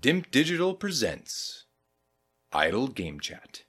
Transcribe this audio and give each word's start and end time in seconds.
Dimp 0.00 0.30
Digital 0.30 0.72
presents 0.72 1.66
Idle 2.54 2.88
Game 2.88 3.20
Chat. 3.20 3.64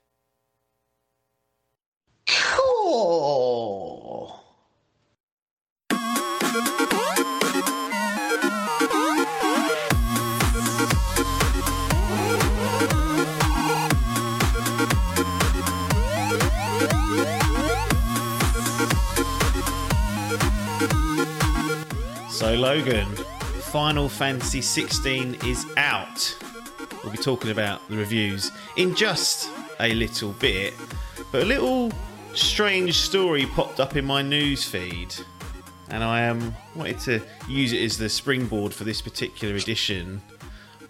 Cool. 2.26 4.40
So, 22.30 22.54
Logan, 22.54 23.08
Final 23.72 24.06
Fantasy 24.06 24.60
16 24.60 25.38
is 25.46 25.64
out. 25.78 26.36
We'll 27.02 27.10
be 27.10 27.16
talking 27.16 27.50
about 27.50 27.80
the 27.88 27.96
reviews 27.96 28.52
in 28.76 28.94
just 28.94 29.48
a 29.80 29.94
little 29.94 30.32
bit. 30.32 30.74
But 31.32 31.44
a 31.44 31.46
little 31.46 31.90
strange 32.34 32.98
story 32.98 33.46
popped 33.46 33.80
up 33.80 33.96
in 33.96 34.04
my 34.04 34.20
news 34.20 34.62
feed, 34.62 35.14
and 35.88 36.04
I 36.04 36.28
um, 36.28 36.54
wanted 36.74 37.00
to 37.00 37.22
use 37.48 37.72
it 37.72 37.82
as 37.82 37.96
the 37.96 38.10
springboard 38.10 38.74
for 38.74 38.84
this 38.84 39.00
particular 39.00 39.54
edition 39.54 40.20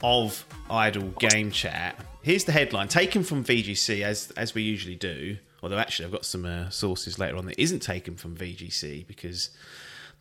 of 0.02 0.44
Idle 0.68 1.10
Game 1.20 1.52
Chat. 1.52 2.04
Here's 2.22 2.42
the 2.42 2.52
headline, 2.52 2.88
taken 2.88 3.22
from 3.22 3.44
VGC 3.44 4.02
as 4.02 4.32
as 4.32 4.56
we 4.56 4.62
usually 4.62 4.96
do. 4.96 5.36
Although 5.62 5.78
actually, 5.78 6.06
I've 6.06 6.12
got 6.12 6.24
some 6.24 6.44
uh, 6.44 6.68
sources 6.70 7.20
later 7.20 7.36
on 7.36 7.46
that 7.46 7.62
isn't 7.62 7.80
taken 7.80 8.16
from 8.16 8.36
VGC 8.36 9.06
because 9.06 9.50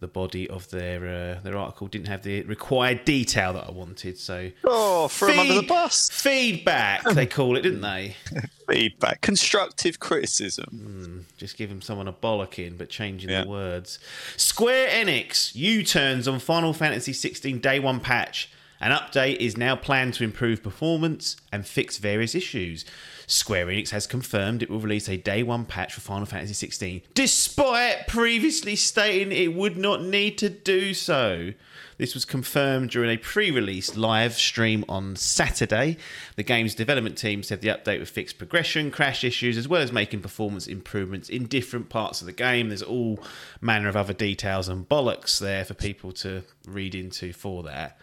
the 0.02 0.08
body 0.08 0.50
of 0.50 0.70
their 0.72 1.06
uh, 1.38 1.40
their 1.42 1.56
article 1.56 1.88
didn't 1.88 2.08
have 2.10 2.24
the 2.24 2.42
required 2.44 3.06
detail 3.06 3.54
that 3.54 3.68
I 3.68 3.72
wanted. 3.72 4.18
So 4.18 4.52
Oh, 4.66 5.08
throw 5.08 5.30
him 5.30 5.40
under 5.40 5.54
the 5.54 5.62
bus. 5.64 6.10
feedback 6.12 7.04
they 7.14 7.26
call 7.28 7.56
it, 7.56 7.62
didn't 7.62 7.82
they? 7.82 8.16
Feedback. 8.68 9.22
Constructive 9.22 10.00
criticism. 10.00 11.26
Just 11.38 11.58
giving 11.58 11.82
someone 11.82 12.08
a 12.08 12.14
bollocking, 12.14 12.78
but 12.78 12.90
changing 12.90 13.30
Yeah. 13.30 13.44
the 13.44 13.50
words. 13.50 14.00
Square 14.38 14.90
Enix 14.90 15.54
U 15.56 15.84
turns 15.84 16.28
on 16.28 16.40
Final 16.40 16.74
Fantasy 16.74 17.14
16 17.14 17.60
Day 17.60 17.80
One 17.80 18.00
patch. 18.00 18.50
An 18.82 18.92
update 18.92 19.38
is 19.38 19.56
now 19.56 19.76
planned 19.76 20.16
to 20.16 20.24
improve 20.24 20.64
performance 20.64 21.38
and 21.52 21.68
fix 21.68 22.00
various 22.00 22.34
issues. 22.34 22.84
Square 23.28 23.68
Enix 23.68 23.92
has 23.92 24.08
confirmed 24.08 24.64
it 24.64 24.72
will 24.72 24.80
release 24.80 25.08
a 25.08 25.18
Day 25.18 25.44
One 25.44 25.66
patch 25.66 25.94
for 25.94 26.02
Final 26.02 26.26
Fantasy 26.26 26.56
16, 26.56 27.04
despite 27.14 28.08
previously 28.08 28.76
stating 28.76 29.32
it 29.32 29.54
would 29.54 29.78
not 29.78 30.02
need 30.02 30.40
to 30.40 30.50
do 30.50 30.96
so. 30.96 31.54
This 32.00 32.16
was 32.16 32.26
confirmed 32.26 32.90
during 32.90 33.12
a 33.12 33.18
pre 33.18 33.52
release 33.52 33.96
live 33.96 34.34
stream 34.34 34.84
on 34.90 35.16
Saturday. 35.16 35.98
The 36.36 36.42
game's 36.42 36.74
development 36.74 37.20
team 37.20 37.44
said 37.44 37.62
the 37.62 37.68
update 37.68 38.00
would 38.00 38.10
fix 38.10 38.34
progression, 38.34 38.90
crash 38.90 39.24
issues, 39.24 39.58
as 39.58 39.68
well 39.68 39.84
as 39.84 39.92
making 39.92 40.22
performance 40.22 40.66
improvements 40.66 41.30
in 41.30 41.46
different 41.46 41.90
parts 41.90 42.20
of 42.20 42.26
the 42.26 42.34
game. 42.34 42.70
There's 42.70 42.82
all 42.82 43.20
manner 43.62 43.88
of 43.88 43.96
other 43.96 44.14
details 44.14 44.68
and 44.68 44.90
bollocks 44.90 45.38
there 45.38 45.64
for 45.64 45.76
people 45.76 46.12
to 46.14 46.42
read 46.66 46.96
into 46.96 47.32
for 47.32 47.62
that. 47.62 48.00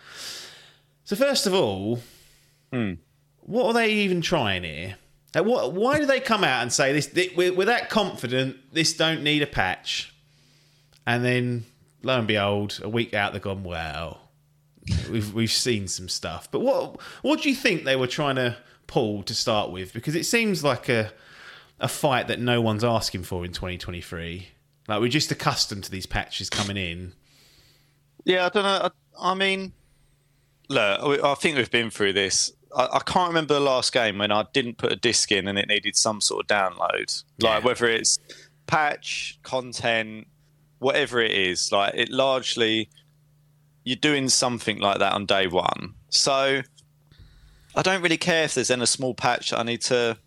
So, 1.09 1.17
first 1.17 1.47
of 1.47 1.55
all, 1.55 2.01
hmm. 2.70 2.92
what 3.41 3.69
are 3.69 3.73
they 3.73 3.92
even 3.92 4.20
trying 4.20 4.62
here? 4.62 4.97
Like, 5.34 5.47
what, 5.47 5.73
why 5.73 5.98
do 5.98 6.05
they 6.05 6.20
come 6.20 6.45
out 6.45 6.61
and 6.61 6.70
say 6.70 6.92
this? 6.92 7.06
thi- 7.06 7.33
We're, 7.34 7.55
we're 7.55 7.64
that 7.64 7.89
confident. 7.89 8.59
This 8.75 8.92
don't 8.92 9.23
need 9.23 9.41
a 9.41 9.47
patch, 9.47 10.14
and 11.06 11.25
then 11.25 11.64
lo 12.03 12.19
and 12.19 12.27
behold, 12.27 12.81
a 12.83 12.91
week 12.91 13.14
out, 13.14 13.33
they've 13.33 13.41
gone. 13.41 13.64
Well, 13.64 14.20
we've 15.11 15.33
we've 15.33 15.51
seen 15.51 15.89
some 15.89 16.11
stuff. 16.11 16.51
But 16.51 16.61
what 16.61 17.01
what 17.23 17.41
do 17.41 17.48
you 17.48 17.56
think 17.56 17.84
they 17.84 17.97
were 17.97 18.06
trying 18.06 18.36
to 18.36 18.59
pull 18.86 19.23
to 19.23 19.34
start 19.34 19.70
with? 19.70 19.95
Because 19.95 20.14
it 20.14 20.27
seems 20.27 20.62
like 20.62 20.91
a 20.91 21.11
a 21.81 21.89
fight 21.89 22.29
that 22.29 22.39
no 22.39 22.61
one's 22.61 22.84
asking 22.84 23.23
for 23.23 23.47
in 23.47 23.53
2023. 23.53 24.48
Like 24.86 25.01
we're 25.01 25.09
just 25.09 25.33
accustomed 25.33 25.85
to 25.85 25.91
these 25.91 26.05
patches 26.05 26.51
coming 26.51 26.77
in. 26.77 27.14
Yeah, 28.24 28.45
I 28.45 28.48
don't 28.51 28.63
know. 28.63 28.91
I, 29.18 29.30
I 29.30 29.35
mean, 29.35 29.73
look, 30.68 31.23
I 31.24 31.34
think 31.34 31.56
we've 31.56 31.70
been 31.70 31.90
through 31.90 32.12
this. 32.14 32.52
I, 32.77 32.89
I 32.95 32.98
can't 33.01 33.29
remember 33.29 33.55
the 33.55 33.61
last 33.61 33.92
game 33.92 34.18
when 34.18 34.30
I 34.33 34.45
didn't 34.52 34.79
put 34.79 34.92
a 34.92 34.96
disc 34.96 35.33
in 35.33 35.48
and 35.48 35.58
it 35.58 35.68
needed 35.68 35.96
some 35.96 36.20
sort 36.20 36.42
of 36.45 36.46
download. 36.48 37.23
Like 37.40 37.61
Yeah. 37.61 37.64
whether 37.64 37.86
it's 37.86 38.18
patch, 38.67 39.39
content, 39.42 40.27
whatever 40.79 41.20
it 41.20 41.33
is, 41.33 41.73
like 41.73 41.95
it 41.95 42.11
largely 42.11 42.90
you're 43.84 43.96
doing 43.96 44.29
something 44.29 44.79
like 44.80 44.98
that 44.98 45.14
on 45.14 45.24
day 45.24 45.46
one. 45.46 45.95
So 46.11 46.61
I 47.74 47.83
don't 47.83 48.02
really 48.02 48.18
care 48.18 48.45
if 48.45 48.55
there's 48.55 48.68
then 48.68 48.83
a 48.83 48.86
small 48.86 49.14
patch 49.14 49.50
that 49.50 49.58
I 49.61 49.62
need 49.62 49.80
to. 49.83 50.18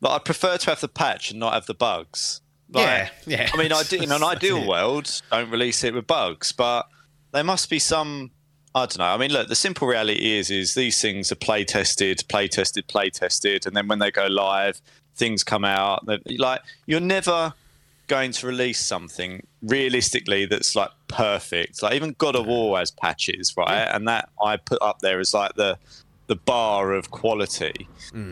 Like, 0.00 0.12
I 0.12 0.18
prefer 0.22 0.56
to 0.58 0.70
have 0.70 0.80
the 0.80 0.86
patch 0.88 1.30
and 1.32 1.40
not 1.40 1.54
have 1.54 1.66
the 1.66 1.74
bugs. 1.74 2.40
Like, 2.70 2.84
Yeah, 2.86 3.10
yeah. 3.26 3.50
I 3.52 3.56
mean, 3.56 3.72
I 3.72 3.82
do, 3.82 4.00
in 4.00 4.12
an 4.12 4.22
ideal 4.22 4.64
world, 4.68 5.22
don't 5.32 5.50
release 5.50 5.82
it 5.82 5.92
with 5.92 6.06
bugs, 6.06 6.52
but 6.52 6.86
there 7.32 7.42
must 7.42 7.68
be 7.68 7.80
some. 7.80 8.30
I 8.78 8.86
don't 8.86 8.98
know. 8.98 9.04
I 9.04 9.16
mean, 9.16 9.32
look, 9.32 9.48
the 9.48 9.56
simple 9.56 9.88
reality 9.88 10.38
is, 10.38 10.50
is 10.50 10.74
these 10.74 11.00
things 11.02 11.32
are 11.32 11.36
play 11.36 11.64
tested, 11.64 12.22
play 12.28 12.46
tested, 12.46 12.86
play 12.86 13.10
tested, 13.10 13.66
and 13.66 13.76
then 13.76 13.88
when 13.88 13.98
they 13.98 14.10
go 14.10 14.26
live, 14.26 14.80
things 15.16 15.42
come 15.42 15.64
out. 15.64 16.06
Like 16.38 16.62
you're 16.86 17.00
never 17.00 17.54
going 18.06 18.32
to 18.32 18.46
release 18.46 18.78
something 18.78 19.46
realistically 19.62 20.46
that's 20.46 20.76
like 20.76 20.90
perfect. 21.08 21.82
Like 21.82 21.94
even 21.94 22.14
God 22.18 22.36
of 22.36 22.46
War 22.46 22.78
has 22.78 22.92
patches, 22.92 23.52
right? 23.56 23.82
And 23.92 24.06
that 24.06 24.28
I 24.42 24.56
put 24.56 24.80
up 24.80 25.00
there 25.00 25.18
as 25.18 25.34
like 25.34 25.54
the 25.54 25.76
the 26.28 26.36
bar 26.36 26.92
of 26.92 27.10
quality. 27.10 27.88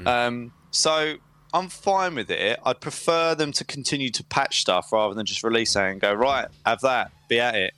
Um, 0.07 0.53
so 0.71 1.17
I'm 1.53 1.69
fine 1.69 2.15
with 2.15 2.31
it. 2.31 2.61
I'd 2.65 2.81
prefer 2.81 3.35
them 3.35 3.51
to 3.53 3.65
continue 3.65 4.11
to 4.11 4.23
patch 4.25 4.61
stuff 4.61 4.93
rather 4.93 5.15
than 5.15 5.27
just 5.27 5.43
release 5.43 5.75
it 5.75 5.83
and 5.83 6.01
go 6.01 6.13
right, 6.13 6.49
have 6.65 6.83
that, 6.83 7.11
be 7.29 7.41
at 7.41 7.55
it. 7.55 7.75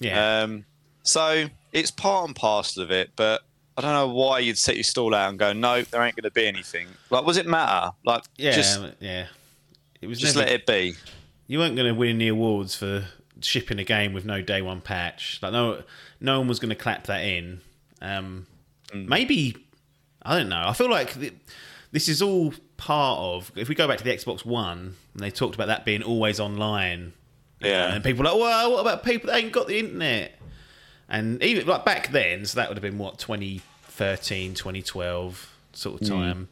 Yeah. 0.00 0.42
Um, 0.42 0.64
so 1.02 1.48
it's 1.72 1.90
part 1.90 2.26
and 2.26 2.36
parcel 2.36 2.82
of 2.82 2.90
it, 2.90 3.10
but 3.16 3.42
I 3.76 3.80
don't 3.80 3.92
know 3.92 4.08
why 4.08 4.40
you'd 4.40 4.58
set 4.58 4.74
your 4.74 4.84
stall 4.84 5.14
out 5.14 5.30
and 5.30 5.38
go, 5.38 5.52
no, 5.52 5.82
there 5.82 6.02
ain't 6.02 6.16
going 6.16 6.24
to 6.24 6.30
be 6.30 6.46
anything. 6.46 6.88
Like, 7.10 7.24
was 7.24 7.36
it 7.36 7.46
matter? 7.46 7.92
Like, 8.04 8.24
yeah. 8.36 8.52
just 8.52 8.80
yeah. 9.00 9.26
It 10.00 10.06
was 10.06 10.18
just 10.18 10.36
never, 10.36 10.46
let 10.46 10.54
it 10.60 10.66
be. 10.66 10.94
you 11.46 11.58
weren't 11.58 11.76
going 11.76 11.88
to 11.92 11.94
win 11.98 12.18
the 12.18 12.28
awards 12.28 12.74
for 12.76 13.04
shipping 13.40 13.78
a 13.78 13.84
game 13.84 14.12
with 14.12 14.24
no 14.24 14.42
day 14.42 14.62
one 14.62 14.80
patch. 14.80 15.38
Like 15.42 15.52
no, 15.52 15.82
no 16.20 16.38
one 16.40 16.48
was 16.48 16.58
going 16.58 16.70
to 16.70 16.74
clap 16.76 17.04
that 17.06 17.20
in. 17.24 17.60
Um, 18.00 18.46
Maybe 18.94 19.56
I 20.22 20.36
don't 20.38 20.48
know. 20.48 20.62
I 20.66 20.72
feel 20.72 20.88
like 20.90 21.14
th- 21.18 21.34
this 21.92 22.08
is 22.08 22.22
all 22.22 22.54
part 22.76 23.18
of. 23.18 23.52
If 23.56 23.68
we 23.68 23.74
go 23.74 23.86
back 23.86 23.98
to 23.98 24.04
the 24.04 24.10
Xbox 24.16 24.44
One, 24.44 24.96
and 25.14 25.22
they 25.22 25.30
talked 25.30 25.54
about 25.54 25.66
that 25.66 25.84
being 25.84 26.02
always 26.02 26.40
online, 26.40 27.12
Yeah. 27.60 27.92
and 27.94 28.02
people 28.02 28.24
were 28.24 28.30
like, 28.30 28.40
well, 28.40 28.72
what 28.72 28.80
about 28.80 29.04
people 29.04 29.30
that 29.30 29.36
ain't 29.42 29.52
got 29.52 29.66
the 29.68 29.78
internet? 29.78 30.37
And 31.08 31.42
even 31.42 31.66
like 31.66 31.84
back 31.84 32.10
then, 32.10 32.44
so 32.44 32.56
that 32.56 32.68
would 32.68 32.76
have 32.76 32.82
been 32.82 32.98
what 32.98 33.18
2013, 33.18 34.54
2012 34.54 35.56
sort 35.72 36.00
of 36.00 36.06
hmm. 36.06 36.14
time. 36.14 36.48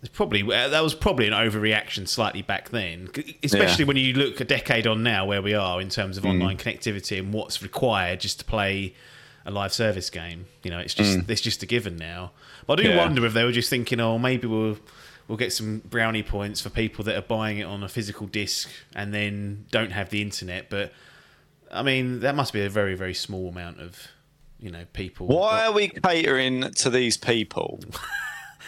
It's 0.00 0.10
probably 0.14 0.42
uh, 0.42 0.68
that 0.68 0.82
was 0.82 0.94
probably 0.94 1.26
an 1.26 1.32
overreaction 1.32 2.06
slightly 2.06 2.42
back 2.42 2.68
then, 2.68 3.08
especially 3.42 3.86
when 3.86 3.96
you 3.96 4.12
look 4.12 4.40
a 4.40 4.44
decade 4.44 4.86
on 4.86 5.02
now 5.02 5.24
where 5.24 5.40
we 5.40 5.54
are 5.54 5.80
in 5.80 5.88
terms 5.88 6.18
of 6.18 6.24
hmm. 6.24 6.30
online 6.30 6.58
connectivity 6.58 7.18
and 7.18 7.32
what's 7.32 7.62
required 7.62 8.20
just 8.20 8.40
to 8.40 8.44
play 8.44 8.94
a 9.46 9.50
live 9.50 9.72
service 9.72 10.10
game. 10.10 10.46
You 10.62 10.70
know, 10.70 10.80
it's 10.80 10.92
just 10.92 11.20
hmm. 11.20 11.30
it's 11.30 11.40
just 11.40 11.62
a 11.62 11.66
given 11.66 11.96
now. 11.96 12.32
But 12.66 12.80
I 12.80 12.82
do 12.82 12.88
Yeah. 12.90 12.98
wonder 12.98 13.24
if 13.24 13.32
they 13.32 13.44
were 13.44 13.52
just 13.52 13.70
thinking, 13.70 14.00
oh, 14.00 14.18
maybe 14.18 14.46
we'll 14.46 14.78
we'll 15.28 15.38
get 15.38 15.52
some 15.52 15.82
brownie 15.88 16.22
points 16.22 16.60
for 16.60 16.68
people 16.68 17.04
that 17.04 17.16
are 17.16 17.22
buying 17.22 17.58
it 17.58 17.64
on 17.64 17.82
a 17.82 17.88
physical 17.88 18.26
disc 18.26 18.68
and 18.94 19.14
then 19.14 19.64
don't 19.70 19.92
have 19.92 20.10
the 20.10 20.20
internet. 20.20 20.68
But 20.68 20.92
I 21.76 21.82
mean, 21.82 22.20
that 22.20 22.34
must 22.34 22.52
be 22.52 22.62
a 22.64 22.68
very 22.70 22.94
very 22.94 23.14
small 23.14 23.48
amount 23.48 23.80
of 23.80 24.08
you 24.58 24.70
know 24.70 24.84
people. 24.92 25.26
Why 25.26 25.66
are 25.66 25.72
we 25.72 25.88
catering 25.88 26.70
to 26.72 26.90
these 26.90 27.16
people? 27.16 27.80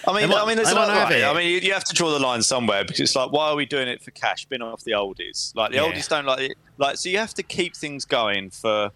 I 0.07 0.13
mean, 0.19 0.29
might- 0.29 0.43
I 0.43 0.47
mean, 0.47 0.57
there's 0.57 0.69
they 0.69 0.75
like, 0.75 0.91
have 0.91 1.11
right. 1.11 1.25
I 1.25 1.35
mean, 1.35 1.51
you, 1.51 1.59
you 1.59 1.73
have 1.73 1.83
to 1.85 1.95
draw 1.95 2.11
the 2.11 2.21
line 2.21 2.41
somewhere 2.43 2.85
because 2.85 3.01
it's 3.01 3.17
like, 3.17 3.33
why 3.33 3.49
are 3.49 3.57
we 3.57 3.67
doing 3.67 3.89
it 3.89 4.01
for 4.01 4.13
cash? 4.13 4.43
Spin 4.43 4.63
off 4.63 4.85
the 4.85 4.93
oldies. 4.93 5.53
Like 5.57 5.73
the 5.73 5.79
Yeah. 5.79 5.91
oldies 5.91 6.09
don't 6.09 6.25
like 6.25 6.51
it. 6.51 6.59
Like, 6.79 6.99
so 6.99 7.09
you 7.09 7.19
have 7.19 7.35
to 7.35 7.43
keep 7.43 7.75
things 7.75 8.05
going 8.05 8.51
for 8.51 8.93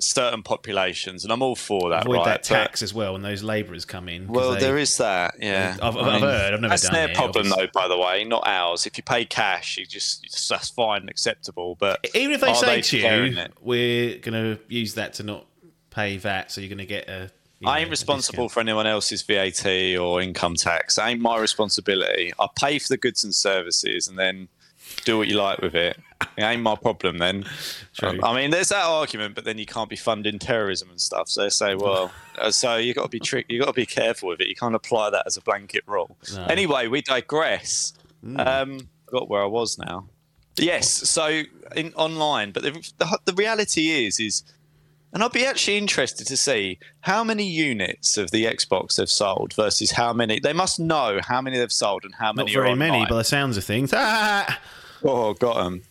certain 0.00 0.42
populations, 0.42 1.24
and 1.24 1.32
I'm 1.32 1.40
all 1.42 1.54
for 1.56 1.90
that. 1.90 2.02
avoid 2.02 2.16
right? 2.16 2.24
that 2.24 2.48
But- 2.48 2.56
tax 2.56 2.82
as 2.82 2.92
well 2.92 3.12
when 3.14 3.22
those 3.22 3.42
labourers 3.42 3.84
come 3.84 4.08
in. 4.08 4.26
Well, 4.28 4.52
they- 4.54 4.60
there 4.60 4.76
is 4.78 4.96
that, 4.98 5.34
yeah. 5.40 5.76
I've- 5.80 5.98
I've 5.98 6.06
I 6.06 6.12
mean, 6.12 6.20
heard, 6.22 6.54
I've 6.54 6.60
never 6.60 6.68
that's 6.72 6.82
done 6.82 6.92
their 6.92 7.08
it, 7.10 7.14
problem, 7.16 7.46
obviously. 7.52 7.66
though. 7.74 7.80
By 7.80 7.88
the 7.88 7.96
way, 7.98 8.24
not 8.24 8.42
ours. 8.46 8.86
If 8.86 8.96
you 8.96 9.02
pay 9.04 9.24
cash, 9.24 9.76
you 9.78 9.86
just 9.86 10.48
that's 10.48 10.70
fine 10.70 11.02
and 11.02 11.10
acceptable. 11.10 11.76
But 11.76 12.06
Even 12.14 12.32
if 12.34 12.40
they 12.40 12.54
say 12.54 12.80
to 12.80 12.98
you, 12.98 13.38
it? 13.38 13.52
we're 13.60 14.18
going 14.18 14.56
to 14.56 14.58
use 14.68 14.94
that 14.94 15.14
to 15.14 15.22
not 15.22 15.46
pay 15.90 16.16
VAT, 16.16 16.50
so 16.50 16.60
you're 16.60 16.68
going 16.68 16.78
to 16.78 16.86
get 16.86 17.08
a. 17.08 17.30
you 17.60 17.68
I 17.68 17.78
ain't 17.78 17.90
responsible 17.90 18.48
for 18.48 18.60
anyone 18.60 18.86
else's 18.86 19.22
VAT 19.22 19.96
or 19.96 20.20
income 20.20 20.56
tax. 20.56 20.96
That 20.96 21.08
ain't 21.08 21.20
my 21.20 21.38
responsibility. 21.38 22.32
I 22.38 22.48
pay 22.58 22.78
for 22.80 22.88
the 22.88 22.96
goods 22.96 23.22
and 23.24 23.34
services, 23.34 24.08
and 24.08 24.18
then 24.18 24.48
do 25.04 25.18
what 25.18 25.28
you 25.28 25.36
like 25.36 25.60
with 25.60 25.74
it. 25.74 25.98
It 26.36 26.42
ain't 26.42 26.62
my 26.62 26.74
problem 26.76 27.18
then. 27.18 27.44
I 28.02 28.34
mean, 28.34 28.50
there's 28.50 28.70
that 28.70 28.84
argument, 28.84 29.34
but 29.34 29.44
then 29.44 29.58
you 29.58 29.66
can't 29.66 29.90
be 29.90 29.96
funding 29.96 30.38
terrorism 30.38 30.90
and 30.90 31.00
stuff. 31.00 31.28
So 31.28 31.42
they 31.42 31.48
say, 31.50 31.74
well, 31.74 32.10
uh, 32.38 32.50
so 32.50 32.76
you 32.76 32.94
got 32.94 33.02
to 33.04 33.08
be 33.08 33.20
trick, 33.20 33.46
you 33.48 33.58
got 33.58 33.66
to 33.66 33.72
be 33.72 33.86
careful 33.86 34.28
with 34.30 34.40
it. 34.40 34.48
You 34.48 34.54
can't 34.54 34.74
apply 34.74 35.10
that 35.10 35.24
as 35.26 35.36
a 35.36 35.42
blanket 35.42 35.82
rule. 35.86 36.16
No. 36.34 36.44
Anyway, 36.46 36.86
we 36.88 37.02
digress. 37.02 37.92
Um, 38.36 38.88
forgot 39.06 39.28
where 39.28 39.42
I 39.42 39.46
was 39.46 39.78
now. 39.78 40.08
Yes, 40.56 40.88
so 40.88 41.42
in 41.74 41.92
online, 41.94 42.52
but 42.52 42.62
the, 42.62 42.70
the 42.98 43.18
the 43.24 43.32
reality 43.34 44.06
is 44.06 44.20
is, 44.20 44.44
and 45.12 45.22
I'd 45.22 45.32
be 45.32 45.44
actually 45.44 45.76
interested 45.76 46.26
to 46.28 46.36
see 46.36 46.78
how 47.00 47.24
many 47.24 47.44
units 47.44 48.16
of 48.16 48.30
the 48.30 48.44
Xbox 48.46 48.96
they've 48.96 49.08
sold 49.10 49.52
versus 49.54 49.90
how 49.90 50.12
many. 50.12 50.38
They 50.38 50.52
must 50.52 50.78
know 50.78 51.18
how 51.26 51.42
many 51.42 51.58
they've 51.58 51.72
sold 51.72 52.04
and 52.04 52.14
how 52.14 52.26
Not 52.26 52.36
many. 52.36 52.56
are 52.56 52.62
very 52.62 52.74
many, 52.76 53.04
by 53.06 53.16
the 53.16 53.24
sounds 53.24 53.56
of 53.56 53.64
things. 53.64 53.92
Ah! 53.96 54.60
Oh, 55.04 55.34
got 55.34 55.62
them. 55.62 55.82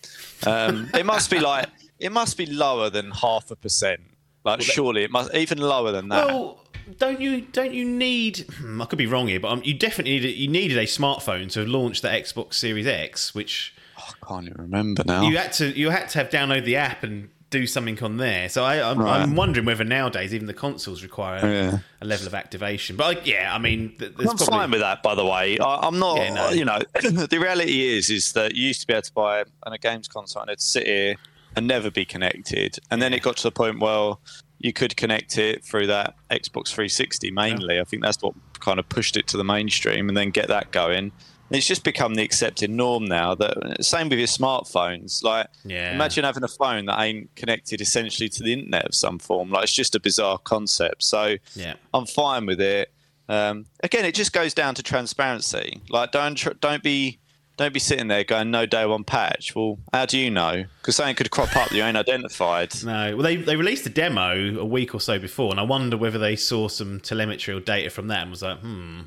Um, 0.45 0.89
it 0.93 1.05
must 1.05 1.29
be 1.29 1.39
like 1.39 1.67
it 1.99 2.11
must 2.11 2.37
be 2.37 2.45
lower 2.45 2.89
than 2.89 3.11
half 3.11 3.51
a 3.51 3.55
percent. 3.55 4.01
Like 4.43 4.61
surely 4.61 5.03
it 5.03 5.11
must 5.11 5.33
even 5.33 5.59
lower 5.59 5.91
than 5.91 6.09
that. 6.09 6.27
Well, 6.27 6.59
don't 6.97 7.21
you 7.21 7.41
don't 7.41 7.73
you 7.73 7.85
need? 7.85 8.45
hmm, 8.57 8.81
I 8.81 8.85
could 8.85 8.97
be 8.97 9.07
wrong 9.07 9.27
here, 9.27 9.39
but 9.39 9.51
um, 9.51 9.61
you 9.63 9.73
definitely 9.73 10.13
needed, 10.13 10.35
you 10.35 10.47
needed 10.47 10.77
a 10.77 10.85
smartphone 10.85 11.49
to 11.51 11.65
launch 11.65 12.01
the 12.01 12.09
Xbox 12.09 12.55
Series 12.55 12.87
X, 12.87 13.33
which 13.33 13.73
I 13.97 14.11
can't 14.27 14.45
even 14.47 14.61
remember 14.61 15.03
now. 15.05 15.27
you 15.27 15.37
had 15.37 15.53
to 15.53 15.77
you 15.77 15.91
had 15.91 16.09
to 16.09 16.19
have 16.19 16.29
download 16.29 16.65
the 16.65 16.75
app 16.75 17.03
and 17.03 17.29
do 17.59 17.67
something 17.67 18.01
on 18.03 18.17
there. 18.17 18.49
So 18.49 18.63
I, 18.63 18.81
I'm, 18.89 18.99
Right. 18.99 19.21
I'm 19.21 19.35
wondering 19.35 19.65
whether 19.65 19.83
nowadays 19.83 20.33
even 20.33 20.47
the 20.47 20.53
consoles 20.53 21.03
require 21.03 21.37
a, 21.45 21.49
Yeah. 21.51 21.79
a 22.01 22.05
level 22.05 22.27
of 22.27 22.33
activation. 22.33 22.95
But 22.95 23.17
I, 23.17 23.21
yeah, 23.23 23.53
I 23.55 23.59
mean, 23.59 23.95
I'm 24.01 24.13
probably 24.13 24.45
fine 24.47 24.71
with 24.71 24.79
that, 24.81 25.03
by 25.03 25.15
the 25.15 25.25
way. 25.25 25.57
I, 25.59 25.75
I'm 25.87 25.99
not. 25.99 26.17
Yeah, 26.17 26.33
no. 26.33 26.49
You 26.49 26.65
know, 26.65 26.79
the 27.01 27.39
reality 27.41 27.95
is, 27.95 28.09
is 28.09 28.33
that 28.33 28.55
you 28.55 28.67
used 28.67 28.81
to 28.81 28.87
be 28.87 28.93
able 28.93 29.03
to 29.03 29.13
buy 29.13 29.43
a 29.65 29.77
games 29.77 30.07
console 30.07 30.41
and 30.41 30.49
it'd 30.49 30.61
sit 30.61 30.87
here 30.87 31.15
and 31.55 31.67
never 31.67 31.91
be 31.91 32.03
connected, 32.03 32.79
and 32.89 32.99
then 33.01 33.13
it 33.13 33.21
got 33.21 33.37
to 33.37 33.43
the 33.43 33.51
point 33.51 33.79
where 33.79 34.13
you 34.59 34.73
could 34.73 34.95
connect 34.97 35.37
it 35.37 35.63
through 35.63 35.85
that 35.87 36.15
Xbox 36.31 36.69
360 36.69 37.29
mainly. 37.31 37.79
I 37.79 37.83
think 37.83 38.01
that's 38.01 38.19
what 38.21 38.33
kind 38.59 38.79
of 38.79 38.89
pushed 38.89 39.15
it 39.17 39.27
to 39.27 39.37
the 39.37 39.43
mainstream, 39.43 40.07
and 40.09 40.17
then 40.17 40.31
get 40.31 40.47
that 40.47 40.71
going. 40.71 41.11
And 41.49 41.57
it's 41.57 41.67
just 41.67 41.83
become 41.83 42.15
the 42.15 42.23
accepted 42.23 42.69
norm 42.71 43.05
now. 43.05 43.35
That 43.35 43.83
same 43.83 44.09
with 44.09 44.17
your 44.17 44.27
smartphones. 44.27 45.23
Like, 45.23 45.47
Yeah. 45.65 45.93
imagine 45.93 46.23
having 46.23 46.43
a 46.43 46.47
phone 46.47 46.85
that 46.85 46.99
ain't 46.99 47.35
connected 47.35 47.81
essentially 47.81 48.29
to 48.29 48.43
the 48.43 48.53
internet 48.53 48.85
of 48.85 48.95
some 48.95 49.19
form. 49.19 49.51
Like, 49.51 49.63
it's 49.63 49.73
just 49.73 49.93
a 49.95 49.99
bizarre 49.99 50.37
concept. 50.39 51.03
So, 51.03 51.35
yeah. 51.55 51.73
I'm 51.93 52.05
fine 52.05 52.45
with 52.45 52.59
it. 52.61 52.91
Um, 53.29 53.65
again, 53.83 54.03
it 54.05 54.15
just 54.15 54.33
goes 54.33 54.53
down 54.53 54.75
to 54.75 54.83
transparency. 54.83 55.81
Like, 55.89 56.11
don't 56.11 56.35
tr- 56.35 56.53
don't 56.59 56.83
be 56.83 57.19
don't 57.55 57.71
be 57.73 57.79
sitting 57.79 58.07
there 58.07 58.23
going 58.23 58.49
no 58.49 58.65
day 58.65 58.83
one 58.83 59.03
patch. 59.03 59.55
Well, 59.55 59.77
how 59.93 60.07
do 60.07 60.17
you 60.17 60.31
know? 60.31 60.65
Because 60.81 60.95
something 60.95 61.13
could 61.15 61.29
crop 61.29 61.55
up 61.55 61.69
that 61.69 61.75
you 61.75 61.83
ain't 61.83 61.95
identified. 61.95 62.73
No, 62.83 63.15
well, 63.15 63.23
they 63.23 63.35
they 63.35 63.55
released 63.55 63.85
a 63.85 63.89
demo 63.89 64.59
a 64.59 64.65
week 64.65 64.95
or 64.95 64.99
so 64.99 65.19
before, 65.19 65.51
and 65.51 65.59
I 65.59 65.63
wonder 65.63 65.95
whether 65.95 66.17
they 66.17 66.35
saw 66.35 66.67
some 66.67 66.99
telemetry 66.99 67.53
or 67.53 67.59
data 67.59 67.91
from 67.91 68.07
that 68.07 68.23
and 68.23 68.31
was 68.31 68.41
like, 68.41 68.57
hmm, 68.59 69.01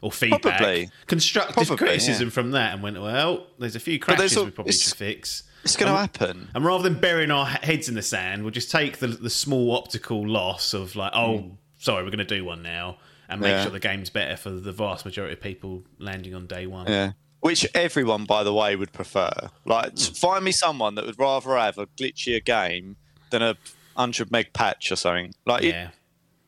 or 0.00 0.12
feedback, 0.12 0.42
Probably. 0.58 0.90
constructive 1.06 1.54
Probably, 1.54 1.76
criticism 1.76 2.28
yeah. 2.28 2.32
from 2.32 2.50
that, 2.52 2.74
and 2.74 2.82
went, 2.82 3.00
well, 3.00 3.46
there's 3.58 3.76
a 3.76 3.80
few 3.80 3.98
crashes 3.98 4.36
we 4.36 4.50
probably 4.50 4.72
should 4.72 4.94
fix. 4.94 5.42
It's 5.64 5.76
going 5.76 5.90
to 5.92 5.98
happen. 5.98 6.48
And 6.54 6.64
rather 6.64 6.84
than 6.88 7.00
burying 7.00 7.30
our 7.32 7.44
heads 7.46 7.88
in 7.88 7.94
the 7.96 8.02
sand, 8.02 8.42
we'll 8.42 8.52
just 8.52 8.70
take 8.70 8.98
the 8.98 9.08
the 9.08 9.28
small 9.30 9.76
optical 9.76 10.26
loss 10.26 10.72
of 10.72 10.94
like, 10.96 11.12
oh, 11.14 11.50
sorry, 11.78 12.04
we're 12.04 12.10
going 12.10 12.18
to 12.26 12.36
do 12.36 12.44
one 12.44 12.62
now, 12.62 12.98
and 13.28 13.40
make 13.40 13.50
Hmm. 13.50 13.56
Yeah. 13.56 13.62
sure 13.64 13.72
the 13.72 13.80
game's 13.80 14.08
better 14.10 14.36
for 14.36 14.50
the 14.50 14.72
vast 14.72 15.04
majority 15.04 15.34
of 15.34 15.40
people 15.40 15.82
landing 15.98 16.34
on 16.34 16.46
day 16.46 16.66
one. 16.66 16.86
Yeah. 16.86 17.12
Which 17.40 17.66
everyone, 17.74 18.24
by 18.24 18.42
the 18.44 18.52
way, 18.54 18.74
would 18.76 18.92
prefer. 18.92 19.30
Like, 19.64 19.96
find 19.98 20.44
me 20.44 20.50
someone 20.52 20.94
that 20.96 21.06
would 21.06 21.18
rather 21.18 21.56
have 21.56 21.78
a 21.78 21.86
glitchier 21.86 22.44
game 22.44 22.96
than 23.30 23.42
a 23.42 23.56
hundred 23.96 24.30
meg 24.30 24.52
patch 24.52 24.90
or 24.92 24.96
something. 24.96 25.34
Like, 25.44 25.62
it- 25.64 25.68
Yeah. 25.74 25.90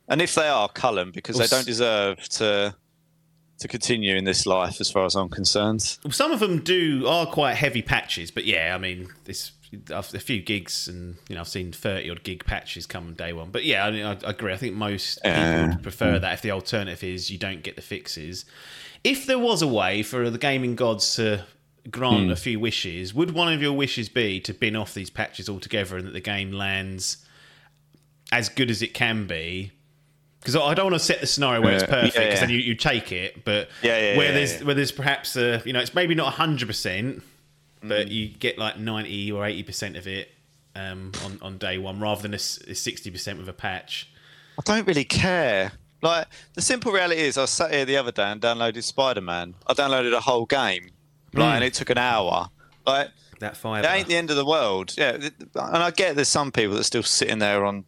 and 0.08 0.20
if 0.22 0.34
they 0.34 0.48
are, 0.48 0.68
cull 0.68 0.98
'em, 0.98 1.10
because 1.12 1.36
Well, 1.36 1.46
they 1.46 1.56
don't 1.56 1.66
deserve 1.66 2.28
to 2.30 2.74
to 3.60 3.68
continue 3.68 4.16
in 4.16 4.24
this 4.24 4.46
life, 4.46 4.80
as 4.80 4.90
far 4.90 5.04
as 5.04 5.14
I'm 5.14 5.28
concerned. 5.28 5.98
Well, 6.02 6.12
Some 6.12 6.32
of 6.32 6.40
them 6.40 6.60
do 6.60 7.06
are 7.06 7.26
quite 7.26 7.54
heavy 7.54 7.82
patches, 7.82 8.30
but 8.30 8.44
yeah, 8.44 8.74
I 8.74 8.78
mean, 8.78 9.08
this 9.24 9.52
a 9.90 10.02
few 10.02 10.42
gigs, 10.42 10.88
and 10.88 11.16
you 11.28 11.34
know, 11.34 11.42
I've 11.42 11.48
seen 11.48 11.70
thirty 11.72 12.10
odd 12.10 12.24
gig 12.24 12.44
patches 12.44 12.86
come 12.86 13.14
day 13.14 13.32
one. 13.32 13.50
But 13.50 13.64
yeah, 13.64 13.86
I, 13.86 13.90
mean, 13.90 14.04
I, 14.04 14.12
I 14.12 14.30
agree. 14.30 14.52
I 14.52 14.56
think 14.56 14.74
most 14.74 15.22
people 15.22 15.68
would 15.68 15.82
prefer 15.82 16.18
mm. 16.18 16.20
that 16.22 16.34
if 16.34 16.42
the 16.42 16.50
alternative 16.50 17.04
is 17.04 17.30
you 17.30 17.38
don't 17.38 17.62
get 17.62 17.76
the 17.76 17.82
fixes. 17.82 18.44
If 19.04 19.26
there 19.26 19.38
was 19.38 19.62
a 19.62 19.68
way 19.68 20.02
for 20.02 20.28
the 20.28 20.38
gaming 20.38 20.74
gods 20.74 21.14
to 21.16 21.44
grant 21.90 22.28
mm. 22.28 22.32
a 22.32 22.36
few 22.36 22.58
wishes, 22.58 23.14
would 23.14 23.32
one 23.32 23.52
of 23.52 23.62
your 23.62 23.72
wishes 23.72 24.08
be 24.08 24.40
to 24.40 24.52
bin 24.52 24.76
off 24.76 24.92
these 24.92 25.10
patches 25.10 25.48
altogether 25.48 25.96
and 25.96 26.06
that 26.06 26.12
the 26.12 26.20
game 26.20 26.52
lands 26.52 27.24
as 28.32 28.48
good 28.48 28.70
as 28.70 28.82
it 28.82 28.92
can 28.92 29.26
be? 29.26 29.72
Because 30.40 30.56
I 30.56 30.72
don't 30.74 30.86
want 30.86 30.94
to 30.94 31.04
set 31.04 31.20
the 31.20 31.26
scenario 31.26 31.60
where 31.60 31.74
it's 31.74 31.84
perfect, 31.84 32.14
because 32.14 32.34
yeah. 32.34 32.40
then 32.40 32.48
you, 32.50 32.56
you 32.58 32.74
take 32.74 33.12
it. 33.12 33.44
But 33.44 33.68
Yeah, 33.82 33.98
yeah, 33.98 34.16
where 34.16 34.26
yeah, 34.28 34.32
there's 34.32 34.58
yeah. 34.60 34.64
where 34.66 34.74
there's 34.74 34.92
perhaps 34.92 35.36
a 35.36 35.62
you 35.66 35.72
know 35.74 35.80
it's 35.80 35.94
maybe 35.94 36.14
not 36.14 36.32
hundred 36.34 36.66
percent, 36.66 37.22
but 37.82 38.06
Mm. 38.06 38.10
you 38.10 38.28
get 38.28 38.56
like 38.58 38.78
ninety 38.78 39.30
or 39.30 39.44
eighty 39.44 39.62
percent 39.62 39.96
of 39.96 40.06
it 40.06 40.30
um, 40.74 41.12
on 41.24 41.38
on 41.42 41.58
day 41.58 41.76
one 41.78 42.00
rather 42.00 42.22
than 42.22 42.32
a 42.34 42.38
sixty 42.38 43.10
percent 43.10 43.38
with 43.38 43.48
a 43.48 43.52
patch. 43.52 44.08
I 44.58 44.62
don't 44.64 44.86
really 44.86 45.04
care. 45.04 45.72
Like 46.02 46.26
the 46.54 46.62
simple 46.62 46.90
reality 46.92 47.20
is, 47.20 47.36
I 47.36 47.44
sat 47.44 47.72
here 47.72 47.84
the 47.84 47.98
other 47.98 48.12
day 48.12 48.22
and 48.32 48.40
downloaded 48.40 48.82
Spider 48.82 49.20
Man. 49.20 49.54
I 49.66 49.74
downloaded 49.74 50.14
a 50.14 50.20
whole 50.20 50.46
game, 50.46 50.88
like, 51.34 51.56
and 51.56 51.64
it 51.64 51.74
took 51.74 51.90
an 51.90 51.98
hour. 51.98 52.48
Like 52.86 53.10
That 53.40 53.58
five. 53.58 53.82
That 53.82 53.94
ain't 53.98 54.08
the 54.08 54.16
end 54.16 54.30
of 54.30 54.36
the 54.36 54.46
world. 54.46 54.94
Yeah, 54.96 55.18
and 55.18 55.32
I 55.54 55.90
get 55.90 56.16
there's 56.16 56.28
some 56.28 56.50
people 56.50 56.72
that 56.74 56.80
are 56.80 56.84
still 56.84 57.02
sitting 57.02 57.40
there 57.40 57.66
on 57.66 57.84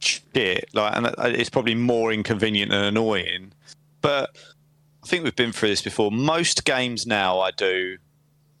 shit, 0.00 0.68
like, 0.72 0.96
and 0.96 1.06
it's 1.36 1.50
probably 1.50 1.74
more 1.74 2.12
inconvenient 2.12 2.72
and 2.72 2.84
annoying. 2.84 3.52
But 4.00 4.36
I 5.02 5.06
think 5.06 5.24
we've 5.24 5.36
been 5.36 5.52
through 5.52 5.70
this 5.70 5.82
before. 5.82 6.10
Most 6.10 6.64
games 6.64 7.06
now 7.06 7.40
I 7.40 7.50
do 7.50 7.98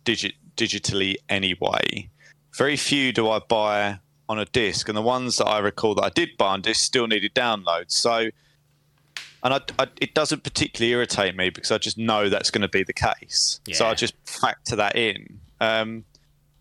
digit 0.04 0.34
digitally 0.56 1.16
anyway. 1.28 2.08
Very 2.56 2.76
few 2.76 3.12
do 3.12 3.28
I 3.30 3.38
buy 3.38 3.98
on 4.28 4.38
a 4.38 4.44
disc, 4.44 4.88
and 4.88 4.96
the 4.96 5.02
ones 5.02 5.38
that 5.38 5.46
I 5.46 5.58
recall 5.58 5.94
that 5.96 6.04
I 6.04 6.10
did 6.10 6.30
buy 6.38 6.48
on 6.52 6.62
disc 6.62 6.80
still 6.80 7.06
needed 7.06 7.34
downloads. 7.34 7.92
So, 7.92 8.30
and 9.42 9.54
I, 9.54 9.60
I, 9.78 9.86
it 10.00 10.14
doesn't 10.14 10.44
particularly 10.44 10.92
irritate 10.92 11.36
me 11.36 11.50
because 11.50 11.72
I 11.72 11.78
just 11.78 11.98
know 11.98 12.28
that's 12.28 12.50
going 12.50 12.62
to 12.62 12.68
be 12.68 12.82
the 12.82 12.92
case. 12.92 13.60
So 13.72 13.86
I 13.86 13.94
just 13.94 14.14
factor 14.24 14.76
that 14.76 14.96
in. 14.96 15.40
Um, 15.60 16.04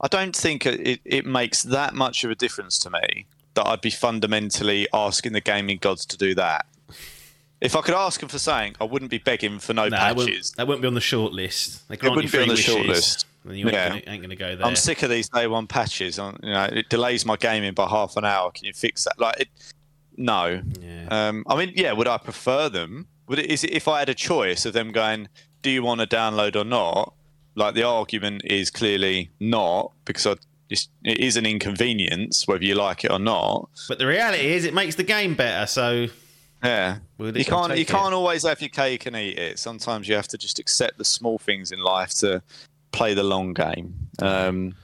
I 0.01 0.07
don't 0.07 0.35
think 0.35 0.65
it, 0.65 1.01
it 1.03 1.25
makes 1.25 1.63
that 1.63 1.93
much 1.93 2.23
of 2.23 2.31
a 2.31 2.35
difference 2.35 2.79
to 2.79 2.89
me 2.89 3.25
that 3.59 3.67
I'd 3.67 3.81
be 3.81 3.89
fundamentally 3.89 4.87
asking 4.93 5.33
the 5.33 5.41
gaming 5.41 5.79
gods 5.79 6.05
to 6.05 6.17
do 6.17 6.33
that. 6.35 6.65
If 7.59 7.75
I 7.75 7.81
could 7.81 7.93
ask 7.93 8.21
them 8.21 8.29
for 8.29 8.39
something, 8.39 8.73
I 8.79 8.85
wouldn't 8.85 9.11
be 9.11 9.17
begging 9.17 9.59
for 9.59 9.73
no, 9.73 9.83
No, 9.83 9.89
that 9.89 10.15
patches. 10.15 10.51
that 10.51 10.65
wouldn't, 10.65 10.81
be 10.81 10.87
on 10.87 10.93
the 10.93 11.01
short 11.01 11.33
list. 11.33 11.87
They 11.89 11.97
grant 11.97 12.15
wouldn't 12.15 12.31
be 12.31 12.39
on 12.39 12.47
the 12.47 12.55
short 12.55 12.85
list. 12.85 13.25
You 13.45 13.67
ain't, 13.67 13.73
Yeah. 13.73 13.99
ain't 14.07 14.21
gonna 14.21 14.37
go 14.37 14.55
there. 14.55 14.65
I'm 14.65 14.77
sick 14.77 15.03
of 15.03 15.09
these 15.09 15.27
day 15.27 15.45
one 15.47 15.67
patches. 15.67 16.19
On 16.19 16.39
you 16.41 16.51
know, 16.51 16.69
it 16.71 16.87
delays 16.87 17.25
my 17.25 17.35
gaming 17.35 17.73
by 17.73 17.89
half 17.89 18.15
an 18.15 18.23
hour. 18.23 18.51
Can 18.51 18.63
you 18.65 18.73
fix 18.73 19.03
that? 19.03 19.19
Like, 19.19 19.41
it, 19.41 19.49
no. 20.15 20.61
Yeah. 20.79 21.07
Um, 21.09 21.43
I 21.47 21.57
mean, 21.57 21.73
yeah. 21.75 21.91
Would 21.91 22.07
I 22.07 22.17
prefer 22.17 22.69
them? 22.69 23.07
Would 23.27 23.39
it, 23.39 23.47
is 23.47 23.65
it 23.65 23.71
if 23.71 23.89
I 23.89 23.99
had 23.99 24.07
a 24.07 24.13
choice 24.13 24.65
of 24.65 24.71
them 24.71 24.93
going, 24.93 25.27
do 25.61 25.69
you 25.69 25.83
want 25.83 25.99
to 25.99 26.07
download 26.07 26.55
or 26.55 26.63
not? 26.63 27.13
Like 27.55 27.75
the 27.75 27.83
argument 27.83 28.43
is 28.45 28.71
clearly 28.71 29.31
not 29.41 29.91
because 30.05 30.25
I, 30.25 30.35
it's, 30.69 30.87
it 31.03 31.17
is 31.19 31.35
an 31.37 31.45
inconvenience 31.45 32.47
whether 32.47 32.63
you 32.63 32.75
like 32.75 33.03
it 33.05 33.11
or 33.11 33.19
not. 33.19 33.69
But 33.87 33.99
the 33.99 34.07
reality 34.07 34.53
is, 34.53 34.65
it 34.65 34.73
makes 34.73 34.95
the 34.95 35.03
game 35.03 35.35
better. 35.35 35.65
So 35.67 36.07
Yeah, 36.63 36.99
We'll 37.17 37.35
you 37.37 37.45
can't 37.45 37.75
you 37.75 37.81
it. 37.81 37.87
can't 37.87 38.13
always 38.13 38.43
have 38.43 38.61
your 38.61 38.69
cake 38.69 39.05
and 39.05 39.15
eat 39.15 39.37
it. 39.39 39.59
Sometimes 39.59 40.07
you 40.07 40.15
have 40.15 40.27
to 40.29 40.37
just 40.37 40.59
accept 40.59 40.97
the 40.97 41.05
small 41.05 41.37
things 41.39 41.71
in 41.71 41.79
life 41.79 42.13
to 42.19 42.41
play 42.91 43.13
the 43.13 43.23
long 43.23 43.53
game. 43.53 43.93
Um, 44.21 44.75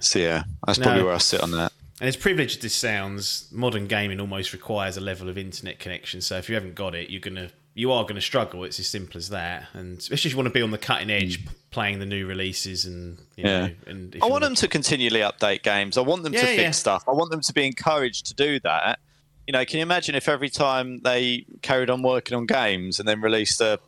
So 0.00 0.18
yeah, 0.18 0.44
that's 0.66 0.78
No. 0.78 0.84
probably 0.86 1.02
where 1.04 1.14
I 1.14 1.18
sit 1.18 1.40
on 1.40 1.50
that. 1.52 1.72
And 2.00 2.08
as 2.08 2.16
privileged 2.16 2.56
as 2.56 2.62
this 2.62 2.74
sounds, 2.74 3.46
modern 3.52 3.86
gaming 3.86 4.18
almost 4.20 4.52
requires 4.52 4.96
a 4.96 5.00
level 5.00 5.28
of 5.28 5.38
internet 5.38 5.78
connection. 5.78 6.20
So 6.20 6.36
if 6.38 6.48
you 6.48 6.56
haven't 6.56 6.74
got 6.74 6.94
it, 6.96 7.10
you're 7.10 7.20
gonna 7.20 7.50
you 7.74 7.90
are 7.92 8.04
gonna 8.04 8.20
struggle. 8.20 8.64
It's 8.64 8.78
as 8.78 8.86
simple 8.86 9.16
as 9.18 9.28
that. 9.30 9.68
And 9.72 9.98
especially 9.98 10.28
if 10.28 10.32
you 10.34 10.36
want 10.38 10.48
to 10.48 10.52
be 10.52 10.62
on 10.62 10.70
the 10.70 10.78
cutting 10.78 11.10
edge, 11.10 11.44
p- 11.44 11.50
playing 11.70 12.00
the 12.00 12.06
new 12.06 12.26
releases 12.26 12.84
and 12.84 13.18
you 13.36 13.44
Hmm. 13.44 13.48
Yeah. 13.48 13.66
know. 13.66 13.74
And 13.86 14.14
if 14.14 14.22
I 14.22 14.26
want 14.26 14.42
them 14.44 14.54
to 14.56 14.68
continually 14.68 15.20
update 15.20 15.62
games. 15.62 15.96
I 15.96 16.02
want 16.02 16.22
them 16.22 16.32
to 16.32 16.38
Yeah, 16.38 16.44
fix 16.44 16.60
yeah. 16.62 16.70
stuff. 16.72 17.04
I 17.08 17.12
want 17.12 17.30
them 17.30 17.40
to 17.40 17.52
be 17.54 17.64
encouraged 17.66 18.26
to 18.26 18.34
do 18.34 18.60
that. 18.60 18.98
You 19.46 19.52
know, 19.52 19.64
can 19.64 19.78
you 19.78 19.82
imagine 19.82 20.14
if 20.14 20.28
every 20.28 20.50
time 20.50 21.00
they 21.00 21.46
carried 21.62 21.88
on 21.90 22.02
working 22.02 22.36
on 22.36 22.46
games 22.46 22.98
and 22.98 23.08
then 23.08 23.20
released 23.20 23.60
a 23.60 23.78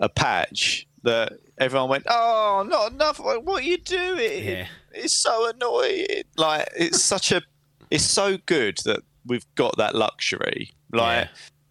a 0.00 0.08
patch 0.08 0.86
that 1.02 1.32
everyone 1.58 1.88
went, 1.90 2.04
"Oh, 2.08 2.64
not 2.68 2.92
enough! 2.92 3.18
What 3.20 3.46
are 3.46 3.60
you 3.62 3.78
doing? 3.78 4.44
Yeah. 4.44 4.66
It's 4.92 5.14
so 5.14 5.48
annoying." 5.48 6.24
Like 6.36 6.68
it's 6.76 7.02
such 7.14 7.30
a, 7.30 7.42
it's 7.90 8.04
so 8.04 8.38
good 8.46 8.78
that 8.84 9.00
we've 9.26 9.46
got 9.54 9.76
that 9.76 9.94
luxury. 9.94 10.72
Like 10.92 11.28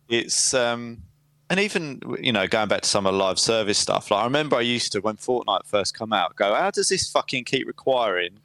it's 0.10 0.54
um, 0.54 1.04
and 1.52 1.60
even 1.60 2.02
you 2.20 2.32
know 2.32 2.48
going 2.48 2.68
back 2.70 2.82
to 2.82 2.90
some 2.90 3.06
of 3.06 3.14
the 3.14 3.20
live 3.20 3.38
service 3.38 3.78
stuff. 3.78 4.10
Like 4.10 4.22
I 4.22 4.24
remember 4.24 4.56
I 4.56 4.62
used 4.62 4.92
to 4.94 5.02
when 5.02 5.18
Fortnite 5.18 5.66
first 5.66 5.94
come 5.94 6.12
out, 6.14 6.36
go, 6.36 6.56
how 6.56 6.72
does 6.72 6.90
this 6.90 7.10
fucking 7.12 7.44
keep 7.44 7.68
requiring 7.68 8.40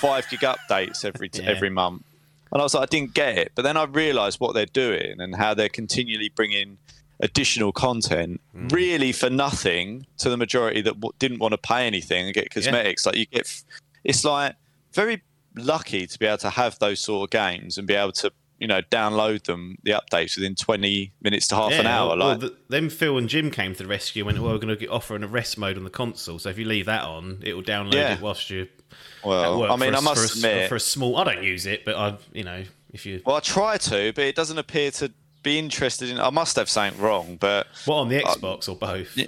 five 0.00 0.24
gig 0.30 0.40
updates 0.40 1.04
every 1.04 1.28
Yeah. 1.34 1.42
every 1.50 1.70
month? 1.70 2.04
And 2.52 2.60
I 2.60 2.64
was 2.64 2.74
like, 2.74 2.84
I 2.84 2.86
didn't 2.86 3.14
get 3.14 3.36
it. 3.38 3.52
But 3.54 3.62
then 3.62 3.76
I 3.76 3.84
realised 3.84 4.38
what 4.38 4.52
they're 4.54 4.66
doing 4.66 5.20
and 5.20 5.34
how 5.36 5.54
they're 5.54 5.68
continually 5.70 6.28
bringing 6.28 6.78
additional 7.20 7.72
content, 7.72 8.40
Mm. 8.56 8.70
really 8.72 9.12
for 9.12 9.30
nothing 9.30 10.06
to 10.18 10.28
the 10.28 10.36
majority 10.36 10.82
that 10.82 10.94
w- 11.00 11.12
didn't 11.18 11.38
want 11.38 11.52
to 11.52 11.58
pay 11.58 11.86
anything 11.86 12.26
and 12.26 12.34
get 12.34 12.50
cosmetics. 12.50 13.06
Like 13.06 13.16
you 13.16 13.26
get, 13.26 13.46
f- 13.46 13.64
it's 14.04 14.24
like 14.24 14.54
very 14.92 15.22
lucky 15.56 16.06
to 16.06 16.18
be 16.18 16.26
able 16.26 16.38
to 16.38 16.50
have 16.50 16.78
those 16.80 17.00
sort 17.00 17.28
of 17.28 17.30
games 17.30 17.78
and 17.78 17.86
be 17.86 17.94
able 17.94 18.12
to, 18.12 18.30
you 18.62 18.68
know, 18.68 18.80
download 18.80 19.42
them 19.42 19.76
the 19.82 19.90
updates 19.90 20.36
within 20.36 20.54
twenty 20.54 21.12
minutes 21.20 21.48
to 21.48 21.56
half 21.56 21.72
an 21.72 21.84
hour. 21.86 22.16
well, 22.16 22.28
Like, 22.28 22.40
the, 22.40 22.56
then 22.68 22.88
Phil 22.90 23.18
and 23.18 23.28
Jim 23.28 23.50
came 23.50 23.72
to 23.74 23.82
the 23.82 23.88
rescue 23.88 24.22
and 24.22 24.26
went, 24.26 24.38
well, 24.42 24.52
we're 24.52 24.58
going 24.60 24.78
to 24.78 24.86
offer 24.86 25.16
an 25.16 25.24
arrest 25.24 25.58
mode 25.58 25.76
on 25.76 25.82
the 25.82 25.90
console. 25.90 26.38
So 26.38 26.48
if 26.48 26.58
you 26.58 26.64
leave 26.64 26.86
that 26.86 27.02
on, 27.02 27.42
it 27.42 27.54
will 27.54 27.62
download 27.64 27.94
Yeah. 27.94 28.14
it 28.14 28.20
whilst 28.20 28.50
you 28.50 28.62
at 28.62 28.68
well, 29.24 29.58
work. 29.58 29.70
I 29.72 29.76
mean, 29.76 29.94
a, 29.94 29.98
I 29.98 30.00
must 30.00 30.20
for 30.20 30.46
a, 30.46 30.52
admit, 30.52 30.68
for 30.68 30.76
a 30.76 30.80
small. 30.80 31.16
I 31.16 31.24
don't 31.24 31.42
use 31.42 31.66
it, 31.66 31.84
but 31.84 31.96
I, 31.96 32.16
you 32.32 32.44
know, 32.44 32.62
if 32.92 33.04
you 33.04 33.20
well, 33.26 33.34
I 33.34 33.40
try 33.40 33.78
to, 33.78 34.12
but 34.14 34.24
it 34.24 34.36
doesn't 34.36 34.58
appear 34.58 34.92
to 34.92 35.10
be 35.42 35.58
interested 35.58 36.08
in. 36.08 36.20
I 36.20 36.30
must 36.30 36.54
have 36.54 36.70
something 36.70 37.02
wrong, 37.02 37.38
but 37.40 37.66
what 37.84 37.96
on 37.96 38.08
the 38.10 38.20
Xbox 38.20 38.68
or 38.68 38.76
both. 38.76 39.18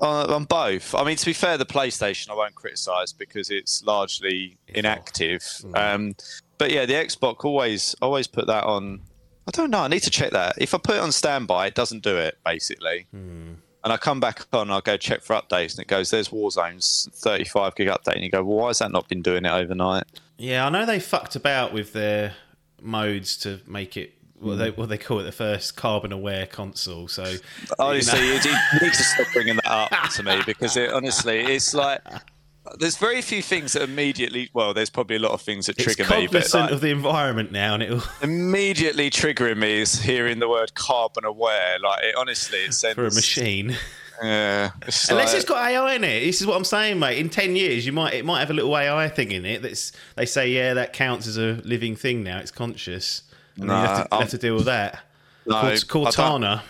Uh, 0.00 0.32
on 0.32 0.44
both. 0.44 0.94
I 0.94 1.02
mean, 1.02 1.16
to 1.16 1.26
be 1.26 1.32
fair, 1.32 1.58
the 1.58 1.66
PlayStation 1.66 2.30
I 2.30 2.34
won't 2.34 2.54
criticise 2.54 3.12
because 3.12 3.50
it's 3.50 3.82
largely 3.82 4.56
inactive. 4.68 5.42
Um, 5.74 6.14
but 6.58 6.70
yeah, 6.70 6.84
the 6.86 6.94
Xbox 6.94 7.44
always 7.44 7.94
always 8.02 8.26
put 8.26 8.46
that 8.48 8.64
on. 8.64 9.00
I 9.46 9.50
don't 9.52 9.70
know. 9.70 9.80
I 9.80 9.88
need 9.88 10.02
to 10.02 10.10
check 10.10 10.32
that. 10.32 10.56
If 10.58 10.74
I 10.74 10.78
put 10.78 10.96
it 10.96 11.00
on 11.00 11.10
standby, 11.10 11.68
it 11.68 11.74
doesn't 11.74 12.02
do 12.02 12.16
it 12.18 12.36
basically. 12.44 13.06
And 13.12 13.92
I 13.92 13.96
come 13.96 14.20
back 14.20 14.44
on, 14.52 14.70
I 14.70 14.80
go 14.80 14.96
check 14.96 15.22
for 15.22 15.34
updates, 15.36 15.70
and 15.72 15.78
it 15.80 15.86
goes, 15.88 16.10
"There's 16.10 16.28
Warzone's 16.28 17.08
35 17.14 17.74
gig 17.76 17.88
update," 17.88 18.14
and 18.16 18.22
you 18.24 18.28
go, 18.30 18.42
"Well, 18.44 18.58
why 18.58 18.66
has 18.68 18.80
that 18.80 18.90
not 18.92 19.08
been 19.08 19.22
doing 19.22 19.44
it 19.44 19.50
overnight?" 19.52 20.04
Yeah, 20.36 20.66
I 20.66 20.68
know 20.70 20.84
they 20.84 21.00
fucked 21.00 21.36
about 21.36 21.72
with 21.72 21.92
their 21.94 22.34
modes 22.82 23.36
to 23.38 23.60
make 23.66 23.96
it 23.96 24.14
what 24.38 24.52
Hmm. 24.54 24.58
they 24.58 24.70
what 24.70 24.88
they 24.88 24.98
call 24.98 25.20
it 25.20 25.24
the 25.24 25.32
first 25.32 25.76
carbon 25.76 26.12
aware 26.12 26.46
console. 26.46 27.08
So 27.08 27.34
Honestly, 27.78 28.20
you, 28.26 28.34
you 28.34 28.80
need 28.82 28.92
to 28.92 29.02
stop 29.02 29.26
bringing 29.32 29.56
that 29.56 29.66
up 29.66 30.10
to 30.12 30.22
me 30.22 30.42
because 30.44 30.76
it 30.76 30.92
honestly, 30.92 31.40
it's 31.40 31.72
like 31.74 32.00
there's 32.78 32.96
very 32.96 33.22
few 33.22 33.42
things 33.42 33.72
that 33.72 33.82
immediately. 33.82 34.50
Well, 34.52 34.74
there's 34.74 34.90
probably 34.90 35.16
a 35.16 35.20
lot 35.20 35.32
of 35.32 35.40
things 35.40 35.66
that 35.66 35.78
it's 35.78 35.94
trigger 35.94 36.08
me, 36.14 36.26
but 36.26 36.52
like, 36.54 36.70
of 36.70 36.80
the 36.80 36.90
environment 36.90 37.52
now, 37.52 37.74
and 37.74 37.82
it'll 37.82 38.02
immediately 38.22 39.10
triggering 39.10 39.58
me 39.58 39.80
is 39.80 40.00
hearing 40.00 40.38
the 40.38 40.48
word 40.48 40.74
carbon 40.74 41.24
aware. 41.24 41.78
Like 41.78 42.04
it 42.04 42.14
honestly, 42.16 42.58
it 42.60 42.74
sends 42.74 42.94
for 42.94 43.06
a 43.06 43.14
machine. 43.14 43.76
Yeah, 44.20 44.70
it's 44.84 45.08
Unless 45.10 45.28
like- 45.28 45.36
it's 45.36 45.48
got 45.48 45.64
AI 45.64 45.94
in 45.94 46.02
it. 46.02 46.24
This 46.24 46.40
is 46.40 46.46
what 46.48 46.56
I'm 46.56 46.64
saying, 46.64 46.98
mate. 46.98 47.18
In 47.18 47.28
ten 47.28 47.54
years, 47.54 47.86
you 47.86 47.92
might 47.92 48.14
it 48.14 48.24
might 48.24 48.40
have 48.40 48.50
a 48.50 48.52
little 48.52 48.76
AI 48.76 49.08
thing 49.08 49.30
in 49.30 49.44
it. 49.44 49.62
That's 49.62 49.92
they 50.16 50.26
say, 50.26 50.50
yeah, 50.50 50.74
that 50.74 50.92
counts 50.92 51.28
as 51.28 51.36
a 51.36 51.60
living 51.64 51.94
thing 51.94 52.24
now. 52.24 52.38
It's 52.38 52.50
conscious. 52.50 53.22
And 53.56 53.70
then 53.70 53.80
you 53.80 53.86
have 53.88 54.10
to, 54.10 54.16
have 54.16 54.28
to 54.30 54.38
deal 54.38 54.56
with 54.56 54.64
that. 54.64 54.98
No, 55.46 55.60
Cort- 55.60 55.86
Cortana. 56.14 56.62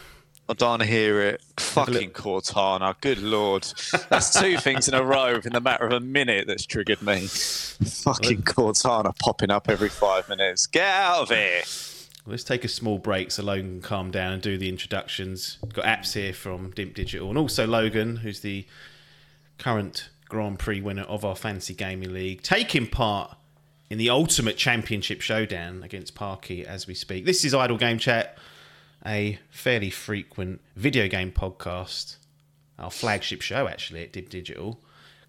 I 0.50 0.54
don't 0.54 0.82
hear 0.82 1.20
it. 1.20 1.42
Fucking 1.58 2.12
Cortana. 2.12 2.94
Good 3.02 3.18
lord. 3.18 3.66
That's 4.08 4.40
two 4.40 4.56
things 4.58 4.88
in 4.88 4.94
a 4.94 5.04
row 5.04 5.34
within 5.34 5.52
the 5.52 5.60
matter 5.60 5.84
of 5.86 5.92
a 5.92 6.00
minute 6.00 6.46
that's 6.46 6.64
triggered 6.64 7.02
me. 7.02 7.26
Fucking 7.26 8.42
Cortana 8.42 9.16
popping 9.18 9.50
up 9.50 9.68
every 9.68 9.90
five 9.90 10.26
minutes. 10.28 10.66
Get 10.66 10.86
out 10.86 11.22
of 11.22 11.28
here. 11.28 11.62
Let's 12.26 12.44
take 12.44 12.64
a 12.64 12.68
small 12.68 12.98
break 12.98 13.30
so 13.30 13.42
Logan 13.42 13.80
can 13.80 13.82
calm 13.82 14.10
down 14.10 14.32
and 14.32 14.42
do 14.42 14.56
the 14.56 14.68
introductions. 14.68 15.58
Got 15.72 15.84
apps 15.84 16.14
here 16.14 16.32
from 16.32 16.72
Dimp 16.72 16.94
Digital 16.94 17.28
and 17.28 17.36
also 17.38 17.66
Logan, 17.66 18.16
who's 18.16 18.40
the 18.40 18.66
current 19.58 20.08
Grand 20.28 20.58
Prix 20.58 20.80
winner 20.80 21.02
of 21.02 21.24
our 21.24 21.36
Fantasy 21.36 21.74
Gaming 21.74 22.12
League, 22.12 22.42
taking 22.42 22.86
part 22.86 23.36
in 23.90 23.98
the 23.98 24.10
Ultimate 24.10 24.56
Championship 24.56 25.20
Showdown 25.20 25.82
against 25.82 26.14
Parky 26.14 26.66
as 26.66 26.86
we 26.86 26.94
speak. 26.94 27.24
This 27.24 27.44
is 27.44 27.54
Idle 27.54 27.78
Game 27.78 27.98
Chat, 27.98 28.36
a 29.04 29.38
fairly 29.50 29.90
frequent 29.90 30.60
video 30.76 31.08
game 31.08 31.32
podcast, 31.32 32.16
our 32.78 32.90
flagship 32.90 33.40
show 33.42 33.68
actually 33.68 34.02
at 34.02 34.12
Dimp 34.12 34.28
Digital. 34.28 34.80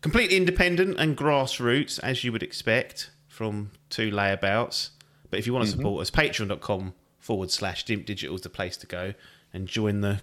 Completely 0.02 0.38
independent 0.38 0.98
and 0.98 1.18
grassroots, 1.18 2.00
as 2.02 2.24
you 2.24 2.32
would 2.32 2.44
expect 2.44 3.12
from 3.28 3.72
two 3.90 4.12
layabouts. 4.12 4.92
But 5.30 5.40
if 5.40 5.48
you 5.48 5.54
want 5.54 5.66
to 5.66 5.72
mm-hmm. 5.72 5.82
support 5.82 6.02
us, 6.02 6.12
patreon.com 6.12 6.94
forward 7.18 7.52
slash 7.52 7.86
Dimp 7.86 8.06
Digital 8.06 8.36
is 8.36 8.42
the 8.42 8.50
place 8.50 8.78
to 8.78 8.88
go 8.88 9.14
and 9.54 9.68
join 9.68 10.02
the 10.02 10.22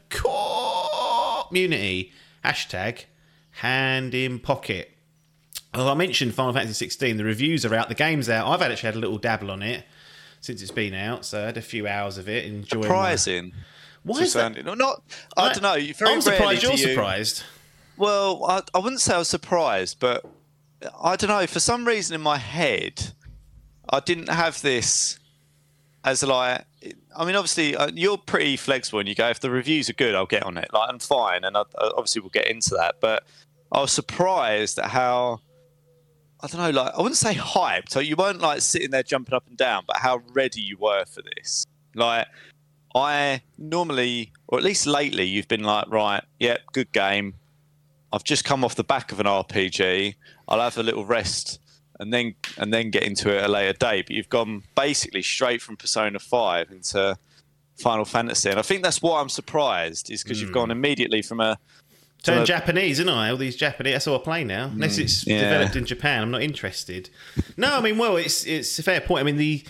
community. 1.48 2.12
Hashtag 2.44 3.04
hand 3.50 4.14
in 4.14 4.38
pocket. 4.38 4.92
Well, 5.74 5.88
I 5.88 5.94
mentioned 5.94 6.34
Final 6.34 6.52
Fantasy 6.54 6.74
16. 6.74 7.16
The 7.16 7.24
reviews 7.24 7.64
are 7.66 7.74
out. 7.74 7.88
The 7.88 7.94
game's 7.94 8.30
out. 8.30 8.46
I've 8.48 8.62
actually 8.62 8.86
had 8.86 8.94
a 8.94 9.00
little 9.00 9.18
dabble 9.18 9.50
on 9.50 9.62
it 9.62 9.84
since 10.40 10.62
it's 10.62 10.70
been 10.70 10.94
out. 10.94 11.24
So 11.24 11.42
I 11.42 11.46
had 11.46 11.56
a 11.56 11.62
few 11.62 11.86
hours 11.88 12.18
of 12.18 12.28
it. 12.28 12.44
Enjoying. 12.44 12.80
my- 12.82 12.86
Surprising. 12.86 13.52
Why 14.02 14.20
is 14.20 14.32
that? 14.34 14.54
sound- 14.54 14.64
no, 14.64 14.74
not. 14.74 15.02
I 15.36 15.52
don't 15.52 15.62
know. 15.62 15.92
Very 15.94 16.12
I'm 16.12 16.20
surprised 16.20 16.62
you're 16.62 16.72
you- 16.72 16.78
surprised. 16.78 17.42
Well, 17.96 18.44
I, 18.46 18.62
I 18.74 18.78
wouldn't 18.78 19.00
say 19.00 19.14
I 19.14 19.18
was 19.18 19.28
surprised, 19.28 19.98
but 20.00 20.24
I 21.02 21.16
don't 21.16 21.28
know. 21.30 21.46
For 21.46 21.60
some 21.60 21.86
reason 21.86 22.14
in 22.14 22.20
my 22.20 22.36
head, 22.36 23.12
I 23.88 24.00
didn't 24.00 24.28
have 24.28 24.60
this 24.62 25.18
as 26.04 26.22
like. 26.22 26.64
I 27.18 27.24
mean, 27.24 27.34
obviously, 27.34 27.74
uh, 27.74 27.88
you're 27.94 28.18
pretty 28.18 28.56
flexible, 28.58 28.98
and 29.00 29.08
you 29.08 29.14
go 29.14 29.28
if 29.30 29.40
the 29.40 29.50
reviews 29.50 29.88
are 29.88 29.94
good, 29.94 30.14
I'll 30.14 30.26
get 30.26 30.42
on 30.42 30.58
it. 30.58 30.68
Like 30.72 30.88
I'm 30.90 30.98
fine, 30.98 31.42
and 31.44 31.56
I, 31.56 31.62
I- 31.62 31.90
obviously 31.96 32.20
we'll 32.20 32.28
get 32.30 32.46
into 32.48 32.70
that. 32.76 32.96
But 33.00 33.24
I 33.72 33.80
was 33.80 33.90
surprised 33.92 34.78
at 34.78 34.90
how. 34.90 35.40
I 36.40 36.46
don't 36.48 36.60
know, 36.60 36.82
like 36.82 36.94
I 36.94 36.98
wouldn't 36.98 37.16
say 37.16 37.34
hyped. 37.34 37.90
So 37.90 38.00
you 38.00 38.16
weren't 38.16 38.40
like 38.40 38.60
sitting 38.60 38.90
there 38.90 39.02
jumping 39.02 39.34
up 39.34 39.46
and 39.46 39.56
down, 39.56 39.84
but 39.86 39.96
how 39.96 40.22
ready 40.32 40.60
you 40.60 40.76
were 40.78 41.04
for 41.06 41.22
this. 41.22 41.66
Like 41.94 42.26
I 42.94 43.42
normally, 43.58 44.32
or 44.48 44.58
at 44.58 44.64
least 44.64 44.86
lately, 44.86 45.24
you've 45.24 45.48
been 45.48 45.64
like, 45.64 45.86
right, 45.88 46.22
yep, 46.38 46.60
good 46.72 46.92
game. 46.92 47.34
I've 48.12 48.24
just 48.24 48.44
come 48.44 48.64
off 48.64 48.74
the 48.74 48.84
back 48.84 49.12
of 49.12 49.20
an 49.20 49.26
RPG. 49.26 50.14
I'll 50.48 50.60
have 50.60 50.78
a 50.78 50.82
little 50.82 51.04
rest 51.04 51.60
and 51.98 52.12
then 52.12 52.34
and 52.58 52.72
then 52.72 52.90
get 52.90 53.02
into 53.02 53.34
it 53.34 53.44
a 53.44 53.48
later 53.48 53.72
day. 53.72 54.02
But 54.02 54.10
you've 54.10 54.28
gone 54.28 54.62
basically 54.74 55.22
straight 55.22 55.62
from 55.62 55.76
Persona 55.76 56.18
Five 56.18 56.70
into 56.70 57.16
Final 57.76 58.04
Fantasy, 58.04 58.50
and 58.50 58.58
I 58.58 58.62
think 58.62 58.82
that's 58.82 59.02
why 59.02 59.20
I'm 59.20 59.28
surprised 59.28 60.10
is 60.10 60.22
because 60.22 60.40
you've 60.40 60.50
hmm. 60.50 60.54
gone 60.54 60.70
immediately 60.70 61.22
from 61.22 61.40
a 61.40 61.58
Turn 62.26 62.38
So- 62.40 62.44
Japanese, 62.44 62.98
isn't 62.98 63.08
I? 63.08 63.30
All 63.30 63.36
these 63.36 63.56
Japanese. 63.56 63.94
That's 63.94 64.06
all 64.06 64.16
I 64.16 64.22
play 64.22 64.44
now. 64.44 64.66
Unless 64.66 64.98
it's 64.98 65.24
Mm, 65.24 65.28
yeah. 65.28 65.40
developed 65.42 65.76
in 65.76 65.84
Japan, 65.86 66.22
I'm 66.22 66.30
not 66.30 66.42
interested. 66.42 67.08
No, 67.56 67.76
I 67.76 67.80
mean, 67.80 67.96
well, 67.98 68.16
it's 68.16 68.44
it's 68.44 68.78
a 68.78 68.82
fair 68.82 69.00
point. 69.00 69.20
I 69.20 69.24
mean, 69.24 69.36
the 69.36 69.64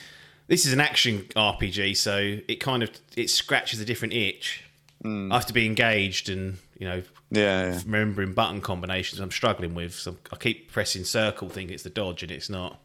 this 0.49 0.65
is 0.67 0.73
an 0.73 0.81
action 0.81 1.27
RPG, 1.37 1.97
so 1.97 2.39
it 2.49 2.57
kind 2.61 2.83
of 2.83 2.91
it 3.17 3.31
scratches 3.31 3.81
a 3.81 3.85
different 3.85 4.15
itch. 4.15 4.63
Mm. 5.05 5.31
I 5.31 5.35
have 5.37 5.47
to 5.47 5.53
be 5.53 5.67
engaged 5.67 6.29
and 6.29 6.57
you 6.79 6.89
know 6.89 7.03
yeah. 7.31 7.73
yeah. 7.73 7.81
remembering 7.85 8.33
button 8.33 8.61
combinations. 8.61 9.21
I'm 9.21 9.31
struggling 9.31 9.75
with. 9.75 9.93
So 9.95 10.17
I 10.33 10.37
keep 10.37 10.73
pressing 10.73 11.05
circle, 11.05 11.49
thinking 11.49 11.75
it's 11.75 11.83
the 11.83 11.91
dodge, 11.91 12.23
and 12.23 12.33
it's 12.33 12.49
not. 12.49 12.79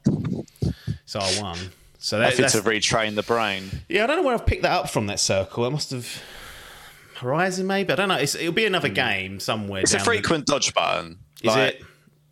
It's 1.03 1.15
R 1.15 1.23
one. 1.41 1.57
So 1.99 2.17
that, 2.19 2.35
that's, 2.35 2.53
to 2.53 2.61
retrain 2.61 3.13
the 3.13 3.21
brain. 3.21 3.63
yeah, 3.87 4.03
I 4.03 4.07
don't 4.07 4.17
know 4.17 4.23
where 4.23 4.33
I've 4.33 4.45
picked 4.47 4.63
that 4.63 4.71
up 4.71 4.89
from. 4.89 5.05
That 5.07 5.19
circle. 5.19 5.65
I 5.65 5.69
must 5.69 5.91
have 5.91 6.21
Horizon, 7.21 7.67
maybe. 7.67 7.93
I 7.93 7.95
don't 7.95 8.09
know. 8.09 8.15
It's, 8.15 8.35
it'll 8.35 8.51
be 8.51 8.65
another 8.65 8.89
game 8.89 9.39
somewhere. 9.39 9.81
It's 9.81 9.91
a 9.93 9.97
down 9.97 10.05
the- 10.05 10.11
frequent 10.11 10.45
dodge 10.45 10.73
button. 10.73 11.19
Is 11.41 11.45
Like, 11.47 11.75
it? 11.75 11.83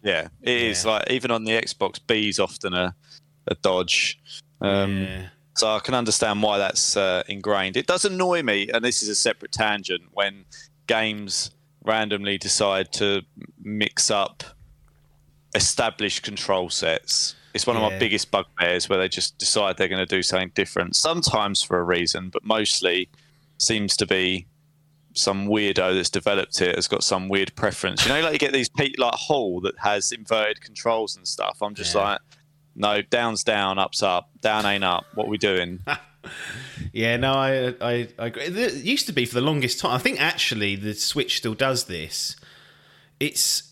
Yeah, 0.03 0.27
it 0.41 0.61
is. 0.61 0.85
Yeah. 0.85 0.91
Like 0.91 1.09
even 1.09 1.31
on 1.31 1.43
the 1.43 1.51
Xbox, 1.51 1.99
B 2.05 2.29
is 2.29 2.39
often 2.39 2.73
a, 2.73 2.95
a 3.47 3.55
dodge. 3.55 4.19
Um, 4.61 5.03
yeah. 5.03 5.27
So 5.55 5.67
I 5.75 5.79
can 5.79 5.93
understand 5.93 6.41
why 6.41 6.57
that's 6.57 6.95
uh, 6.95 7.23
ingrained. 7.27 7.75
It 7.75 7.85
does 7.85 8.05
annoy 8.05 8.43
me, 8.43 8.69
and 8.73 8.83
this 8.83 9.03
is 9.03 9.09
a 9.09 9.15
separate 9.15 9.51
tangent, 9.51 10.03
when 10.13 10.45
games 10.87 11.51
randomly 11.83 12.37
decide 12.37 12.91
to 12.93 13.21
mix 13.61 14.09
up 14.09 14.43
established 15.55 16.23
control 16.23 16.69
sets. 16.69 17.35
It's 17.53 17.65
one 17.65 17.75
of 17.75 17.81
my 17.81 17.97
biggest 17.97 18.29
bugbears 18.31 18.87
where 18.87 18.99
they 18.99 19.09
just 19.09 19.37
decide 19.37 19.75
they're 19.77 19.87
going 19.87 20.05
to 20.05 20.15
do 20.15 20.21
something 20.21 20.51
different, 20.53 20.95
sometimes 20.95 21.63
for 21.63 21.79
a 21.79 21.83
reason, 21.83 22.29
but 22.29 22.45
mostly 22.45 23.09
seems 23.57 23.97
to 23.97 24.05
be 24.05 24.45
some 25.19 25.47
weirdo 25.47 25.93
that's 25.95 26.09
developed 26.09 26.61
it 26.61 26.75
has 26.75 26.87
got 26.87 27.03
some 27.03 27.29
weird 27.29 27.53
preference. 27.55 28.05
You 28.05 28.13
know, 28.13 28.21
like 28.21 28.33
you 28.33 28.39
get 28.39 28.53
these 28.53 28.69
pe- 28.69 28.93
like 28.97 29.13
Hall 29.13 29.61
that 29.61 29.75
has 29.79 30.11
inverted 30.11 30.61
controls 30.61 31.15
and 31.15 31.27
stuff. 31.27 31.57
I'm 31.61 31.75
just 31.75 31.93
Yeah. 31.95 32.01
like, 32.03 32.21
no, 32.75 33.01
down's 33.01 33.43
down, 33.43 33.77
up's 33.77 34.01
up, 34.01 34.29
down 34.41 34.65
ain't 34.65 34.83
up. 34.83 35.05
What 35.15 35.27
we 35.27 35.37
doing? 35.37 35.79
Yeah, 36.91 37.15
no, 37.15 37.31
I, 37.33 37.67
I, 37.79 38.07
I 38.19 38.25
agree. 38.27 38.43
It 38.43 38.73
used 38.83 39.05
to 39.07 39.13
be 39.13 39.25
for 39.25 39.35
the 39.35 39.41
longest 39.41 39.79
time. 39.79 39.91
I 39.93 39.99
think 39.99 40.19
actually 40.19 40.75
the 40.75 40.93
Switch 40.93 41.37
still 41.37 41.53
does 41.53 41.85
this. 41.85 42.35
It's 43.21 43.71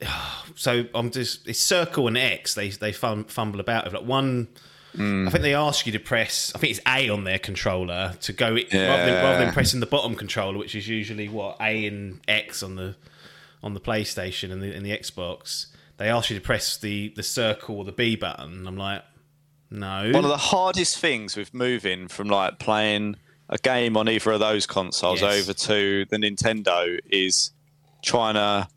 so 0.56 0.86
I'm 0.94 1.10
just 1.12 1.46
it's 1.46 1.60
circle 1.60 2.08
and 2.08 2.18
X. 2.18 2.54
They 2.54 2.70
they 2.70 2.92
fumble 2.92 3.60
about. 3.60 3.92
Like 3.92 4.02
one 4.04 4.48
I 4.96 5.30
think 5.30 5.30
mm. 5.30 5.42
they 5.42 5.54
ask 5.54 5.86
you 5.86 5.92
to 5.92 5.98
press. 5.98 6.52
I 6.54 6.58
think 6.58 6.72
it's 6.72 6.80
A 6.86 7.08
on 7.08 7.24
their 7.24 7.38
controller 7.38 8.14
to 8.22 8.32
go 8.32 8.56
it, 8.56 8.72
rather, 8.72 9.06
than, 9.06 9.24
rather 9.24 9.44
than 9.44 9.52
pressing 9.52 9.80
the 9.80 9.86
bottom 9.86 10.14
controller, 10.14 10.58
which 10.58 10.74
is 10.74 10.88
usually 10.88 11.28
what 11.28 11.56
A 11.60 11.86
and 11.86 12.20
X 12.26 12.62
on 12.62 12.76
the 12.76 12.96
on 13.62 13.74
the 13.74 13.80
PlayStation 13.80 14.52
and 14.52 14.62
the, 14.62 14.74
and 14.74 14.84
the 14.84 14.96
Xbox. 14.96 15.66
They 15.98 16.08
ask 16.08 16.30
you 16.30 16.36
to 16.36 16.42
press 16.42 16.76
the 16.76 17.12
the 17.16 17.22
circle 17.22 17.78
or 17.78 17.84
the 17.84 17.92
B 17.92 18.16
button. 18.16 18.66
I'm 18.66 18.76
like, 18.76 19.02
no. 19.70 20.10
One 20.12 20.24
of 20.24 20.30
the 20.30 20.36
hardest 20.36 20.98
things 20.98 21.36
with 21.36 21.52
moving 21.52 22.08
from 22.08 22.28
like 22.28 22.58
playing 22.58 23.16
a 23.48 23.58
game 23.58 23.96
on 23.96 24.08
either 24.08 24.32
of 24.32 24.40
those 24.40 24.66
consoles 24.66 25.22
Yes. 25.22 25.42
over 25.42 25.52
to 25.52 26.04
the 26.06 26.16
Nintendo 26.16 26.98
is 27.10 27.52
trying 28.02 28.34
to 28.34 28.68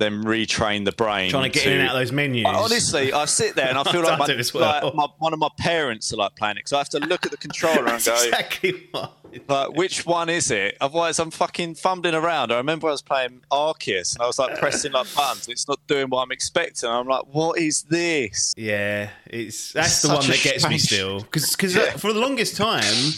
then 0.00 0.24
retrain 0.24 0.84
the 0.84 0.92
brain. 0.92 1.30
trying 1.30 1.50
to 1.52 1.56
get 1.56 1.66
in 1.66 1.74
and 1.74 1.82
out 1.82 1.94
of 1.94 2.00
those 2.00 2.10
menus. 2.10 2.44
I- 2.44 2.54
Honestly, 2.54 3.12
I 3.12 3.26
sit 3.26 3.54
there 3.54 3.68
and 3.68 3.78
I 3.78 3.84
feel 3.92 4.02
like, 4.02 4.18
my, 4.18 4.26
done 4.26 4.36
it 4.36 4.40
as 4.40 4.52
well. 4.52 4.82
like 4.82 4.94
my, 4.94 5.06
one 5.18 5.32
of 5.32 5.38
my 5.38 5.50
parents 5.58 6.12
are 6.12 6.16
like 6.16 6.34
playing 6.34 6.56
it 6.56 6.60
because 6.60 6.72
I 6.72 6.78
have 6.78 6.88
to 6.88 6.98
look 6.98 7.24
at 7.24 7.30
the 7.30 7.36
controller 7.36 7.86
and 7.86 8.04
go, 8.04 8.14
exactly 8.14 8.88
what. 8.90 9.12
like, 9.48 9.72
which 9.74 10.04
one 10.04 10.28
is 10.28 10.50
it? 10.50 10.76
Otherwise, 10.80 11.20
I'm 11.20 11.30
fucking 11.30 11.76
fumbling 11.76 12.14
around. 12.14 12.50
I 12.50 12.56
remember 12.56 12.88
I 12.88 12.92
was 12.92 13.02
playing 13.02 13.42
Arceus 13.52 14.14
and 14.14 14.22
I 14.22 14.26
was 14.26 14.38
like 14.38 14.58
pressing 14.58 14.92
like 14.92 15.06
buttons. 15.14 15.46
It's 15.48 15.68
not 15.68 15.78
doing 15.86 16.08
what 16.08 16.22
I'm 16.22 16.32
expecting. 16.32 16.88
I'm 16.88 17.06
like, 17.06 17.24
what 17.30 17.58
is 17.58 17.82
this? 17.84 18.54
Yeah, 18.56 19.10
it's 19.26 19.72
that's 19.72 20.02
the 20.02 20.08
one 20.08 20.26
that 20.26 20.40
gets 20.42 20.68
me 20.68 20.78
still 20.78 21.20
because 21.20 21.74
Yeah. 21.74 21.92
for 21.92 22.12
the 22.12 22.20
longest 22.20 22.56
time, 22.56 23.12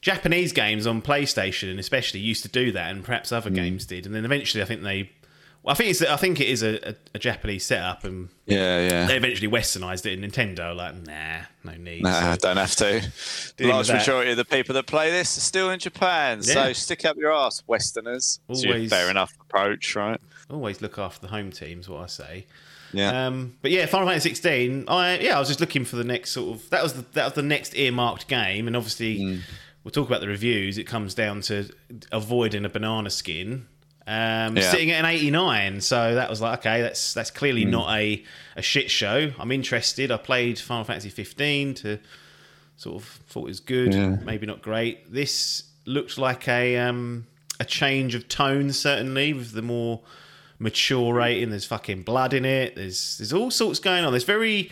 Japanese 0.00 0.52
games 0.52 0.86
on 0.86 1.02
PlayStation 1.02 1.78
especially 1.78 2.20
used 2.20 2.42
to 2.42 2.48
do 2.48 2.72
that, 2.72 2.90
and 2.90 3.04
perhaps 3.04 3.32
other 3.32 3.50
hmm. 3.50 3.56
games 3.56 3.86
did, 3.86 4.06
and 4.06 4.14
then 4.14 4.24
eventually 4.24 4.62
I 4.62 4.66
think 4.66 4.82
they. 4.82 5.10
Well, 5.62 5.72
I 5.72 5.74
think 5.76 5.90
it's 5.90 6.00
I 6.02 6.16
think 6.16 6.40
it 6.40 6.48
is 6.48 6.62
a, 6.62 6.90
a, 6.90 6.94
a 7.14 7.18
Japanese 7.18 7.66
setup, 7.66 8.04
and 8.04 8.30
Yeah, 8.46 8.80
yeah. 8.88 9.06
they 9.06 9.16
eventually 9.16 9.48
westernized 9.48 10.06
it. 10.06 10.18
And 10.18 10.24
Nintendo 10.32 10.74
like, 10.74 10.94
nah, 11.06 11.40
no 11.64 11.76
need. 11.76 12.02
Nah, 12.02 12.32
So- 12.34 12.36
don't 12.38 12.56
have 12.56 12.74
to. 12.76 13.02
The 13.58 13.66
large 13.66 13.90
majority 13.92 14.30
of 14.30 14.38
the 14.38 14.44
people 14.46 14.74
that 14.76 14.86
play 14.86 15.10
this 15.10 15.36
are 15.36 15.40
still 15.42 15.68
in 15.70 15.78
Japan, 15.78 16.42
so 16.42 16.72
stick 16.72 17.04
up 17.04 17.16
your 17.18 17.32
ass, 17.32 17.62
Westerners. 17.66 18.40
Always- 18.48 18.88
fair 18.90 19.10
enough 19.10 19.34
approach, 19.40 19.94
right? 19.94 20.20
always 20.50 20.80
look 20.82 20.98
after 20.98 21.20
the 21.26 21.28
home 21.28 21.50
teams. 21.52 21.88
What 21.88 22.02
I 22.02 22.06
say. 22.06 22.46
Yeah. 22.92 23.26
Um, 23.26 23.54
but 23.62 23.70
yeah, 23.70 23.86
Final 23.86 24.08
Fantasy 24.08 24.30
16. 24.30 24.86
I 24.88 25.18
yeah, 25.20 25.36
I 25.36 25.38
was 25.38 25.46
just 25.46 25.60
looking 25.60 25.84
for 25.84 25.94
the 25.96 26.02
next 26.04 26.32
sort 26.32 26.56
of 26.56 26.70
that 26.70 26.82
was 26.82 26.94
the, 26.94 27.04
that 27.12 27.24
was 27.26 27.32
the 27.34 27.42
next 27.42 27.76
earmarked 27.76 28.26
game, 28.28 28.66
and 28.66 28.74
obviously 28.76 29.18
Mm. 29.20 29.40
we'll 29.84 29.92
talk 29.92 30.08
about 30.08 30.22
the 30.22 30.26
reviews. 30.26 30.76
It 30.78 30.84
comes 30.88 31.14
down 31.14 31.42
to 31.42 31.68
avoiding 32.10 32.64
a 32.64 32.68
banana 32.68 33.10
skin. 33.10 33.66
Um, 34.06 34.56
Yeah. 34.56 34.70
Sitting 34.70 34.90
at 34.90 35.00
an 35.04 35.06
89, 35.06 35.80
so 35.80 36.14
that 36.14 36.28
was 36.30 36.40
like 36.40 36.60
okay, 36.60 36.82
that's 36.82 37.14
that's 37.14 37.30
clearly 37.30 37.64
Mm. 37.64 37.70
not 37.70 37.96
a, 37.96 38.24
a 38.56 38.62
shit 38.62 38.90
show. 38.90 39.32
I'm 39.38 39.52
interested. 39.52 40.10
I 40.10 40.16
played 40.16 40.58
Final 40.58 40.84
Fantasy 40.84 41.10
15 41.10 41.74
to 41.74 41.98
sort 42.76 43.02
of 43.02 43.08
thought 43.28 43.42
it 43.42 43.48
was 43.48 43.60
good, 43.60 43.94
Yeah. 43.94 44.16
maybe 44.24 44.46
not 44.46 44.62
great. 44.62 45.12
This 45.12 45.64
looked 45.84 46.18
like 46.18 46.48
a 46.48 46.76
um, 46.78 47.26
a 47.60 47.64
change 47.64 48.14
of 48.14 48.26
tone, 48.28 48.72
certainly 48.72 49.32
with 49.34 49.52
the 49.52 49.62
more 49.62 50.00
mature 50.58 51.12
rating. 51.14 51.50
There's 51.50 51.66
fucking 51.66 52.02
blood 52.02 52.32
in 52.32 52.44
it. 52.44 52.74
There's 52.76 53.18
there's 53.18 53.32
all 53.32 53.50
sorts 53.50 53.78
going 53.78 54.04
on. 54.04 54.12
There's 54.12 54.24
very. 54.24 54.70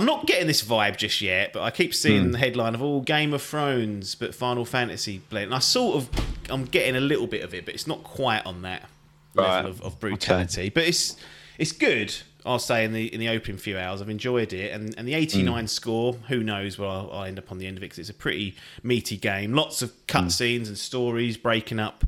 I'm 0.00 0.06
not 0.06 0.26
getting 0.26 0.46
this 0.46 0.62
vibe 0.62 0.96
just 0.96 1.20
yet, 1.20 1.52
but 1.52 1.62
I 1.62 1.70
keep 1.70 1.94
seeing 1.94 2.24
Hmm. 2.26 2.30
the 2.32 2.38
headline 2.38 2.74
of 2.74 2.82
all 2.82 3.00
Game 3.02 3.34
of 3.34 3.42
Thrones, 3.42 4.14
but 4.14 4.34
Final 4.34 4.64
Fantasy 4.64 5.20
blend. 5.28 5.46
And 5.46 5.54
I 5.54 5.58
sort 5.58 5.96
of 5.96 6.08
I'm 6.48 6.64
getting 6.64 6.96
a 6.96 7.00
little 7.00 7.26
bit 7.26 7.42
of 7.42 7.52
it, 7.54 7.64
but 7.64 7.74
it's 7.74 7.86
not 7.86 8.02
quite 8.02 8.44
on 8.46 8.62
that 8.62 8.88
Right. 9.34 9.56
level 9.56 9.70
of, 9.70 9.82
of 9.82 10.00
brutality. 10.00 10.70
But 10.70 10.84
it's 10.84 11.16
it's 11.58 11.72
good. 11.72 12.14
I'll 12.46 12.58
say 12.58 12.84
in 12.86 12.92
the 12.94 13.12
in 13.12 13.20
the 13.20 13.28
opening 13.28 13.58
few 13.58 13.76
hours, 13.78 14.00
I've 14.00 14.08
enjoyed 14.08 14.52
it, 14.54 14.72
and 14.72 14.94
and 14.96 15.06
the 15.06 15.12
89 15.14 15.68
score. 15.68 16.14
Who 16.28 16.42
knows 16.42 16.78
where 16.78 16.88
I'll, 16.88 17.10
I'll 17.12 17.24
end 17.24 17.38
up 17.38 17.52
on 17.52 17.58
the 17.58 17.66
end 17.66 17.76
of 17.76 17.82
it? 17.82 17.86
Because 17.86 17.98
it's 17.98 18.08
a 18.10 18.14
pretty 18.14 18.56
meaty 18.82 19.16
game. 19.18 19.52
Lots 19.52 19.82
of 19.82 19.92
cutscenes 20.06 20.66
and 20.68 20.78
stories 20.78 21.36
breaking 21.36 21.78
up 21.78 22.04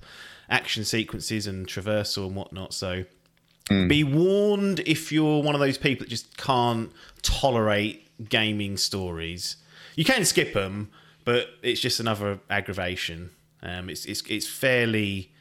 action 0.49 0.84
sequences 0.84 1.46
and 1.46 1.66
traversal 1.66 2.26
and 2.26 2.34
whatnot. 2.37 2.72
So 2.75 3.04
be 3.69 4.04
warned 4.04 4.81
if 4.81 5.12
you're 5.12 5.42
one 5.42 5.54
of 5.54 5.61
those 5.61 5.78
people 5.78 6.04
that 6.04 6.11
just 6.11 6.37
can't 6.37 6.90
tolerate 7.23 8.09
gaming 8.28 8.76
stories. 8.76 9.57
You 9.97 10.04
can 10.04 10.25
skip 10.25 10.52
them, 10.52 10.90
but 11.25 11.49
it's 11.62 11.81
just 11.81 12.00
another 12.00 12.40
aggravation. 12.50 13.31
Um, 13.62 13.88
it's 13.88 14.04
it's 14.07 14.23
it's 14.28 14.49
fairly 14.49 15.33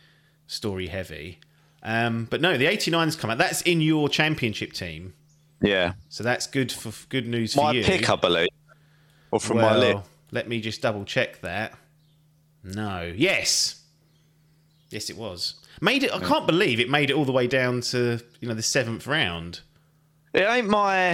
story 0.48 0.88
heavy. 0.88 1.40
Um, 1.84 2.28
but 2.30 2.42
no, 2.42 2.58
the 2.58 2.66
89's 2.66 3.16
come 3.16 3.32
out. 3.32 3.40
That's 3.40 3.62
in 3.64 3.82
your 3.82 4.08
championship 4.08 4.74
team, 4.74 5.16
yeah. 5.62 5.94
so 6.10 6.24
that's 6.24 6.46
good 6.46 6.72
for 6.72 6.92
good 7.10 7.26
news 7.26 7.56
for 7.56 7.64
My 7.64 7.72
you. 7.72 7.84
pick, 7.84 8.08
I 8.08 8.16
believe. 8.16 8.50
Or 9.32 9.40
from 9.40 9.58
well, 9.58 9.72
my 9.72 9.78
list. 9.78 10.10
let 10.30 10.48
me 10.48 10.62
just 10.62 10.82
double 10.82 11.06
check 11.06 11.42
that. 11.42 11.74
No, 12.64 13.12
yes, 13.16 13.82
yes, 14.92 15.10
it 15.10 15.18
was. 15.18 15.56
Made 15.82 16.04
it. 16.04 16.14
I 16.14 16.20
can't 16.20 16.46
believe 16.48 16.80
it 16.80 16.90
made 16.90 17.10
it 17.10 17.14
all 17.16 17.26
the 17.26 17.32
way 17.32 17.48
down 17.48 17.82
to 17.82 18.20
you 18.40 18.48
know 18.48 18.54
the 18.54 18.62
seventh 18.64 19.08
round. 19.08 19.62
It 20.34 20.42
ain't 20.44 20.68
my. 20.70 21.14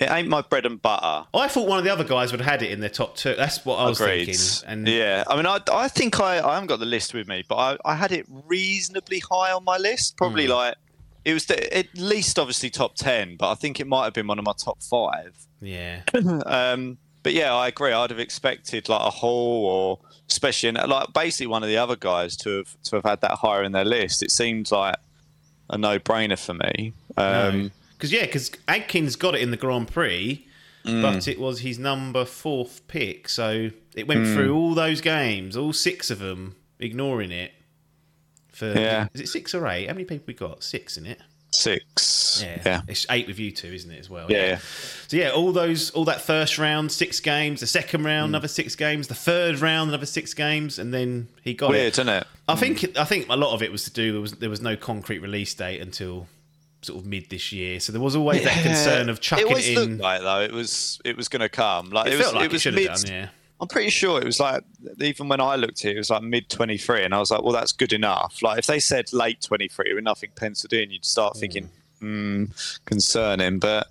It 0.00 0.10
ain't 0.10 0.28
my 0.28 0.40
bread 0.40 0.64
and 0.64 0.80
butter. 0.80 1.26
I 1.34 1.46
thought 1.48 1.68
one 1.68 1.76
of 1.78 1.84
the 1.84 1.90
other 1.92 2.04
guys 2.04 2.32
would 2.32 2.40
have 2.40 2.50
had 2.50 2.62
it 2.62 2.70
in 2.70 2.80
their 2.80 2.88
top 2.88 3.16
two. 3.16 3.34
That's 3.34 3.66
what 3.66 3.76
I 3.76 3.84
was 3.86 4.00
Agreed. 4.00 4.24
thinking. 4.34 4.66
And 4.66 4.88
yeah, 4.88 5.24
I 5.28 5.36
mean, 5.36 5.44
I, 5.44 5.58
I 5.70 5.88
think 5.88 6.18
I, 6.20 6.38
I 6.38 6.54
haven't 6.54 6.68
got 6.68 6.78
the 6.78 6.86
list 6.86 7.12
with 7.12 7.28
me, 7.28 7.44
but 7.46 7.56
I, 7.56 7.76
I 7.84 7.94
had 7.96 8.10
it 8.10 8.24
reasonably 8.46 9.18
high 9.18 9.52
on 9.52 9.62
my 9.62 9.76
list. 9.76 10.16
Probably 10.16 10.46
Hmm. 10.46 10.52
like 10.52 10.74
it 11.26 11.34
was 11.34 11.44
the, 11.44 11.76
at 11.76 11.86
least 11.94 12.38
obviously 12.38 12.70
top 12.70 12.94
ten, 12.94 13.36
but 13.36 13.50
I 13.50 13.54
think 13.56 13.78
it 13.78 13.86
might 13.86 14.04
have 14.04 14.14
been 14.14 14.26
one 14.26 14.38
of 14.38 14.44
my 14.46 14.54
top 14.56 14.82
five. 14.82 15.36
yeah, 15.60 16.00
Um, 16.46 16.96
but 17.22 17.32
yeah, 17.34 17.54
I 17.54 17.68
agree. 17.68 17.92
I'd 17.92 18.10
have 18.10 18.18
expected 18.18 18.88
like 18.88 19.00
a 19.06 19.10
Hall 19.10 19.66
or 19.66 19.98
especially 20.28 20.68
in, 20.70 20.74
like 20.76 21.12
basically 21.12 21.46
one 21.48 21.62
of 21.62 21.68
the 21.68 21.76
other 21.76 21.96
guys 21.96 22.36
to 22.38 22.58
have 22.58 22.76
to 22.84 22.96
have 22.96 23.04
had 23.04 23.20
that 23.22 23.32
higher 23.32 23.62
in 23.64 23.72
their 23.72 23.84
list. 23.84 24.22
It 24.22 24.30
seems 24.30 24.70
like 24.72 24.96
a 25.68 25.76
no-brainer 25.78 26.38
for 26.38 26.54
me. 26.54 26.92
Um, 27.16 27.70
because 27.92 28.12
yeah, 28.12 28.24
because 28.26 28.50
Adkins 28.68 29.16
got 29.16 29.34
it 29.34 29.40
in 29.42 29.50
the 29.50 29.56
Grand 29.56 29.88
Prix, 29.88 30.46
Mm. 30.84 31.02
but 31.02 31.28
it 31.28 31.38
was 31.38 31.60
his 31.60 31.78
number 31.78 32.24
fourth 32.24 32.80
pick. 32.88 33.28
So 33.28 33.68
it 33.94 34.08
went 34.08 34.24
Mm. 34.24 34.34
through 34.34 34.54
all 34.56 34.74
those 34.74 35.02
games, 35.02 35.54
all 35.54 35.74
six 35.74 36.10
of 36.10 36.20
them, 36.20 36.56
ignoring 36.78 37.30
it. 37.30 37.52
For 38.50 38.72
Yeah. 38.72 39.08
is 39.12 39.20
it 39.20 39.28
six 39.28 39.54
or 39.54 39.66
eight? 39.68 39.88
How 39.88 39.92
many 39.92 40.06
people 40.06 40.24
we 40.26 40.32
got? 40.32 40.62
Six 40.64 40.96
in 40.96 41.04
it. 41.04 41.20
Six. 41.52 42.42
Yeah. 42.44 42.62
Yeah. 42.64 42.80
it's 42.88 43.06
eight 43.10 43.26
with 43.26 43.38
you 43.38 43.50
two, 43.50 43.68
isn't 43.68 43.90
it 43.90 43.98
as 43.98 44.08
well? 44.08 44.30
Yeah, 44.30 44.46
yeah. 44.46 44.58
So 45.08 45.16
yeah, 45.16 45.30
all 45.30 45.52
those, 45.52 45.90
all 45.90 46.04
that 46.04 46.20
first 46.20 46.58
round, 46.58 46.92
six 46.92 47.20
games. 47.20 47.60
The 47.60 47.66
second 47.66 48.02
Mm. 48.02 48.06
round, 48.06 48.28
another 48.30 48.48
six 48.48 48.76
games. 48.76 49.08
The 49.08 49.14
third 49.14 49.58
round, 49.60 49.90
another 49.90 50.06
six 50.06 50.32
games, 50.32 50.78
and 50.78 50.94
then 50.94 51.28
he 51.42 51.54
got 51.54 51.70
Weird, 51.70 51.86
it. 51.88 51.94
isn't 51.98 52.08
it? 52.08 52.26
I 52.48 52.54
think 52.54 52.96
I 52.96 53.04
think 53.04 53.26
a 53.28 53.36
lot 53.36 53.52
of 53.52 53.62
it 53.62 53.70
was 53.72 53.84
to 53.84 53.90
do 53.92 54.12
there 54.12 54.20
was 54.20 54.32
there 54.32 54.50
was 54.50 54.60
no 54.60 54.76
concrete 54.76 55.18
release 55.18 55.52
date 55.54 55.80
until 55.80 56.26
sort 56.82 56.98
of 57.00 57.06
mid 57.06 57.28
this 57.30 57.52
year, 57.52 57.78
so 57.80 57.92
there 57.92 58.00
was 58.00 58.16
always 58.16 58.42
that 58.44 58.62
concern 58.62 59.08
of 59.08 59.20
chucking 59.20 59.50
it 59.50 59.58
it, 59.58 59.68
in. 59.68 59.74
looked 59.90 60.00
like 60.02 60.20
though 60.22 60.40
it 60.40 60.52
was 60.52 61.00
it 61.04 61.16
was 61.16 61.28
going 61.28 61.40
to 61.40 61.48
come. 61.48 61.90
Like 61.90 62.06
it, 62.06 62.14
it, 62.14 62.16
was 62.16 62.24
felt 62.26 62.36
like 62.36 62.44
it 62.46 62.52
was 62.52 62.62
should 62.62 62.74
mid. 62.74 62.88
have 62.88 63.00
done. 63.02 63.12
Yeah, 63.12 63.28
I'm 63.60 63.68
pretty 63.68 63.90
sure 63.90 64.18
it 64.20 64.24
was 64.24 64.40
like 64.40 64.62
even 65.00 65.28
when 65.28 65.40
I 65.40 65.56
looked 65.56 65.84
at 65.84 65.92
it, 65.92 65.98
was 65.98 66.10
like 66.10 66.22
mid 66.22 66.48
23, 66.48 67.04
and 67.04 67.14
I 67.14 67.18
was 67.18 67.30
like, 67.30 67.42
well, 67.42 67.52
that's 67.52 67.72
good 67.72 67.92
enough. 67.92 68.42
Like 68.42 68.58
if 68.58 68.66
they 68.66 68.80
said 68.80 69.12
late 69.12 69.40
23 69.42 69.92
with 69.94 70.02
nothing 70.04 70.30
penciled 70.34 70.72
in, 70.72 70.90
you'd 70.90 71.04
start 71.04 71.36
thinking, 71.36 71.68
hmm, 71.98 72.44
concerning. 72.86 73.58
But 73.58 73.88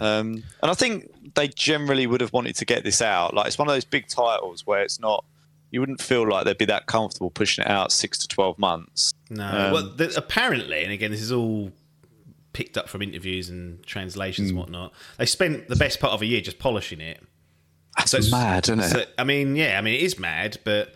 um, 0.00 0.42
and 0.62 0.70
I 0.70 0.74
think 0.74 1.34
they 1.34 1.48
generally 1.48 2.06
would 2.06 2.20
have 2.20 2.32
wanted 2.32 2.56
to 2.56 2.64
get 2.64 2.82
this 2.84 3.00
out. 3.02 3.34
Like 3.34 3.46
it's 3.46 3.58
one 3.58 3.68
of 3.68 3.74
those 3.74 3.84
big 3.84 4.08
titles 4.08 4.66
where 4.66 4.82
it's 4.82 4.98
not. 4.98 5.24
You 5.70 5.80
wouldn't 5.80 6.00
feel 6.00 6.26
like 6.26 6.46
they'd 6.46 6.56
be 6.56 6.64
that 6.64 6.86
comfortable 6.86 7.28
pushing 7.28 7.62
it 7.62 7.70
out 7.70 7.92
six 7.92 8.16
to 8.20 8.28
12 8.28 8.58
months. 8.58 9.12
no. 9.28 9.44
Um, 9.46 9.72
well, 9.74 9.82
the, 9.94 10.14
apparently, 10.16 10.82
and 10.82 10.90
again, 10.90 11.10
this 11.10 11.20
is 11.20 11.30
all 11.30 11.70
picked 12.54 12.78
up 12.78 12.88
from 12.88 13.02
interviews 13.02 13.50
and 13.50 13.84
translations 13.84 14.48
Hmm. 14.48 14.52
and 14.56 14.58
whatnot. 14.60 14.94
They 15.18 15.26
spent 15.26 15.68
the 15.68 15.76
best 15.76 16.00
part 16.00 16.14
of 16.14 16.22
a 16.22 16.26
year 16.26 16.40
just 16.40 16.58
polishing 16.58 17.02
it. 17.02 17.22
That's 17.98 18.10
So 18.12 18.18
it's- 18.18 18.30
mad, 18.32 18.64
isn't 18.64 18.80
it? 18.80 18.88
So, 18.90 19.04
I 19.18 19.24
mean, 19.24 19.56
yeah, 19.56 19.78
I 19.78 19.82
mean, 19.82 19.94
it 19.94 20.02
is 20.02 20.18
mad, 20.18 20.58
but 20.64 20.94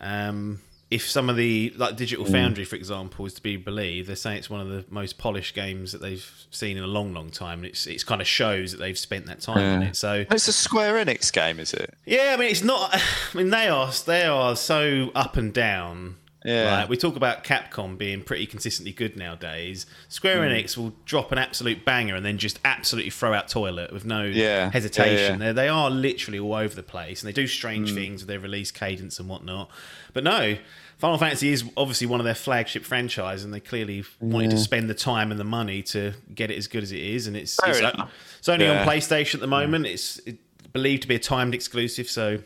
um, 0.00 0.60
if 0.90 1.08
some 1.10 1.28
of 1.28 1.36
the 1.36 1.72
like 1.76 1.96
Digital 1.96 2.24
Hmm. 2.24 2.32
Foundry, 2.32 2.64
for 2.64 2.76
example, 2.76 3.26
is 3.26 3.34
to 3.34 3.42
be 3.42 3.56
believed, 3.56 4.08
they're 4.08 4.14
saying 4.16 4.38
it's 4.38 4.48
one 4.50 4.60
of 4.60 4.68
the 4.68 4.84
most 4.88 5.18
polished 5.18 5.54
games 5.54 5.90
that 5.92 6.00
they've 6.00 6.24
seen 6.50 6.76
in 6.76 6.82
a 6.84 6.86
long, 6.86 7.12
long 7.12 7.30
time, 7.30 7.58
and 7.58 7.66
it's 7.66 7.86
it's 7.86 8.04
kind 8.04 8.20
of 8.20 8.26
shows 8.26 8.70
that 8.72 8.78
they've 8.78 8.98
spent 8.98 9.26
that 9.26 9.40
time 9.40 9.58
in 9.58 9.82
Yeah. 9.82 9.88
it. 9.88 9.96
So 9.96 10.24
it's 10.30 10.46
a 10.48 10.52
Square 10.52 11.04
Enix 11.04 11.32
game, 11.32 11.58
is 11.58 11.72
it? 11.74 11.92
yeah, 12.04 12.34
I 12.34 12.36
mean, 12.36 12.50
it's 12.50 12.62
not. 12.62 12.94
I 13.34 13.36
mean, 13.36 13.50
they 13.50 13.68
are 13.68 13.90
they 14.06 14.24
are 14.24 14.54
so 14.54 15.10
up 15.14 15.36
and 15.36 15.52
down. 15.52 16.16
Yeah. 16.46 16.76
Like, 16.80 16.88
we 16.88 16.96
talk 16.96 17.16
about 17.16 17.42
Capcom 17.44 17.98
being 17.98 18.22
pretty 18.22 18.46
consistently 18.46 18.92
good 18.92 19.16
nowadays. 19.16 19.84
Square 20.08 20.36
Hmm. 20.48 20.54
Enix 20.54 20.76
will 20.76 20.94
drop 21.04 21.32
an 21.32 21.38
absolute 21.38 21.84
banger 21.84 22.14
and 22.14 22.24
then 22.24 22.38
just 22.38 22.60
absolutely 22.64 23.10
throw 23.10 23.34
out 23.34 23.48
toilet 23.48 23.92
with 23.92 24.04
no 24.04 24.22
Yeah. 24.24 24.70
hesitation. 24.70 25.40
Yeah. 25.40 25.52
They 25.52 25.68
are 25.68 25.90
literally 25.90 26.38
all 26.38 26.54
over 26.54 26.74
the 26.74 26.82
place 26.82 27.20
and 27.22 27.28
they 27.28 27.32
do 27.32 27.46
strange 27.46 27.90
Hmm. 27.90 27.96
things 27.96 28.20
with 28.22 28.28
their 28.28 28.38
release 28.40 28.70
cadence 28.70 29.18
and 29.18 29.28
whatnot. 29.28 29.70
But 30.12 30.22
no, 30.24 30.56
Final 30.98 31.18
Fantasy 31.18 31.50
is 31.50 31.62
obviously 31.76 32.06
one 32.06 32.20
of 32.20 32.24
their 32.24 32.34
flagship 32.34 32.84
franchise 32.84 33.44
and 33.44 33.52
they 33.52 33.60
clearly 33.60 34.04
wanted 34.20 34.52
to 34.52 34.58
spend 34.58 34.88
the 34.88 34.94
time 34.94 35.30
and 35.30 35.38
the 35.38 35.44
money 35.44 35.82
to 35.82 36.14
get 36.34 36.50
it 36.50 36.56
as 36.56 36.68
good 36.68 36.82
as 36.82 36.90
it 36.92 37.00
is. 37.00 37.26
And 37.26 37.36
it's, 37.36 37.58
it's, 37.66 37.78
enough. 37.80 38.10
it's 38.38 38.48
only 38.48 38.66
on 38.66 38.86
PlayStation 38.86 39.34
at 39.34 39.40
the 39.40 39.46
moment. 39.46 39.84
It's 39.86 40.18
it, 40.20 40.38
believed 40.72 41.02
to 41.02 41.08
be 41.08 41.14
a 41.14 41.18
timed 41.18 41.54
exclusive, 41.54 42.08
so 42.08 42.38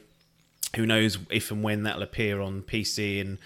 who 0.76 0.86
knows 0.86 1.18
if 1.30 1.50
and 1.50 1.62
when 1.62 1.82
that'll 1.82 2.02
appear 2.02 2.40
on 2.40 2.62
PC 2.62 3.20
and 3.20 3.38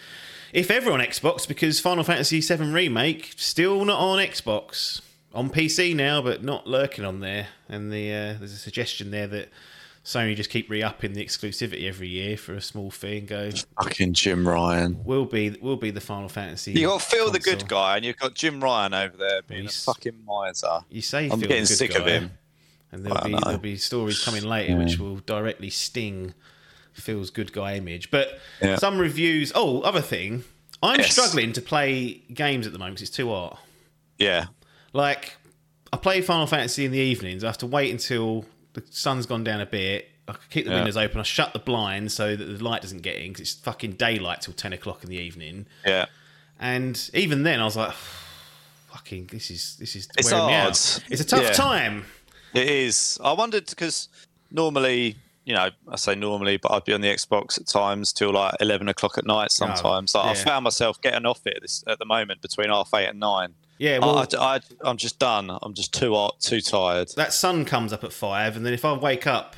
if 0.54 0.70
ever 0.70 0.90
on 0.92 1.00
Xbox, 1.00 1.46
because 1.46 1.80
Final 1.80 2.04
Fantasy 2.04 2.40
VII 2.40 2.70
Remake 2.72 3.34
still 3.36 3.84
not 3.84 3.98
on 3.98 4.18
Xbox, 4.18 5.02
on 5.34 5.50
PC 5.50 5.94
now, 5.94 6.22
but 6.22 6.42
not 6.42 6.66
lurking 6.66 7.04
on 7.04 7.20
there. 7.20 7.48
And 7.68 7.92
the 7.92 8.10
uh, 8.10 8.34
there's 8.38 8.52
a 8.52 8.56
suggestion 8.56 9.10
there 9.10 9.26
that 9.26 9.50
Sony 10.04 10.36
just 10.36 10.50
keep 10.50 10.68
re-upping 10.70 11.14
the 11.14 11.24
exclusivity 11.24 11.88
every 11.88 12.08
year 12.08 12.36
for 12.36 12.52
a 12.54 12.60
small 12.60 12.90
fee 12.90 13.18
and 13.18 13.26
go, 13.28 13.50
Fucking 13.82 14.12
Jim 14.12 14.46
Ryan. 14.46 15.00
"We'll 15.04 15.24
be 15.24 15.56
we'll 15.60 15.76
be 15.76 15.90
the 15.90 16.00
Final 16.00 16.28
Fantasy." 16.28 16.72
You 16.72 16.86
got 16.88 17.02
Phil 17.02 17.30
the 17.30 17.38
good 17.40 17.66
guy, 17.68 17.96
and 17.96 18.04
you've 18.04 18.18
got 18.18 18.34
Jim 18.34 18.62
Ryan 18.62 18.94
over 18.94 19.16
there 19.16 19.42
being 19.42 19.60
a 19.60 19.62
He's- 19.64 19.84
fucking 19.84 20.24
miser. 20.24 20.80
You 20.90 21.02
say 21.02 21.24
I'm 21.24 21.40
Phil 21.40 21.48
getting 21.48 21.64
the 21.64 21.68
good 21.68 21.76
sick 21.76 21.94
of 21.96 22.06
him. 22.06 22.30
and 22.92 23.04
there'll 23.04 23.24
be 23.24 23.34
there'll 23.44 23.58
be 23.58 23.76
stories 23.76 24.22
coming 24.24 24.44
later 24.44 24.76
which 24.76 24.98
will 24.98 25.16
directly 25.16 25.70
sting 25.70 26.32
Phil's 26.94 27.30
good 27.30 27.52
guy 27.52 27.76
image. 27.76 28.10
But 28.10 28.40
Yeah. 28.62 28.76
some 28.76 28.98
reviews. 28.98 29.52
Oh, 29.54 29.80
other 29.82 30.00
thing, 30.00 30.44
I'm 30.82 31.00
Yes. 31.00 31.12
struggling 31.12 31.52
to 31.54 31.60
play 31.62 32.22
games 32.32 32.66
at 32.66 32.72
the 32.72 32.78
moment 32.78 32.96
'cause 32.98 33.08
it's 33.08 33.16
too 33.16 33.28
hot. 33.30 33.60
Yeah. 34.18 34.46
Like, 34.92 35.36
I 35.92 35.96
play 35.96 36.20
Final 36.22 36.46
Fantasy 36.46 36.84
in 36.84 36.92
the 36.92 36.98
evenings. 36.98 37.42
I 37.44 37.48
have 37.48 37.58
to 37.58 37.66
wait 37.66 37.90
until 37.90 38.46
the 38.74 38.82
sun's 38.90 39.26
gone 39.26 39.44
down 39.44 39.60
a 39.60 39.66
bit. 39.66 40.10
I 40.26 40.34
keep 40.50 40.64
the 40.64 40.70
Yeah. 40.70 40.76
windows 40.78 40.96
open. 40.96 41.20
I 41.20 41.22
shut 41.22 41.52
the 41.52 41.58
blinds 41.58 42.14
so 42.14 42.34
that 42.34 42.44
the 42.44 42.62
light 42.64 42.82
doesn't 42.82 43.02
get 43.02 43.16
in 43.16 43.32
because 43.32 43.40
it's 43.52 43.60
fucking 43.60 43.92
daylight 43.92 44.40
till 44.42 44.54
ten 44.54 44.72
o'clock 44.72 45.02
in 45.04 45.10
the 45.10 45.16
evening. 45.18 45.66
Yeah. 45.86 46.06
And 46.58 46.98
even 47.12 47.42
then, 47.42 47.60
I 47.60 47.64
was 47.64 47.76
like, 47.76 47.92
"Fucking, 48.92 49.26
this 49.26 49.50
is 49.50 49.76
this 49.76 49.96
is 49.96 50.08
It's 50.16 50.30
wearing 50.30 50.46
me 50.46 50.52
hard. 50.54 50.68
out. 50.70 51.00
It's 51.10 51.20
a 51.20 51.24
tough 51.24 51.42
Yeah. 51.42 51.52
time." 51.52 52.06
It 52.54 52.68
is. 52.68 53.18
I 53.22 53.32
wondered 53.32 53.66
because 53.66 54.08
normally, 54.50 55.16
you 55.44 55.54
know, 55.54 55.68
I 55.88 55.96
say 55.96 56.14
normally, 56.14 56.56
but 56.56 56.72
I'd 56.72 56.84
be 56.84 56.94
on 56.94 57.02
the 57.02 57.08
Xbox 57.08 57.60
at 57.60 57.66
times 57.66 58.12
till 58.12 58.32
like 58.32 58.54
eleven 58.60 58.88
o'clock 58.88 59.18
at 59.18 59.26
night. 59.26 59.48
Oh, 59.50 59.66
sometimes, 59.66 60.14
like, 60.14 60.24
I 60.24 60.28
yeah. 60.28 60.44
found 60.44 60.64
myself 60.64 61.00
getting 61.00 61.26
off 61.26 61.46
it 61.46 61.58
this, 61.60 61.84
at 61.86 61.98
the 61.98 62.06
moment 62.06 62.40
between 62.40 62.70
half 62.70 62.92
eight 62.94 63.08
and 63.08 63.20
nine. 63.20 63.54
Yeah, 63.78 63.98
well, 63.98 64.18
I, 64.18 64.26
I, 64.38 64.88
am 64.88 64.96
just 64.96 65.18
done. 65.18 65.50
I'm 65.60 65.74
just 65.74 65.92
too 65.92 66.14
hot, 66.14 66.40
too 66.40 66.60
tired. 66.60 67.08
that 67.16 67.32
sun 67.32 67.64
comes 67.64 67.92
up 67.92 68.04
at 68.04 68.12
five, 68.12 68.56
and 68.56 68.64
then 68.64 68.72
if 68.72 68.84
I 68.84 68.92
wake 68.94 69.26
up 69.26 69.56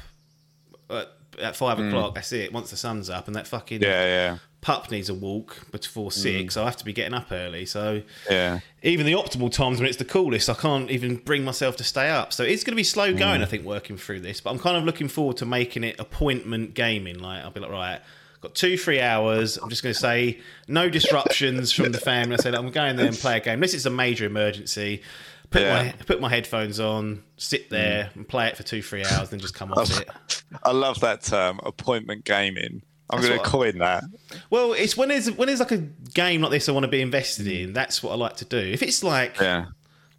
at, 0.90 1.12
at 1.38 1.54
five 1.54 1.78
mm. 1.78 1.88
o'clock, 1.88 2.14
that's 2.14 2.32
it. 2.32 2.52
Once 2.52 2.70
the 2.70 2.76
sun's 2.76 3.10
up, 3.10 3.26
and 3.26 3.36
that 3.36 3.46
fucking. 3.46 3.82
Yeah, 3.82 3.88
yeah, 3.88 4.38
pup 4.60 4.90
needs 4.90 5.08
a 5.08 5.14
walk 5.14 5.70
before 5.70 6.10
hmm. 6.10 6.10
six, 6.10 6.54
so 6.54 6.62
I 6.62 6.64
have 6.66 6.76
to 6.78 6.84
be 6.84 6.92
getting 6.92 7.14
up 7.14 7.30
early. 7.30 7.66
So 7.66 8.02
yeah. 8.30 8.60
even 8.82 9.06
the 9.06 9.12
optimal 9.12 9.50
times 9.52 9.78
when 9.78 9.88
it's 9.88 9.98
the 9.98 10.04
coolest, 10.04 10.50
I 10.50 10.54
can't 10.54 10.90
even 10.90 11.16
bring 11.16 11.44
myself 11.44 11.76
to 11.76 11.84
stay 11.84 12.10
up. 12.10 12.32
So 12.32 12.42
it's 12.42 12.64
going 12.64 12.72
to 12.72 12.76
be 12.76 12.84
slow 12.84 13.12
hmm. 13.12 13.18
going, 13.18 13.42
I 13.42 13.46
think, 13.46 13.64
working 13.64 13.96
through 13.96 14.20
this. 14.20 14.40
But 14.40 14.50
I'm 14.50 14.58
kind 14.58 14.76
of 14.76 14.84
looking 14.84 15.08
forward 15.08 15.36
to 15.38 15.46
making 15.46 15.84
it 15.84 16.00
appointment 16.00 16.74
gaming. 16.74 17.18
Like 17.18 17.44
I'll 17.44 17.50
be 17.50 17.60
like, 17.60 17.70
right, 17.70 18.00
got 18.40 18.54
two, 18.54 18.76
three 18.76 19.00
hours. 19.00 19.56
I'm 19.56 19.70
just 19.70 19.82
going 19.82 19.94
to 19.94 20.00
say 20.00 20.40
no 20.68 20.88
disruptions 20.88 21.72
from 21.72 21.92
the 21.92 22.00
family. 22.00 22.34
I 22.34 22.38
said 22.38 22.54
I'm 22.54 22.70
going 22.70 22.96
there 22.96 23.06
and 23.06 23.16
play 23.16 23.36
a 23.36 23.40
game. 23.40 23.54
Unless 23.54 23.74
it's 23.74 23.86
a 23.86 23.90
major 23.90 24.26
emergency. 24.26 25.02
Put 25.50 25.62
Yeah. 25.62 25.82
my 25.84 25.92
put 26.06 26.20
my 26.20 26.28
headphones 26.28 26.80
on, 26.80 27.22
sit 27.36 27.68
hmm. 27.68 27.74
there 27.74 28.10
and 28.14 28.26
play 28.26 28.48
it 28.48 28.56
for 28.56 28.64
two, 28.64 28.82
three 28.82 29.04
hours, 29.04 29.30
then 29.30 29.38
just 29.38 29.54
come 29.54 29.72
off 29.72 30.00
it. 30.00 30.42
I 30.64 30.72
love 30.72 31.00
that 31.00 31.22
term, 31.22 31.60
appointment 31.62 32.24
gaming. 32.24 32.82
I'm 33.10 33.20
going 33.22 33.38
to 33.38 33.44
coin 33.44 33.78
that. 33.78 34.04
Well, 34.50 34.72
it's 34.72 34.96
when 34.96 35.08
there's 35.10 35.30
when 35.30 35.46
there's 35.46 35.60
like 35.60 35.72
a 35.72 35.78
game 35.78 36.40
like 36.42 36.50
this 36.50 36.68
I 36.68 36.72
want 36.72 36.84
to 36.84 36.88
be 36.90 37.00
invested 37.00 37.46
in. 37.46 37.72
That's 37.72 38.02
what 38.02 38.12
I 38.12 38.16
like 38.16 38.36
to 38.38 38.44
do. 38.44 38.58
If 38.58 38.82
it's 38.82 39.02
like 39.04 39.38
Yeah, 39.40 39.66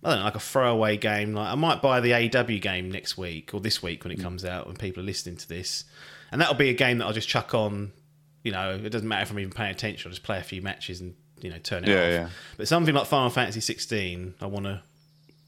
I 0.04 0.10
don't 0.10 0.20
know, 0.20 0.26
like 0.26 0.36
a 0.36 0.40
throwaway 0.40 0.96
game. 0.98 1.34
Like 1.34 1.50
I 1.52 1.56
might 1.56 1.82
buy 1.82 2.00
the 2.00 2.14
AW 2.14 2.60
game 2.62 2.90
next 2.92 3.18
week 3.18 3.54
or 3.54 3.60
this 3.60 3.84
week 3.84 4.04
when 4.04 4.16
Mm. 4.16 4.20
it 4.20 4.24
comes 4.24 4.46
out 4.46 4.68
when 4.68 4.78
people 4.78 5.04
are 5.04 5.06
listening 5.06 5.36
to 5.38 5.48
this, 5.50 5.84
and 6.32 6.40
that'll 6.40 6.54
be 6.56 6.70
a 6.70 6.74
game 6.74 7.00
that 7.00 7.06
I'll 7.06 7.14
just 7.14 7.28
chuck 7.28 7.54
on. 7.54 7.92
You 8.44 8.54
know, 8.54 8.72
it 8.82 8.90
doesn't 8.90 9.08
matter 9.08 9.24
if 9.24 9.32
I'm 9.32 9.40
even 9.40 9.52
paying 9.52 9.72
attention. 9.72 10.08
I'll 10.10 10.14
just 10.14 10.24
play 10.24 10.38
a 10.40 10.44
few 10.44 10.62
matches 10.62 11.02
and 11.02 11.16
you 11.42 11.50
know 11.50 11.58
turn 11.58 11.84
it 11.84 11.90
Yeah, 11.90 12.04
off. 12.04 12.12
yeah. 12.12 12.30
But 12.56 12.68
something 12.70 12.96
like 12.96 13.06
Final 13.08 13.30
Fantasy 13.30 13.60
16, 13.60 14.36
I 14.40 14.46
want 14.46 14.66
to 14.66 14.82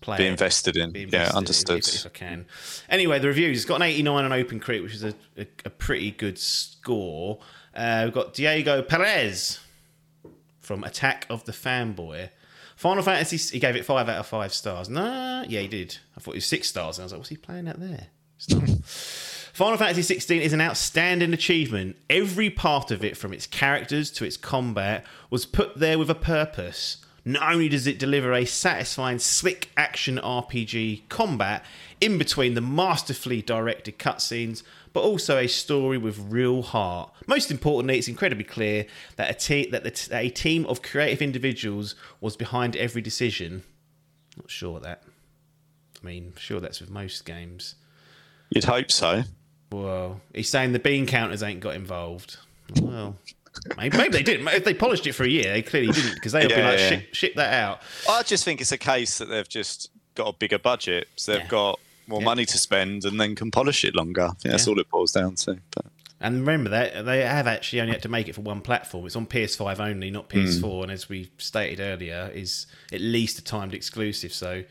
play. 0.02 0.18
be 0.18 0.28
invested 0.28 0.78
in. 0.78 0.92
be 0.92 1.08
yeah, 1.12 1.32
understood. 1.34 1.80
If, 1.80 1.96
if 1.96 2.06
I 2.06 2.10
can. 2.10 2.46
Anyway, 2.90 3.20
the 3.20 3.28
reviews. 3.28 3.58
It's 3.58 3.66
got 3.66 3.76
an 3.76 3.84
89 3.84 4.26
on 4.26 4.32
OpenCritic, 4.32 4.84
which 4.84 4.96
is 4.96 5.04
a, 5.04 5.14
a, 5.38 5.48
a 5.66 5.70
pretty 5.70 6.12
good 6.12 6.38
score. 6.38 7.40
Uh, 7.76 8.02
we've 8.06 8.14
got 8.14 8.34
Diego 8.34 8.82
Perez 8.82 9.60
from 10.60 10.84
Attack 10.84 11.26
of 11.30 11.46
the 11.46 11.52
Fanboy. 11.52 12.30
Final 12.76 13.04
Fantasy, 13.04 13.38
he 13.38 13.60
gave 13.60 13.76
it 13.76 13.84
five 13.84 14.08
out 14.08 14.20
of 14.20 14.28
five 14.28 14.54
stars. 14.54 14.88
Nah, 14.88 15.44
yeah, 15.48 15.60
he 15.62 15.68
did. 15.68 15.98
I 16.16 16.22
thought 16.22 16.32
it 16.32 16.38
was 16.38 16.46
six 16.46 16.70
stars. 16.70 16.98
And 16.98 17.04
I 17.04 17.06
was 17.06 17.12
like, 17.12 17.20
what's 17.20 17.30
he 17.30 17.38
playing 17.38 17.68
out 17.68 17.80
there? 17.80 18.08
Final 19.60 19.78
Fantasy 19.78 20.04
16 20.04 20.42
is 20.42 20.54
an 20.54 20.62
outstanding 20.62 21.34
achievement. 21.34 21.98
Every 22.10 22.50
part 22.50 22.92
of 22.92 23.04
it, 23.04 23.18
from 23.18 23.34
its 23.34 23.46
characters 23.46 24.10
to 24.12 24.24
its 24.24 24.38
combat, 24.38 25.06
was 25.30 25.46
put 25.46 25.78
there 25.78 26.00
with 26.00 26.10
a 26.10 26.16
purpose. 26.16 27.04
Not 27.30 27.54
only 27.54 27.70
does 27.70 27.86
it 27.86 28.00
deliver 28.00 28.34
a 28.34 28.44
satisfying, 28.44 29.20
slick 29.20 29.70
action 29.78 30.18
RPG 30.18 31.08
combat 31.10 31.64
in 32.02 32.18
between 32.18 32.56
the 32.56 32.62
masterfully 32.62 33.44
directed 33.44 34.00
cutscenes, 34.00 34.64
but 34.94 35.02
also 35.02 35.38
a 35.38 35.46
story 35.46 36.00
with 36.00 36.18
real 36.18 36.64
heart. 36.64 37.12
Most 37.28 37.52
importantly, 37.52 38.00
it's 38.00 38.08
incredibly 38.08 38.46
clear 38.46 38.88
that 39.18 39.30
a, 39.30 39.34
te- 39.36 39.70
that 39.70 39.84
the 39.84 39.92
t- 39.92 40.12
a 40.12 40.30
team 40.30 40.66
of 40.66 40.82
creative 40.82 41.22
individuals 41.22 41.94
was 42.20 42.36
behind 42.36 42.76
every 42.76 43.04
decision. 43.04 43.62
Not 44.36 44.50
sure 44.50 44.80
that. 44.80 45.04
I 46.02 46.06
mean, 46.08 46.34
sure 46.36 46.60
that's 46.60 46.82
with 46.82 46.90
most 46.90 47.26
games. 47.26 47.76
You'd 48.50 48.64
hope 48.64 48.90
so. 48.90 49.22
Well, 49.72 50.22
he's 50.34 50.50
saying 50.50 50.72
the 50.72 50.80
bean 50.80 51.06
counters 51.06 51.44
ain't 51.44 51.60
got 51.60 51.76
involved. 51.76 52.38
Well, 52.82 53.18
maybe, 53.78 53.98
maybe 53.98 54.10
they 54.18 54.24
did. 54.24 54.42
If 54.48 54.64
they 54.64 54.74
polished 54.74 55.06
it 55.08 55.14
for 55.14 55.24
a 55.24 55.28
year, 55.30 55.52
they 55.54 55.62
clearly 55.62 55.92
didn't 55.92 56.16
because 56.16 56.32
they'll 56.32 56.48
be 56.50 56.56
like, 56.56 56.80
yeah. 56.80 56.90
ship, 56.90 57.14
ship 57.14 57.36
that 57.36 57.54
out. 57.54 57.82
I 58.10 58.24
just 58.24 58.44
think 58.44 58.62
it's 58.62 58.72
a 58.72 58.78
case 58.78 59.18
that 59.20 59.26
they've 59.26 59.48
just 59.50 59.90
got 60.16 60.28
a 60.28 60.34
bigger 60.38 60.60
budget, 60.60 61.08
so 61.16 61.32
they've 61.34 61.42
Yeah. 61.42 61.48
got 61.48 61.80
more 62.08 62.20
Yeah. 62.22 62.26
money 62.26 62.46
to 62.46 62.58
spend, 62.58 63.06
and 63.06 63.20
then 63.20 63.36
can 63.36 63.52
polish 63.52 63.84
it 63.86 63.96
longer. 63.96 64.32
That's 64.44 64.68
all 64.68 64.80
it 64.80 64.90
boils 64.90 65.12
down 65.12 65.36
to. 65.36 65.60
But 65.76 65.86
And 66.22 66.40
remember 66.42 66.70
that 66.72 67.06
they 67.06 67.22
have 67.22 67.48
actually 67.48 67.80
only 67.82 67.94
had 67.94 68.02
to 68.02 68.10
make 68.10 68.28
it 68.28 68.34
for 68.34 68.42
one 68.42 68.60
platform. 68.62 69.06
It's 69.06 69.16
on 69.16 69.26
PS5 69.26 69.80
only, 69.80 70.12
not 70.12 70.28
PS4. 70.30 70.84
And 70.84 70.92
as 70.92 71.08
we 71.08 71.30
stated 71.38 71.80
earlier, 71.80 72.30
is 72.34 72.66
at 72.92 73.00
least 73.00 73.40
a 73.40 73.44
timed 73.44 73.74
exclusive. 73.74 74.34
So 74.34 74.64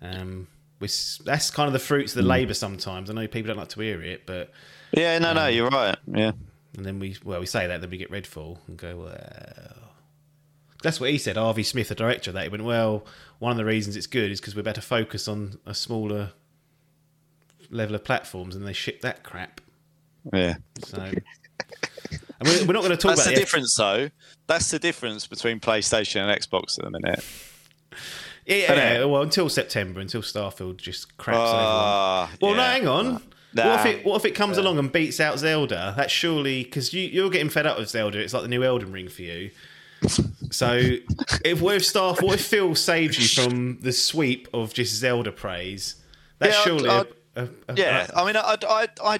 um, 0.00 0.46
that's 0.80 1.50
kind 1.50 1.66
of 1.66 1.72
the 1.72 1.78
fruits 1.78 2.12
of 2.16 2.22
the 2.22 2.28
labour. 2.28 2.54
Sometimes 2.54 3.10
I 3.10 3.12
know 3.12 3.26
people 3.26 3.48
don't 3.48 3.58
like 3.58 3.68
to 3.70 3.80
hear 3.80 4.00
it, 4.00 4.22
but 4.24 4.50
yeah, 4.92 5.18
no, 5.18 5.32
no, 5.34 5.46
Um, 5.48 5.52
you're 5.54 5.68
right. 5.68 5.98
Yeah, 6.06 6.32
and 6.76 6.84
then 6.84 6.98
we 6.98 7.16
well 7.24 7.40
we 7.40 7.46
say 7.46 7.66
that 7.66 7.80
then 7.80 7.90
we 7.90 7.96
get 7.96 8.10
Redfall 8.10 8.58
and 8.66 8.76
go 8.76 8.96
well. 8.96 9.74
That's 10.82 11.00
what 11.00 11.10
he 11.10 11.18
said. 11.18 11.36
Harvey 11.36 11.64
Smith, 11.64 11.88
the 11.88 11.96
director 11.96 12.30
of 12.30 12.34
that, 12.34 12.44
he 12.44 12.48
went 12.50 12.62
well. 12.64 13.04
One 13.40 13.50
of 13.50 13.56
the 13.56 13.64
reasons 13.64 13.96
it's 13.96 14.06
good 14.06 14.30
is 14.30 14.40
because 14.40 14.54
we're 14.54 14.62
better 14.62 14.80
focus 14.80 15.26
on 15.26 15.58
a 15.66 15.74
smaller 15.74 16.32
level 17.70 17.96
of 17.96 18.04
platforms, 18.04 18.54
and 18.54 18.64
they 18.64 18.72
ship 18.72 19.00
that 19.00 19.24
crap. 19.24 19.60
yeah. 20.32 20.54
So, 20.84 20.98
and 21.02 21.12
we're, 22.44 22.66
we're 22.66 22.72
not 22.74 22.82
going 22.84 22.90
to 22.90 22.96
talk 22.96 23.10
That's 23.16 23.22
about 23.22 23.24
the 23.30 23.34
the 23.34 23.40
difference, 23.40 23.74
though. 23.76 24.10
That's 24.46 24.70
the 24.70 24.78
difference 24.78 25.26
between 25.26 25.58
PlayStation 25.58 26.20
and 26.20 26.40
Xbox 26.40 26.78
at 26.78 26.84
the 26.84 26.90
minute. 26.92 27.24
Yeah, 28.46 28.54
Isn't 28.72 28.76
yeah, 28.76 29.04
well, 29.04 29.22
until 29.22 29.48
September, 29.48 29.98
until 30.00 30.22
Starfield 30.22 30.76
just 30.78 31.18
craps 31.18 31.38
everyone. 31.38 31.64
Ah, 31.66 32.30
Well, 32.40 32.54
no, 32.54 32.62
hang 32.62 32.86
on. 32.88 33.22
Nah. 33.64 33.70
What 33.76 33.86
if 33.86 33.86
it 33.98 34.04
what 34.06 34.16
if 34.16 34.24
it 34.24 34.34
comes 34.34 34.58
along 34.58 34.78
and 34.78 34.90
beats 34.90 35.20
out 35.20 35.38
Zelda? 35.38 35.94
That's 35.96 36.12
surely 36.12 36.64
because 36.64 36.92
you 36.92 37.02
you're 37.02 37.30
getting 37.30 37.50
fed 37.50 37.66
up 37.66 37.78
with 37.78 37.88
Zelda. 37.90 38.18
It's 38.20 38.32
like 38.34 38.42
the 38.42 38.48
new 38.48 38.62
Elden 38.64 38.92
Ring 38.92 39.08
for 39.08 39.22
you. 39.22 39.50
So, 40.50 40.74
if 41.44 41.60
what 41.60 41.74
if 41.74 41.82
Starf, 41.82 42.22
what 42.22 42.34
if 42.34 42.44
Phil 42.46 42.74
saves 42.76 43.18
you 43.18 43.44
from 43.44 43.80
the 43.80 43.92
sweep 43.92 44.46
of 44.54 44.72
just 44.72 44.94
Zelda 44.94 45.32
praise? 45.32 45.96
That's 46.38 46.54
Yeah, 46.54 46.60
I'd- 46.60 46.68
surely 46.68 46.88
I'd- 46.88 47.08
a, 47.36 47.42
a, 47.42 47.48
a, 47.68 47.74
Yeah, 47.76 48.06
I 48.14 48.24
mean, 48.24 48.36
I, 48.36 48.56
I, 48.68 48.86
I, 49.04 49.18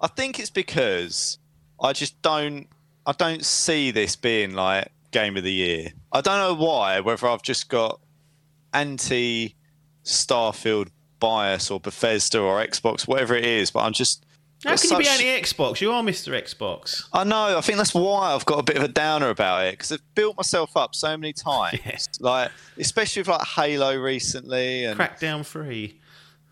I 0.00 0.06
think 0.06 0.38
it's 0.38 0.48
because 0.50 1.38
I 1.82 1.92
just 1.92 2.20
don't, 2.22 2.68
I 3.04 3.12
don't 3.12 3.44
see 3.44 3.90
this 3.90 4.14
being 4.16 4.54
like 4.54 4.88
game 5.10 5.36
of 5.36 5.42
the 5.44 5.52
year. 5.52 5.88
I 6.12 6.20
don't 6.20 6.38
know 6.38 6.54
why. 6.64 7.00
Whether 7.00 7.26
I've 7.26 7.42
just 7.42 7.68
got 7.68 8.00
anti 8.72 9.56
Starfield 10.04 10.88
bias 11.22 11.70
or 11.70 11.78
Bethesda 11.78 12.40
or 12.40 12.62
Xbox, 12.66 13.06
whatever 13.06 13.36
it 13.36 13.44
is, 13.44 13.70
but 13.70 13.84
I'm 13.84 13.92
just 13.92 14.26
How 14.64 14.76
can 14.76 14.90
you 14.90 14.98
be 14.98 15.08
anti 15.08 15.40
Xbox? 15.40 15.80
You 15.80 15.92
are 15.92 16.02
Mr. 16.02 16.32
Xbox. 16.34 17.04
I 17.12 17.22
know. 17.22 17.56
I 17.56 17.60
think 17.60 17.78
that's 17.78 17.94
why 17.94 18.34
I've 18.34 18.44
got 18.44 18.58
a 18.58 18.64
bit 18.64 18.76
of 18.76 18.82
a 18.82 18.88
downer 18.88 19.28
about 19.28 19.66
it 19.66 19.74
because 19.74 19.92
I've 19.92 20.14
built 20.16 20.36
myself 20.36 20.76
up 20.76 20.94
so 20.96 21.16
many 21.16 21.32
times. 21.32 21.78
Yeah. 21.86 21.98
Like, 22.18 22.50
especially 22.76 23.20
with 23.20 23.28
like 23.28 23.46
Halo 23.46 23.96
recently, 23.96 24.84
and 24.84 24.98
Crackdown 24.98 25.44
free. 25.44 26.00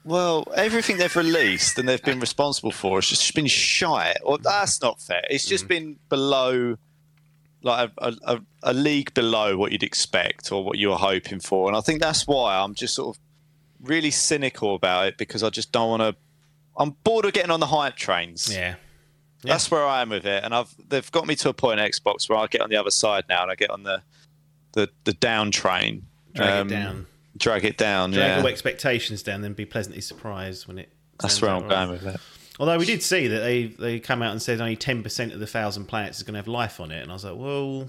well, 0.05 0.47
everything 0.55 0.99
they've 0.99 1.17
released 1.17 1.77
and 1.79 1.89
they've 1.89 2.03
been 2.03 2.21
responsible 2.21 2.71
for 2.71 2.99
has 2.99 3.09
just 3.09 3.35
been 3.35 3.49
shite. 3.49 4.19
Or 4.23 4.39
that's 4.39 4.81
not 4.81 5.01
fair. 5.01 5.25
It's 5.29 5.47
just 5.47 5.65
mm. 5.65 5.69
been 5.69 5.99
below, 6.09 6.77
like 7.63 7.91
a, 7.99 8.15
a, 8.23 8.41
a 8.63 8.73
league 8.73 9.15
below 9.15 9.57
what 9.57 9.73
you'd 9.73 9.83
expect 9.83 10.53
or 10.53 10.63
what 10.65 10.79
you 10.79 10.91
were 10.91 10.97
hoping 10.97 11.41
for. 11.41 11.67
And 11.69 11.77
I 11.77 11.81
think 11.81 12.01
that's 12.01 12.27
why 12.29 12.57
I'm 12.57 12.75
just 12.75 12.95
sort 12.95 13.17
of 13.17 13.21
really 13.83 14.11
cynical 14.11 14.75
about 14.75 15.07
it 15.09 15.19
because 15.19 15.43
I 15.43 15.51
just 15.51 15.73
don't 15.73 15.89
want 15.91 16.03
to. 16.03 16.17
I'm 16.77 16.91
bored 17.05 17.25
of 17.25 17.33
getting 17.33 17.51
on 17.51 17.61
the 17.61 17.67
hype 17.67 17.97
trains. 17.97 18.53
Yeah. 18.55 18.77
That's 19.43 19.71
where 19.71 19.85
I 19.87 20.03
am 20.03 20.11
with 20.11 20.27
it, 20.27 20.45
and 20.45 20.55
I've 20.55 20.75
they've 20.89 21.11
got 21.13 21.27
me 21.27 21.35
to 21.37 21.49
a 21.49 21.55
point 21.55 21.81
in 21.81 21.87
Xbox 21.91 22.29
where 22.29 22.39
I 22.39 22.47
get 22.47 22.61
on 22.61 22.69
the 22.69 22.77
other 22.77 22.91
side 22.91 23.25
now, 23.29 23.43
and 23.43 23.51
I 23.51 23.55
get 23.55 23.71
on 23.71 23.83
the 23.85 24.03
the, 24.73 24.89
the 25.05 25.15
down 25.15 25.51
train, 25.51 26.07
Drag 26.35 26.61
Um, 26.61 26.67
it 26.67 26.71
down. 26.71 27.07
drag 27.39 27.65
it 27.65 27.77
down. 27.79 28.11
Drag 28.11 28.37
yeah, 28.37 28.41
all 28.43 28.47
expectations 28.47 29.23
down, 29.23 29.41
then 29.41 29.55
be 29.55 29.65
pleasantly 29.65 30.03
surprised 30.03 30.69
when 30.69 30.79
it. 30.79 30.93
that's 31.19 31.41
where 31.41 31.51
I'm 31.51 31.63
right. 31.63 31.71
going 31.71 31.91
with 31.91 32.07
it. 32.07 32.21
Although 32.61 32.77
we 32.77 32.85
did 32.85 33.03
see 33.03 33.29
that 33.29 33.39
they 33.41 33.69
they 33.69 33.99
come 33.99 34.21
out 34.21 34.33
and 34.33 34.43
said 34.43 34.61
only 34.61 34.77
ten 34.77 35.03
percent 35.03 35.33
of 35.33 35.41
the 35.41 35.47
thousand 35.47 35.87
planets 35.87 36.19
is 36.19 36.23
going 36.23 36.35
to 36.35 36.39
have 36.41 36.47
life 36.49 36.79
on 36.79 36.91
it, 36.91 37.01
and 37.01 37.11
I 37.11 37.15
was 37.15 37.25
like, 37.25 37.37
well, 37.39 37.89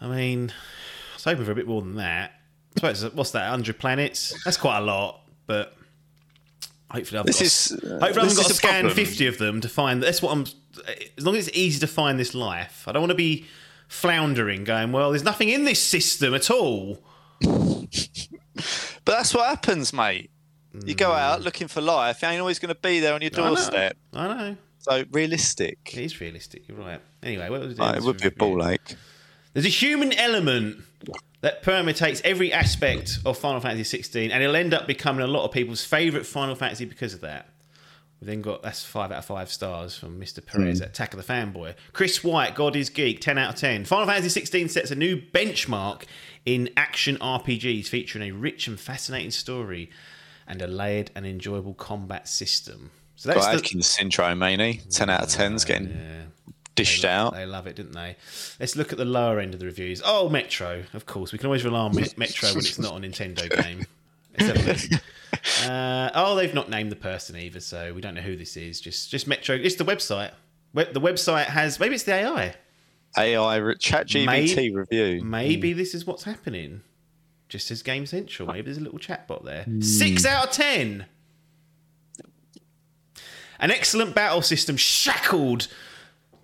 I 0.00 0.08
mean, 0.08 0.50
I 0.50 1.14
was 1.14 1.22
hoping 1.24 1.44
for 1.44 1.52
a 1.52 1.54
bit 1.54 1.68
more 1.68 1.82
than 1.82 1.94
that. 1.96 2.32
I 2.76 2.92
suppose 2.92 3.14
what's 3.14 3.30
that? 3.32 3.48
Hundred 3.50 3.78
planets? 3.78 4.34
That's 4.44 4.56
quite 4.56 4.78
a 4.78 4.82
lot, 4.82 5.20
but 5.46 5.74
hopefully 6.90 7.18
I've 7.20 7.26
This 7.26 7.38
got. 7.38 7.46
is 7.46 7.72
uh, 7.72 7.76
hopefully 8.00 8.02
I 8.02 8.06
haven't 8.22 8.36
got 8.36 8.46
to 8.46 8.54
scan 8.54 8.84
problem. 8.84 8.94
fifty 8.94 9.26
of 9.26 9.38
them 9.38 9.60
to 9.60 9.68
find. 9.68 10.02
That's 10.02 10.22
what 10.22 10.32
I'm. 10.32 10.46
As 11.18 11.24
long 11.24 11.36
as 11.36 11.48
it's 11.48 11.56
easy 11.56 11.80
to 11.80 11.86
find 11.86 12.18
this 12.18 12.34
life, 12.34 12.84
I 12.88 12.92
don't 12.92 13.02
want 13.02 13.10
to 13.10 13.16
be 13.16 13.46
floundering, 13.88 14.64
going, 14.64 14.90
well, 14.90 15.10
there's 15.10 15.22
nothing 15.22 15.50
in 15.50 15.64
this 15.64 15.82
system 15.82 16.34
at 16.34 16.50
all. 16.50 17.02
But 19.04 19.12
that's 19.16 19.34
what 19.34 19.46
happens, 19.48 19.92
mate. 19.92 20.30
You 20.86 20.94
go 20.94 21.10
out 21.12 21.42
looking 21.42 21.68
for 21.68 21.80
life, 21.80 22.22
it 22.22 22.26
ain't 22.26 22.40
always 22.40 22.58
going 22.58 22.72
to 22.74 22.80
be 22.80 23.00
there 23.00 23.14
on 23.14 23.20
your 23.20 23.30
Mm. 23.32 23.38
I 23.38 23.42
know. 23.42 23.54
doorstep. 23.54 23.96
I 24.12 24.26
know. 24.28 24.56
So 24.78 25.04
realistic. 25.10 25.78
It 25.92 25.98
is 26.04 26.20
realistic. 26.20 26.68
You're 26.68 26.78
right. 26.78 27.00
Anyway, 27.22 27.48
what 27.50 27.60
was 27.60 27.78
Like, 27.78 27.96
it 27.96 28.02
would 28.02 28.18
be 28.20 28.28
a 28.28 28.30
ball 28.30 28.66
ache. 28.66 28.94
There's 29.52 29.66
a 29.66 29.70
human 29.70 30.12
element 30.14 30.82
that 31.42 31.62
permutates 31.62 32.20
every 32.24 32.52
aspect 32.52 33.18
of 33.26 33.36
Final 33.36 33.60
Fantasy 33.60 33.84
16, 33.84 34.30
and 34.30 34.42
it'll 34.42 34.56
end 34.56 34.72
up 34.72 34.86
becoming 34.86 35.22
a 35.22 35.26
lot 35.26 35.44
of 35.44 35.52
people's 35.52 35.84
favourite 35.84 36.24
Final 36.24 36.54
Fantasy 36.54 36.84
because 36.84 37.12
of 37.14 37.20
that. 37.20 37.48
We've 38.20 38.28
then 38.28 38.40
got 38.40 38.62
that's 38.62 38.84
five 38.84 39.10
out 39.10 39.18
of 39.18 39.24
five 39.24 39.50
stars 39.50 39.96
from 39.98 40.20
Mr. 40.20 40.44
Perez 40.44 40.78
hmm. 40.78 40.84
at 40.84 40.90
Attack 40.90 41.12
of 41.12 41.26
the 41.26 41.32
Fanboy. 41.32 41.74
Chris 41.92 42.22
White, 42.22 42.54
God 42.54 42.76
is 42.76 42.88
Geek, 42.88 43.20
10 43.20 43.36
out 43.36 43.54
of 43.54 43.60
10. 43.60 43.84
Final 43.84 44.06
Fantasy 44.06 44.28
16 44.28 44.68
sets 44.68 44.92
a 44.92 44.94
new 44.94 45.16
benchmark 45.16 46.04
in 46.46 46.70
action 46.76 47.16
RPGs, 47.16 47.88
featuring 47.88 48.28
a 48.28 48.32
rich 48.32 48.68
and 48.68 48.78
fascinating 48.78 49.32
story 49.32 49.90
and 50.46 50.62
a 50.62 50.68
layered 50.68 51.10
and 51.16 51.26
enjoyable 51.26 51.74
combat 51.74 52.28
system. 52.28 52.92
So 53.16 53.28
that's 53.28 53.44
Got 53.44 53.52
the, 53.52 53.58
Adkins 53.58 53.88
syndrome, 53.88 54.42
ain't 54.44 54.62
he? 54.62 54.80
10 54.88 55.10
out 55.10 55.22
of 55.22 55.28
10's 55.28 55.64
getting 55.64 55.88
dished 56.74 57.04
out. 57.04 57.34
They 57.34 57.46
love 57.46 57.66
it, 57.66 57.76
didn't 57.76 57.92
they? 57.92 58.16
Let's 58.60 58.76
look 58.76 58.92
at 58.92 58.98
the 58.98 59.04
lower 59.04 59.38
end 59.40 59.54
of 59.54 59.60
the 59.60 59.66
reviews. 59.66 60.02
Oh, 60.04 60.28
Metro, 60.28 60.84
of 60.94 61.06
course. 61.06 61.32
We 61.32 61.38
can 61.38 61.46
always 61.46 61.64
rely 61.64 61.80
on 61.80 61.94
Met- 61.94 62.18
Metro 62.18 62.48
when 62.50 62.58
it's 62.58 62.78
not 62.78 62.96
a 62.96 63.00
Nintendo 63.00 63.48
game. 63.62 63.86
Let's 64.38 64.58
have 64.58 64.66
a 64.66 64.72
look. 64.94 65.02
Uh, 65.66 66.10
oh, 66.14 66.36
they've 66.36 66.54
not 66.54 66.68
named 66.68 66.92
the 66.92 66.96
person 66.96 67.36
either, 67.36 67.58
so 67.58 67.92
we 67.94 68.00
don't 68.00 68.14
know 68.14 68.20
who 68.20 68.36
this 68.36 68.56
is. 68.56 68.80
Just, 68.80 69.10
just 69.10 69.26
Metro. 69.26 69.56
It's 69.56 69.76
the 69.76 69.84
website. 69.84 70.30
The 70.74 71.00
website 71.00 71.46
has 71.46 71.80
maybe 71.80 71.94
it's 71.94 72.04
the 72.04 72.12
AI. 72.14 72.54
AI 73.16 73.74
chat 73.78 74.14
May- 74.14 74.70
review. 74.70 75.22
Maybe 75.24 75.72
this 75.72 75.94
is 75.94 76.06
what's 76.06 76.24
happening. 76.24 76.82
Just 77.48 77.70
as 77.70 77.82
Game 77.82 78.06
Central. 78.06 78.48
Maybe 78.48 78.62
there's 78.62 78.78
a 78.78 78.82
little 78.82 78.98
chatbot 78.98 79.44
there. 79.44 79.66
Six 79.80 80.24
out 80.24 80.48
of 80.48 80.50
ten. 80.52 81.06
An 83.58 83.70
excellent 83.70 84.14
battle 84.14 84.42
system 84.42 84.76
shackled 84.76 85.68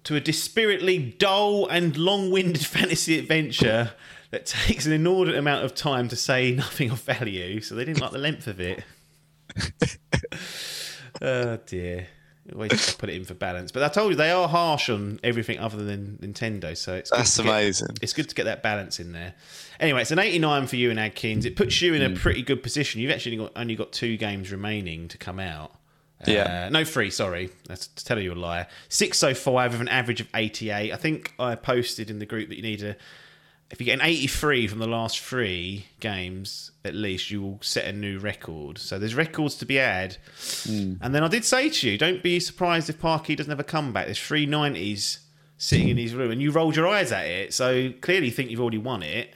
to 0.05 0.17
a 0.17 0.21
dispiritedly 0.21 0.99
dull 1.19 1.67
and 1.67 1.97
long-winded 1.97 2.65
fantasy 2.67 3.19
adventure 3.19 3.93
that 4.31 4.47
takes 4.47 4.87
an 4.87 4.93
inordinate 4.93 5.39
amount 5.39 5.65
of 5.65 5.75
time 5.75 6.09
to 6.09 6.17
say 6.17 6.51
nothing 6.53 6.91
of 6.91 7.01
value. 7.01 7.61
So 7.61 7.75
they 7.75 7.85
didn't 7.85 8.01
like 8.01 8.13
the 8.13 8.19
length 8.19 8.47
of 8.47 8.61
it. 8.61 8.85
oh 11.23 11.57
dear. 11.67 12.07
Always 12.55 12.95
put 12.95 13.11
it 13.11 13.17
in 13.17 13.25
for 13.27 13.35
balance. 13.35 13.71
But 13.73 13.83
I 13.83 13.89
told 13.89 14.11
you 14.11 14.17
they 14.17 14.31
are 14.31 14.49
harsh 14.49 14.89
on 14.89 15.21
everything 15.23 15.59
other 15.59 15.77
than 15.85 16.19
Nintendo. 16.23 16.75
So 16.75 16.95
it's 16.95 17.11
That's 17.11 17.37
get- 17.37 17.45
amazing. 17.47 17.89
it's 18.01 18.15
good 18.15 18.27
to 18.31 18.35
get 18.35 18.45
that 18.45 18.63
balance 18.63 18.99
in 19.01 19.13
there. 19.13 19.35
Anyway, 19.79 20.01
it's 20.01 20.13
an 20.13 20.19
89 20.19 20.67
for 20.67 20.77
you 20.77 20.91
and 20.91 20.99
Adkins. 20.99 21.45
It 21.45 21.57
puts 21.57 21.83
you 21.83 21.93
in 21.93 22.01
Hmm. 22.11 22.17
a 22.17 22.19
pretty 22.19 22.41
good 22.41 22.63
position. 22.63 23.03
You've 23.03 23.11
actually 23.11 23.37
got, 23.37 23.53
only 23.55 23.77
got 23.77 23.93
two 23.93 24.17
games 24.17 24.51
remaining 24.51 25.09
to 25.09 25.19
come 25.19 25.39
out. 25.39 25.73
Yeah. 26.27 26.67
Uh, 26.67 26.71
no, 26.71 26.85
three, 26.85 27.11
sorry. 27.11 27.51
That's 27.69 27.87
to 27.89 28.05
tell 28.05 28.19
you 28.19 28.33
a 28.33 28.35
lie. 28.35 28.67
Six 28.89 29.19
so 29.19 29.35
five 29.35 29.73
with 29.73 29.81
an 29.81 29.89
average 29.89 30.21
of 30.21 30.29
88. 30.35 30.93
I 30.93 30.97
think 30.97 31.33
I 31.39 31.55
posted 31.55 32.11
in 32.11 32.19
the 32.19 32.27
group 32.27 32.49
that 32.49 32.57
you 32.57 32.63
need 32.63 32.81
to. 32.81 32.97
If 33.71 33.81
you 33.81 33.85
get 33.85 34.01
an 34.01 34.07
83 34.07 34.67
from 34.67 34.79
the 34.79 34.89
last 34.89 35.21
three 35.21 35.87
games, 36.01 36.71
at 36.87 36.95
least 36.95 37.31
you 37.31 37.43
will 37.43 37.59
set 37.61 37.85
a 37.85 37.93
new 37.93 38.19
record. 38.19 38.79
So 38.79 38.99
there's 38.99 39.15
records 39.15 39.57
to 39.57 39.67
be 39.67 39.75
had. 39.75 40.17
Hmm. 40.65 40.95
And 41.03 41.15
then 41.15 41.23
I 41.23 41.29
did 41.29 41.45
say 41.45 41.69
to 41.69 41.91
you, 41.91 41.99
don't 41.99 42.23
be 42.23 42.41
surprised 42.41 42.89
if 42.89 42.99
Parky 42.99 43.37
doesn't 43.37 43.51
have 43.51 43.61
a 43.61 43.65
comeback. 43.65 44.07
There's 44.07 44.19
three 44.19 44.47
90s 44.47 45.19
sitting 45.61 45.89
in 45.89 45.97
his 45.97 46.15
room, 46.15 46.31
and 46.31 46.41
you 46.41 46.51
rolled 46.53 46.77
your 46.77 46.87
eyes 46.87 47.11
at 47.13 47.27
it. 47.27 47.53
So 47.53 47.93
clearly, 48.01 48.27
you 48.27 48.33
think 48.33 48.51
you've 48.51 48.61
already 48.61 48.79
won 48.79 49.03
it. 49.03 49.35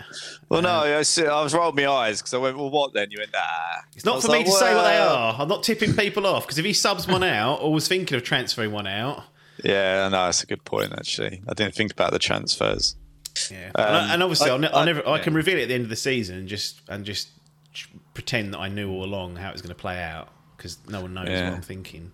Well, 0.49 0.63
no, 0.63 0.71
I, 0.71 0.99
was, 0.99 1.19
I 1.19 1.43
was 1.43 1.53
rolling 1.53 1.75
my 1.77 1.87
eyes 1.87 2.21
because 2.21 2.33
I 2.33 2.39
went, 2.39 2.57
well, 2.57 2.71
what 2.71 2.93
then? 2.95 3.11
You 3.11 3.19
went, 3.19 3.31
ah. 3.35 3.83
It's 3.97 4.05
not 4.05 4.23
for 4.23 4.29
me 4.29 4.39
like, 4.39 4.47
to 4.47 4.53
say 4.53 4.75
what 4.75 4.85
they 4.85 4.99
are. 4.99 5.35
I'm 5.39 5.49
not 5.49 5.63
tipping 5.65 5.95
people 5.95 6.27
off 6.27 6.45
because 6.47 6.59
if 6.59 6.65
he 6.65 6.73
subs 6.73 7.07
one 7.09 7.25
out 7.25 7.57
or 7.61 7.73
was 7.73 7.89
thinking 7.89 8.17
of 8.17 8.23
transferring 8.23 8.71
one 8.73 8.87
out, 8.87 9.25
Yeah, 9.65 10.09
no, 10.09 10.25
that's 10.27 10.43
a 10.43 10.47
good 10.47 10.65
point, 10.65 10.93
actually. 10.93 11.43
I 11.49 11.55
didn't 11.55 11.75
think 11.75 11.93
about 11.93 12.13
the 12.13 12.19
transfers. 12.19 12.95
yeah. 13.51 13.71
and, 13.75 13.97
I- 13.97 14.15
and 14.15 14.23
obviously, 14.23 14.49
I- 14.49 14.51
I, 14.51 14.55
will 14.55 14.61
ne- 14.61 14.69
I'll 14.69 14.77
I- 14.79 14.85
never. 14.85 15.09
I 15.09 15.19
can 15.19 15.35
reveal 15.35 15.59
it 15.59 15.63
at 15.63 15.69
the 15.69 15.75
end 15.75 15.85
of 15.85 15.91
the 15.91 15.97
season 15.97 16.39
and 16.39 16.49
just 16.49 16.81
and 16.89 17.05
just 17.05 17.29
pretend 18.15 18.53
that 18.55 18.59
I 18.59 18.69
knew 18.69 18.91
all 18.91 19.05
along 19.05 19.37
how 19.37 19.49
it 19.49 19.53
was 19.53 19.63
going 19.63 19.75
to 19.75 19.81
play 19.81 20.01
out 20.03 20.29
because 20.57 20.77
no 20.89 21.01
one 21.01 21.15
knows 21.15 21.29
Yeah. 21.29 21.49
what 21.49 21.57
I'm 21.57 21.63
thinking. 21.63 22.13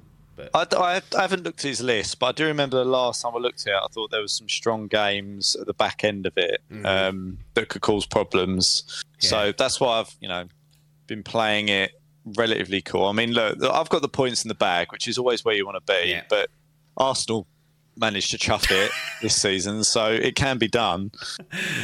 But 0.53 0.75
I, 0.75 0.97
I, 0.97 1.03
I 1.17 1.21
haven't 1.21 1.43
looked 1.43 1.65
at 1.65 1.69
his 1.69 1.81
list, 1.81 2.19
but 2.19 2.27
I 2.27 2.33
do 2.33 2.47
remember 2.47 2.79
the 2.79 2.85
last 2.85 3.23
time 3.23 3.33
I 3.35 3.39
looked 3.39 3.67
at 3.67 3.73
it, 3.73 3.81
I 3.83 3.87
thought 3.89 4.11
there 4.11 4.23
was 4.23 4.33
some 4.33 4.49
strong 4.49 4.87
games 4.87 5.57
at 5.57 5.67
the 5.67 5.75
back 5.75 6.05
end 6.05 6.27
of 6.27 6.33
it 6.37 6.63
um, 6.85 7.39
that 7.55 7.69
could 7.69 7.83
cause 7.83 8.07
problems. 8.07 9.03
Yeah. 9.21 9.29
So 9.29 9.53
that's 9.53 9.81
why 9.81 10.01
I've, 10.01 10.15
you 10.21 10.29
know, 10.29 10.47
been 11.07 11.23
playing 11.23 11.69
it 11.69 11.93
relatively 12.37 12.83
cool. 12.83 13.07
I 13.07 13.13
mean, 13.13 13.33
look, 13.33 13.63
I've 13.63 13.89
got 13.89 14.03
the 14.03 14.09
points 14.09 14.45
in 14.45 14.49
the 14.49 14.55
bag, 14.55 14.93
which 14.93 15.09
is 15.09 15.19
always 15.19 15.45
where 15.45 15.55
you 15.55 15.67
want 15.67 15.85
to 15.85 15.93
be. 15.93 16.11
Yeah. 16.11 16.23
But 16.29 16.51
Arsenal 16.97 17.47
managed 17.99 18.31
to 18.31 18.39
chuff 18.39 18.71
it 18.71 18.91
this 19.23 19.35
season, 19.35 19.85
so 19.85 20.07
it 20.13 20.35
can 20.35 20.59
be 20.59 20.69
done. 20.69 21.11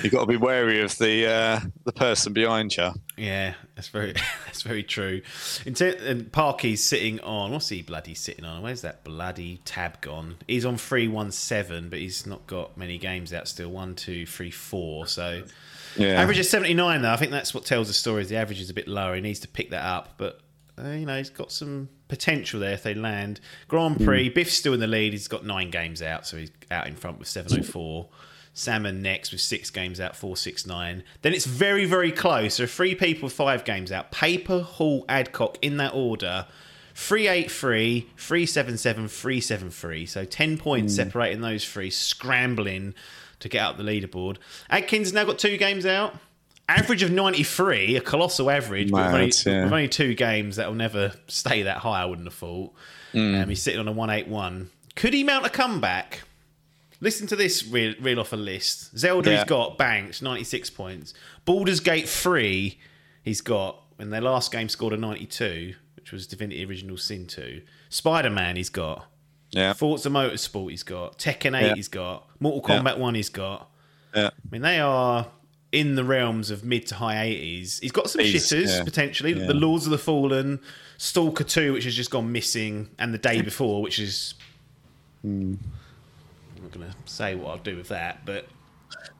You've 0.02 0.12
got 0.12 0.20
to 0.20 0.26
be 0.26 0.36
wary 0.36 0.80
of 0.82 0.96
the 0.98 1.26
uh, 1.26 1.60
the 1.84 1.92
person 1.92 2.32
behind 2.32 2.76
you. 2.76 2.90
Yeah, 3.16 3.54
that's 3.74 3.88
very 3.88 4.12
that's 4.46 4.62
very 4.62 4.82
true. 4.82 5.22
In 5.66 5.74
ter- 5.74 5.96
and 6.04 6.30
Parky's 6.32 6.82
sitting 6.82 7.20
on 7.20 7.52
what's 7.52 7.68
he 7.68 7.82
bloody 7.82 8.14
sitting 8.14 8.44
on? 8.44 8.62
Where's 8.62 8.82
that 8.82 9.04
bloody 9.04 9.60
tab 9.64 10.00
gone? 10.00 10.36
He's 10.46 10.64
on 10.64 10.76
three 10.76 11.08
one 11.08 11.30
seven, 11.32 11.88
but 11.88 11.98
he's 11.98 12.26
not 12.26 12.46
got 12.46 12.76
many 12.76 12.98
games 12.98 13.32
out 13.32 13.48
still. 13.48 13.70
One, 13.70 13.94
two, 13.94 14.26
three, 14.26 14.50
four. 14.50 15.06
So 15.06 15.42
Yeah. 15.96 16.20
average 16.20 16.38
is 16.38 16.50
seventy 16.50 16.74
nine 16.74 17.02
though. 17.02 17.12
I 17.12 17.16
think 17.16 17.30
that's 17.32 17.54
what 17.54 17.64
tells 17.64 17.88
the 17.88 17.94
story. 17.94 18.22
Is 18.22 18.28
the 18.28 18.36
average 18.36 18.60
is 18.60 18.70
a 18.70 18.74
bit 18.74 18.88
lower. 18.88 19.14
He 19.14 19.20
needs 19.20 19.40
to 19.40 19.48
pick 19.48 19.70
that 19.70 19.84
up, 19.84 20.14
but 20.18 20.40
uh, 20.78 20.88
you 20.88 21.06
know 21.06 21.16
he's 21.18 21.30
got 21.30 21.52
some 21.52 21.88
potential 22.08 22.60
there 22.60 22.72
if 22.72 22.82
they 22.82 22.94
land. 22.94 23.40
Grand 23.68 24.02
Prix. 24.04 24.28
Biff's 24.28 24.54
still 24.54 24.74
in 24.74 24.80
the 24.80 24.86
lead. 24.86 25.12
He's 25.12 25.28
got 25.28 25.44
nine 25.44 25.70
games 25.70 26.02
out, 26.02 26.26
so 26.26 26.36
he's 26.36 26.50
out 26.70 26.86
in 26.86 26.96
front 26.96 27.18
with 27.18 27.28
seven 27.28 27.60
oh 27.60 27.62
four. 27.62 28.08
Salmon 28.56 29.02
next 29.02 29.32
with 29.32 29.40
six 29.40 29.70
games 29.70 30.00
out, 30.00 30.14
four 30.14 30.36
six 30.36 30.66
nine. 30.66 31.02
Then 31.22 31.34
it's 31.34 31.46
very 31.46 31.84
very 31.84 32.12
close. 32.12 32.60
Are 32.60 32.66
three 32.66 32.94
people 32.94 33.26
with 33.26 33.32
five 33.32 33.64
games 33.64 33.92
out. 33.92 34.10
Paper, 34.10 34.60
Hall, 34.60 35.04
Adcock 35.08 35.58
in 35.62 35.76
that 35.78 35.94
order. 35.94 36.46
383, 36.96 38.02
377, 38.16 39.08
373. 39.08 40.06
So 40.06 40.24
10 40.24 40.58
points 40.58 40.94
separating 40.94 41.40
those 41.40 41.68
three, 41.68 41.90
scrambling 41.90 42.94
to 43.40 43.48
get 43.48 43.64
up 43.64 43.76
the 43.76 43.82
leaderboard. 43.82 44.36
Adkins 44.70 45.12
now 45.12 45.24
got 45.24 45.40
two 45.40 45.56
games 45.56 45.84
out. 45.86 46.14
Average 46.68 47.02
of 47.02 47.10
93, 47.10 47.96
a 47.96 48.00
colossal 48.00 48.50
average, 48.50 48.90
but 48.90 49.06
with 49.12 49.14
only, 49.14 49.32
yeah. 49.58 49.64
with 49.64 49.72
only 49.72 49.88
two 49.88 50.14
games 50.14 50.56
that 50.56 50.66
will 50.68 50.74
never 50.74 51.12
stay 51.26 51.62
that 51.62 51.78
high, 51.78 52.02
I 52.02 52.04
wouldn't 52.06 52.26
have 52.26 52.34
thought. 52.34 52.72
Um, 53.12 53.48
he's 53.48 53.62
sitting 53.62 53.78
on 53.80 53.86
a 53.86 53.92
181. 53.92 54.70
Could 54.96 55.12
he 55.14 55.22
mount 55.24 55.44
a 55.46 55.50
comeback? 55.50 56.22
Listen 57.00 57.26
to 57.26 57.36
this 57.36 57.66
reel, 57.66 57.94
reel 58.00 58.18
off 58.18 58.32
a 58.32 58.36
list. 58.36 58.96
Zelda, 58.96 59.30
Yeah. 59.30 59.36
he's 59.38 59.44
got 59.44 59.76
Banks, 59.76 60.22
96 60.22 60.70
points. 60.70 61.12
Baldur's 61.44 61.80
Gate 61.80 62.08
3, 62.08 62.78
he's 63.22 63.40
got, 63.42 63.82
when 63.96 64.10
their 64.10 64.22
last 64.22 64.50
game 64.50 64.68
scored 64.68 64.94
a 64.94 64.96
92. 64.96 65.74
which 65.96 66.12
was 66.12 66.26
Divinity 66.26 66.62
Original 66.66 66.98
Sin 66.98 67.26
2. 67.26 67.62
Spider 67.88 68.28
Man, 68.30 68.56
he's 68.56 68.68
got. 68.68 69.06
Yeah. 69.50 69.72
Forza 69.72 70.10
Motorsport, 70.10 70.70
he's 70.70 70.82
got. 70.82 71.18
Tekken 71.18 71.58
8, 71.58 71.66
Yeah. 71.68 71.74
he's 71.76 71.88
got. 71.88 72.26
Mortal. 72.40 72.60
Kombat 72.76 72.98
1, 72.98 73.14
he's 73.14 73.30
got. 73.30 73.70
Yeah. 74.14 74.26
I 74.28 74.30
mean, 74.50 74.60
they 74.62 74.80
are 74.80 75.28
in 75.74 75.94
the 75.96 76.04
realms 76.04 76.50
of 76.50 76.64
mid 76.64 76.86
to 76.86 76.94
high 76.94 77.16
80s. 77.16 77.80
He's 77.80 77.92
got 77.92 78.08
some 78.10 78.22
He's- 78.24 78.46
shitters, 78.52 78.68
yeah. 78.78 78.84
potentially. 78.84 79.32
Yeah. 79.32 79.46
The 79.46 79.54
Lords 79.54 79.84
of 79.86 79.90
the 79.90 79.98
Fallen, 79.98 80.60
Stalker 80.98 81.44
2, 81.44 81.72
which 81.72 81.84
has 81.84 81.94
just 81.94 82.10
gone 82.10 82.30
missing, 82.32 82.88
and 82.98 83.12
The 83.12 83.18
Day 83.18 83.42
Before, 83.42 83.82
which 83.82 83.98
is. 83.98 84.34
Hmm. 85.22 85.54
I'm 86.56 86.62
not 86.62 86.72
going 86.72 86.90
to 86.90 86.96
say 87.04 87.34
what 87.34 87.50
I'll 87.50 87.58
do 87.58 87.76
with 87.76 87.88
that, 87.88 88.24
but 88.24 88.46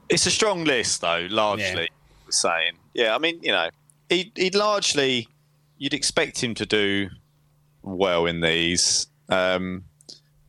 It's 0.09 0.25
a 0.25 0.31
strong 0.31 0.63
list, 0.63 1.01
though. 1.01 1.27
Largely, 1.29 1.81
Yeah. 1.83 2.29
saying. 2.29 2.73
Yeah, 2.93 3.15
I 3.15 3.17
mean, 3.17 3.39
you 3.41 3.51
know, 3.51 3.69
he 4.09 4.31
he 4.35 4.49
largely 4.51 5.27
you'd 5.77 5.93
expect 5.93 6.41
him 6.43 6.53
to 6.55 6.65
do 6.65 7.09
well 7.81 8.25
in 8.27 8.39
these, 8.41 9.07
um, 9.29 9.83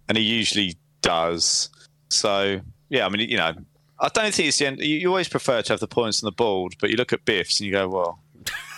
and 0.09 0.16
he 0.16 0.23
usually 0.25 0.77
does. 1.03 1.69
So 2.11 2.61
yeah, 2.90 3.05
I 3.07 3.09
mean, 3.09 3.29
you 3.29 3.37
know, 3.38 3.53
I 4.01 4.09
don't 4.09 4.33
think 4.35 4.49
it's 4.49 4.59
the 4.59 4.67
end. 4.67 4.79
You, 4.81 4.97
you 4.97 5.09
always 5.09 5.29
prefer 5.29 5.63
to 5.63 5.73
have 5.73 5.81
the 5.81 5.89
points 5.89 6.23
on 6.23 6.27
the 6.27 6.33
board, 6.33 6.75
but 6.81 6.91
you 6.91 6.97
look 6.97 7.13
at 7.13 7.25
Biffs 7.25 7.61
and 7.61 7.67
you 7.67 7.73
go, 7.73 7.89
well, 7.89 8.19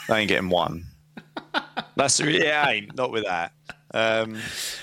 they 0.09 0.21
ain't 0.21 0.29
getting 0.29 0.49
one. 0.51 0.85
That's 1.97 2.21
yeah, 2.21 2.69
ain't 2.69 2.95
not 2.97 3.11
with 3.11 3.25
that. 3.25 3.53
Um, 3.95 4.37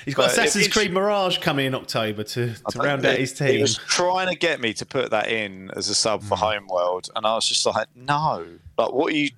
he's 0.04 0.16
got 0.16 0.32
Assassin's 0.32 0.68
Creed 0.68 0.92
Mirage 0.92 1.38
coming 1.38 1.68
in 1.68 1.76
October 1.76 2.24
to, 2.24 2.54
to 2.56 2.80
round 2.80 3.04
don't- 3.04 3.14
out 3.14 3.20
his 3.20 3.38
He 3.38 3.46
team. 3.46 3.62
was 3.62 3.78
trying 3.78 4.28
to 4.30 4.36
get 4.36 4.60
me 4.60 4.74
to 4.74 4.86
put 4.86 5.12
that 5.12 5.28
in 5.30 5.70
as 5.76 5.90
a 5.90 5.96
sub 5.96 6.22
Hmm. 6.22 6.28
for 6.30 6.38
Homeworld, 6.38 7.10
and 7.16 7.26
I 7.26 7.36
was 7.36 7.48
just 7.48 7.66
like, 7.66 7.88
no. 7.96 8.46
Like, 8.78 8.92
what 8.92 9.14
are 9.14 9.16
you? 9.16 9.30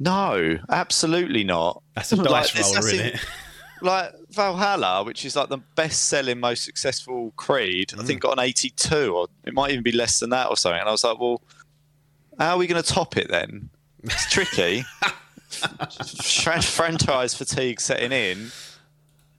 No, 0.00 0.58
absolutely 0.70 1.44
not. 1.44 1.82
That's 1.94 2.10
a 2.12 2.16
Like, 2.22 2.28
dice 2.28 2.52
this- 2.52 2.62
roller, 2.66 2.74
that's 2.74 2.86
isn't 2.92 3.06
it? 3.14 3.20
Like 3.82 4.12
Valhalla, 4.32 5.04
which 5.04 5.24
is 5.24 5.36
like 5.36 5.48
the 5.48 5.58
best-selling, 5.58 6.40
most 6.40 6.64
successful 6.64 7.32
Creed, 7.36 7.92
I 7.98 8.02
think 8.02 8.20
Hmm. 8.22 8.28
got 8.28 8.38
an 8.38 8.44
82, 8.44 9.14
or 9.14 9.28
it 9.44 9.54
might 9.54 9.70
even 9.70 9.82
be 9.82 9.92
less 9.92 10.18
than 10.20 10.30
that, 10.30 10.48
or 10.48 10.56
something. 10.56 10.80
And 10.80 10.88
I 10.88 10.92
was 10.92 11.04
like, 11.04 11.18
well, 11.18 11.40
how 12.38 12.54
are 12.54 12.58
we 12.58 12.66
going 12.66 12.82
to 12.82 12.88
top 12.92 13.16
it 13.16 13.28
then? 13.28 13.70
It's 14.04 14.30
tricky. 14.30 14.84
Franchise 16.62 17.34
fatigue 17.34 17.80
setting 17.80 18.12
in. 18.12 18.50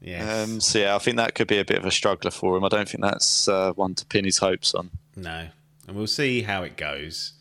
Yes. 0.01 0.49
Um, 0.49 0.60
so 0.62 0.79
yeah, 0.79 0.95
I 0.95 0.99
think 0.99 1.17
that 1.17 1.34
could 1.36 1.47
be 1.47 1.58
a 1.60 1.65
bit 1.65 1.77
of 1.77 1.86
a 1.86 1.91
struggler 1.91 2.32
for 2.32 2.58
him. 2.58 2.63
I 2.63 2.69
don't 2.69 2.88
think 2.88 3.01
that's 3.03 3.47
uh, 3.47 3.71
one 3.73 3.95
to 3.95 4.06
pin 4.06 4.25
his 4.25 4.38
hopes 4.39 4.73
on. 4.73 4.89
No. 5.15 5.47
And 5.88 5.95
we'll 5.97 6.08
see 6.08 6.41
how 6.43 6.63
it 6.63 6.75
goes. 6.77 7.34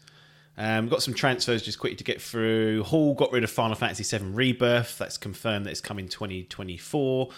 Um, 0.63 0.89
got 0.89 1.03
some 1.03 1.13
transfers 1.13 1.61
just 1.61 1.81
quickly 1.81 1.97
to 1.97 2.05
get 2.05 2.23
through. 2.23 2.85
Hall 2.85 3.15
got 3.15 3.33
rid 3.33 3.43
of 3.43 3.51
Final 3.51 3.75
Fantasy 3.75 4.17
VII 4.17 4.27
Rebirth. 4.27 4.97
That's 4.97 5.19
confirmed 5.19 5.67
that 5.67 5.71
it's 5.71 5.81
coming 5.81 6.07
2024. 6.07 7.31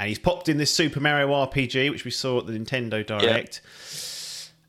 And 0.00 0.08
he's 0.08 0.18
popped 0.18 0.48
in 0.48 0.56
this 0.56 0.74
Super 0.74 0.98
Mario 0.98 1.28
RPG, 1.28 1.92
which 1.92 2.04
we 2.04 2.10
saw 2.10 2.40
at 2.40 2.48
the 2.48 2.52
Nintendo 2.52 3.06
Direct. 3.06 3.60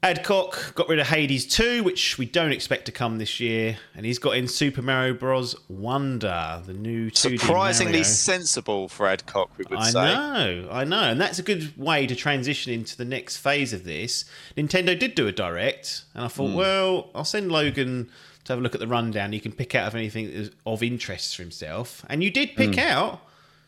Adcock 0.03 0.75
got 0.75 0.89
rid 0.89 0.99
of 0.99 1.07
Hades 1.07 1.45
2, 1.47 1.81
which 1.81 2.17
we 2.17 2.25
don't 2.25 2.51
expect 2.51 2.85
to 2.87 2.91
come 2.91 3.17
this 3.19 3.39
year. 3.39 3.77
And 3.95 4.05
he's 4.05 4.19
got 4.19 4.35
in 4.35 4.49
Super 4.49 4.81
Mario 4.81 5.13
Bros. 5.13 5.55
Wonder, 5.69 6.61
the 6.65 6.73
new 6.73 7.09
2D 7.09 7.39
Surprisingly 7.39 7.91
Mario. 7.93 8.03
sensible 8.03 8.89
for 8.89 9.07
Adcock, 9.07 9.49
we 9.57 9.63
would 9.69 9.79
I 9.79 9.89
say. 9.89 9.99
I 9.99 10.13
know, 10.13 10.69
I 10.69 10.83
know, 10.83 11.03
and 11.03 11.21
that's 11.21 11.39
a 11.39 11.41
good 11.43 11.77
way 11.77 12.05
to 12.05 12.15
transition 12.15 12.73
into 12.73 12.97
the 12.97 13.05
next 13.05 13.37
phase 13.37 13.71
of 13.71 13.85
this. 13.85 14.25
Nintendo 14.57 14.97
did 14.99 15.15
do 15.15 15.25
a 15.27 15.31
direct, 15.31 16.03
and 16.13 16.25
I 16.25 16.27
thought, 16.27 16.49
Hmm. 16.49 16.55
well, 16.57 17.09
I'll 17.15 17.23
send 17.23 17.49
Logan 17.49 18.09
to 18.43 18.51
have 18.51 18.59
a 18.59 18.61
look 18.61 18.73
at 18.75 18.81
the 18.81 18.87
rundown. 18.87 19.31
He 19.31 19.39
can 19.39 19.53
pick 19.53 19.73
out 19.73 19.87
if 19.87 19.95
anything 19.95 20.25
is 20.25 20.51
of 20.65 20.83
interest 20.83 21.37
for 21.37 21.43
himself, 21.43 22.03
and 22.09 22.21
you 22.21 22.29
did 22.29 22.57
pick 22.57 22.73
Hmm. 22.73 22.79
out 22.81 23.21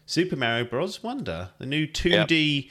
Super 0.05 0.35
Mario 0.35 0.65
Bros. 0.65 1.01
Wonder, 1.01 1.49
the 1.59 1.65
new 1.65 1.87
2D 1.87 2.69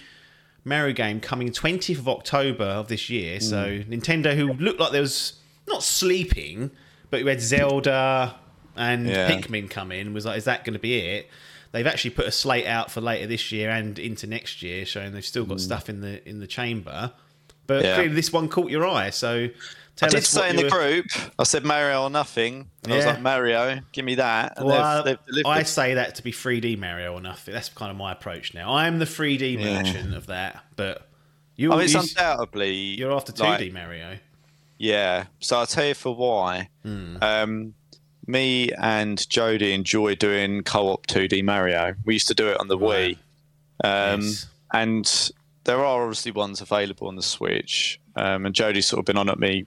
Mario 0.65 0.95
game 0.95 1.21
coming 1.21 1.51
20th 1.51 1.99
of 1.99 2.09
October 2.09 2.65
of 2.65 2.89
this 2.89 3.11
year. 3.11 3.41
So 3.41 3.79
Hmm. 3.81 3.93
Nintendo, 3.93 4.35
who 4.35 4.53
looked 4.55 4.81
like 4.81 4.93
they 4.93 5.01
was 5.01 5.35
not 5.69 5.83
sleeping, 5.83 6.71
but 7.11 7.23
we 7.23 7.31
had 7.31 7.41
Zelda 7.41 8.35
and 8.77 9.07
Yeah. 9.09 9.31
Pikmin 9.31 9.69
come 9.71 9.93
in, 9.93 10.13
was 10.15 10.25
like, 10.27 10.39
is 10.39 10.45
that 10.45 10.65
going 10.65 10.73
to 10.75 10.79
be 10.81 10.97
it? 10.99 11.29
They've 11.73 11.87
actually 11.87 12.11
put 12.13 12.27
a 12.27 12.31
slate 12.33 12.67
out 12.67 12.91
for 12.91 13.01
later 13.01 13.27
this 13.27 13.51
year 13.53 13.71
and 13.71 13.99
into 13.99 14.27
next 14.27 14.63
year, 14.63 14.85
showing 14.87 15.13
they've 15.13 15.25
still 15.25 15.45
got 15.45 15.61
stuff 15.61 15.89
in 15.89 16.01
the 16.01 16.27
in 16.29 16.39
the 16.41 16.47
chamber. 16.47 17.13
But. 17.67 17.85
Yeah. 17.85 17.95
clearly, 17.97 18.15
this 18.15 18.33
one 18.33 18.49
caught 18.49 18.71
your 18.71 18.87
eye. 18.87 19.11
So 19.11 19.49
I 20.03 20.09
did 20.09 20.25
say 20.25 20.51
in 20.51 20.57
the 20.57 20.65
were- 20.65 20.71
group, 20.71 21.07
I 21.39 21.45
said 21.45 21.65
Mario 21.65 22.03
or 22.03 22.11
nothing. 22.11 22.69
And 22.83 22.93
I 22.93 22.97
was 22.97 23.05
Yeah. 23.05 23.13
like, 23.13 23.21
Mario, 23.23 23.81
give 23.93 24.05
me 24.05 24.17
that. 24.17 24.55
And 24.57 24.67
Well, 24.67 25.05
they've, 25.05 25.19
they've. 25.35 25.47
I 25.47 25.63
say 25.63 25.95
that 25.95 26.17
to 26.17 26.23
be 26.23 26.33
3D 26.33 26.77
Mario 26.77 27.13
or 27.15 27.21
nothing. 27.21 27.55
That's 27.55 27.69
kind 27.69 27.91
of 27.91 27.97
my 27.97 28.13
approach 28.13 28.55
now. 28.55 28.75
I'm 28.75 28.99
the 28.99 29.05
3D 29.07 29.53
Yeah. 29.59 29.83
merchant 29.83 30.15
of 30.15 30.27
that, 30.27 30.65
but 30.77 31.09
you, 31.57 31.71
mean, 31.71 31.81
it's 31.83 31.93
you- 31.95 32.01
undoubtedly. 32.01 32.73
you're 32.75 33.13
after 33.13 33.33
2D 33.33 33.67
like, 33.67 33.73
Mario. 33.73 34.19
Yeah. 34.79 35.27
So 35.41 35.59
I'll 35.59 35.67
tell 35.67 35.87
you 35.87 35.95
for 35.95 36.15
why. 36.15 36.69
Hmm. 36.83 37.17
Um, 37.23 37.75
me 38.27 38.71
and 38.73 39.29
Jody 39.31 39.73
enjoy 39.75 40.17
doing 40.17 40.63
co-op 40.65 41.07
2D 41.07 41.43
Mario. 41.45 41.95
We 42.05 42.15
used 42.15 42.27
to 42.29 42.35
do 42.35 42.49
it 42.49 42.59
on 42.59 42.67
the 42.69 42.77
Right. 42.79 43.17
Wii, 43.85 44.13
um, 44.15 44.21
Yes. 44.23 44.47
and 44.73 45.31
there 45.65 45.79
are 45.85 46.03
obviously 46.03 46.33
ones 46.33 46.61
available 46.61 47.07
on 47.07 47.17
the 47.17 47.23
Switch. 47.23 48.01
Um, 48.17 48.47
and 48.47 48.55
Jody's 48.55 48.87
sort 48.87 49.01
of 49.01 49.05
been 49.07 49.17
on 49.17 49.29
at 49.29 49.39
me 49.39 49.67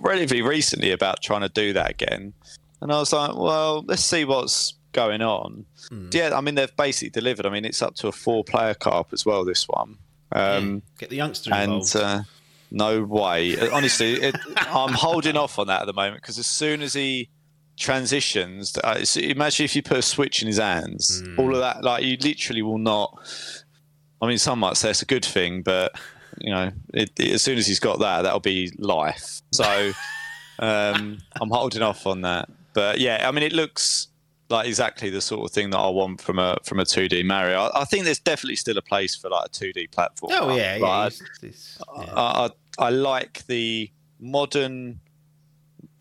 relatively 0.00 0.40
recently 0.42 0.90
about 0.92 1.22
trying 1.22 1.40
to 1.42 1.48
do 1.48 1.72
that 1.72 1.90
again. 1.90 2.32
And 2.80 2.92
I 2.92 2.98
was 2.98 3.12
like, 3.12 3.34
well, 3.36 3.84
let's 3.86 4.04
see 4.04 4.24
what's 4.24 4.74
going 4.92 5.22
on. 5.22 5.64
Hmm. 5.88 6.08
Yeah, 6.12 6.30
I 6.36 6.40
mean 6.40 6.54
they've 6.54 6.76
basically 6.76 7.10
delivered. 7.10 7.46
I 7.46 7.50
mean 7.50 7.64
it's 7.64 7.82
up 7.82 7.94
to 7.96 8.08
a 8.08 8.12
four-player 8.12 8.74
co-op 8.74 9.12
as 9.12 9.24
well. 9.26 9.44
This 9.44 9.66
one. 9.68 9.98
Um, 10.32 10.82
Get 10.98 11.10
the 11.10 11.16
youngster 11.16 11.52
and 11.52 11.72
involved. 11.72 11.96
uh, 11.96 12.22
no 12.70 13.02
way. 13.04 13.58
Honestly, 13.70 14.14
it, 14.14 14.36
I'm 14.56 14.92
holding 14.94 15.36
off 15.36 15.58
on 15.58 15.66
that 15.66 15.82
at 15.82 15.86
the 15.86 15.92
moment 15.92 16.22
because 16.22 16.38
as 16.38 16.46
soon 16.46 16.82
as 16.82 16.94
he 16.94 17.28
transitions, 17.76 18.78
uh, 18.84 19.04
imagine 19.16 19.64
if 19.64 19.74
you 19.76 19.82
put 19.82 19.98
a 19.98 20.02
switch 20.02 20.40
in 20.40 20.46
his 20.46 20.58
hands, 20.58 21.20
Hmm. 21.20 21.40
all 21.40 21.52
of 21.54 21.60
that, 21.60 21.82
like 21.82 22.04
you 22.04 22.16
literally 22.20 22.62
will 22.62 22.78
not. 22.78 23.18
I 24.22 24.26
mean, 24.28 24.38
some 24.38 24.60
might 24.60 24.76
say 24.76 24.90
it's 24.90 25.02
a 25.02 25.06
good 25.06 25.24
thing, 25.24 25.62
but 25.62 25.92
you 26.42 26.50
know, 26.52 26.70
it, 26.92 27.10
it- 27.18 27.32
as 27.32 27.42
soon 27.42 27.56
as 27.56 27.66
he's 27.66 27.80
got 27.80 27.98
that, 28.00 28.22
that'll 28.22 28.40
be 28.40 28.70
life. 28.78 29.40
So 29.52 29.92
um, 30.58 31.18
I'm 31.40 31.50
holding 31.50 31.82
off 31.82 32.06
on 32.06 32.20
that. 32.22 32.48
But 32.74 33.00
yeah, 33.00 33.26
I 33.28 33.30
mean, 33.32 33.42
it 33.44 33.52
looks 33.52 34.08
like 34.48 34.66
exactly 34.68 35.08
the 35.08 35.20
sort 35.22 35.48
of 35.48 35.54
thing 35.54 35.70
that 35.70 35.78
I 35.78 35.88
want 35.88 36.20
from 36.20 36.38
a 36.38 36.58
from 36.64 36.78
a 36.80 36.84
2D 36.84 37.24
Mario. 37.24 37.60
I, 37.62 37.82
I 37.82 37.84
think 37.84 38.04
there's 38.04 38.18
definitely 38.18 38.56
still 38.56 38.76
a 38.76 38.82
place 38.82 39.14
for 39.16 39.30
like 39.30 39.46
a 39.46 39.48
2D 39.50 39.90
platform. 39.92 40.32
oh 40.34 40.54
yeah, 40.56 40.74
yeah. 40.76 40.78
But 40.80 41.06
it's- 41.14 41.22
it's- 41.42 41.78
yeah. 41.96 42.12
I, 42.14 42.48
I, 42.78 42.86
I 42.86 42.90
like 42.90 43.46
the 43.46 43.90
modern 44.20 45.00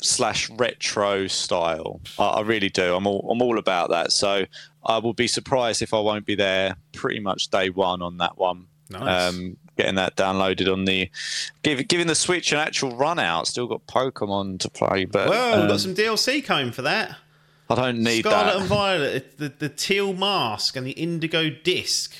slash 0.01 0.49
retro 0.51 1.27
style. 1.27 2.01
I, 2.17 2.23
I 2.25 2.41
really 2.41 2.69
do. 2.69 2.95
I'm 2.95 3.05
all 3.07 3.27
I'm 3.31 3.41
all 3.41 3.57
about 3.57 3.89
that. 3.91 4.11
So 4.11 4.45
I 4.85 4.97
will 4.97 5.13
be 5.13 5.27
surprised 5.27 5.81
if 5.81 5.93
I 5.93 5.99
won't 5.99 6.25
be 6.25 6.35
there 6.35 6.75
pretty 6.93 7.19
much 7.19 7.49
day 7.49 7.69
one 7.69 8.01
on 8.01 8.17
that 8.17 8.37
one. 8.37 8.67
Nice. 8.89 9.33
Um, 9.33 9.57
getting 9.81 9.95
that 9.95 10.15
downloaded 10.15 10.71
on 10.71 10.85
the 10.85 11.09
give, 11.63 11.87
giving 11.87 12.07
the 12.07 12.15
Switch 12.15 12.51
an 12.51 12.59
actual 12.59 12.95
run 12.95 13.19
out. 13.19 13.47
Still 13.47 13.67
got 13.67 13.85
Pokemon 13.87 14.59
to 14.59 14.69
play, 14.69 15.05
but 15.05 15.29
well, 15.29 15.53
we've 15.55 15.61
um, 15.63 15.67
got 15.69 15.79
some 15.79 15.95
DLC 15.95 16.43
coming 16.43 16.71
for 16.71 16.83
that. 16.83 17.15
I 17.69 17.75
don't 17.75 17.99
need 17.99 18.19
Scarlet 18.25 18.53
that. 18.53 18.59
and 18.59 18.65
Violet, 18.65 19.37
the, 19.37 19.49
the 19.49 19.69
teal 19.69 20.13
mask 20.13 20.75
and 20.75 20.85
the 20.85 20.91
indigo 20.91 21.49
disc 21.49 22.13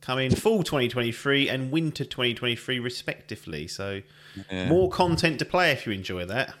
coming 0.00 0.34
fall 0.34 0.62
2023 0.62 1.48
and 1.48 1.70
winter 1.70 2.04
2023 2.04 2.78
respectively. 2.78 3.66
So 3.66 4.02
Yeah. 4.50 4.68
more 4.68 4.90
content 4.90 5.38
to 5.40 5.44
play 5.44 5.72
if 5.72 5.86
you 5.86 5.92
enjoy 5.92 6.24
that. 6.26 6.54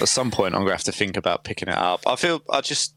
At 0.00 0.08
some 0.08 0.30
point, 0.30 0.54
I'm 0.54 0.62
gonna 0.62 0.72
have 0.72 0.84
to 0.84 0.92
think 0.92 1.16
about 1.16 1.44
picking 1.44 1.68
it 1.68 1.76
up. 1.76 2.00
I 2.06 2.16
feel 2.16 2.42
I 2.50 2.60
just 2.60 2.94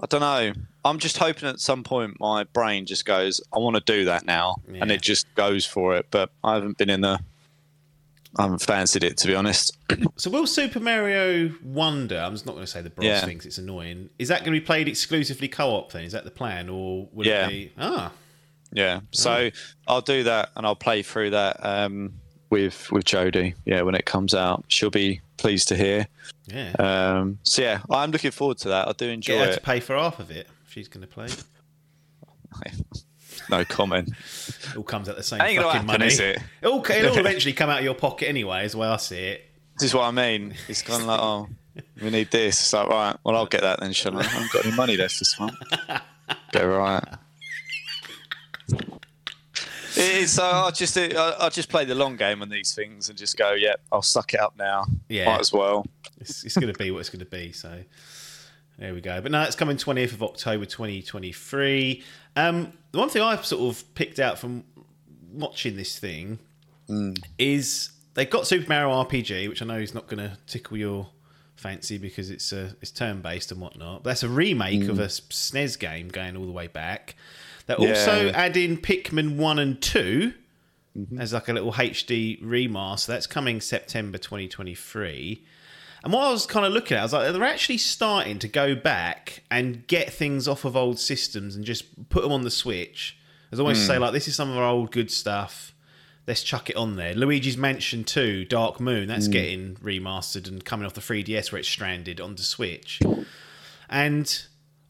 I 0.00 0.06
don't 0.06 0.20
know. 0.20 0.52
I'm 0.86 0.98
just 0.98 1.18
hoping 1.18 1.48
at 1.48 1.58
some 1.60 1.82
point 1.82 2.18
my 2.20 2.44
brain 2.44 2.86
just 2.86 3.04
goes, 3.04 3.40
I 3.52 3.58
want 3.58 3.74
to 3.76 3.82
do 3.84 4.04
that 4.04 4.24
now, 4.24 4.56
and 4.68 4.90
it 4.92 5.02
just 5.02 5.26
goes 5.34 5.66
for 5.66 5.96
it. 5.96 6.06
But 6.10 6.30
I 6.44 6.54
haven't 6.54 6.78
been 6.78 6.90
in 6.90 7.00
the, 7.00 7.18
I 8.38 8.42
haven't 8.42 8.62
fancied 8.62 9.02
it 9.02 9.16
to 9.18 9.26
be 9.26 9.34
honest. 9.34 9.76
So 10.18 10.30
will 10.30 10.46
Super 10.46 10.80
Mario 10.80 11.52
Wonder, 11.62 12.18
I'm 12.18 12.32
just 12.32 12.46
not 12.46 12.52
going 12.52 12.64
to 12.64 12.70
say 12.70 12.80
the 12.82 12.90
Bros 12.90 13.04
Yeah. 13.06 13.26
it's 13.26 13.58
annoying, 13.58 14.08
is 14.18 14.28
that 14.28 14.40
going 14.44 14.54
to 14.54 14.60
be 14.60 14.64
played 14.64 14.88
exclusively 14.88 15.48
co-op 15.48 15.92
then? 15.92 16.04
Is 16.04 16.12
that 16.12 16.24
the 16.24 16.30
plan? 16.30 16.68
Or 16.68 17.08
will 17.12 17.26
Yeah. 17.26 17.46
it 17.46 17.50
be... 17.50 17.72
Ah, 17.78 18.12
Yeah, 18.72 19.00
so 19.12 19.50
I'll 19.86 20.00
do 20.00 20.22
that 20.24 20.50
and 20.56 20.64
I'll 20.66 20.74
play 20.76 21.02
through 21.02 21.30
that 21.30 21.56
um, 21.64 22.14
with 22.50 22.90
with 22.92 23.04
Jodie. 23.04 23.54
Yeah, 23.64 23.82
when 23.82 23.94
it 23.94 24.04
comes 24.06 24.34
out, 24.34 24.64
she'll 24.68 24.90
be 24.90 25.20
pleased 25.36 25.68
to 25.68 25.76
hear. 25.76 26.06
yeah. 26.46 26.72
Um, 26.78 27.38
so 27.42 27.62
yeah, 27.62 27.80
I'm 27.90 28.10
looking 28.10 28.30
forward 28.32 28.58
to 28.58 28.68
that. 28.68 28.88
I 28.88 28.92
do 28.92 29.08
enjoy 29.08 29.34
Get 29.38 29.48
it. 29.50 29.54
to 29.54 29.60
pay 29.60 29.80
for 29.80 29.96
half 29.96 30.18
of 30.20 30.30
it 30.30 30.46
she's 30.76 30.88
going 30.88 31.00
to 31.00 31.06
play. 31.06 31.28
no 33.50 33.64
comment. 33.64 34.10
It 34.10 34.76
all 34.76 34.82
comes 34.82 35.08
out 35.08 35.16
the 35.16 35.22
same 35.22 35.38
fucking 35.38 35.56
happen, 35.56 35.86
money. 35.86 36.06
is 36.06 36.20
it? 36.20 36.38
It'll, 36.60 36.84
it'll 36.90 37.18
eventually 37.18 37.54
come 37.54 37.70
out 37.70 37.78
of 37.78 37.84
your 37.84 37.94
pocket 37.94 38.28
anyway, 38.28 38.66
is 38.66 38.72
the 38.72 38.78
way 38.78 38.88
I 38.88 38.98
see 38.98 39.16
it. 39.16 39.50
This 39.78 39.88
is 39.88 39.94
what 39.94 40.04
I 40.04 40.10
mean. 40.10 40.54
It's 40.68 40.82
kind 40.82 41.00
of 41.00 41.08
like, 41.08 41.20
oh, 41.20 41.48
we 42.02 42.10
need 42.10 42.30
this. 42.30 42.60
It's 42.60 42.72
like, 42.74 42.88
right, 42.88 43.16
well, 43.24 43.36
I'll 43.36 43.46
get 43.46 43.62
that 43.62 43.80
then, 43.80 43.94
shall 43.94 44.16
I? 44.18 44.20
I 44.20 44.24
haven't 44.24 44.52
got 44.52 44.66
any 44.66 44.76
money 44.76 44.96
left 44.98 45.18
this 45.18 45.38
month. 45.40 45.54
Get 46.52 46.62
right. 46.62 47.04
It's, 49.98 50.32
so 50.32 50.44
I'll 50.44 50.72
just 50.72 50.98
I'll 50.98 51.50
just 51.50 51.68
play 51.68 51.84
the 51.84 51.94
long 51.94 52.16
game 52.16 52.42
on 52.42 52.48
these 52.48 52.74
things 52.74 53.08
and 53.08 53.16
just 53.16 53.36
go, 53.36 53.52
yeah, 53.52 53.74
I'll 53.92 54.02
suck 54.02 54.34
it 54.34 54.40
up 54.40 54.54
now. 54.58 54.86
Yeah. 55.08 55.26
might 55.26 55.40
as 55.40 55.52
well. 55.52 55.86
It's, 56.20 56.44
it's 56.44 56.56
going 56.56 56.72
to 56.72 56.78
be 56.78 56.90
what 56.90 56.98
it's 57.00 57.10
going 57.10 57.20
to 57.20 57.26
be. 57.26 57.52
So 57.52 57.82
there 58.78 58.92
we 58.94 59.00
go. 59.00 59.20
But 59.20 59.32
now 59.32 59.42
it's 59.44 59.56
coming 59.56 59.76
20th 59.76 60.12
of 60.12 60.22
October 60.22 60.64
2023. 60.66 62.02
Um, 62.36 62.72
the 62.92 62.98
one 62.98 63.08
thing 63.08 63.22
I've 63.22 63.44
sort 63.46 63.62
of 63.74 63.94
picked 63.94 64.18
out 64.18 64.38
from 64.38 64.64
watching 65.32 65.76
this 65.76 65.98
thing 65.98 66.38
is 67.38 67.90
they've 68.14 68.28
got 68.30 68.46
Super 68.46 68.68
Mario 68.68 68.90
RPG, 69.04 69.48
which 69.48 69.62
I 69.62 69.66
know 69.66 69.78
is 69.78 69.94
not 69.94 70.06
going 70.06 70.18
to 70.18 70.36
tickle 70.46 70.76
your 70.76 71.08
fancy 71.56 71.96
because 71.98 72.30
it's 72.30 72.52
uh, 72.52 72.72
it's 72.82 72.90
turn 72.90 73.22
based 73.22 73.50
and 73.50 73.60
whatnot. 73.60 74.02
But 74.04 74.10
that's 74.10 74.22
a 74.22 74.28
remake 74.28 74.88
of 74.88 74.98
a 74.98 75.06
SNES 75.06 75.78
game 75.78 76.08
going 76.08 76.36
all 76.36 76.46
the 76.46 76.52
way 76.52 76.66
back. 76.66 77.16
They're 77.66 77.76
also 77.80 78.26
Yeah. 78.26 78.32
adding 78.34 78.76
Pikmin 78.76 79.36
1 79.36 79.58
and 79.58 79.80
2 79.82 80.32
as 81.18 81.32
like 81.32 81.48
a 81.48 81.52
little 81.52 81.72
HD 81.72 82.40
remaster. 82.42 83.06
That's 83.06 83.26
coming 83.26 83.60
September 83.60 84.18
2023. 84.18 85.44
And 86.06 86.12
what 86.12 86.22
I 86.22 86.30
was 86.30 86.46
kind 86.46 86.64
of 86.64 86.72
looking 86.72 86.96
at, 86.96 87.00
I 87.00 87.02
was 87.02 87.12
like, 87.12 87.32
they're 87.32 87.42
actually 87.42 87.78
starting 87.78 88.38
to 88.38 88.46
go 88.46 88.76
back 88.76 89.42
and 89.50 89.84
get 89.88 90.12
things 90.12 90.46
off 90.46 90.64
of 90.64 90.76
old 90.76 91.00
systems 91.00 91.56
and 91.56 91.64
just 91.64 92.08
put 92.10 92.22
them 92.22 92.30
on 92.30 92.42
the 92.42 92.50
Switch. 92.50 93.18
As 93.50 93.58
always 93.58 93.84
say, 93.84 93.96
hmm. 93.96 94.02
like, 94.02 94.12
this 94.12 94.28
is 94.28 94.36
some 94.36 94.48
of 94.48 94.56
our 94.56 94.68
old 94.68 94.92
good 94.92 95.10
stuff. 95.10 95.74
Let's 96.28 96.44
chuck 96.44 96.70
it 96.70 96.76
on 96.76 96.94
there. 96.94 97.12
Luigi's 97.12 97.56
Mansion 97.56 98.04
2, 98.04 98.44
Dark 98.44 98.78
Moon, 98.78 99.08
that's 99.08 99.26
hmm. 99.26 99.32
getting 99.32 99.74
remastered 99.78 100.46
and 100.46 100.64
coming 100.64 100.86
off 100.86 100.94
the 100.94 101.00
3DS 101.00 101.50
where 101.50 101.58
it's 101.58 101.66
stranded 101.66 102.20
onto 102.20 102.44
Switch. 102.44 103.00
And 103.90 104.42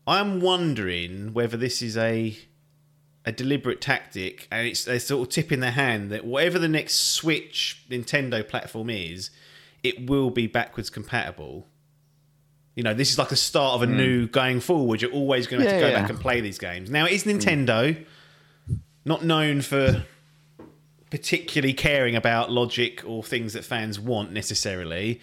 I'm 0.07 0.43
wondering 0.43 1.33
whether 1.33 1.57
this 1.57 1.81
is 1.81 1.97
a 1.97 2.37
a 3.25 3.33
deliberate 3.33 3.81
tactic, 3.81 4.49
and 4.51 4.69
it's 4.69 4.85
they're 4.85 5.01
sort 5.01 5.27
of 5.27 5.33
tipping 5.33 5.61
their 5.61 5.71
hand 5.71 6.11
that 6.11 6.27
whatever 6.27 6.59
the 6.59 6.69
next 6.69 6.97
Switch 6.97 7.85
Nintendo 7.89 8.47
platform 8.47 8.91
is, 8.91 9.31
it 9.87 10.09
will 10.09 10.31
be 10.31 10.47
backwards 10.47 10.91
compatible. 10.91 11.67
You 12.75 12.83
know, 12.83 12.93
this 12.93 13.11
is 13.11 13.19
like 13.19 13.31
the 13.31 13.37
start 13.37 13.75
of 13.75 13.83
a 13.83 13.87
new 13.87 14.27
hmm. 14.27 14.33
going 14.33 14.61
forward. 14.61 15.01
You're 15.01 15.13
always 15.13 15.47
going 15.47 15.63
to 15.63 15.69
have 15.69 15.81
to 15.81 15.87
go 15.87 15.91
yeah. 15.91 16.01
back 16.01 16.11
and 16.11 16.21
play 16.21 16.41
these 16.41 16.59
games. 16.59 16.91
Now, 16.91 17.07
it 17.07 17.13
is 17.13 17.25
hmm. 17.25 17.31
Nintendo, 17.31 18.05
not 19.05 19.25
known 19.25 19.63
for 19.63 20.05
particularly 21.11 21.73
caring 21.73 22.17
about 22.17 22.51
logic 22.51 23.03
or 23.07 23.23
things 23.23 23.55
that 23.55 23.65
fans 23.65 23.99
want 23.99 24.33
necessarily. 24.33 25.21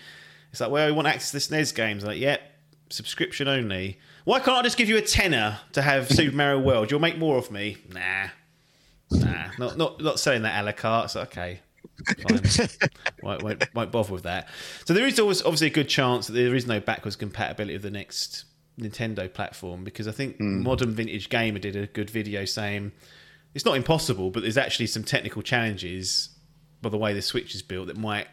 It's 0.51 0.61
like, 0.61 0.71
well, 0.71 0.87
we 0.87 0.91
want 0.91 1.07
access 1.07 1.47
to 1.47 1.49
the 1.49 1.57
SNES 1.57 1.75
games. 1.75 2.03
Like, 2.03 2.19
yep, 2.19 2.41
subscription 2.89 3.47
only. 3.47 3.99
Why 4.23 4.39
can't 4.39 4.57
I 4.57 4.61
just 4.61 4.77
give 4.77 4.89
you 4.89 4.97
a 4.97 5.01
tenner 5.01 5.59
to 5.73 5.81
have 5.81 6.09
Super 6.11 6.35
Mario 6.35 6.59
World? 6.59 6.89
You'll 6.89 6.99
make 6.99 7.17
more 7.17 7.37
of 7.37 7.51
me. 7.51 7.77
Nah, 7.91 8.29
nah, 9.11 9.51
not 9.59 9.77
not 9.77 10.01
not 10.01 10.19
selling 10.19 10.43
that 10.43 10.61
a 10.61 10.65
la 10.65 10.71
carte. 10.71 11.11
So 11.11 11.21
okay, 11.21 11.59
fine. 12.05 12.67
won't, 13.21 13.43
won't, 13.43 13.75
won't 13.75 13.91
bother 13.91 14.13
with 14.13 14.23
that. 14.23 14.47
So 14.85 14.93
there 14.93 15.07
is 15.07 15.19
always 15.19 15.41
obviously 15.41 15.67
a 15.67 15.71
good 15.71 15.89
chance 15.89 16.27
that 16.27 16.33
there 16.33 16.55
is 16.55 16.67
no 16.67 16.79
backwards 16.79 17.15
compatibility 17.15 17.75
of 17.75 17.81
the 17.81 17.91
next 17.91 18.45
Nintendo 18.79 19.31
platform 19.31 19.83
because 19.83 20.07
I 20.07 20.11
think 20.11 20.37
hmm. 20.37 20.63
Modern 20.63 20.91
Vintage 20.91 21.29
Gamer 21.29 21.59
did 21.59 21.75
a 21.75 21.87
good 21.87 22.09
video 22.09 22.45
saying 22.45 22.91
it's 23.53 23.65
not 23.65 23.77
impossible, 23.77 24.31
but 24.31 24.41
there's 24.41 24.57
actually 24.57 24.87
some 24.87 25.03
technical 25.03 25.41
challenges 25.41 26.29
by 26.81 26.89
the 26.89 26.97
way 26.97 27.13
the 27.13 27.21
Switch 27.21 27.55
is 27.55 27.61
built 27.61 27.87
that 27.87 27.97
might 27.97 28.27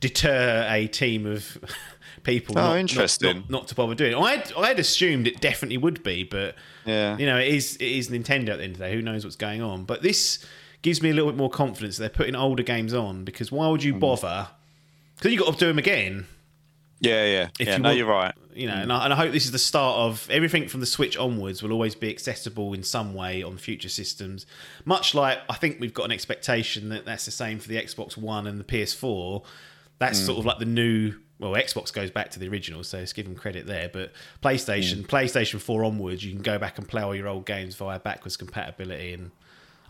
deter 0.00 0.66
a 0.68 0.86
team 0.88 1.26
of 1.26 1.58
people. 2.22 2.58
Oh, 2.58 2.62
not, 2.62 2.68
not- 2.70 2.78
interesting. 2.78 3.36
Not, 3.36 3.50
not 3.50 3.68
to 3.68 3.74
bother 3.74 3.94
doing 3.94 4.12
it. 4.12 4.18
I 4.18 4.36
had, 4.36 4.52
I 4.56 4.68
had 4.68 4.78
assumed 4.78 5.26
it 5.26 5.40
definitely 5.40 5.78
would 5.78 6.02
be, 6.02 6.24
but 6.24 6.56
Yeah. 6.84 7.16
you 7.16 7.26
know, 7.26 7.38
it 7.38 7.48
is 7.48 7.76
it 7.76 7.84
is 7.86 8.08
Nintendo 8.10 8.50
at 8.50 8.58
the 8.58 8.64
end 8.64 8.72
of 8.72 8.78
the 8.78 8.84
day. 8.86 8.94
Who 8.94 9.02
knows 9.02 9.24
what's 9.24 9.36
going 9.36 9.62
on? 9.62 9.84
But 9.84 10.02
this 10.02 10.44
gives 10.82 11.02
me 11.02 11.10
a 11.10 11.14
little 11.14 11.30
bit 11.30 11.36
more 11.36 11.50
confidence 11.50 11.96
that 11.96 12.02
they're 12.02 12.10
putting 12.10 12.34
older 12.34 12.62
games 12.62 12.94
on 12.94 13.24
because 13.24 13.52
why 13.52 13.68
would 13.68 13.82
you 13.82 13.94
Mm. 13.94 14.00
bother? 14.00 14.48
Because 15.16 15.32
you 15.32 15.38
got 15.38 15.52
to 15.52 15.58
do 15.58 15.66
them 15.66 15.78
again. 15.78 16.26
Yeah, 17.00 17.24
yeah, 17.24 17.48
If 17.58 17.66
yeah. 17.66 17.76
you 17.76 17.82
no, 17.82 17.88
want- 17.88 17.98
you're 17.98 18.06
right. 18.06 18.34
You 18.54 18.66
know, 18.66 18.74
and, 18.74 18.84
hmm. 18.86 18.90
I, 18.90 19.04
and 19.04 19.12
I 19.12 19.16
hope 19.16 19.32
this 19.32 19.44
is 19.44 19.52
the 19.52 19.58
start 19.58 19.96
of 19.98 20.28
everything 20.28 20.68
from 20.68 20.80
the 20.80 20.86
Switch 20.86 21.16
onwards 21.16 21.62
will 21.62 21.72
always 21.72 21.94
be 21.94 22.10
accessible 22.10 22.74
in 22.74 22.82
some 22.82 23.14
way 23.14 23.42
on 23.42 23.56
future 23.56 23.88
systems. 23.88 24.44
Much 24.84 25.14
like 25.14 25.38
I 25.48 25.54
think 25.54 25.78
we've 25.80 25.94
got 25.94 26.04
an 26.04 26.12
expectation 26.12 26.88
that 26.90 27.04
that's 27.06 27.24
the 27.24 27.30
same 27.30 27.58
for 27.58 27.68
the 27.68 27.76
Xbox 27.76 28.16
One 28.16 28.46
and 28.46 28.58
the 28.58 28.64
PS4. 28.64 29.44
That's 29.98 30.18
hmm. 30.18 30.26
sort 30.26 30.38
of 30.40 30.46
like 30.46 30.58
the 30.58 30.64
new. 30.66 31.14
Well, 31.38 31.52
Xbox 31.52 31.90
goes 31.90 32.10
back 32.10 32.30
to 32.32 32.38
the 32.38 32.48
original, 32.48 32.84
so 32.84 32.98
let's 32.98 33.14
give 33.14 33.24
them 33.24 33.34
credit 33.34 33.66
there. 33.66 33.88
But 33.90 34.12
PlayStation, 34.42 34.96
hmm. 34.96 35.02
PlayStation 35.04 35.58
4 35.58 35.84
onwards, 35.84 36.22
you 36.22 36.32
can 36.32 36.42
go 36.42 36.58
back 36.58 36.76
and 36.76 36.86
play 36.86 37.00
all 37.02 37.14
your 37.14 37.28
old 37.28 37.46
games 37.46 37.76
via 37.76 37.98
backwards 37.98 38.36
compatibility. 38.36 39.14
And 39.14 39.30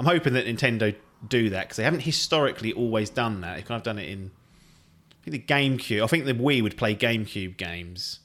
I'm 0.00 0.06
hoping 0.06 0.32
that 0.32 0.46
Nintendo 0.46 0.94
do 1.28 1.50
that 1.50 1.64
because 1.64 1.76
they 1.76 1.84
haven't 1.84 2.00
historically 2.00 2.72
always 2.72 3.10
done 3.10 3.42
that. 3.42 3.56
They've 3.56 3.64
kind 3.66 3.76
of 3.78 3.82
done 3.84 3.98
it 3.98 4.08
in 4.08 4.30
I 5.20 5.30
think 5.30 5.46
the 5.46 5.52
GameCube. 5.54 6.02
I 6.02 6.06
think 6.06 6.24
the 6.24 6.32
Wii 6.32 6.62
would 6.62 6.78
play 6.78 6.94
GameCube 6.96 7.58
games. 7.58 8.20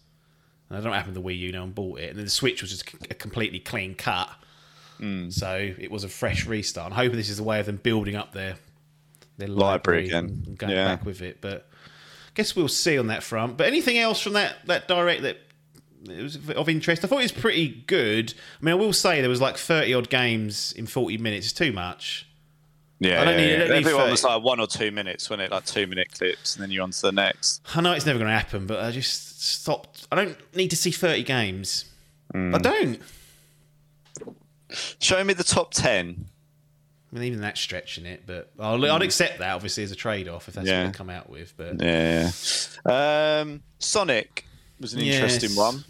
And 0.70 0.78
I 0.78 0.80
don't 0.80 0.86
know 0.86 0.90
what 0.92 0.96
happened 1.00 1.16
to 1.16 1.22
the 1.22 1.28
Wii 1.28 1.38
U. 1.40 1.52
No 1.52 1.62
one 1.64 1.72
bought 1.72 2.00
it, 2.00 2.10
and 2.12 2.18
then 2.18 2.24
the 2.26 2.32
Switch 2.32 2.62
was 2.62 2.72
just 2.72 2.90
a 3.12 3.14
completely 3.14 3.60
clean 3.60 3.94
cut. 3.94 4.30
Hmm. 5.00 5.30
So 5.30 5.74
it 5.78 5.92
was 5.92 6.06
a 6.06 6.08
fresh 6.10 6.46
restart. 6.46 6.88
I'm 6.92 6.96
hoping 6.96 7.18
this 7.18 7.30
is 7.30 7.40
a 7.40 7.44
way 7.44 7.60
of 7.60 7.66
them 7.66 7.76
building 7.84 8.16
up 8.16 8.32
their 8.32 8.56
their 9.38 9.50
library, 9.50 10.04
Library 10.04 10.06
again. 10.08 10.24
and 10.26 10.48
and 10.48 10.58
going 10.58 10.72
Yeah. 10.72 10.86
back 10.96 11.06
with 11.06 11.22
it. 11.22 11.40
But 11.42 11.68
I 12.28 12.32
guess 12.36 12.56
we'll 12.56 12.70
see 12.70 12.98
on 12.98 13.08
that 13.08 13.22
front. 13.22 13.58
But 13.58 13.68
anything 13.68 13.98
else 13.98 14.22
from 14.22 14.32
that 14.34 14.66
that 14.68 14.88
direct 14.88 15.24
that 15.24 15.40
it 16.10 16.22
was 16.24 16.50
of 16.52 16.70
interest? 16.70 17.04
I 17.04 17.08
thought 17.08 17.20
it 17.20 17.24
was 17.24 17.32
pretty 17.32 17.84
good. 17.88 18.34
I 18.62 18.66
mean, 18.66 18.74
I 18.74 18.76
will 18.76 18.94
say 18.94 19.22
there 19.22 19.30
was 19.30 19.42
like 19.42 19.58
30 19.58 19.94
odd 19.94 20.10
games 20.10 20.72
in 20.74 20.86
40 20.88 21.18
minutes. 21.18 21.48
It's 21.48 21.54
too 21.54 21.72
much. 21.72 22.28
Yeah, 23.00 23.22
I 23.22 23.26
don't 23.26 23.34
yeah, 23.40 23.40
need- 23.40 23.46
I 23.46 23.52
yeah. 23.52 23.58
don't 23.60 23.70
need 23.72 23.78
Everyone 23.86 24.10
was 24.12 24.24
like 24.24 24.42
one 24.44 24.60
or 24.62 24.68
two 24.68 24.90
minutes, 24.92 25.30
wasn't 25.30 25.44
it? 25.48 25.52
Like 25.52 25.66
two 25.66 25.86
minute 25.86 26.12
clips, 26.14 26.56
and 26.56 26.64
then 26.64 26.72
you're 26.72 26.84
on 26.84 26.92
to 26.92 27.02
the 27.02 27.12
next. 27.12 27.62
I 27.76 27.82
know 27.82 27.92
it's 27.92 28.06
never 28.06 28.18
going 28.20 28.30
to 28.30 28.36
happen, 28.38 28.68
but 28.68 28.80
I 28.80 28.92
just 28.92 29.42
stopped. 29.44 30.08
I 30.12 30.16
don't 30.16 30.38
need 30.56 30.70
to 30.70 30.78
see 30.78 30.92
30 30.92 31.24
games. 31.24 31.86
I 32.34 32.58
don't. 32.58 33.00
Show 35.00 35.24
me 35.24 35.34
the 35.34 35.44
top 35.44 35.72
ten. 35.74 36.26
I 37.12 37.16
mean, 37.16 37.24
even 37.26 37.42
that's 37.42 37.62
stretching 37.62 38.06
it, 38.06 38.24
but 38.26 38.52
I'll, 38.60 38.84
I'd 38.92 39.02
accept 39.04 39.40
that 39.40 39.54
obviously 39.54 39.84
as 39.84 39.92
a 39.92 39.96
trade 39.96 40.28
off 40.28 40.48
if 40.50 40.56
that's 40.56 40.68
Yeah. 40.68 40.84
what 40.86 40.92
they 40.94 40.98
come 40.98 41.10
out 41.10 41.30
with. 41.30 41.54
But 41.56 41.82
Yeah. 41.82 42.32
Um, 42.86 43.62
Sonic 43.80 44.46
was 44.82 44.94
an 44.94 45.00
interesting 45.02 45.52
Yes. 45.52 45.58
one. 45.58 45.84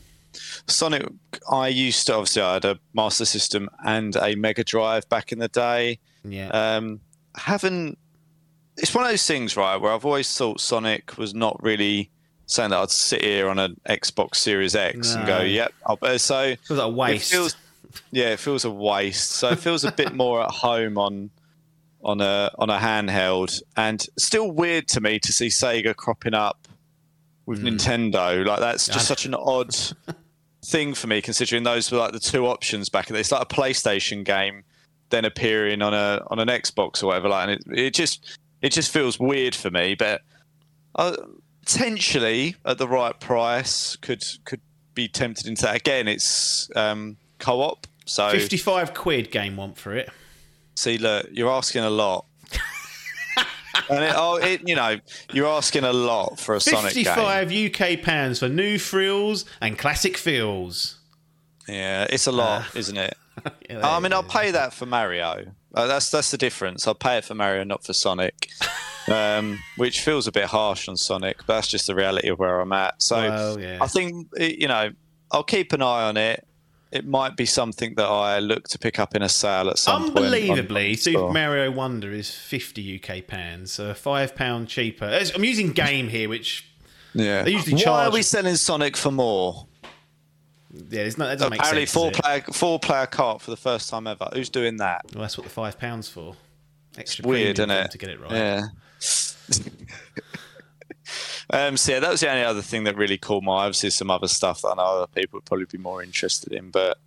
Sonic, 0.68 1.08
I 1.52 1.68
used 1.68 2.08
to 2.08 2.14
obviously 2.16 2.42
I 2.42 2.54
had 2.56 2.66
a 2.66 2.80
Master 2.94 3.26
System 3.26 3.70
and 3.86 4.16
a 4.16 4.36
Mega 4.36 4.64
Drive 4.64 5.08
back 5.10 5.32
in 5.32 5.40
the 5.40 5.48
day. 5.48 6.00
yeah, 6.24 6.48
Um, 6.50 7.00
haven't. 7.36 7.98
It's 8.78 8.94
one 8.94 9.06
of 9.06 9.10
those 9.12 9.26
things, 9.26 9.56
right, 9.56 9.78
where 9.78 9.94
I've 9.94 10.04
always 10.06 10.36
thought 10.38 10.60
Sonic 10.60 11.18
was 11.18 11.34
not 11.34 11.62
really 11.64 12.10
saying 12.46 12.72
that 12.72 12.78
I'd 12.80 12.92
sit 12.92 13.24
here 13.24 13.48
on 13.50 13.58
an 13.58 13.80
Xbox 13.88 14.36
Series 14.36 14.76
X 14.76 15.14
and 15.16 15.26
go, 15.26 15.42
"Yep." 15.42 15.74
I'll, 15.86 15.98
so 16.20 16.56
feels 16.58 16.80
like 16.80 16.86
a 16.86 16.90
waste. 16.90 17.32
it 17.32 17.36
feels, 17.36 17.56
yeah, 18.12 18.26
it 18.32 18.40
feels 18.40 18.66
a 18.66 18.70
waste. 18.72 19.32
So 19.32 19.50
it 19.50 19.60
feels 19.60 19.84
a 19.86 19.92
bit 19.92 20.14
more 20.24 20.42
at 20.44 20.52
home 20.52 20.98
on 20.98 21.30
on 22.04 22.20
a 22.22 22.52
on 22.60 22.70
a 22.70 22.78
handheld, 22.78 23.62
and 23.78 24.06
still 24.18 24.52
weird 24.52 24.88
to 24.90 25.02
me 25.02 25.20
to 25.20 25.32
see 25.32 25.48
Sega 25.48 25.96
cropping 25.96 26.34
up 26.34 26.68
with 27.46 27.64
Nintendo. 27.64 28.46
Like 28.46 28.60
that's 28.60 28.88
just 28.88 29.08
such 29.08 29.26
an 29.26 29.34
odd 29.36 29.74
thing 30.66 30.94
for 30.94 31.08
me, 31.08 31.22
considering 31.22 31.64
those 31.64 31.92
were 31.92 31.98
like 31.98 32.12
the 32.12 32.20
two 32.20 32.48
options 32.48 32.90
back 32.90 33.10
It's 33.12 33.32
like 33.32 33.42
a 33.42 33.46
PlayStation 33.46 34.24
game 34.24 34.64
then 35.10 35.26
appearing 35.26 35.82
on 35.82 35.94
a 35.94 36.22
on 36.28 36.40
an 36.40 36.48
Xbox 36.48 37.04
or 37.04 37.08
whatever. 37.08 37.30
Like, 37.30 37.50
and 37.50 37.52
it, 37.52 37.80
it 37.80 37.94
just 37.94 38.38
it 38.62 38.70
just 38.72 38.92
feels 38.92 39.20
weird 39.20 39.56
for 39.56 39.70
me, 39.70 39.96
but. 39.96 40.22
Uh, 40.98 41.14
potentially 41.66 42.56
at 42.64 42.78
the 42.78 42.88
right 42.88 43.20
price 43.20 43.96
could 43.98 44.24
could 44.46 44.62
be 44.94 45.08
tempted 45.08 45.48
into 45.48 45.64
that 45.64 45.76
again 45.76 46.08
it's 46.08 46.70
um 46.76 47.18
co-op 47.40 47.88
so 48.06 48.30
55 48.30 48.94
quid 48.94 49.32
game 49.32 49.58
want 49.58 49.76
for 49.78 49.94
it. 49.96 50.10
see 50.76 50.98
look 51.00 51.28
you're 51.32 51.52
asking 51.52 51.84
a 51.84 51.90
lot 51.90 52.26
and 53.90 54.04
it, 54.04 54.14
oh 54.16 54.36
it 54.38 54.68
you 54.68 54.76
know 54.76 54.98
you're 55.34 55.48
asking 55.48 55.84
a 55.84 55.94
lot 55.94 56.40
for 56.40 56.56
a 56.56 56.60
sonic 56.60 56.94
game. 56.94 57.06
55 57.06 57.52
UK 57.98 58.02
pounds 58.02 58.40
for 58.40 58.50
new 58.50 58.78
frills 58.78 59.46
and 59.62 59.78
classic 59.78 60.18
feels. 60.18 61.00
yeah 61.68 62.06
it's 62.10 62.28
a 62.28 62.32
lot 62.32 62.76
isn't 62.76 62.98
it? 62.98 63.18
Yeah, 63.70 63.82
i 63.84 64.00
mean 64.00 64.14
i'll 64.14 64.24
pay 64.24 64.52
that 64.52 64.74
for 64.74 64.86
mario. 64.86 65.46
Uh, 65.74 65.88
that's 65.88 66.10
that's 66.10 66.32
the 66.32 66.38
difference. 66.38 66.88
I'll 66.88 66.96
pay 66.96 67.18
it 67.18 67.26
for 67.26 67.36
mario 67.36 67.66
not 67.66 67.84
for 67.84 67.92
sonic 67.94 68.50
um, 69.12 69.60
which 69.76 70.00
feels 70.02 70.26
a 70.26 70.32
bit 70.32 70.46
harsh 70.46 70.88
on 70.88 70.96
sonic 70.96 71.38
but 71.46 71.56
that's 71.56 71.68
just 71.68 71.86
the 71.88 71.96
reality 71.96 72.30
of 72.30 72.40
where 72.40 72.62
i'm 72.62 72.72
at. 72.72 73.02
So 73.02 73.18
Well, 73.18 73.60
yeah. 73.60 73.78
I 73.82 73.88
think 73.88 74.28
you 74.38 74.68
know 74.70 74.92
I'll 75.32 75.44
keep 75.44 75.74
an 75.74 75.82
eye 75.82 76.04
on 76.08 76.16
it. 76.18 76.48
It 76.96 77.06
might 77.06 77.36
be 77.36 77.46
something 77.46 77.96
that 77.96 78.06
I 78.06 78.40
look 78.40 78.70
to 78.70 78.80
pick 78.80 79.00
up 79.00 79.16
in 79.18 79.22
a 79.22 79.28
sale 79.28 79.70
at 79.70 79.78
some 79.78 80.04
point. 80.14 80.18
Unbelievably, 80.18 80.92
on 80.92 80.98
Super. 80.98 81.30
Mario 81.34 81.70
Wonder 81.70 82.10
is 82.10 82.32
50 82.32 83.02
UK 83.04 83.28
pounds, 83.28 83.74
so 83.74 83.94
five 83.94 84.34
pound 84.34 84.70
cheaper. 84.70 85.20
I'm 85.36 85.44
using 85.44 85.74
game 85.74 86.08
here, 86.08 86.30
which 86.30 86.66
Yeah. 87.14 87.44
They 87.44 87.52
usually 87.52 87.84
Why 87.84 88.06
are 88.06 88.12
we 88.12 88.22
selling 88.22 88.56
Sonic 88.56 88.96
for 88.96 89.12
more? 89.12 89.68
yeah, 90.72 90.80
there's 91.04 91.18
no, 91.18 91.28
that 91.28 91.38
doesn't 91.38 91.52
make 91.52 91.60
Apparently, 91.60 91.86
sense. 91.86 91.94
four 91.94 92.12
player 92.12 92.42
four 92.54 92.80
player 92.80 93.08
cart 93.08 93.42
for 93.42 93.52
the 93.52 93.58
first 93.58 93.90
time 93.90 94.08
ever. 94.08 94.30
Who's 94.34 94.50
doing 94.50 94.78
that? 94.78 95.02
Well, 95.14 95.24
that's 95.24 95.38
what 95.38 95.44
the 95.44 95.50
five 95.50 95.78
pounds 95.78 96.08
for. 96.08 96.36
Extra 96.98 97.28
Weird, 97.28 97.60
isn't 97.60 97.72
it? 97.72 97.92
To 97.92 97.98
get 97.98 98.10
it 98.10 98.22
right. 98.22 98.32
Yeah. 98.32 98.64
um, 101.52 101.78
so 101.78 101.94
yeah, 101.94 102.00
that 102.00 102.12
was 102.12 102.20
the 102.22 102.30
only 102.30 102.44
other 102.44 102.62
thing 102.62 102.84
that 102.86 102.96
really 102.98 103.18
caught 103.18 103.44
my 103.44 103.54
eye. 103.54 103.66
Obviously, 103.66 103.90
some 103.92 104.10
other 104.12 104.28
stuff 104.28 104.62
that 104.62 104.70
I 104.70 104.76
know 104.76 104.84
other 104.84 105.08
people 105.08 105.38
would 105.38 105.46
probably 105.46 105.66
be 105.66 105.78
more 105.78 106.02
interested 106.04 106.54
in, 106.54 106.72
but 106.72 106.98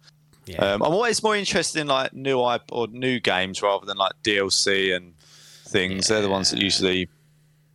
Yeah. 0.46 0.56
um, 0.74 0.82
I'm 0.82 0.92
always 0.92 1.22
more 1.22 1.36
interested 1.36 1.80
in 1.80 1.86
like 1.88 2.12
new 2.12 2.40
IP 2.48 2.62
or 2.72 2.86
new 2.88 3.20
games 3.20 3.62
rather 3.62 3.84
than 3.86 3.96
like 3.96 4.12
DLC 4.22 4.94
and 4.96 5.14
things. 5.66 6.08
They're 6.08 6.22
the 6.22 6.28
ones 6.28 6.50
that 6.50 6.60
usually 6.60 7.08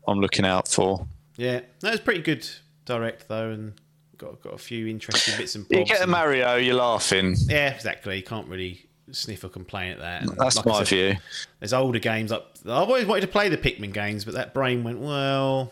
I'm 0.08 0.20
looking 0.20 0.46
out 0.46 0.68
for. 0.68 1.06
Yeah, 1.38 1.62
that 1.82 1.92
was 1.92 2.00
pretty 2.00 2.22
good 2.22 2.48
direct 2.86 3.28
though, 3.28 3.50
and 3.52 3.74
got 4.18 4.42
got 4.42 4.54
a 4.54 4.58
few 4.58 4.88
interesting 4.88 5.36
bits 5.38 5.56
and 5.56 5.66
You 5.70 5.84
get 5.86 6.02
a 6.02 6.08
Mario, 6.08 6.56
you're 6.56 6.76
laughing. 6.76 7.36
yeah, 7.48 7.70
exactly. 7.70 8.18
You 8.18 8.24
can't 8.24 8.48
really 8.48 8.86
sniff 9.12 9.44
or 9.44 9.50
complain 9.50 9.92
at 9.92 10.00
that. 10.00 10.22
And 10.24 10.38
That's 10.38 10.56
like 10.56 10.66
my 10.66 10.80
said, 10.84 10.88
view. 10.88 11.16
There's 11.60 11.74
older 11.74 12.00
games 12.00 12.32
up. 12.32 12.56
I've 12.64 12.88
always 12.90 13.06
wanted 13.06 13.22
to 13.22 13.28
play 13.28 13.50
the 13.50 13.58
Pikmin 13.58 13.94
games, 13.94 14.24
but 14.26 14.34
that 14.36 14.54
brain 14.54 14.84
went 14.84 15.00
well. 15.00 15.72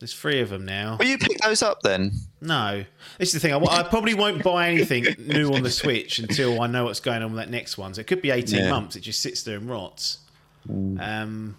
There's 0.00 0.14
three 0.14 0.40
of 0.40 0.48
them 0.48 0.64
now. 0.64 0.96
Will 0.98 1.06
you 1.06 1.18
pick 1.18 1.38
those 1.38 1.62
up 1.62 1.82
then? 1.82 2.12
No, 2.40 2.84
this 3.18 3.28
is 3.34 3.34
the 3.34 3.40
thing. 3.40 3.52
I, 3.52 3.58
I 3.58 3.82
probably 3.82 4.14
won't 4.14 4.42
buy 4.42 4.68
anything 4.70 5.04
new 5.18 5.52
on 5.52 5.62
the 5.62 5.70
Switch 5.70 6.18
until 6.18 6.60
I 6.62 6.66
know 6.66 6.84
what's 6.86 7.00
going 7.00 7.22
on 7.22 7.32
with 7.32 7.38
that 7.38 7.50
next 7.50 7.76
one. 7.76 7.92
So 7.94 8.00
it 8.00 8.06
could 8.06 8.22
be 8.22 8.30
18 8.30 8.58
Yeah. 8.58 8.70
months. 8.70 8.96
It 8.96 9.00
just 9.00 9.20
sits 9.20 9.42
there 9.42 9.58
and 9.58 9.68
rots. 9.68 10.18
Um, 10.68 11.56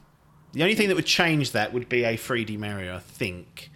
the 0.53 0.63
only 0.63 0.75
thing 0.75 0.87
that 0.89 0.95
would 0.95 1.05
change 1.05 1.51
that 1.51 1.71
would 1.71 1.87
be 1.87 2.03
a 2.03 2.17
3D 2.17 2.57
Mario, 2.57 2.95
I 2.95 2.99
think. 2.99 3.69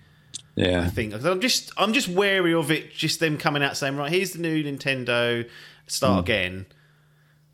Yeah. 0.56 0.82
I 0.82 0.88
think 0.90 1.14
I'm 1.14 1.42
just 1.42 1.72
I'm 1.78 1.94
just 1.94 2.08
wary 2.08 2.54
of 2.54 2.72
it. 2.72 2.94
Just 2.94 3.20
them 3.20 3.38
coming 3.38 3.62
out 3.62 3.78
saying, 3.78 3.98
right, 3.98 4.12
here's 4.12 4.32
the 4.32 4.40
new 4.40 4.64
Nintendo. 4.64 5.48
Start 5.88 6.22
again. 6.26 6.66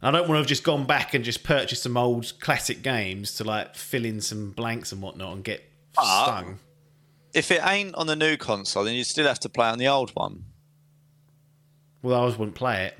I 0.01 0.11
don't 0.11 0.21
want 0.21 0.29
to 0.29 0.37
have 0.37 0.47
just 0.47 0.63
gone 0.63 0.85
back 0.85 1.13
and 1.13 1.23
just 1.25 1.43
purchased 1.43 1.83
some 1.83 1.97
old 1.97 2.31
classic 2.39 2.81
games 2.81 3.35
to 3.35 3.43
like 3.43 3.75
fill 3.75 4.05
in 4.05 4.21
some 4.21 4.51
blanks 4.51 4.91
and 4.93 5.01
whatnot 5.01 5.33
and 5.35 5.43
get 5.43 5.61
But- 5.95 6.23
stung. 6.23 6.59
If 7.33 7.51
it 7.51 7.61
ain't 7.65 7.95
on 7.95 8.07
the 8.07 8.15
new 8.15 8.35
console, 8.37 8.83
then 8.83 8.95
you 8.95 9.03
still 9.03 9.25
have 9.27 9.39
to 9.39 9.49
play 9.49 9.67
on 9.67 9.77
the 9.77 9.87
old 9.87 10.11
one. 10.11 10.45
Well, 12.01 12.15
I 12.15 12.19
always 12.21 12.37
wouldn't 12.37 12.55
play 12.55 12.85
it. 12.87 12.97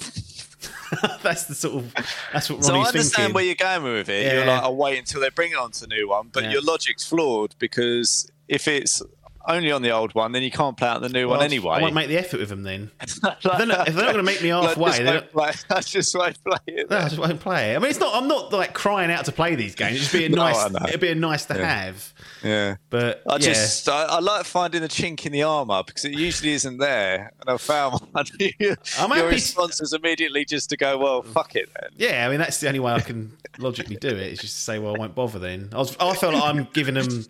that's 1.22 1.44
the 1.44 1.54
sort 1.54 1.74
of 1.76 1.94
that's 2.32 2.48
what 2.50 2.56
Ronnie's 2.60 2.66
So 2.66 2.74
I 2.74 2.78
understand 2.86 3.14
thinking. 3.14 3.34
where 3.34 3.44
you're 3.44 3.54
going 3.54 3.82
with 3.82 4.08
it. 4.08 4.32
You're 4.32 4.46
like, 4.46 4.62
I'll 4.62 4.76
wait 4.76 4.98
until 4.98 5.20
they 5.20 5.30
bring 5.30 5.52
it 5.52 5.58
onto 5.58 5.80
the 5.80 5.88
new 5.88 6.08
one. 6.08 6.30
But 6.32 6.44
Yeah. 6.44 6.52
your 6.52 6.62
logic's 6.62 7.06
flawed 7.06 7.54
because 7.58 8.30
if 8.48 8.68
it's 8.68 9.02
only 9.46 9.70
on 9.70 9.82
the 9.82 9.90
old 9.90 10.14
one, 10.14 10.32
then 10.32 10.42
you 10.42 10.50
can't 10.50 10.76
play 10.76 10.88
out 10.88 11.00
the 11.02 11.08
new 11.08 11.28
Well, 11.28 11.38
one 11.38 11.44
anyway. 11.44 11.76
I 11.76 11.82
won't 11.82 11.94
make 11.94 12.08
the 12.08 12.16
effort 12.18 12.40
with 12.40 12.48
them 12.48 12.62
then. 12.62 12.90
If 13.00 13.20
they're 13.20 13.66
not, 13.66 13.88
if 13.88 13.94
they're 13.94 14.04
not 14.04 14.12
going 14.14 14.16
to 14.16 14.22
make 14.22 14.42
me 14.42 14.48
halfway, 14.48 14.86
Just 14.90 14.98
they 14.98 15.04
won't 15.04 15.32
play, 15.32 15.52
I 15.70 15.80
just 15.80 16.14
won't 16.16 16.42
play 16.44 16.58
it. 16.66 16.90
no, 16.90 16.96
I 16.98 17.02
just 17.08 17.18
won't 17.18 17.40
play 17.40 17.72
it. 17.72 17.76
I 17.76 17.78
mean, 17.78 17.90
it's 17.90 18.00
not. 18.00 18.14
I'm 18.14 18.26
not 18.28 18.52
like 18.52 18.72
crying 18.72 19.10
out 19.10 19.24
to 19.26 19.32
play 19.32 19.54
these 19.54 19.74
games. 19.74 19.92
It'd 19.96 20.00
just 20.02 20.12
be 20.12 20.24
a 20.24 20.28
nice. 20.30 20.70
Know. 20.70 20.80
it'd 20.88 21.00
be 21.00 21.10
a 21.10 21.14
nice 21.14 21.44
to 21.46 21.54
have. 21.54 22.12
Yeah. 22.42 22.76
But 22.90 23.22
I 23.28 23.34
yeah. 23.34 23.38
just 23.38 23.88
I, 23.88 24.04
I 24.04 24.20
like 24.20 24.44
finding 24.46 24.80
the 24.82 24.88
chink 24.88 25.26
in 25.26 25.32
the 25.32 25.42
armor 25.42 25.82
because 25.86 26.04
it 26.04 26.12
usually 26.12 26.52
isn't 26.52 26.78
there, 26.78 27.32
and 27.40 27.50
I 27.50 27.56
found 27.58 28.00
one. 28.12 28.24
Your 28.58 28.76
happy- 28.96 29.22
response 29.22 29.80
is 29.80 29.92
immediately 29.92 30.44
just 30.44 30.70
to 30.70 30.76
go, 30.76 30.96
"Well, 30.98 31.22
fuck 31.22 31.54
it 31.54 31.68
then." 31.80 31.90
Yeah, 31.96 32.26
I 32.26 32.30
mean 32.30 32.38
that's 32.38 32.58
the 32.60 32.68
only 32.68 32.80
way 32.80 32.92
I 32.92 33.00
can 33.00 33.36
logically 33.58 33.96
do 33.96 34.08
it. 34.08 34.32
Is 34.32 34.38
just 34.40 34.54
to 34.56 34.60
say, 34.60 34.78
well, 34.78 34.94
I 34.94 34.98
won't 34.98 35.14
bother 35.14 35.38
then. 35.38 35.68
I 35.72 35.78
was, 35.78 35.96
I 36.00 36.14
felt 36.14 36.34
like 36.34 36.42
I'm 36.42 36.66
giving 36.72 36.94
them, 36.94 37.24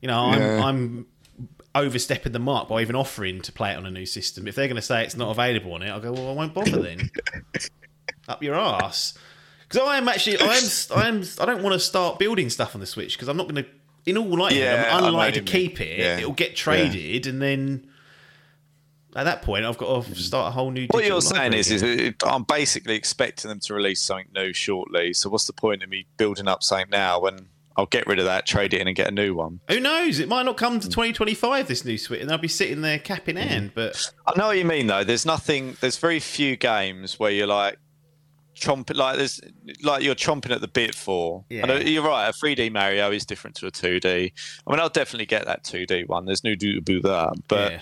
you 0.00 0.08
know, 0.08 0.18
I'm, 0.18 0.40
Yeah. 0.40 0.64
I'm 0.64 1.06
overstepping 1.76 2.32
the 2.32 2.38
mark 2.38 2.68
by 2.68 2.80
even 2.80 2.96
offering 2.96 3.40
to 3.42 3.52
play 3.52 3.72
it 3.72 3.76
on 3.76 3.86
a 3.86 3.90
new 3.90 4.06
system. 4.06 4.48
If 4.48 4.54
they're 4.54 4.68
going 4.68 4.76
to 4.76 4.82
say 4.82 5.04
it's 5.04 5.16
not 5.16 5.30
available 5.30 5.72
on 5.74 5.82
it, 5.82 5.90
I'll 5.90 6.00
go, 6.00 6.12
well, 6.12 6.30
I 6.30 6.32
won't 6.32 6.54
bother 6.54 6.82
then. 6.82 7.10
Up 8.28 8.42
your 8.42 8.54
ass. 8.54 9.14
Because 9.68 9.86
I 9.86 9.98
am 9.98 10.08
actually, 10.08 10.38
I 10.38 10.56
am, 10.56 10.62
I 10.96 11.08
am, 11.08 11.22
I 11.40 11.44
don't 11.44 11.62
want 11.62 11.74
to 11.74 11.80
start 11.80 12.18
building 12.18 12.50
stuff 12.50 12.74
on 12.74 12.80
the 12.80 12.86
Switch 12.86 13.16
because 13.16 13.28
I'm 13.28 13.36
not 13.36 13.48
going 13.48 13.64
to. 13.64 13.70
In 14.06 14.16
all 14.16 14.38
likelihood, 14.38 14.64
Yeah, 14.64 14.96
I'm 14.96 15.04
unlikely 15.04 15.40
to 15.40 15.50
keep 15.50 15.80
it. 15.80 15.98
Yeah. 15.98 16.18
It'll 16.18 16.32
get 16.32 16.54
traded, 16.54 17.26
and 17.26 17.42
then 17.42 17.88
at 19.16 19.24
that 19.24 19.42
point, 19.42 19.64
I've 19.64 19.78
got 19.78 20.04
to 20.04 20.10
mm. 20.10 20.16
start 20.16 20.48
a 20.48 20.50
whole 20.52 20.70
new. 20.70 20.86
What 20.90 21.04
you're 21.04 21.20
saying 21.20 21.54
is, 21.54 21.72
is 21.72 21.82
it, 21.82 22.14
I'm 22.24 22.44
basically 22.44 22.94
expecting 22.94 23.48
them 23.48 23.58
to 23.60 23.74
release 23.74 24.00
something 24.00 24.28
new 24.32 24.52
shortly. 24.52 25.12
So 25.12 25.28
what's 25.28 25.46
the 25.46 25.52
point 25.52 25.82
of 25.82 25.88
me 25.88 26.06
building 26.18 26.46
up 26.46 26.62
something 26.62 26.90
now 26.90 27.20
when 27.20 27.48
I'll 27.76 27.86
get 27.86 28.06
rid 28.06 28.18
of 28.18 28.24
that, 28.24 28.46
trade 28.46 28.72
it 28.72 28.80
in, 28.80 28.86
and 28.86 28.96
get 28.96 29.08
a 29.08 29.10
new 29.10 29.34
one? 29.34 29.60
Who 29.68 29.80
knows? 29.80 30.18
It 30.18 30.28
might 30.28 30.44
not 30.44 30.56
come 30.56 30.80
to 30.80 30.88
2025, 30.88 31.68
this 31.68 31.84
new 31.84 31.98
Switch, 31.98 32.20
and 32.20 32.30
I'll 32.30 32.38
be 32.38 32.48
sitting 32.48 32.80
there 32.80 32.98
cap 32.98 33.28
in 33.28 33.36
hand. 33.36 33.72
But 33.74 34.12
I 34.26 34.38
know 34.38 34.46
what 34.46 34.58
you 34.58 34.64
mean, 34.64 34.86
though. 34.86 35.04
There's 35.04 35.26
nothing. 35.26 35.76
There's 35.80 35.98
very 35.98 36.20
few 36.20 36.56
games 36.56 37.18
where 37.18 37.30
you're 37.30 37.46
like 37.46 37.78
chomping, 38.56 38.96
like 38.96 39.18
there's 39.18 39.40
like 39.82 40.02
you're 40.02 40.14
chomping 40.14 40.52
at 40.52 40.60
the 40.60 40.68
bit 40.68 40.94
for. 40.94 41.44
Yeah. 41.50 41.66
Know, 41.66 41.76
you're 41.76 42.02
right. 42.02 42.28
A 42.28 42.32
3D 42.32 42.72
Mario 42.72 43.10
is 43.12 43.26
different 43.26 43.56
to 43.56 43.66
a 43.66 43.70
2D. 43.70 44.32
I 44.66 44.70
mean, 44.70 44.80
I'll 44.80 44.88
definitely 44.88 45.26
get 45.26 45.44
that 45.44 45.62
2D 45.64 46.08
one. 46.08 46.24
There's 46.24 46.44
no 46.44 46.54
do 46.54 46.80
do 46.80 47.00
that, 47.02 47.34
but. 47.48 47.72
yeah. 47.72 47.80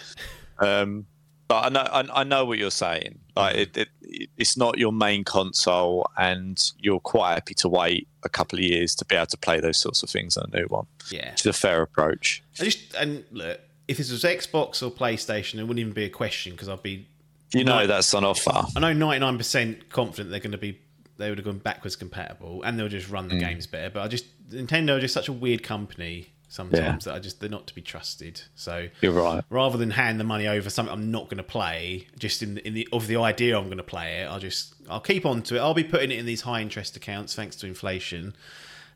Um, 0.80 1.06
but 1.54 1.66
I 1.66 1.68
know 1.68 1.80
I, 1.80 2.20
I 2.20 2.24
know 2.24 2.44
what 2.44 2.58
you're 2.58 2.70
saying. 2.70 3.20
Like 3.36 3.54
mm-hmm. 3.54 3.80
it, 3.80 3.88
it, 4.02 4.28
it's 4.36 4.56
not 4.56 4.78
your 4.78 4.92
main 4.92 5.24
console, 5.24 6.10
and 6.16 6.60
you're 6.78 7.00
quite 7.00 7.34
happy 7.34 7.54
to 7.54 7.68
wait 7.68 8.08
a 8.24 8.28
couple 8.28 8.58
of 8.58 8.64
years 8.64 8.94
to 8.96 9.04
be 9.04 9.14
able 9.14 9.26
to 9.26 9.36
play 9.36 9.60
those 9.60 9.78
sorts 9.78 10.02
of 10.02 10.10
things 10.10 10.36
on 10.36 10.50
a 10.52 10.56
new 10.56 10.66
one. 10.66 10.86
Yeah. 11.10 11.30
Which 11.30 11.42
is 11.42 11.46
a 11.46 11.52
fair 11.52 11.82
approach. 11.82 12.42
I 12.60 12.64
just 12.64 12.94
and 12.94 13.24
look, 13.30 13.60
if 13.86 13.98
this 13.98 14.10
was 14.10 14.24
Xbox 14.24 14.82
or 14.82 14.90
PlayStation, 14.90 15.58
it 15.58 15.62
wouldn't 15.62 15.78
even 15.78 15.92
be 15.92 16.04
a 16.04 16.10
question 16.10 16.52
because 16.52 16.68
I'd 16.68 16.82
be. 16.82 17.06
You 17.52 17.62
know 17.62 17.76
Right. 17.76 17.86
that's 17.86 18.12
on 18.14 18.24
offer. 18.24 18.64
I 18.74 18.80
know 18.80 19.06
99% 19.06 19.88
confident 19.88 20.30
they're 20.30 20.40
going 20.40 20.52
to 20.52 20.58
be. 20.58 20.80
They 21.18 21.28
would 21.28 21.38
have 21.38 21.44
gone 21.44 21.58
backwards 21.58 21.94
compatible, 21.94 22.64
and 22.64 22.76
they'll 22.76 22.88
just 22.88 23.08
run 23.08 23.28
the 23.28 23.36
mm. 23.36 23.40
games 23.40 23.68
better. 23.68 23.90
But 23.90 24.02
I 24.02 24.08
just 24.08 24.24
Nintendo 24.50 24.96
are 24.96 25.00
just 25.00 25.14
such 25.14 25.28
a 25.28 25.32
weird 25.32 25.62
company 25.62 26.33
sometimes 26.54 27.04
that 27.04 27.14
I 27.14 27.18
just 27.18 27.40
they're 27.40 27.48
not 27.50 27.66
to 27.66 27.74
be 27.74 27.82
trusted. 27.82 28.40
So 28.54 28.88
You're 29.00 29.12
right. 29.12 29.44
rather 29.50 29.76
than 29.76 29.90
hand 29.90 30.20
the 30.20 30.24
money 30.24 30.46
over 30.46 30.70
something 30.70 30.92
I'm 30.92 31.10
not 31.10 31.24
going 31.24 31.38
to 31.38 31.42
play, 31.42 32.06
just 32.18 32.42
in 32.42 32.58
in 32.58 32.74
the 32.74 32.88
of 32.92 33.06
the 33.08 33.16
idea 33.16 33.58
I'm 33.58 33.64
going 33.66 33.78
to 33.78 33.82
play 33.82 34.20
it, 34.20 34.24
I'll 34.26 34.38
just 34.40 34.74
I'll 34.88 35.00
keep 35.00 35.26
on 35.26 35.42
to 35.42 35.56
it. 35.56 35.58
I'll 35.58 35.74
be 35.74 35.84
putting 35.84 36.10
it 36.10 36.18
in 36.18 36.26
these 36.26 36.42
high 36.42 36.60
interest 36.60 36.96
accounts 36.96 37.34
thanks 37.34 37.56
to 37.56 37.66
inflation, 37.66 38.34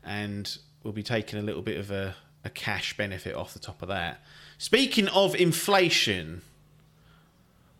and 0.03 0.57
we'll 0.83 0.93
be 0.93 1.03
taking 1.03 1.37
a 1.37 1.41
little 1.41 1.61
bit 1.61 1.77
of 1.77 1.91
a, 1.91 2.15
a 2.45 2.49
cash 2.49 2.95
benefit 2.95 3.35
off 3.35 3.53
the 3.53 3.59
top 3.59 3.81
of 3.81 3.89
that. 3.89 4.21
Speaking 4.57 5.07
of 5.09 5.35
inflation, 5.35 6.41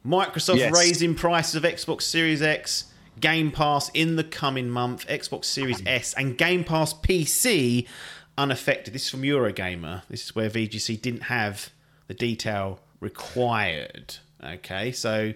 Microsoft 0.05 0.57
Yes. 0.57 0.73
raising 0.75 1.15
prices 1.15 1.55
of 1.55 1.63
Xbox 1.63 2.03
Series 2.03 2.41
X, 2.41 2.85
Game 3.19 3.51
Pass 3.51 3.89
in 3.93 4.15
the 4.15 4.23
coming 4.23 4.69
month, 4.69 5.05
Xbox 5.07 5.45
Series 5.45 5.81
S, 5.85 6.13
and 6.13 6.37
Game 6.37 6.63
Pass 6.63 6.93
PC 6.93 7.85
unaffected. 8.39 8.93
This 8.93 9.03
is 9.03 9.09
from 9.09 9.21
Eurogamer. 9.21 10.03
This 10.09 10.23
is 10.23 10.35
where 10.35 10.49
VGC 10.49 11.01
didn't 11.01 11.23
have 11.23 11.69
the 12.07 12.13
detail 12.13 12.79
required. 12.99 14.15
Okay, 14.43 14.91
so 14.93 15.33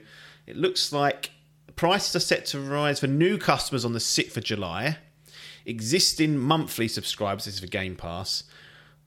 it 0.47 0.56
looks 0.56 0.93
like 0.93 1.32
prices 1.76 2.16
are 2.16 2.20
set 2.20 2.45
to 2.47 2.60
rise 2.60 3.01
for 3.01 3.08
new 3.08 3.38
customers 3.38 3.84
on 3.84 3.93
the 3.93 3.99
6th 3.99 4.38
of 4.38 4.43
July. 4.43 4.97
Existing 5.66 6.38
monthly 6.38 6.88
subscribers, 6.88 7.45
this 7.45 7.56
is 7.56 7.60
for 7.60 7.68
Game 7.68 7.95
Pass, 7.95 8.43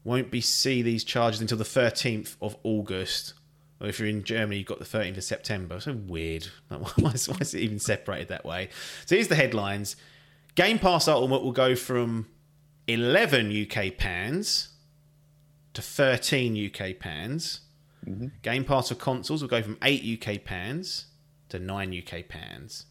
won't 0.05 0.31
be 0.31 0.41
see 0.41 0.83
these 0.83 1.03
charges 1.03 1.41
until 1.41 1.59
the 1.59 1.65
13th 1.65 2.37
of 2.43 2.57
August. 2.63 3.33
Or 3.81 3.89
if 3.89 3.99
you're 3.99 4.09
in 4.09 4.25
Germany, 4.25 4.59
you've 4.59 4.67
got 4.67 4.79
the 4.79 4.85
13th 4.85 5.17
of 5.17 5.25
September. 5.25 5.81
So 5.81 5.95
weird. 5.95 6.49
Why 6.69 7.11
is, 7.13 7.29
why 7.29 7.37
is 7.41 7.55
it 7.55 7.61
even 7.61 7.79
separated 7.79 8.29
that 8.29 8.45
way? 8.45 8.69
So 9.07 9.17
here's 9.17 9.29
the 9.29 9.37
headlines 9.37 9.97
Game 10.55 10.79
Pass 10.79 11.09
Ultimate 11.09 11.43
will 11.43 11.53
go 11.53 11.75
from 11.75 12.27
11 12.89 13.67
UK 13.71 13.97
pounds 13.97 14.69
to 15.75 15.83
13 15.83 16.71
UK 16.71 16.99
pounds. 16.99 17.61
Mm-hmm. 18.07 18.29
Game 18.43 18.65
Pass 18.65 18.89
for 18.89 18.95
consoles 18.95 19.43
will 19.43 19.49
go 19.49 19.63
from 19.63 19.79
8 19.83 20.23
UK 20.23 20.45
pounds 20.45 21.07
to 21.49 21.59
9 21.59 22.03
UK 22.03 22.29
pounds. 22.29 22.87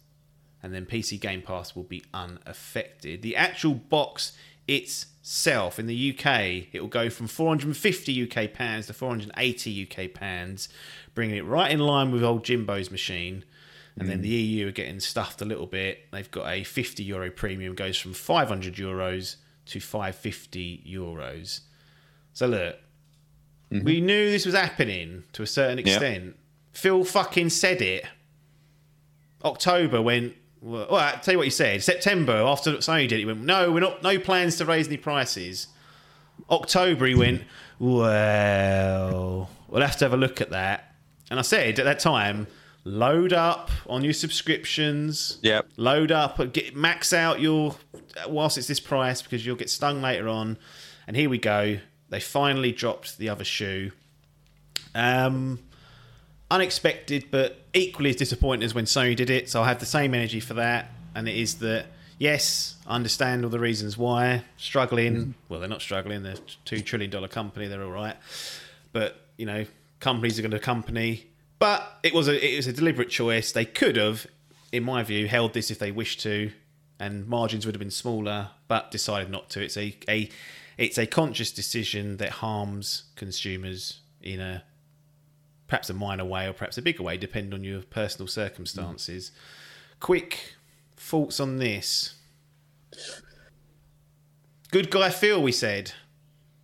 And 0.62 0.74
then 0.74 0.86
PC 0.86 1.20
Game 1.20 1.42
Pass 1.42 1.74
will 1.74 1.84
be 1.84 2.04
unaffected. 2.12 3.22
The 3.22 3.36
actual 3.36 3.74
box 3.74 4.32
itself 4.68 5.78
in 5.78 5.86
the 5.86 6.10
UK, 6.10 6.66
it 6.72 6.80
will 6.80 6.88
go 6.88 7.08
from 7.08 7.28
450 7.28 8.30
UK 8.30 8.52
pounds 8.52 8.86
to 8.88 8.92
480 8.92 9.88
UK 9.90 10.12
pounds, 10.12 10.68
bringing 11.14 11.36
it 11.36 11.44
right 11.44 11.70
in 11.70 11.80
line 11.80 12.10
with 12.10 12.24
old 12.24 12.44
Jimbo's 12.44 12.90
machine. 12.90 13.44
And 13.98 14.10
then 14.10 14.18
mm. 14.18 14.22
the 14.22 14.28
EU 14.28 14.68
are 14.68 14.72
getting 14.72 15.00
stuffed 15.00 15.40
a 15.40 15.46
little 15.46 15.66
bit. 15.66 16.10
They've 16.12 16.30
got 16.30 16.46
a 16.48 16.64
50 16.64 17.02
euro 17.02 17.30
premium, 17.30 17.74
goes 17.74 17.96
from 17.96 18.12
500 18.12 18.74
euros 18.74 19.36
to 19.66 19.80
550 19.80 20.84
euros. 20.88 21.60
So 22.32 22.46
look, 22.46 22.76
mm-hmm. 23.72 23.84
we 23.84 24.00
knew 24.00 24.30
this 24.30 24.46
was 24.46 24.54
happening 24.54 25.24
to 25.32 25.42
a 25.42 25.46
certain 25.46 25.78
extent. 25.78 26.36
Phil 26.72 27.04
fucking 27.04 27.50
said 27.50 27.80
it. 27.80 28.04
October 29.44 30.02
went. 30.02 30.34
Well, 30.60 30.86
well, 30.90 31.00
I'll 31.00 31.20
tell 31.20 31.32
you 31.32 31.38
what 31.38 31.46
he 31.46 31.50
said. 31.50 31.82
September, 31.82 32.34
after 32.34 32.72
Sony 32.78 33.08
did 33.08 33.12
it, 33.12 33.18
he 33.18 33.24
went, 33.24 33.42
"No, 33.42 33.70
we're 33.70 33.80
not. 33.80 34.02
No 34.02 34.18
plans 34.18 34.56
to 34.56 34.64
raise 34.64 34.88
any 34.88 34.96
prices." 34.96 35.68
October, 36.50 37.06
he 37.06 37.14
went, 37.14 37.42
well, 37.78 39.50
we'll 39.68 39.82
have 39.82 39.96
to 39.98 40.04
have 40.04 40.12
a 40.12 40.16
look 40.16 40.40
at 40.40 40.50
that. 40.50 40.94
And 41.30 41.38
I 41.38 41.42
said 41.42 41.78
at 41.78 41.84
that 41.84 41.98
time, 41.98 42.46
load 42.86 43.32
up 43.32 43.70
on 43.88 44.04
your 44.04 44.12
subscriptions. 44.12 45.38
Yep. 45.42 45.70
Load 45.76 46.12
up, 46.12 46.52
get 46.52 46.76
max 46.76 47.12
out 47.12 47.40
your 47.40 47.74
whilst 48.28 48.56
it's 48.56 48.68
this 48.68 48.80
price 48.80 49.20
because 49.20 49.44
you'll 49.44 49.56
get 49.56 49.68
stung 49.68 50.00
later 50.00 50.28
on. 50.28 50.56
And 51.06 51.16
here 51.16 51.28
we 51.28 51.38
go. 51.38 51.78
They 52.08 52.20
finally 52.20 52.72
dropped 52.72 53.18
the 53.18 53.28
other 53.28 53.44
shoe. 53.44 53.90
Um, 54.94 55.58
unexpected, 56.50 57.26
but 57.30 57.60
equally 57.74 58.10
as 58.10 58.16
disappointing 58.16 58.64
as 58.64 58.74
when 58.74 58.84
Sony 58.84 59.16
did 59.16 59.30
it. 59.30 59.50
So 59.50 59.62
I 59.62 59.68
have 59.68 59.80
the 59.80 59.86
same 59.86 60.14
energy 60.14 60.40
for 60.40 60.54
that, 60.54 60.90
and 61.14 61.28
it 61.28 61.36
is 61.36 61.56
that 61.56 61.86
yes, 62.18 62.76
I 62.86 62.94
understand 62.94 63.44
all 63.44 63.50
the 63.50 63.58
reasons 63.58 63.98
why 63.98 64.44
struggling. 64.56 65.34
Well, 65.48 65.58
they're 65.58 65.68
not 65.68 65.82
struggling; 65.82 66.22
they're 66.22 66.34
a 66.34 66.64
two 66.64 66.80
trillion 66.80 67.10
dollar 67.10 67.28
company. 67.28 67.66
They're 67.66 67.82
all 67.82 67.90
right, 67.90 68.16
but 68.92 69.20
you 69.36 69.46
know, 69.46 69.66
companies 69.98 70.38
are 70.38 70.42
going 70.42 70.52
to 70.52 70.60
company. 70.60 71.26
But 71.58 71.98
it 72.02 72.12
was 72.12 72.28
a 72.28 72.54
it 72.54 72.56
was 72.56 72.66
a 72.66 72.72
deliberate 72.72 73.08
choice. 73.08 73.52
They 73.52 73.64
could 73.64 73.96
have, 73.96 74.26
in 74.72 74.82
my 74.82 75.02
view, 75.02 75.26
held 75.26 75.54
this 75.54 75.70
if 75.70 75.78
they 75.78 75.90
wished 75.90 76.20
to, 76.20 76.52
and 76.98 77.26
margins 77.26 77.64
would 77.64 77.74
have 77.74 77.80
been 77.80 77.90
smaller, 77.90 78.50
but 78.68 78.90
decided 78.90 79.30
not 79.30 79.48
to. 79.50 79.62
It's 79.62 79.76
a 79.76 79.96
a 80.08 80.28
it's 80.76 80.98
a 80.98 81.06
conscious 81.06 81.50
decision 81.50 82.18
that 82.18 82.30
harms 82.30 83.04
consumers 83.16 84.00
in 84.20 84.40
a 84.40 84.64
perhaps 85.66 85.88
a 85.90 85.94
minor 85.94 86.24
way 86.24 86.46
or 86.46 86.52
perhaps 86.52 86.78
a 86.78 86.82
bigger 86.82 87.02
way, 87.02 87.16
depending 87.16 87.54
on 87.54 87.64
your 87.64 87.82
personal 87.82 88.28
circumstances. 88.28 89.32
Quick 89.98 90.54
thoughts 90.96 91.40
on 91.40 91.56
this. 91.56 92.14
Good 94.70 94.90
guy 94.90 95.08
Phil, 95.10 95.42
we 95.42 95.52
said. 95.52 95.92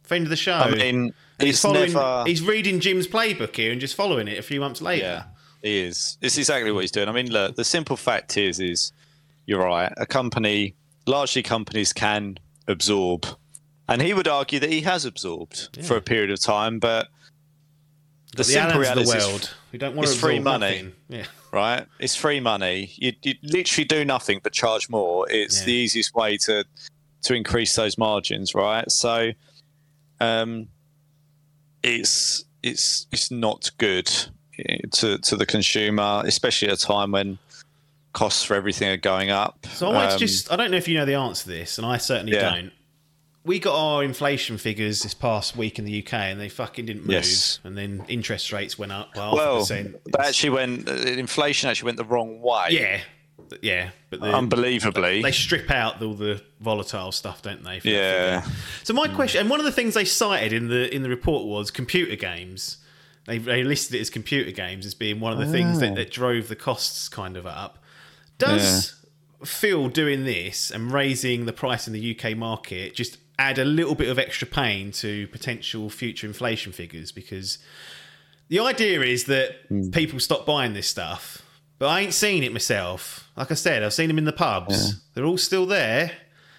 Friend 0.02 0.24
of 0.24 0.30
the 0.30 0.36
show. 0.36 0.52
I 0.52 0.70
mean, 0.70 1.14
And 1.38 1.46
he's 1.46 1.60
following 1.60 1.92
never. 1.92 2.24
he's 2.26 2.42
reading 2.42 2.78
Jim's 2.80 3.06
playbook 3.08 3.56
here 3.56 3.72
and 3.72 3.80
just 3.80 3.94
following 3.96 4.28
it 4.28 4.38
a 4.38 4.42
few 4.42 4.60
months 4.60 4.80
later. 4.80 5.04
Yeah, 5.04 5.24
he 5.62 5.80
is. 5.80 6.18
It's 6.20 6.38
exactly 6.38 6.70
what 6.72 6.80
he's 6.82 6.90
doing. 6.90 7.08
I 7.08 7.12
mean, 7.12 7.30
look, 7.30 7.56
the 7.56 7.64
simple 7.64 7.96
fact 7.96 8.36
is, 8.36 8.60
is 8.60 8.92
you're 9.46 9.62
right. 9.64 9.92
A 9.96 10.06
company, 10.06 10.74
largely 11.06 11.42
companies 11.42 11.92
can 11.92 12.38
absorb, 12.68 13.26
and 13.88 14.00
he 14.02 14.14
would 14.14 14.28
argue 14.28 14.60
that 14.60 14.70
he 14.70 14.82
has 14.82 15.04
absorbed 15.04 15.76
for 15.84 15.96
a 15.96 16.00
period 16.02 16.30
of 16.30 16.40
time. 16.40 16.78
But 16.78 17.08
the, 18.32 18.38
The, 18.38 18.44
simple 18.44 18.80
reality 18.80 19.04
the 19.10 19.16
is, 19.16 19.24
world. 19.26 19.54
We 19.72 19.78
don't 19.78 19.96
want 19.96 20.08
it's 20.08 20.18
free 20.18 20.38
money. 20.38 20.92
Yeah. 21.08 21.24
right? 21.52 21.86
It's 21.98 22.14
free 22.14 22.40
money. 22.40 22.92
You, 22.96 23.12
you 23.22 23.34
literally 23.42 23.84
do 23.86 24.04
nothing 24.04 24.40
but 24.42 24.52
charge 24.52 24.88
more. 24.88 25.26
It's 25.30 25.60
Yeah. 25.60 25.66
the 25.66 25.72
easiest 25.72 26.14
way 26.14 26.36
to 26.38 26.64
to 27.22 27.34
increase 27.34 27.76
those 27.76 27.96
margins, 27.98 28.52
right? 28.54 28.90
So, 28.90 29.30
um, 30.20 30.68
it's 31.82 32.44
it's 32.62 33.06
it's 33.12 33.30
not 33.30 33.70
good 33.78 34.10
eh, 34.58 34.78
to 34.92 35.18
to 35.18 35.36
the 35.36 35.46
consumer, 35.46 36.22
especially 36.24 36.68
at 36.68 36.74
a 36.74 36.80
time 36.86 37.10
when 37.12 37.38
costs 38.12 38.44
for 38.44 38.54
everything 38.54 38.88
are 38.88 38.96
going 38.96 39.30
up. 39.30 39.66
So 39.72 39.90
I 39.92 40.12
Um, 40.12 40.18
just 40.18 40.52
I 40.52 40.56
don't 40.56 40.70
know 40.70 40.76
if 40.76 40.86
you 40.88 40.96
know 40.98 41.04
the 41.06 41.14
answer 41.14 41.44
to 41.44 41.48
this, 41.50 41.78
and 41.78 41.86
I 41.86 41.96
certainly 41.98 42.32
Yeah. 42.34 42.50
don't. 42.50 42.72
We 43.44 43.58
got 43.58 43.74
our 43.74 44.04
inflation 44.04 44.56
figures 44.56 45.02
this 45.02 45.14
past 45.14 45.56
week 45.56 45.76
in 45.80 45.84
the 45.84 45.98
UK, 46.06 46.12
and 46.30 46.40
they 46.40 46.48
fucking 46.48 46.86
didn't 46.86 47.02
move. 47.02 47.10
Yes. 47.14 47.58
And 47.64 47.76
then 47.76 48.04
interest 48.06 48.52
rates 48.52 48.78
went 48.78 48.92
up 48.92 49.12
by 49.14 49.22
half 49.22 49.32
a 49.32 49.36
well, 49.36 49.58
percent. 49.58 49.96
that 50.12 50.26
actually 50.26 50.50
went 50.50 50.88
uh, 50.88 50.92
inflation 50.92 51.68
actually 51.68 51.86
went 51.86 51.96
the 51.96 52.04
wrong 52.04 52.40
way. 52.40 52.66
yeah, 52.70 53.00
yeah. 53.60 53.90
But 54.10 54.20
the, 54.20 54.34
unbelievably. 54.34 55.22
they 55.22 55.32
strip 55.32 55.70
out 55.70 56.02
all 56.02 56.14
the 56.14 56.42
volatile 56.60 57.12
stuff, 57.12 57.42
don't 57.42 57.62
they? 57.62 57.80
yeah. 57.84 58.46
So 58.84 58.94
my 58.94 59.08
hmm. 59.08 59.14
question, 59.14 59.40
and 59.42 59.50
one 59.50 59.60
of 59.60 59.66
the 59.66 59.72
things 59.72 59.94
they 59.94 60.04
cited 60.04 60.52
in 60.52 60.68
the 60.68 60.94
in 60.94 61.02
the 61.02 61.08
report 61.08 61.46
was 61.46 61.70
computer 61.70 62.16
games. 62.16 62.78
They, 63.24 63.38
they 63.38 63.62
listed 63.62 63.94
it 63.94 64.00
as 64.00 64.10
computer 64.10 64.50
games 64.50 64.84
as 64.84 64.94
being 64.94 65.20
one 65.20 65.32
of 65.32 65.38
the 65.38 65.46
things 65.46 65.78
that, 65.78 65.92
oh. 65.92 65.94
that 65.94 66.10
drove 66.10 66.48
the 66.48 66.56
costs 66.56 67.08
kind 67.08 67.36
of 67.36 67.46
up. 67.46 67.78
Does 68.36 68.96
Phil 69.44 69.88
doing 69.88 70.24
this 70.24 70.72
and 70.72 70.90
raising 70.90 71.46
the 71.46 71.52
price 71.52 71.86
in 71.86 71.92
the 71.92 72.18
UK 72.18 72.36
market 72.36 72.96
just 72.96 73.18
add 73.38 73.58
a 73.58 73.64
little 73.64 73.94
bit 73.94 74.08
of 74.08 74.18
extra 74.18 74.48
pain 74.48 74.90
to 74.92 75.28
potential 75.28 75.88
future 75.88 76.26
inflation 76.26 76.72
figures? 76.72 77.12
Because 77.12 77.58
the 78.48 78.58
idea 78.58 79.00
is 79.02 79.26
that 79.26 79.56
hmm. 79.68 79.90
people 79.90 80.18
stop 80.18 80.44
buying 80.44 80.74
this 80.74 80.88
stuff, 80.88 81.41
but 81.82 81.88
I 81.88 82.00
ain't 82.02 82.14
seen 82.14 82.44
it 82.44 82.52
myself. 82.52 83.28
Like 83.36 83.50
I 83.50 83.54
said, 83.54 83.82
I've 83.82 83.92
seen 83.92 84.06
them 84.06 84.18
in 84.18 84.24
the 84.24 84.32
pubs. 84.32 85.00
They're 85.14 85.24
all 85.24 85.36
still 85.36 85.66
there, 85.66 86.12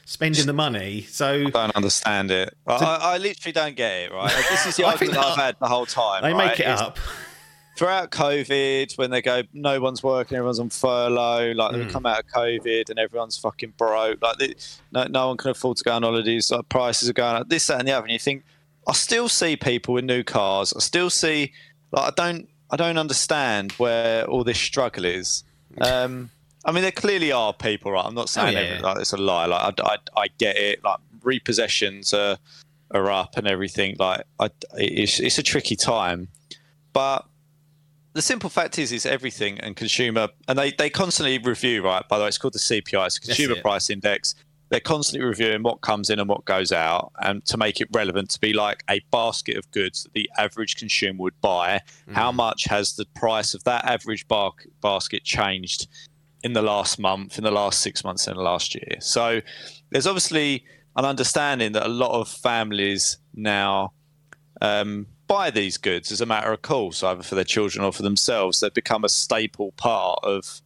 spending 0.03 0.45
the 0.47 0.51
money. 0.53 1.03
So 1.03 1.45
I 1.45 1.49
don't 1.49 1.75
understand 1.77 2.29
it. 2.29 2.53
I, 2.67 2.73
I, 2.73 2.95
I 3.13 3.17
literally 3.19 3.53
don't 3.53 3.75
get 3.77 3.91
it. 4.03 4.11
Right, 4.11 4.33
this 4.49 4.65
is 4.65 4.75
the 4.75 4.83
argument 4.87 5.17
I've 5.17 5.37
had 5.37 5.55
the 5.61 5.67
whole 5.69 5.85
time. 5.85 6.23
they 6.23 6.33
right? 6.33 6.47
make 6.49 6.59
it 6.59 6.63
It's- 6.63 6.81
up. 6.81 6.97
throughout 7.77 8.11
COVID, 8.11 8.97
when 8.97 9.11
they 9.11 9.21
go, 9.21 9.43
no 9.53 9.79
one's 9.79 10.03
working, 10.03 10.35
everyone's 10.35 10.59
on 10.59 10.69
furlough, 10.69 11.53
like 11.53 11.71
Mm. 11.73 11.85
they 11.87 11.91
come 11.91 12.05
out 12.05 12.19
of 12.19 12.25
COVID 12.27 12.89
and 12.89 12.99
everyone's 12.99 13.37
fucking 13.37 13.73
broke, 13.77 14.21
like 14.21 14.37
they, 14.39 14.53
no, 14.91 15.05
no 15.05 15.27
one 15.29 15.37
can 15.37 15.51
afford 15.51 15.77
to 15.77 15.83
go 15.85 15.93
on 15.93 16.03
holidays, 16.03 16.51
like 16.51 16.67
prices 16.67 17.09
are 17.09 17.13
going 17.13 17.37
up, 17.37 17.47
this, 17.49 17.65
that, 17.67 17.79
and 17.79 17.87
the 17.87 17.93
other. 17.93 18.03
And 18.05 18.11
you 18.11 18.19
think, 18.19 18.43
I 18.87 18.91
still 18.93 19.29
see 19.29 19.55
people 19.55 19.93
with 19.93 20.03
new 20.03 20.23
cars. 20.23 20.73
I 20.75 20.79
still 20.81 21.09
see, 21.09 21.53
like, 21.91 22.11
I 22.11 22.13
don't, 22.15 22.49
I 22.69 22.75
don't 22.75 22.97
understand 22.97 23.73
where 23.73 24.25
all 24.25 24.43
this 24.43 24.59
struggle 24.59 25.05
is. 25.05 25.43
Um, 25.79 26.29
I 26.65 26.71
mean, 26.71 26.81
there 26.83 26.91
clearly 26.91 27.31
are 27.31 27.53
people, 27.53 27.91
right? 27.91 28.05
I'm 28.05 28.15
not 28.15 28.29
saying 28.29 28.57
Oh, 28.57 28.61
yeah. 28.61 28.79
like 28.81 28.99
it's 28.99 29.13
a 29.13 29.17
lie. 29.17 29.45
Like, 29.45 29.79
I, 29.79 29.83
I, 29.93 30.21
I 30.21 30.27
get 30.37 30.57
it. 30.57 30.83
Like, 30.83 30.99
repossessions 31.21 32.13
are 32.13 32.37
are 32.91 33.09
up 33.09 33.37
and 33.37 33.47
everything. 33.47 33.95
Like, 33.97 34.23
I, 34.39 34.49
it's, 34.75 35.19
it's 35.19 35.37
a 35.39 35.43
tricky 35.43 35.75
time, 35.75 36.27
but 36.93 37.25
the 38.13 38.21
simple 38.21 38.51
fact 38.51 38.77
is, 38.77 38.91
is 38.91 39.05
everything 39.05 39.59
and 39.59 39.75
consumer, 39.75 40.29
and 40.47 40.59
they, 40.59 40.71
they 40.71 40.91
constantly 40.91 41.39
review, 41.39 41.83
right? 41.83 42.07
By 42.07 42.17
the 42.19 42.23
way, 42.23 42.27
it's 42.27 42.37
called 42.37 42.53
the 42.53 42.59
CPI, 42.59 43.07
it's 43.07 43.17
Consumer 43.17 43.55
it. 43.55 43.61
Price 43.63 43.89
Index. 43.89 44.35
They're 44.73 44.79
constantly 44.79 45.23
reviewing 45.23 45.61
what 45.61 45.81
comes 45.81 46.09
in 46.09 46.17
and 46.17 46.27
what 46.27 46.45
goes 46.45 46.71
out, 46.71 47.11
and 47.21 47.45
to 47.45 47.57
make 47.57 47.79
it 47.79 47.87
relevant 47.91 48.31
to 48.31 48.39
be 48.39 48.53
like 48.53 48.83
a 48.89 49.01
basket 49.11 49.55
of 49.55 49.69
goods 49.69 50.01
that 50.01 50.13
the 50.13 50.27
average 50.35 50.77
consumer 50.77 51.21
would 51.21 51.39
buy. 51.41 51.81
How 52.15 52.31
much 52.31 52.63
has 52.63 52.95
the 52.95 53.05
price 53.13 53.53
of 53.53 53.63
that 53.65 53.85
average 53.85 54.27
bar- 54.27 54.53
basket 54.81 55.23
changed 55.23 55.87
in 56.41 56.53
the 56.53 56.63
last 56.63 56.97
month, 56.97 57.37
in 57.37 57.43
the 57.43 57.51
last 57.51 57.81
six 57.81 58.03
months, 58.03 58.27
in 58.27 58.35
the 58.35 58.41
last 58.41 58.73
year? 58.73 58.97
So 58.99 59.41
there's 59.91 60.07
obviously 60.07 60.65
an 60.95 61.05
understanding 61.05 61.73
that 61.73 61.85
a 61.85 61.89
lot 61.89 62.19
of 62.19 62.27
families 62.27 63.17
now 63.35 63.93
um, 64.59 65.05
buy 65.27 65.51
these 65.51 65.77
goods 65.77 66.11
as 66.11 66.19
a 66.19 66.25
matter 66.25 66.51
of 66.51 66.63
course, 66.63 67.03
either 67.03 67.21
for 67.21 67.35
their 67.35 67.43
children 67.43 67.85
or 67.85 67.93
for 67.93 68.01
themselves. 68.01 68.59
They've 68.59 68.73
become 68.73 69.03
a 69.03 69.09
staple 69.09 69.71
part 69.73 70.17
of 70.23 70.61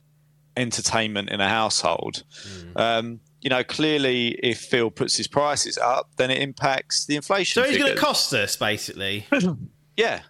entertainment 0.55 1.29
in 1.29 1.41
a 1.41 1.49
household. 1.49 2.23
Um, 2.77 3.19
you 3.41 3.49
know, 3.49 3.63
clearly, 3.63 4.29
if 4.43 4.59
Phil 4.59 4.89
puts 4.89 5.15
his 5.15 5.27
prices 5.27 5.77
up, 5.77 6.09
then 6.17 6.31
it 6.31 6.41
impacts 6.41 7.05
the 7.05 7.15
inflation. 7.15 7.61
So 7.63 7.69
he's 7.69 7.77
going 7.77 7.93
to 7.93 7.99
cost 7.99 8.33
us, 8.33 8.55
basically. 8.55 9.25
yeah, 9.97 10.21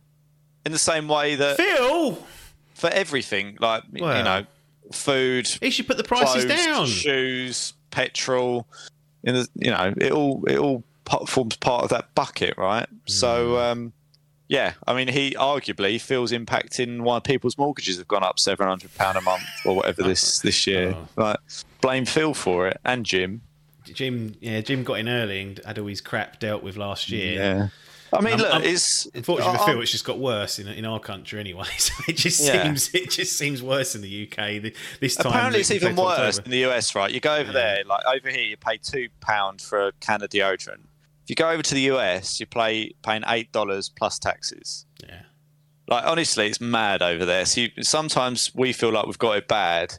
in 0.65 0.71
the 0.71 0.77
same 0.77 1.07
way 1.07 1.35
that 1.35 1.57
Phil, 1.57 2.17
for 2.73 2.89
everything, 2.89 3.57
like 3.59 3.83
Well. 3.91 4.17
you 4.17 4.23
know, 4.23 4.45
food, 4.91 5.47
he 5.47 5.69
should 5.69 5.87
put 5.87 5.97
the 5.97 6.03
prices 6.03 6.45
clothes, 6.45 6.65
down. 6.65 6.85
shoes, 6.87 7.73
petrol. 7.91 8.67
In 9.23 9.35
the, 9.35 9.47
you 9.55 9.71
know, 9.71 9.93
it 9.97 10.11
all 10.11 10.43
it 10.45 10.57
all 10.57 10.83
forms 11.27 11.55
part 11.57 11.83
of 11.83 11.89
that 11.89 12.13
bucket, 12.13 12.57
right? 12.57 12.87
Hmm. 12.87 12.95
So, 13.05 13.57
um, 13.57 13.93
yeah, 14.49 14.73
I 14.85 14.93
mean, 14.93 15.07
he 15.07 15.31
arguably 15.31 15.99
feels 15.99 16.31
impacting 16.31 17.01
why 17.01 17.19
people's 17.19 17.57
mortgages 17.57 17.97
have 17.97 18.07
gone 18.07 18.23
up 18.23 18.39
seven 18.39 18.67
hundred 18.67 18.93
pound 18.95 19.17
a 19.17 19.21
month 19.21 19.43
or 19.65 19.75
whatever 19.77 20.03
this 20.03 20.39
this 20.39 20.67
year. 20.67 20.93
Oh. 20.95 21.07
Like, 21.15 21.39
blame 21.81 22.05
Phil 22.05 22.33
for 22.33 22.67
it 22.67 22.77
and 22.85 23.05
Jim. 23.05 23.41
Jim, 23.85 24.35
yeah, 24.41 24.61
Jim 24.61 24.83
got 24.83 24.95
in 24.95 25.07
early 25.07 25.41
and 25.41 25.61
had 25.65 25.79
all 25.79 25.87
his 25.87 26.01
crap 26.01 26.39
dealt 26.39 26.61
with 26.61 26.75
last 26.75 27.09
year. 27.09 27.33
Yeah, 27.41 27.67
I 28.11 28.21
mean, 28.21 28.33
Um, 28.33 28.39
look, 28.41 28.53
um, 28.55 28.63
it's 28.63 29.05
Unfortunately 29.13 29.57
for 29.57 29.65
Phil, 29.65 29.81
it's 29.81 29.91
just 29.91 30.03
got 30.05 30.19
worse 30.19 30.59
in 30.59 30.67
in 30.67 30.85
our 30.85 30.99
country 30.99 31.39
anyway. 31.39 31.65
So 31.77 31.93
it 32.07 32.17
just 32.17 32.45
Yeah. 32.45 32.63
seems 32.63 32.93
it 32.93 33.09
just 33.11 33.37
seems 33.37 33.61
worse 33.63 33.95
in 33.95 34.01
the 34.01 34.23
UK 34.29 34.73
this 34.99 35.15
time. 35.15 35.27
Apparently, 35.27 35.61
it's 35.61 35.71
even 35.71 35.95
worse 35.95 36.37
in 36.39 36.51
the 36.51 36.65
US, 36.65 36.95
right? 36.95 37.11
You 37.13 37.19
go 37.21 37.35
over 37.35 37.51
there, 37.53 37.83
like 37.85 38.05
over 38.05 38.29
here, 38.29 38.43
you 38.45 38.57
pay 38.57 38.77
two 38.77 39.07
pound 39.21 39.61
for 39.61 39.87
a 39.87 39.91
can 40.01 40.21
of 40.21 40.29
deodorant. 40.29 40.83
If 41.23 41.29
you 41.29 41.35
go 41.35 41.49
over 41.49 41.61
to 41.63 41.73
the 41.75 41.81
US, 41.93 42.39
you 42.41 42.45
pay 42.45 42.91
paying 43.03 43.23
eight 43.27 43.51
dollars 43.53 43.89
plus 43.89 44.19
taxes. 44.19 44.85
Yeah. 45.01 45.21
Like 45.87 46.03
honestly, 46.05 46.47
it's 46.47 46.59
mad 46.59 47.01
over 47.01 47.25
there. 47.25 47.45
So 47.45 47.61
you, 47.61 47.69
sometimes 47.81 48.51
we 48.53 48.73
feel 48.73 48.91
like 48.91 49.05
we've 49.05 49.17
got 49.17 49.37
it 49.37 49.47
bad, 49.47 49.97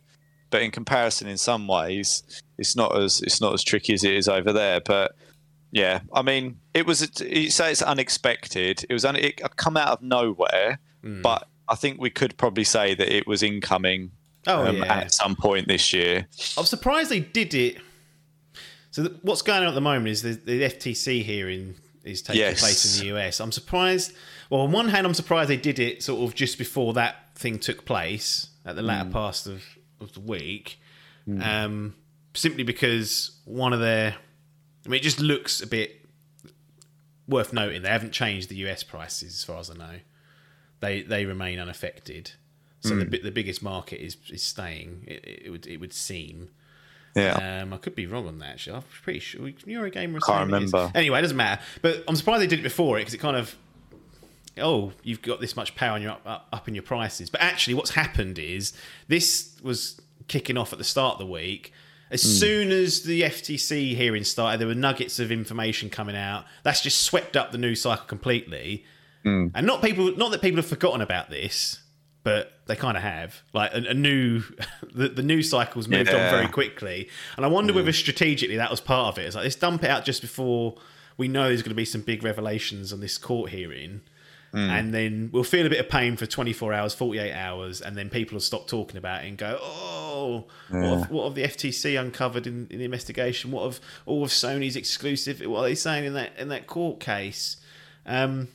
but 0.51 0.63
in 0.63 0.71
comparison, 0.71 1.29
in 1.29 1.39
some 1.39 1.67
ways, 1.69 2.23
it's 2.59 2.75
not 2.77 2.97
as 2.97 3.21
it's 3.23 3.41
not 3.41 3.53
as 3.55 3.63
tricky 3.63 3.95
as 3.95 4.05
it 4.05 4.15
is 4.15 4.29
over 4.29 4.53
there. 4.53 4.81
But 4.81 5.15
yeah, 5.73 6.01
I 6.13 6.23
mean, 6.23 6.59
it 6.75 6.87
was. 6.87 7.09
You 7.21 7.51
say 7.51 7.71
it's 7.73 7.83
unexpected. 7.83 8.85
It 8.89 8.93
was. 8.93 9.05
Un, 9.05 9.17
it 9.17 9.41
come 9.57 9.77
out 9.77 9.89
of 9.89 10.03
nowhere, 10.03 10.79
Hmm. 11.03 11.23
but 11.23 11.47
I 11.69 11.75
think 11.75 12.01
we 12.01 12.11
could 12.11 12.37
probably 12.39 12.65
say 12.65 12.95
that 12.95 13.15
it 13.15 13.27
was 13.27 13.43
incoming 13.43 14.11
Oh 14.47 14.67
um, 14.67 14.79
yeah. 14.79 15.01
at 15.01 15.13
some 15.13 15.37
point 15.37 15.69
this 15.69 15.93
year. 15.93 16.27
I'm 16.57 16.65
surprised 16.65 17.11
they 17.11 17.21
did 17.21 17.53
it. 17.55 17.77
So 18.91 19.07
th- 19.07 19.17
what's 19.23 19.43
going 19.43 19.61
on 19.63 19.69
at 19.69 19.75
the 19.75 19.81
moment 19.83 20.09
is 20.09 20.23
the, 20.23 20.33
the 20.33 20.63
FTC 20.63 21.23
hearing 21.23 21.75
is 22.05 22.23
taking 22.23 22.41
Yes. 22.41 22.61
place 22.61 22.99
in 23.01 23.07
the 23.07 23.17
US. 23.19 23.39
I'm 23.41 23.53
surprised. 23.53 24.15
Well, 24.49 24.63
on 24.63 24.73
one 24.73 24.89
hand, 24.89 25.07
I'm 25.07 25.13
surprised 25.15 25.51
they 25.51 25.59
did 25.59 25.79
it 25.79 26.03
sort 26.03 26.23
of 26.27 26.35
just 26.35 26.57
before 26.57 26.95
that 26.95 27.37
thing 27.37 27.59
took 27.59 27.85
place 27.85 28.49
at 28.65 28.77
the 28.77 28.83
latter 28.83 29.11
part 29.11 29.47
of, 29.47 29.63
of 30.01 30.13
the 30.13 30.21
week, 30.21 30.81
um, 31.43 31.95
simply 32.35 32.63
because 32.65 33.33
one 33.45 33.73
of 33.73 33.81
their, 33.81 34.17
I 34.85 34.89
mean, 34.89 35.01
it 35.01 35.03
just 35.03 35.21
looks 35.21 35.61
a 35.61 35.67
bit 35.67 36.05
worth 37.27 37.53
noting. 37.53 37.83
They 37.83 37.89
haven't 37.91 38.13
changed 38.13 38.49
the 38.49 38.57
US 38.69 38.83
prices 38.83 39.35
as 39.35 39.45
far 39.45 39.59
as 39.59 39.71
I 39.71 39.75
know. 39.75 39.99
They 40.81 41.03
they 41.03 41.25
remain 41.25 41.59
unaffected. 41.59 42.33
So 42.81 42.95
Hmm. 42.95 43.11
the 43.11 43.19
the 43.19 43.31
biggest 43.33 43.63
market 43.63 44.01
is 44.05 44.17
is 44.31 44.43
staying. 44.43 45.05
It, 45.07 45.25
it 45.47 45.51
would 45.51 45.67
it 45.67 45.79
would 45.79 45.93
seem. 45.93 46.51
Yeah. 47.17 47.61
Um, 47.63 47.73
I 47.73 47.79
could 47.79 47.97
be 47.97 48.07
wrong 48.07 48.29
on 48.29 48.39
that. 48.39 48.51
Actually, 48.51 48.77
I'm 48.77 48.83
pretty 49.03 49.19
sure 49.19 49.41
Eurogamer. 49.49 50.15
was 50.15 50.25
Can't 50.25 50.49
saying 50.51 50.63
it 50.63 50.65
is. 50.67 50.73
remember. 50.73 50.93
Anyway, 50.97 51.19
it 51.19 51.23
doesn't 51.23 51.37
matter. 51.37 51.61
But 51.83 52.05
I'm 52.07 52.15
surprised 52.15 52.43
they 52.43 52.47
did 52.47 52.61
it 52.61 52.63
before 52.63 52.97
it 52.99 53.01
because 53.01 53.15
it 53.15 53.19
kind 53.19 53.37
of, 53.37 53.57
oh, 54.61 54.93
you've 55.03 55.23
got 55.23 55.41
this 55.41 55.57
much 55.57 55.75
power 55.75 55.95
and 55.95 56.03
you're 56.03 56.13
up, 56.13 56.23
up, 56.27 56.49
up 56.53 56.69
in 56.69 56.75
your 56.75 56.83
prices. 56.83 57.31
But 57.31 57.41
actually, 57.41 57.75
what's 57.75 57.91
happened 57.91 58.39
is 58.39 58.73
this 59.09 59.57
was 59.63 60.01
kicking 60.29 60.57
off 60.57 60.73
at 60.73 60.79
the 60.79 60.85
start 60.85 61.15
of 61.15 61.19
the 61.21 61.27
week. 61.27 61.73
As 62.11 62.23
Hmm. 62.23 62.29
soon 62.29 62.71
as 62.73 63.03
the 63.03 63.23
FTC 63.23 63.95
hearing 63.95 64.25
started, 64.25 64.61
there 64.61 64.69
were 64.69 64.75
nuggets 64.75 65.19
of 65.19 65.31
information 65.31 65.91
coming 65.91 66.17
out. 66.17 66.45
That's 66.63 66.81
just 66.81 67.03
swept 67.03 67.37
up 67.37 67.53
the 67.53 67.59
news 67.59 67.83
cycle 67.83 68.07
completely. 68.07 68.85
Hmm. 69.25 69.49
And 69.55 69.67
not 69.67 69.83
people, 69.83 70.17
not 70.17 70.31
that 70.31 70.41
people 70.41 70.57
have 70.57 70.67
forgotten 70.67 71.01
about 71.03 71.29
this, 71.29 71.81
but 72.23 72.53
they 72.67 72.77
kind 72.77 72.97
of 72.97 73.03
have. 73.03 73.43
Like 73.53 73.73
a, 73.75 73.91
a 73.91 73.95
new, 73.95 74.43
the, 74.95 75.09
the 75.09 75.23
news 75.23 75.51
cycle's 75.51 75.89
moved 75.89 76.11
on 76.11 76.31
very 76.31 76.49
quickly, 76.49 77.09
and 77.37 77.45
I 77.45 77.49
wonder 77.49 77.73
whether 77.73 77.93
strategically 77.93 78.57
that 78.57 78.71
was 78.71 78.81
part 78.81 79.15
of 79.15 79.19
it. 79.23 79.27
It's 79.27 79.35
like 79.37 79.45
let's 79.45 79.57
dump 79.57 79.85
it 79.85 79.91
out 79.91 80.05
just 80.05 80.21
before 80.23 80.77
we 81.17 81.27
know 81.29 81.49
there's 81.49 81.63
going 81.63 81.71
to 81.71 81.75
be 81.75 81.85
some 81.85 82.01
big 82.03 82.23
revelations 82.23 82.93
on 82.93 83.01
this 83.01 83.19
court 83.19 83.51
hearing, 83.51 84.03
and 84.53 84.95
then 84.95 85.31
we'll 85.33 85.45
feel 85.45 85.67
a 85.67 85.71
bit 85.71 85.81
of 85.81 85.89
pain 85.89 86.17
for 86.17 86.25
24 86.25 86.73
hours, 86.73 86.95
48 86.95 87.33
hours, 87.33 87.81
and 87.81 87.97
then 87.97 88.09
people 88.09 88.37
will 88.37 88.41
stop 88.41 88.67
talking 88.67 88.97
about 88.97 89.23
it 89.23 89.29
and 89.29 89.37
go, 89.37 89.59
oh, 89.61 90.47
what, 90.71 90.83
have, 90.83 91.11
what 91.11 91.25
have 91.25 91.35
the 91.35 91.43
FTC 91.43 92.01
uncovered 92.01 92.47
in, 92.47 92.67
in 92.71 92.79
the 92.79 92.85
investigation? 92.85 93.51
What 93.51 93.65
have 93.65 93.81
all 94.07 94.25
of 94.25 94.31
Sony's 94.31 94.75
exclusive? 94.75 95.41
What 95.41 95.61
are 95.61 95.65
they 95.65 95.75
saying 95.75 96.07
in 96.07 96.15
that 96.15 96.33
in 96.39 96.49
that 96.49 96.67
court 96.67 96.99
case? 96.99 97.59
Um, 98.07 98.49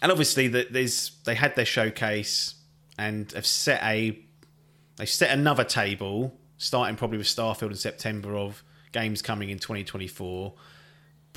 and 0.00 0.12
obviously 0.12 0.48
that 0.48 0.72
there's 0.72 1.12
they 1.24 1.34
had 1.34 1.56
their 1.56 1.64
showcase 1.64 2.54
and 2.96 3.30
have 3.32 3.46
set 3.46 3.82
a 3.82 4.18
they 4.96 5.06
set 5.06 5.30
another 5.30 5.64
table 5.64 6.34
starting 6.58 6.96
probably 6.96 7.18
with 7.18 7.26
Starfield 7.26 7.70
in 7.70 7.76
September 7.76 8.36
of 8.36 8.62
games 8.92 9.22
coming 9.22 9.50
in 9.50 9.58
2024 9.58 10.54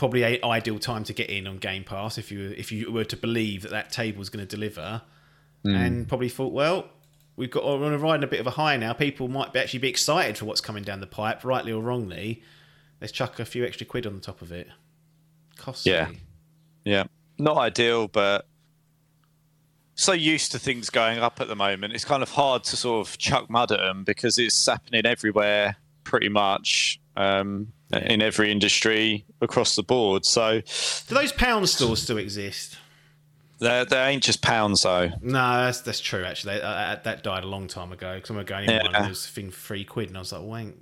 probably 0.01 0.23
a 0.23 0.43
ideal 0.43 0.79
time 0.79 1.03
to 1.03 1.13
get 1.13 1.29
in 1.29 1.45
on 1.45 1.59
Game 1.59 1.83
Pass 1.83 2.17
if 2.17 2.31
you 2.31 2.55
if 2.57 2.71
you 2.71 2.91
were 2.91 3.03
to 3.03 3.15
believe 3.15 3.61
that 3.61 3.69
that 3.69 3.91
table 3.91 4.19
is 4.19 4.31
going 4.31 4.43
to 4.43 4.55
deliver 4.55 5.03
hmm. 5.61 5.75
and 5.75 6.07
probably 6.07 6.27
thought 6.27 6.51
well 6.51 6.89
we've 7.35 7.51
got 7.51 7.63
we're 7.63 7.85
on 7.85 7.93
a 7.93 7.99
riding 7.99 8.23
a 8.23 8.27
bit 8.27 8.39
of 8.39 8.47
a 8.47 8.51
high 8.51 8.75
now 8.77 8.93
people 8.93 9.27
might 9.27 9.53
be 9.53 9.59
actually 9.59 9.77
be 9.77 9.87
excited 9.89 10.39
for 10.39 10.45
what's 10.45 10.59
coming 10.59 10.81
down 10.81 11.01
the 11.01 11.05
pipe 11.05 11.45
rightly 11.45 11.71
or 11.71 11.83
wrongly 11.83 12.41
let's 12.99 13.13
chuck 13.13 13.39
a 13.39 13.45
few 13.45 13.63
extra 13.63 13.85
quid 13.85 14.07
on 14.07 14.15
the 14.15 14.19
top 14.21 14.41
of 14.41 14.51
it 14.51 14.69
costly 15.55 15.91
Yeah. 15.91 16.09
Yeah. 16.83 17.03
Not 17.37 17.57
ideal, 17.57 18.07
but 18.07 18.47
so 19.93 20.13
used 20.13 20.51
to 20.53 20.57
things 20.57 20.89
going 20.89 21.19
up 21.19 21.39
at 21.39 21.47
the 21.47 21.55
moment. 21.55 21.93
It's 21.93 22.05
kind 22.05 22.23
of 22.23 22.31
hard 22.31 22.63
to 22.63 22.75
sort 22.75 23.07
of 23.07 23.19
chuck 23.19 23.51
mud 23.51 23.71
at 23.71 23.77
them 23.77 24.03
because 24.03 24.39
it's 24.39 24.65
happening 24.65 25.05
everywhere 25.05 25.75
pretty 26.03 26.29
much 26.29 26.99
um, 27.15 27.73
in 27.91 28.21
every 28.21 28.51
industry 28.51 29.25
across 29.41 29.75
the 29.75 29.83
board. 29.83 30.25
So 30.25 30.61
do 30.61 31.15
those 31.15 31.31
pound 31.31 31.69
stores 31.69 32.01
still 32.01 32.17
exist 32.17 32.77
they 33.61 33.85
they 33.87 34.07
ain't 34.07 34.23
just 34.23 34.41
pounds 34.41 34.81
though. 34.81 35.09
No, 35.21 35.65
that's 35.65 35.81
that's 35.81 36.01
true. 36.01 36.23
Actually, 36.25 36.55
that, 36.55 36.61
that, 36.63 37.03
that 37.03 37.23
died 37.23 37.43
a 37.43 37.47
long 37.47 37.67
time 37.67 37.91
ago. 37.91 38.15
Because 38.15 38.31
I'm 38.31 38.43
going 38.43 38.67
in 38.69 38.75
one, 38.77 38.81
Yeah. 38.81 38.85
and 38.87 38.95
there 39.05 39.09
was 39.09 39.25
a 39.25 39.29
thing 39.29 39.51
for 39.51 39.59
three 39.59 39.85
quid, 39.85 40.07
and 40.07 40.17
I 40.17 40.19
was 40.19 40.31
like, 40.31 40.41
"Wank." 40.41 40.75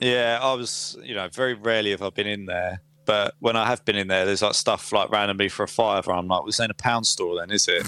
Yeah, 0.00 0.40
I 0.42 0.52
was, 0.54 0.98
you 1.02 1.14
know, 1.14 1.28
very 1.32 1.54
rarely 1.54 1.92
have 1.92 2.02
I 2.02 2.10
been 2.10 2.26
in 2.26 2.46
there. 2.46 2.82
But 3.06 3.34
when 3.38 3.54
I 3.54 3.66
have 3.66 3.84
been 3.84 3.94
in 3.96 4.08
there, 4.08 4.26
there's 4.26 4.42
like 4.42 4.54
stuff 4.54 4.92
like 4.92 5.10
randomly 5.10 5.48
for 5.48 5.62
a 5.62 5.68
fiver. 5.68 6.10
I'm 6.12 6.26
like, 6.26 6.44
this 6.44 6.58
ain't 6.58 6.72
a 6.72 6.74
pound 6.74 7.06
store 7.06 7.36
then, 7.38 7.50
is 7.52 7.68
it? 7.68 7.86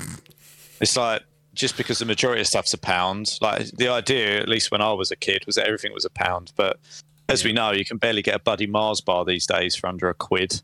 it's 0.81 0.97
like 0.97 1.23
just 1.55 1.77
because 1.77 1.99
the 1.99 2.05
majority 2.05 2.43
of 2.43 2.47
stuff's 2.47 2.73
a 2.73 2.79
pound. 2.79 3.39
Like 3.41 3.67
the 3.73 3.89
idea, 3.89 4.39
at 4.41 4.49
least 4.49 4.71
when 4.71 4.81
I 4.81 4.93
was 4.93 5.11
a 5.11 5.17
kid, 5.17 5.45
was 5.47 5.57
that 5.57 5.67
everything 5.67 5.93
was 5.93 6.05
a 6.05 6.11
pound. 6.11 6.53
But 6.55 6.79
as 7.29 7.45
we 7.45 7.53
know, 7.53 7.73
you 7.73 7.85
can 7.85 7.99
barely 7.99 8.23
get 8.23 8.35
a 8.35 8.39
Buddy 8.39 8.67
Mars 8.67 9.01
bar 9.01 9.25
these 9.25 9.47
days 9.47 9.75
for 9.77 9.89
under 9.89 10.09
a 10.09 10.15
quid. 10.15 10.61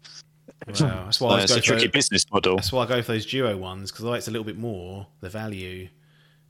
Wow, 0.66 1.04
that's 1.04 1.20
why 1.20 1.38
So 1.38 1.42
it's 1.42 1.56
a 1.56 1.60
tricky 1.60 1.86
for. 1.86 1.92
business 1.92 2.24
model. 2.30 2.56
That's 2.56 2.72
why 2.72 2.84
I 2.84 2.86
go 2.86 3.02
for 3.02 3.12
those 3.12 3.26
duo 3.26 3.56
ones 3.56 3.90
because 3.90 4.04
although 4.04 4.16
it's 4.16 4.28
a 4.28 4.30
little 4.30 4.44
bit 4.44 4.58
more, 4.58 5.06
the 5.20 5.28
value 5.28 5.88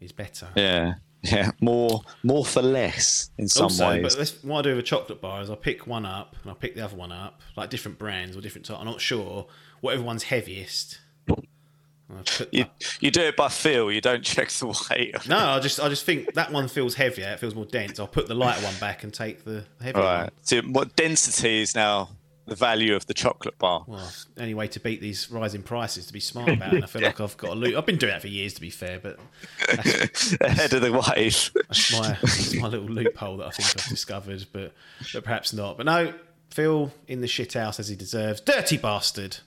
is 0.01 0.13
better. 0.13 0.49
Yeah, 0.55 0.95
yeah, 1.23 1.53
more, 1.61 2.03
more 2.23 2.45
for 2.45 2.61
less 2.63 3.31
in 3.39 3.49
some 3.49 3.65
also, 3.65 3.89
ways. 3.89 4.17
but 4.17 4.37
what 4.43 4.59
I 4.59 4.63
do 4.63 4.71
with 4.71 4.81
a 4.81 4.83
chocolate 4.83 5.21
bar 5.21 5.41
is 5.41 5.49
I 5.49 5.55
pick 5.55 5.87
one 5.87 6.05
up 6.05 6.37
and 6.43 6.51
I 6.51 6.55
pick 6.55 6.75
the 6.75 6.83
other 6.85 6.97
one 6.97 7.13
up, 7.13 7.41
like 7.57 7.71
different 7.71 7.99
brands 7.99 8.37
or 8.37 8.41
different. 8.41 8.67
Type. 8.67 8.79
I'm 8.79 8.87
not 8.87 9.01
sure 9.01 9.47
whatever 9.81 10.03
one's 10.03 10.25
heaviest. 10.25 10.99
I 12.19 12.23
put 12.23 12.53
You, 12.55 12.67
you 13.01 13.11
do 13.11 13.23
it 13.23 13.37
by 13.37 13.49
feel. 13.49 13.91
You 13.93 14.01
don't 14.01 14.23
check 14.25 14.49
the 14.51 14.67
weight. 14.91 15.29
no, 15.29 15.37
I 15.39 15.61
just 15.61 15.81
I 15.81 15.89
just 15.89 16.05
think 16.05 16.35
that 16.35 16.53
one 16.53 16.69
feels 16.69 16.95
heavier. 16.95 17.29
It 17.29 17.39
feels 17.41 17.55
more 17.55 17.65
dense. 17.67 17.99
I'll 18.01 18.07
put 18.09 18.29
the 18.29 18.35
lighter 18.35 18.65
one 18.65 18.75
back 18.81 19.05
and 19.05 19.13
take 19.13 19.45
the 19.45 19.65
heavier 19.81 20.03
one. 20.03 20.21
Right. 20.23 20.31
So 20.43 20.61
what 20.63 20.97
density 20.97 21.61
is 21.63 21.75
now 21.75 22.11
the 22.47 22.55
value 22.57 22.97
of 22.97 23.07
the 23.07 23.15
chocolate 23.15 23.57
bar? 23.59 23.85
Well, 23.87 24.11
any 24.37 24.53
way 24.53 24.67
to 24.69 24.81
beat 24.81 25.01
these 25.01 25.31
rising 25.31 25.63
prices 25.63 26.07
to 26.09 26.13
be 26.13 26.19
smart 26.21 26.49
about, 26.49 26.73
it. 26.73 26.75
and 26.77 26.85
I 26.85 26.87
feel 26.89 27.03
like 27.11 27.21
I've 27.21 27.37
got 27.37 27.51
a 27.51 27.55
loop. 27.55 27.77
I've 27.77 27.87
been 27.87 27.99
doing 27.99 28.13
that 28.13 28.21
for 28.21 28.29
years, 28.29 28.55
to 28.55 28.61
be 28.61 28.71
fair, 28.71 28.99
but 28.99 29.19
Ahead 30.41 30.73
of 30.73 30.83
the 30.83 30.93
wave. 30.93 31.51
that's 31.69 31.93
my 31.93 32.09
that's 32.21 32.55
my 32.57 32.69
little 32.69 32.87
loophole 32.87 33.37
that 33.39 33.47
I 33.47 33.51
think 33.51 33.69
I've 33.83 33.89
discovered, 33.89 34.47
but 34.53 34.73
but 35.13 35.25
perhaps 35.25 35.53
not. 35.53 35.77
But 35.77 35.87
no, 35.87 36.13
Phil 36.51 36.93
in 37.09 37.21
the 37.21 37.29
shit 37.29 37.53
house 37.55 37.79
as 37.81 37.89
he 37.89 37.97
deserves, 37.97 38.41
dirty 38.41 38.77
bastard, 38.77 39.39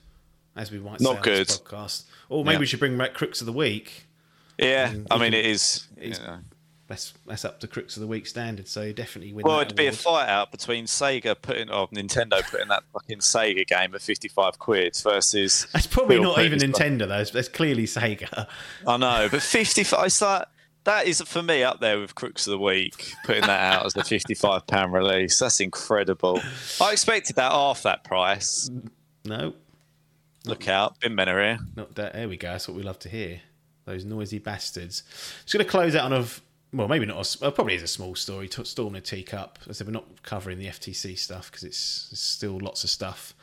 as 0.56 0.70
we 0.70 0.78
might 0.78 1.00
say 1.00 1.04
Not 1.04 1.16
on 1.18 1.22
this 1.22 1.56
good. 1.58 1.64
podcast. 1.66 2.04
Or 2.28 2.44
maybe 2.44 2.54
Yeah. 2.54 2.60
we 2.60 2.66
should 2.66 2.80
bring 2.80 2.96
back 2.98 3.14
crooks 3.14 3.40
of 3.40 3.46
the 3.46 3.52
week. 3.52 4.06
Yeah, 4.58 4.92
I 5.10 5.18
mean 5.18 5.34
it 5.34 5.44
is. 5.46 5.86
you 6.00 6.10
know. 6.10 6.38
That's 6.88 7.14
that's 7.26 7.44
up 7.44 7.58
to 7.60 7.66
crooks 7.66 7.96
of 7.96 8.00
the 8.02 8.06
week 8.06 8.28
standard. 8.28 8.68
So 8.68 8.92
definitely 8.92 9.32
win. 9.32 9.44
Well, 9.44 9.58
it'd 9.60 9.76
be 9.76 9.86
a 9.88 9.92
fight 9.92 10.28
out 10.28 10.52
between 10.52 10.84
Sega 10.86 11.34
putting 11.40 11.68
or 11.68 11.88
Nintendo 11.88 12.48
putting 12.48 12.68
that 12.68 12.84
fucking 12.92 13.18
Sega 13.18 13.66
game 13.66 13.92
at 13.94 14.00
fifty-five 14.02 14.60
quid 14.60 14.96
versus. 15.02 15.66
That's 15.72 15.88
probably 15.88 16.20
not 16.20 16.38
even 16.38 16.60
Nintendo 16.60 17.00
though. 17.00 17.08
That's, 17.08 17.32
that's 17.32 17.48
clearly 17.48 17.86
Sega. 17.86 18.46
I 18.86 18.96
know, 18.98 19.28
but 19.28 19.42
fifty-five. 19.42 20.06
It's 20.06 20.22
like 20.22 20.44
that 20.84 21.08
is 21.08 21.20
for 21.22 21.42
me 21.42 21.64
up 21.64 21.80
there 21.80 21.98
with 21.98 22.14
Crooks 22.14 22.46
of 22.46 22.52
the 22.52 22.58
Week. 22.60 23.12
Putting 23.24 23.42
that 23.42 23.74
out 23.74 23.84
as 23.84 23.96
a 23.96 24.04
fifty-five 24.04 24.68
pound 24.68 24.92
release, 24.92 25.36
that's 25.40 25.58
incredible. 25.58 26.40
I 26.80 26.92
expected 26.92 27.34
that 27.34 27.50
half 27.50 27.82
that 27.82 28.04
price. 28.04 28.70
No, 29.24 29.54
Look 30.46 30.68
out, 30.68 31.00
bin 31.00 31.14
men 31.14 31.28
are 31.28 31.42
here. 31.42 31.58
Not 31.74 31.94
that. 31.96 32.14
There 32.14 32.28
we 32.28 32.36
go. 32.36 32.52
That's 32.52 32.68
what 32.68 32.76
we 32.76 32.82
love 32.82 32.98
to 33.00 33.08
hear. 33.08 33.40
Those 33.84 34.04
noisy 34.04 34.38
bastards. 34.38 35.02
Just 35.44 35.52
going 35.52 35.64
to 35.64 35.70
close 35.70 35.94
out 35.94 36.12
on 36.12 36.12
a. 36.12 36.26
Well, 36.72 36.88
maybe 36.88 37.06
not. 37.06 37.14
A, 37.14 37.38
well, 37.40 37.52
probably 37.52 37.74
is 37.74 37.82
a 37.82 37.88
small 37.88 38.14
story. 38.14 38.48
T- 38.48 38.62
a 38.62 39.00
teacup. 39.00 39.58
As 39.62 39.68
I 39.68 39.72
said, 39.72 39.86
we're 39.86 39.92
not 39.92 40.22
covering 40.22 40.58
the 40.58 40.66
FTC 40.66 41.18
stuff 41.18 41.50
because 41.50 41.64
it's, 41.64 42.08
it's 42.12 42.20
still 42.20 42.58
lots 42.58 42.84
of 42.84 42.90
stuff 42.90 43.34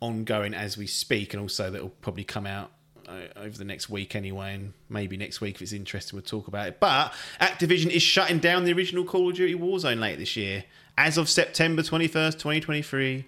ongoing 0.00 0.54
as 0.54 0.76
we 0.76 0.86
speak, 0.86 1.34
and 1.34 1.40
also 1.40 1.70
that 1.70 1.82
will 1.82 1.88
probably 2.00 2.24
come 2.24 2.46
out 2.46 2.70
uh, 3.08 3.22
over 3.36 3.56
the 3.56 3.64
next 3.64 3.88
week 3.88 4.14
anyway, 4.14 4.54
and 4.54 4.72
maybe 4.88 5.16
next 5.16 5.40
week 5.40 5.56
if 5.56 5.62
it's 5.62 5.72
interesting, 5.72 6.16
we'll 6.16 6.24
talk 6.24 6.48
about 6.48 6.68
it. 6.68 6.78
But 6.80 7.12
Activision 7.40 7.90
is 7.90 8.02
shutting 8.02 8.38
down 8.38 8.64
the 8.64 8.72
original 8.72 9.04
Call 9.04 9.30
of 9.30 9.36
Duty 9.36 9.54
Warzone 9.54 9.98
late 9.98 10.18
this 10.18 10.36
year, 10.36 10.64
as 10.96 11.18
of 11.18 11.28
September 11.28 11.82
twenty 11.82 12.06
first, 12.06 12.38
twenty 12.38 12.60
twenty 12.60 12.82
three. 12.82 13.26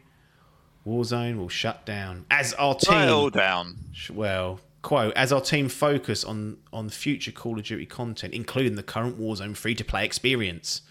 Warzone 0.87 1.37
will 1.39 1.49
shut 1.49 1.85
down 1.85 2.24
as 2.31 2.55
our 2.55 2.74
team 2.74 3.09
all 3.11 3.31
down. 3.31 3.76
well, 4.12 4.61
quote, 4.83 5.12
as 5.14 5.33
our 5.33 5.41
team 5.41 5.68
focus 5.68 6.24
on 6.24 6.57
on 6.72 6.89
future 6.89 7.33
Call 7.33 7.59
of 7.59 7.64
Duty 7.64 7.87
content, 7.87 8.33
including 8.35 8.76
the 8.76 8.83
current 8.83 9.20
Warzone 9.20 9.57
free 9.57 9.74
to 9.74 9.85
play 9.85 10.05
experience. 10.05 10.83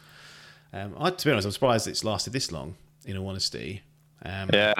Um, 0.71 0.93
I, 0.99 1.09
to 1.09 1.25
be 1.25 1.31
honest, 1.31 1.45
I'm 1.45 1.51
surprised 1.51 1.87
it's 1.87 2.03
lasted 2.03 2.31
this 2.33 2.51
long. 2.51 2.75
In 3.05 3.17
all 3.17 3.27
honesty, 3.29 3.81
um, 4.23 4.49
Yeah, 4.53 4.73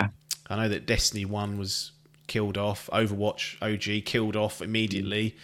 I 0.50 0.56
know 0.56 0.70
that 0.70 0.86
Destiny 0.86 1.26
One 1.26 1.58
was 1.58 1.92
killed 2.28 2.58
off, 2.60 2.88
Overwatch 2.94 3.56
OG 3.62 4.06
killed 4.06 4.36
off 4.36 4.62
immediately, 4.62 5.36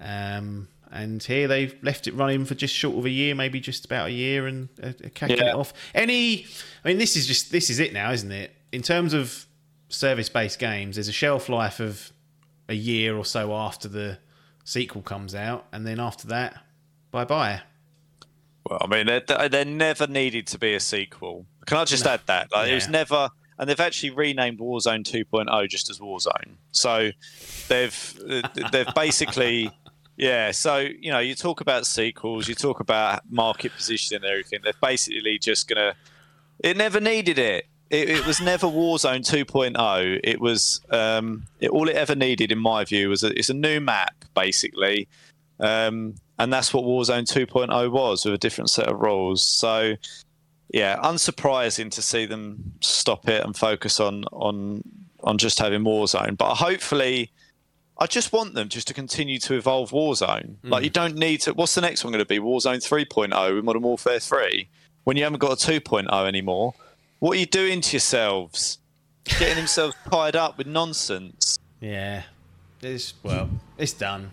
um, 0.00 0.68
and 0.90 1.22
here 1.22 1.48
they've 1.48 1.74
left 1.82 2.06
it 2.06 2.14
running 2.14 2.44
for 2.46 2.54
just 2.54 2.74
short 2.74 2.96
of 2.96 3.04
a 3.04 3.10
year, 3.10 3.34
maybe 3.34 3.60
just 3.60 3.84
about 3.84 4.08
a 4.08 4.12
year, 4.12 4.46
and 4.46 4.68
uh, 4.82 4.86
uh, 4.86 5.26
Yeah. 5.26 5.48
it 5.50 5.54
off. 5.54 5.74
Any, 5.94 6.46
I 6.84 6.88
mean, 6.88 6.98
this 6.98 7.16
is 7.16 7.26
just 7.26 7.50
this 7.52 7.68
is 7.68 7.78
it 7.80 7.92
now, 7.92 8.12
isn't 8.12 8.32
it? 8.32 8.54
In 8.74 8.82
terms 8.82 9.14
of 9.14 9.46
service-based 9.88 10.58
games, 10.58 10.96
there's 10.96 11.08
a 11.08 11.12
shelf 11.12 11.48
life 11.48 11.80
of 11.80 12.12
a 12.68 12.74
year 12.74 13.16
or 13.16 13.24
so 13.24 13.54
after 13.54 13.88
the 13.88 14.18
sequel 14.64 15.02
comes 15.02 15.34
out, 15.34 15.66
and 15.72 15.86
then 15.86 16.00
after 16.00 16.26
that, 16.28 16.58
bye 17.10 17.24
bye. 17.24 17.62
Well, 18.68 18.80
I 18.82 18.86
mean, 18.86 19.06
there, 19.06 19.48
there 19.48 19.64
never 19.64 20.06
needed 20.06 20.46
to 20.48 20.58
be 20.58 20.74
a 20.74 20.80
sequel. 20.80 21.46
Can 21.66 21.76
I 21.76 21.84
just 21.84 22.06
add 22.06 22.22
that? 22.26 22.50
Like, 22.50 22.70
it 22.70 22.74
was 22.74 22.88
never 22.88 23.30
and 23.58 23.70
they've 23.70 23.80
actually 23.80 24.10
renamed 24.10 24.58
Warzone 24.58 25.04
2.0 25.04 25.68
just 25.68 25.88
as 25.90 25.98
Warzone. 25.98 26.56
So 26.72 27.10
they've 27.68 28.20
they've 28.72 28.94
basically 28.94 29.70
yeah. 30.16 30.50
So 30.50 30.78
you 30.78 31.12
know, 31.12 31.20
you 31.20 31.34
talk 31.34 31.60
about 31.60 31.86
sequels, 31.86 32.48
you 32.48 32.54
talk 32.54 32.80
about 32.80 33.22
market 33.30 33.72
position 33.72 34.16
and 34.16 34.24
everything. 34.24 34.60
They're 34.64 34.72
basically 34.82 35.38
just 35.38 35.68
gonna. 35.68 35.94
It 36.58 36.76
never 36.76 37.00
needed 37.00 37.38
it. 37.38 37.66
It, 37.94 38.10
it 38.10 38.26
was 38.26 38.40
never 38.40 38.66
Warzone 38.66 39.20
2.0. 39.20 40.20
It 40.24 40.40
was 40.40 40.80
um, 40.90 41.44
it, 41.60 41.70
all 41.70 41.88
it 41.88 41.94
ever 41.94 42.16
needed, 42.16 42.50
in 42.50 42.58
my 42.58 42.84
view, 42.84 43.08
was 43.08 43.22
a, 43.22 43.38
it's 43.38 43.50
a 43.50 43.54
new 43.54 43.78
map 43.80 44.24
basically, 44.34 45.06
um, 45.60 46.16
and 46.38 46.52
that's 46.52 46.74
what 46.74 46.84
Warzone 46.84 47.22
2.0 47.22 47.92
was 47.92 48.24
with 48.24 48.34
a 48.34 48.38
different 48.38 48.70
set 48.70 48.88
of 48.88 48.98
rules. 48.98 49.42
So 49.42 49.94
yeah, 50.72 50.96
unsurprising 51.04 51.92
to 51.92 52.02
see 52.02 52.26
them 52.26 52.72
stop 52.80 53.28
it 53.28 53.44
and 53.44 53.56
focus 53.56 54.00
on 54.00 54.24
on 54.32 54.82
on 55.22 55.38
just 55.38 55.60
having 55.60 55.82
Warzone. 55.82 56.36
But 56.36 56.56
hopefully, 56.56 57.30
I 57.98 58.06
just 58.06 58.32
want 58.32 58.54
them 58.54 58.68
just 58.68 58.88
to 58.88 58.94
continue 58.94 59.38
to 59.38 59.54
evolve 59.54 59.92
Warzone. 59.92 60.56
Hmm. 60.56 60.68
Like 60.68 60.82
you 60.82 60.90
don't 60.90 61.14
need 61.14 61.42
to. 61.42 61.54
What's 61.54 61.76
the 61.76 61.80
next 61.80 62.02
one 62.02 62.12
going 62.12 62.24
to 62.24 62.28
be? 62.28 62.40
Warzone 62.40 62.84
3.0 62.84 63.54
with 63.54 63.64
Modern 63.64 63.82
Warfare 63.82 64.18
3. 64.18 64.68
When 65.04 65.16
you 65.16 65.22
haven't 65.22 65.38
got 65.38 65.52
a 65.52 65.70
2.0 65.70 66.26
anymore, 66.26 66.74
what 67.24 67.38
are 67.38 67.40
you 67.40 67.46
doing 67.46 67.80
to 67.80 67.92
yourselves? 67.92 68.76
Getting 69.24 69.56
themselves 69.56 69.96
tied 70.10 70.36
up 70.36 70.58
with 70.58 70.66
nonsense. 70.66 71.58
Yeah, 71.80 72.24
it's 72.82 73.14
well, 73.22 73.48
it's 73.78 73.94
done. 73.94 74.30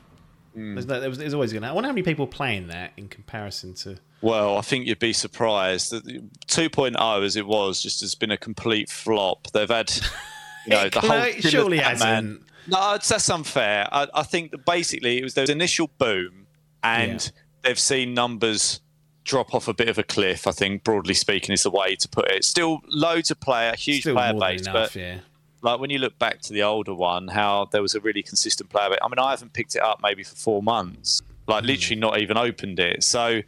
Hmm. 0.54 0.74
There's, 0.76 0.86
no, 0.88 1.00
there 1.00 1.08
was, 1.08 1.18
there's 1.18 1.34
always 1.34 1.54
going 1.54 1.62
to. 1.62 1.70
I 1.70 1.72
wonder 1.72 1.88
how 1.88 1.94
many 1.94 2.04
people 2.04 2.26
are 2.26 2.30
playing 2.30 2.68
that 2.68 2.92
in 2.98 3.08
comparison 3.08 3.76
to. 3.76 3.96
Well, 4.20 4.58
I 4.58 4.62
think 4.62 4.88
you'd 4.88 5.00
be 5.00 5.14
surprised 5.14 5.92
that 5.94 6.04
2.0 6.48 7.24
as 7.24 7.38
it 7.38 7.48
was 7.48 7.82
just 7.82 8.02
has 8.02 8.14
been 8.14 8.30
a 8.30 8.38
complete 8.38 8.89
flop. 8.89 9.48
They've 9.54 9.70
had, 9.70 9.89
you 10.66 10.72
know, 10.72 10.89
the 10.89 11.00
whole 11.00 11.10
clear- 11.12 11.28
it 11.28 11.44
surely 11.46 11.78
hasn't. 11.78 12.42
No, 12.68 12.98
that's 13.02 13.30
unfair. 13.30 13.88
I, 13.89 14.08
I 14.14 14.24
think 14.24 14.52
that 14.52 14.66
basically 14.66 15.18
it 15.18 15.24
was 15.24 15.34
there 15.34 15.44
was 15.44 15.50
initial 15.50 15.89
boom, 15.98 16.46
and 16.84 17.24
Yeah. 17.24 17.42
they've 17.62 17.80
seen 17.80 18.14
numbers 18.14 18.80
drop 19.24 19.53
off 19.53 19.67
a 19.67 19.74
bit 19.74 19.89
of 19.89 19.97
a 19.97 20.03
cliff. 20.03 20.47
I 20.47 20.51
think, 20.51 20.84
broadly 20.84 21.13
speaking, 21.13 21.53
is 21.53 21.63
the 21.63 21.72
way 21.72 21.95
to 21.95 22.07
put 22.07 22.30
it. 22.32 22.43
Still, 22.43 22.82
loads 22.88 23.32
of 23.32 23.39
player, 23.39 23.76
huge 23.76 24.01
Still 24.01 24.15
player 24.15 24.34
base, 24.34 24.61
enough, 24.61 24.74
but 24.74 24.95
yeah. 24.95 25.19
like 25.61 25.80
when 25.80 25.89
you 25.89 25.99
look 25.99 26.17
back 26.19 26.41
to 26.41 26.53
the 26.53 26.63
older 26.63 26.93
one, 26.93 27.28
how 27.28 27.67
there 27.72 27.82
was 27.82 27.95
a 27.95 27.99
really 27.99 28.24
consistent 28.24 28.69
player 28.69 28.89
base. 28.89 28.99
I 29.01 29.07
mean, 29.07 29.19
I 29.19 29.32
haven't 29.32 29.53
picked 29.53 29.76
it 29.76 29.82
up 29.82 29.99
maybe 30.01 30.24
for 30.24 30.36
four 30.36 30.63
months, 30.63 31.22
like 31.47 31.63
literally 31.63 31.99
not 31.99 32.19
even 32.19 32.38
opened 32.38 32.80
it. 32.80 33.03
So, 33.03 33.41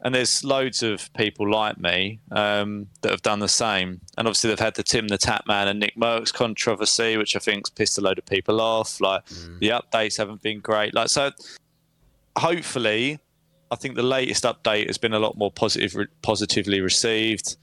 and 0.00 0.14
there's 0.14 0.44
loads 0.44 0.82
of 0.82 1.10
people 1.14 1.50
like 1.50 1.78
me 1.78 2.20
um, 2.30 2.88
that 3.00 3.10
have 3.10 3.22
done 3.22 3.38
the 3.38 3.48
same. 3.48 4.00
And 4.18 4.26
obviously, 4.26 4.50
they've 4.50 4.58
had 4.58 4.74
the 4.74 4.82
Tim 4.82 5.08
the 5.08 5.16
Tatman 5.16 5.66
and 5.66 5.82
NickMercs 5.82 6.32
controversy, 6.32 7.16
which 7.16 7.36
I 7.36 7.38
think's 7.38 7.70
pissed 7.70 7.96
a 7.98 8.00
load 8.02 8.18
of 8.18 8.26
people 8.26 8.60
off. 8.60 9.00
Like 9.00 9.24
the 9.60 9.70
updates 9.70 10.18
haven't 10.18 10.42
been 10.42 10.60
great. 10.60 10.92
Like 10.92 11.08
so, 11.08 11.30
hopefully, 12.36 13.18
I 13.70 13.76
think 13.76 13.96
the 13.96 14.02
latest 14.02 14.44
update 14.44 14.86
has 14.86 14.98
been 14.98 15.14
a 15.14 15.18
lot 15.18 15.36
more 15.36 15.50
positive, 15.50 15.96
positively 16.22 16.80
received. 16.80 17.56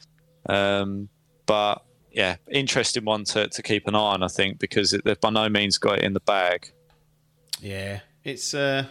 Um, 0.50 1.10
but 1.46 1.84
yeah, 2.12 2.36
interesting 2.50 3.06
one 3.06 3.24
to, 3.26 3.48
to 3.48 3.62
keep 3.64 3.88
an 3.88 3.96
eye 3.96 4.00
on, 4.00 4.24
I 4.24 4.28
think, 4.28 4.60
because 4.60 4.94
it, 4.94 5.04
they've 5.06 5.20
by 5.20 5.30
no 5.30 5.48
means 5.50 5.78
got 5.78 6.00
it 6.00 6.04
in 6.04 6.14
the 6.14 6.20
bag. 6.22 6.72
Yeah, 7.62 8.00
it's 8.24 8.54
uh, 8.54 8.86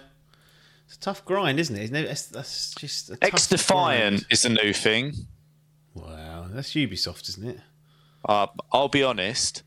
it's 0.86 0.96
a 0.96 1.00
tough 1.00 1.24
grind, 1.24 1.58
isn't 1.60 1.76
it? 1.76 1.92
It's, 1.94 2.26
that's 2.26 2.74
just 2.74 3.10
a 3.10 3.16
tough 3.16 3.30
XDefiant 3.32 4.24
is 4.30 4.44
a 4.44 4.48
new 4.48 4.72
thing. 4.72 5.12
Wow, 5.94 6.46
that's 6.50 6.70
Ubisoft, 6.74 7.28
isn't 7.30 7.48
it? 7.48 7.60
Uh, 8.24 8.46
I'll 8.72 8.88
be 8.88 9.02
honest, 9.02 9.62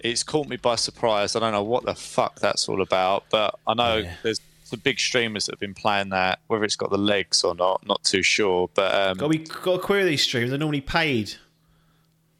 it's 0.00 0.22
caught 0.22 0.48
me 0.48 0.56
by 0.56 0.76
surprise. 0.76 1.36
I 1.36 1.40
don't 1.40 1.52
know 1.52 1.62
what 1.62 1.84
the 1.84 1.94
fuck 1.94 2.40
that's 2.40 2.68
all 2.68 2.80
about, 2.80 3.24
but 3.30 3.58
I 3.66 3.74
know 3.74 3.96
Yeah. 3.98 4.14
there's 4.22 4.40
some 4.66 4.80
big 4.80 4.98
streamers 4.98 5.46
that 5.46 5.52
have 5.52 5.60
been 5.60 5.74
playing 5.74 6.08
that. 6.10 6.40
Whether 6.48 6.64
it's 6.64 6.76
got 6.76 6.90
the 6.90 6.98
legs 6.98 7.44
or 7.44 7.54
not, 7.54 7.86
not 7.86 8.02
too 8.02 8.22
sure. 8.22 8.68
But 8.74 8.94
um, 8.94 9.16
Got 9.18 9.28
we 9.30 9.38
got 9.38 9.76
to 9.76 9.78
query 9.78 10.04
these 10.04 10.22
streams. 10.22 10.50
They're 10.50 10.58
normally 10.58 10.80
paid. 10.80 11.34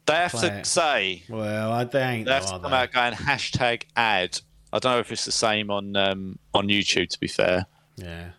they 0.05 0.13
have 0.15 0.31
to 0.33 0.63
say 0.65 1.23
Well, 1.29 1.71
I- 1.71 1.83
they 1.85 2.01
ain't. 2.03 2.25
they 2.25 2.33
have 2.33 2.45
to 2.47 2.59
come 2.59 2.71
they? 2.71 2.77
out 2.77 2.91
going 2.91 3.13
hashtag 3.13 3.83
ad. 3.95 4.39
I 4.73 4.79
don't 4.79 4.91
know 4.93 4.99
if 4.99 5.11
it's 5.11 5.23
the 5.25 5.31
same 5.31 5.71
on 5.71 5.95
um, 5.95 6.37
on 6.53 6.67
YouTube. 6.67 7.09
To 7.09 7.19
be 7.19 7.27
fair, 7.27 7.65
Yeah, 7.95 8.31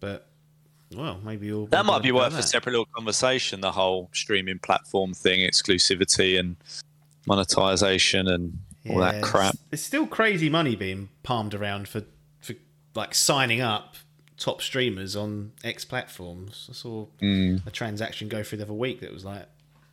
but 0.00 0.26
well, 0.92 1.20
maybe 1.24 1.46
you'll. 1.46 1.66
that 1.68 1.86
might 1.86 2.02
be 2.02 2.10
worth 2.10 2.32
worth 2.32 2.40
a 2.40 2.42
separate 2.42 2.72
little 2.72 2.88
conversation. 2.94 3.60
The 3.60 3.70
whole 3.72 4.10
streaming 4.12 4.58
platform 4.58 5.14
thing, 5.14 5.48
exclusivity 5.48 6.38
and 6.40 6.56
monetization 7.26 8.26
and 8.28 8.58
all 8.90 8.98
that 8.98 9.22
crap. 9.22 9.56
There's 9.70 9.82
still 9.82 10.06
crazy 10.06 10.48
money 10.48 10.76
being 10.76 11.08
palmed 11.22 11.54
around 11.54 11.88
for 11.88 12.02
like 12.96 13.14
signing 13.14 13.60
up 13.60 13.94
top 14.38 14.60
streamers 14.60 15.14
on 15.16 15.52
X 15.64 15.84
platforms. 15.84 16.66
I 16.70 16.72
saw 16.74 17.06
Hmm. 17.20 17.56
a 17.66 17.70
transaction 17.70 18.28
go 18.28 18.42
through 18.42 18.58
the 18.58 18.64
other 18.64 18.72
week 18.74 19.00
that 19.00 19.12
was 19.12 19.24
like 19.24 19.46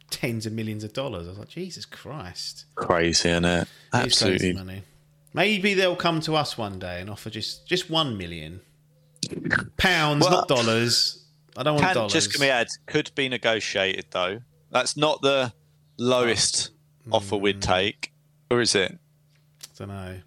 tens 0.10 0.46
of 0.46 0.54
millions 0.54 0.84
of 0.84 0.94
dollars. 0.94 1.28
I 1.28 1.30
was 1.32 1.40
like, 1.40 1.50
Jesus 1.50 1.86
Christ, 1.86 2.66
Crazy, 2.76 3.30
isn't 3.30 3.46
it? 3.46 3.62
It 3.62 3.66
is 3.68 3.68
crazy 3.92 4.04
Absolutely. 4.06 4.54
money. 4.54 4.84
Maybe 5.34 5.74
they'll 5.74 5.96
come 5.96 6.22
to 6.22 6.36
us 6.36 6.58
one 6.58 6.78
day 6.80 7.02
and 7.02 7.10
offer 7.10 7.30
just 7.30 7.66
just 7.68 7.90
one 7.90 8.18
million 8.18 8.62
pounds, 9.78 10.22
Well- 10.24 10.32
not 10.32 10.48
dollars. 10.48 11.20
I 11.56 11.64
don't 11.64 11.76
want 11.76 11.86
Can, 11.86 11.96
dollars. 11.96 12.14
just 12.14 12.32
give 12.32 12.42
me 12.42 12.50
add. 12.50 12.68
Could 12.88 13.12
be 13.16 13.30
negotiated 13.30 14.06
though. 14.12 14.42
That's 14.72 14.98
not 14.98 15.22
the 15.22 15.54
lowest 15.98 16.72
offer 17.12 17.36
we'd 17.38 17.62
take, 17.62 18.12
or 18.50 18.60
is 18.62 18.74
it? 18.76 18.92
I 18.92 19.68
don't 19.78 19.88
know. 19.90 20.20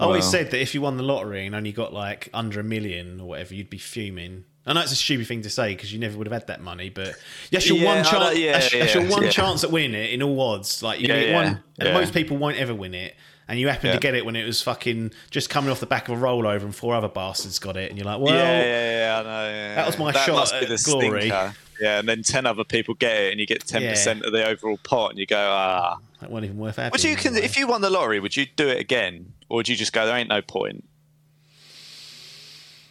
I 0.00 0.04
always 0.04 0.22
Well. 0.24 0.30
said 0.32 0.50
that 0.52 0.60
if 0.62 0.74
you 0.74 0.80
won 0.80 0.96
the 0.96 1.02
lottery 1.02 1.46
and 1.46 1.54
only 1.54 1.72
got 1.72 1.92
like 1.92 2.28
under 2.32 2.58
a 2.60 2.64
million 2.64 3.20
or 3.20 3.28
whatever, 3.28 3.54
you'd 3.54 3.70
be 3.70 3.78
fuming. 3.78 4.44
I 4.66 4.72
know 4.72 4.80
it's 4.82 4.92
a 4.92 4.96
stupid 4.96 5.26
thing 5.26 5.42
to 5.42 5.50
say 5.50 5.74
because 5.74 5.92
you 5.92 5.98
never 5.98 6.16
would 6.18 6.26
have 6.26 6.32
had 6.32 6.46
that 6.48 6.60
money, 6.60 6.90
but 6.90 7.14
that's 7.50 7.66
your 7.68 7.78
Yeah, 7.78 7.84
one 7.96 8.04
chance. 8.04 8.38
yeah, 8.38 8.52
that's, 8.52 8.70
that's 8.72 8.94
your 8.94 9.06
one 9.08 9.22
yeah. 9.24 9.30
chance 9.30 9.64
at 9.64 9.70
winning 9.70 9.94
it 9.94 10.10
in 10.10 10.22
all 10.22 10.40
odds. 10.40 10.82
Like 10.82 11.00
you 11.00 11.08
Yeah, 11.08 11.20
get 11.20 11.28
yeah, 11.28 11.34
one, 11.34 11.62
and 11.78 11.94
most 11.94 12.12
people 12.14 12.36
won't 12.36 12.56
ever 12.58 12.74
win 12.74 12.94
it, 12.94 13.14
and 13.48 13.58
you 13.58 13.68
happen 13.68 13.86
Yeah. 13.88 13.94
to 13.94 13.98
get 14.00 14.14
it 14.14 14.24
when 14.24 14.36
it 14.36 14.44
was 14.44 14.60
fucking 14.62 15.12
just 15.30 15.48
coming 15.50 15.70
off 15.70 15.80
the 15.80 15.86
back 15.86 16.08
of 16.08 16.18
a 16.18 16.24
rollover, 16.24 16.62
and 16.62 16.74
four 16.74 16.94
other 16.94 17.08
bastards 17.08 17.58
got 17.58 17.76
it, 17.76 17.88
and 17.90 17.98
you're 17.98 18.06
like, 18.06 18.20
well, 18.20 18.34
yeah, 18.34 18.62
yeah, 18.62 18.90
yeah, 18.98 19.18
I 19.18 19.22
know. 19.22 19.50
yeah, 19.50 19.74
that 19.76 19.86
was 19.86 19.98
my 19.98 20.12
that 20.12 20.26
shot 20.26 20.34
must 20.36 20.52
be 20.52 20.58
at 20.66 20.68
the 20.68 20.82
glory. 20.84 21.20
stinker. 21.22 21.54
Yeah, 21.80 21.98
and 21.98 22.08
then 22.08 22.22
ten 22.22 22.44
other 22.44 22.62
people 22.64 22.92
get 22.94 23.16
it, 23.16 23.30
and 23.32 23.40
you 23.40 23.46
get 23.46 23.66
ten 23.66 23.82
percent 23.82 24.24
of 24.24 24.32
the 24.32 24.46
overall 24.46 24.78
pot, 24.82 25.10
and 25.10 25.18
you 25.18 25.24
go, 25.26 25.38
ah. 25.38 25.96
that 26.20 26.30
wasn't 26.30 26.44
even 26.50 26.58
worth 26.58 26.76
having. 26.76 26.92
Would 26.92 27.02
you, 27.02 27.16
anyway. 27.16 27.42
if 27.44 27.56
you 27.56 27.66
won 27.66 27.80
the 27.80 27.88
lottery, 27.88 28.20
would 28.20 28.36
you 28.36 28.44
do 28.56 28.68
it 28.68 28.78
again, 28.78 29.32
or 29.50 29.56
would 29.56 29.68
you 29.68 29.76
just 29.76 29.92
go, 29.92 30.06
there 30.06 30.16
ain't 30.16 30.28
no 30.30 30.40
point? 30.40 30.84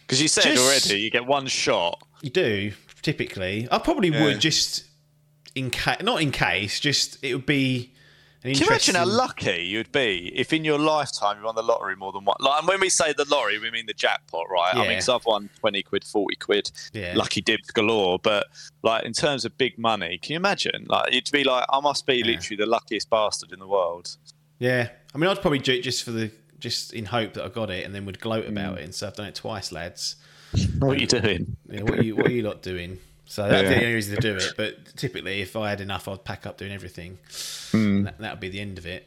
Because 0.06 0.20
you 0.20 0.28
said 0.28 0.44
Just- 0.44 0.62
already, 0.62 1.00
you 1.02 1.10
get 1.10 1.26
one 1.26 1.46
shot. 1.46 2.02
You 2.22 2.30
do 2.30 2.72
typically. 3.02 3.66
I 3.70 3.78
probably 3.78 4.10
Yeah. 4.10 4.24
would 4.24 4.40
just 4.40 4.84
in 5.54 5.70
case, 5.70 5.96
not 6.02 6.20
in 6.20 6.30
case. 6.30 6.78
Just 6.80 7.18
it 7.24 7.34
would 7.34 7.46
be. 7.46 7.92
An 8.42 8.52
Can 8.54 8.60
you 8.62 8.66
imagine 8.68 8.94
how 8.94 9.04
lucky 9.04 9.64
you'd 9.64 9.92
be 9.92 10.32
if 10.34 10.50
in 10.54 10.64
your 10.64 10.78
lifetime 10.78 11.36
you 11.38 11.44
won 11.44 11.54
the 11.56 11.62
lottery 11.62 11.94
more 11.94 12.10
than 12.10 12.24
one? 12.24 12.36
Like, 12.40 12.60
and 12.60 12.68
when 12.68 12.80
we 12.80 12.88
say 12.88 13.12
the 13.12 13.26
lottery, 13.26 13.58
we 13.58 13.70
mean 13.70 13.84
the 13.84 13.92
jackpot, 13.92 14.46
right? 14.50 14.74
I 14.74 14.78
mean, 14.78 14.88
because 14.88 15.10
I've 15.10 15.26
won 15.26 15.50
20 15.60 15.82
quid, 15.82 16.04
40 16.04 16.36
quid, 16.36 16.70
Yeah. 16.94 17.12
lucky 17.16 17.42
dibs 17.42 17.70
galore. 17.70 18.18
But, 18.18 18.46
like, 18.82 19.04
in 19.04 19.12
terms 19.12 19.44
of 19.44 19.58
big 19.58 19.76
money, 19.76 20.16
can 20.16 20.32
you 20.32 20.36
imagine? 20.36 20.86
Like, 20.88 21.12
you'd 21.12 21.30
be 21.30 21.44
like, 21.44 21.66
I 21.70 21.80
must 21.80 22.06
be 22.06 22.22
literally 22.24 22.56
the 22.56 22.64
luckiest 22.64 23.10
bastard 23.10 23.52
in 23.52 23.58
the 23.58 23.66
world. 23.68 24.16
Yeah, 24.58 24.88
I 25.14 25.18
mean, 25.18 25.28
I'd 25.28 25.42
probably 25.42 25.58
do 25.58 25.72
it 25.74 25.82
just 25.82 26.02
for 26.02 26.10
the 26.12 26.30
just 26.60 26.92
in 26.92 27.06
hope 27.06 27.34
that 27.34 27.44
I 27.44 27.48
got 27.48 27.70
it, 27.70 27.84
and 27.84 27.94
then 27.94 28.04
would 28.06 28.20
gloat 28.20 28.44
Mm. 28.46 28.50
about 28.50 28.78
it 28.78 28.84
and 28.84 28.94
so 28.94 29.06
I've 29.06 29.16
done 29.16 29.26
it 29.26 29.34
twice, 29.34 29.72
lads. 29.72 30.16
What 30.78 30.96
are 30.96 31.00
you 31.00 31.06
doing? 31.06 31.56
Yeah, 31.68 31.82
what 31.82 31.98
are 31.98 32.02
you 32.02 32.16
what 32.16 32.26
are 32.26 32.32
you 32.32 32.42
lot 32.42 32.62
doing? 32.62 32.98
So 33.26 33.48
that'd 33.48 33.64
Yeah. 33.70 33.78
the 33.78 33.82
only 33.84 33.94
reason 33.94 34.16
to 34.16 34.20
do 34.20 34.34
it. 34.36 34.54
But 34.56 34.96
typically, 34.96 35.40
if 35.40 35.54
I 35.56 35.70
had 35.70 35.80
enough, 35.80 36.08
I'd 36.08 36.24
pack 36.24 36.46
up 36.46 36.58
doing 36.58 36.72
everything. 36.72 37.18
Hmm. 37.70 38.02
That 38.04 38.18
that 38.18 38.32
would 38.32 38.40
be 38.40 38.48
the 38.48 38.60
end 38.60 38.76
of 38.78 38.86
it. 38.86 39.06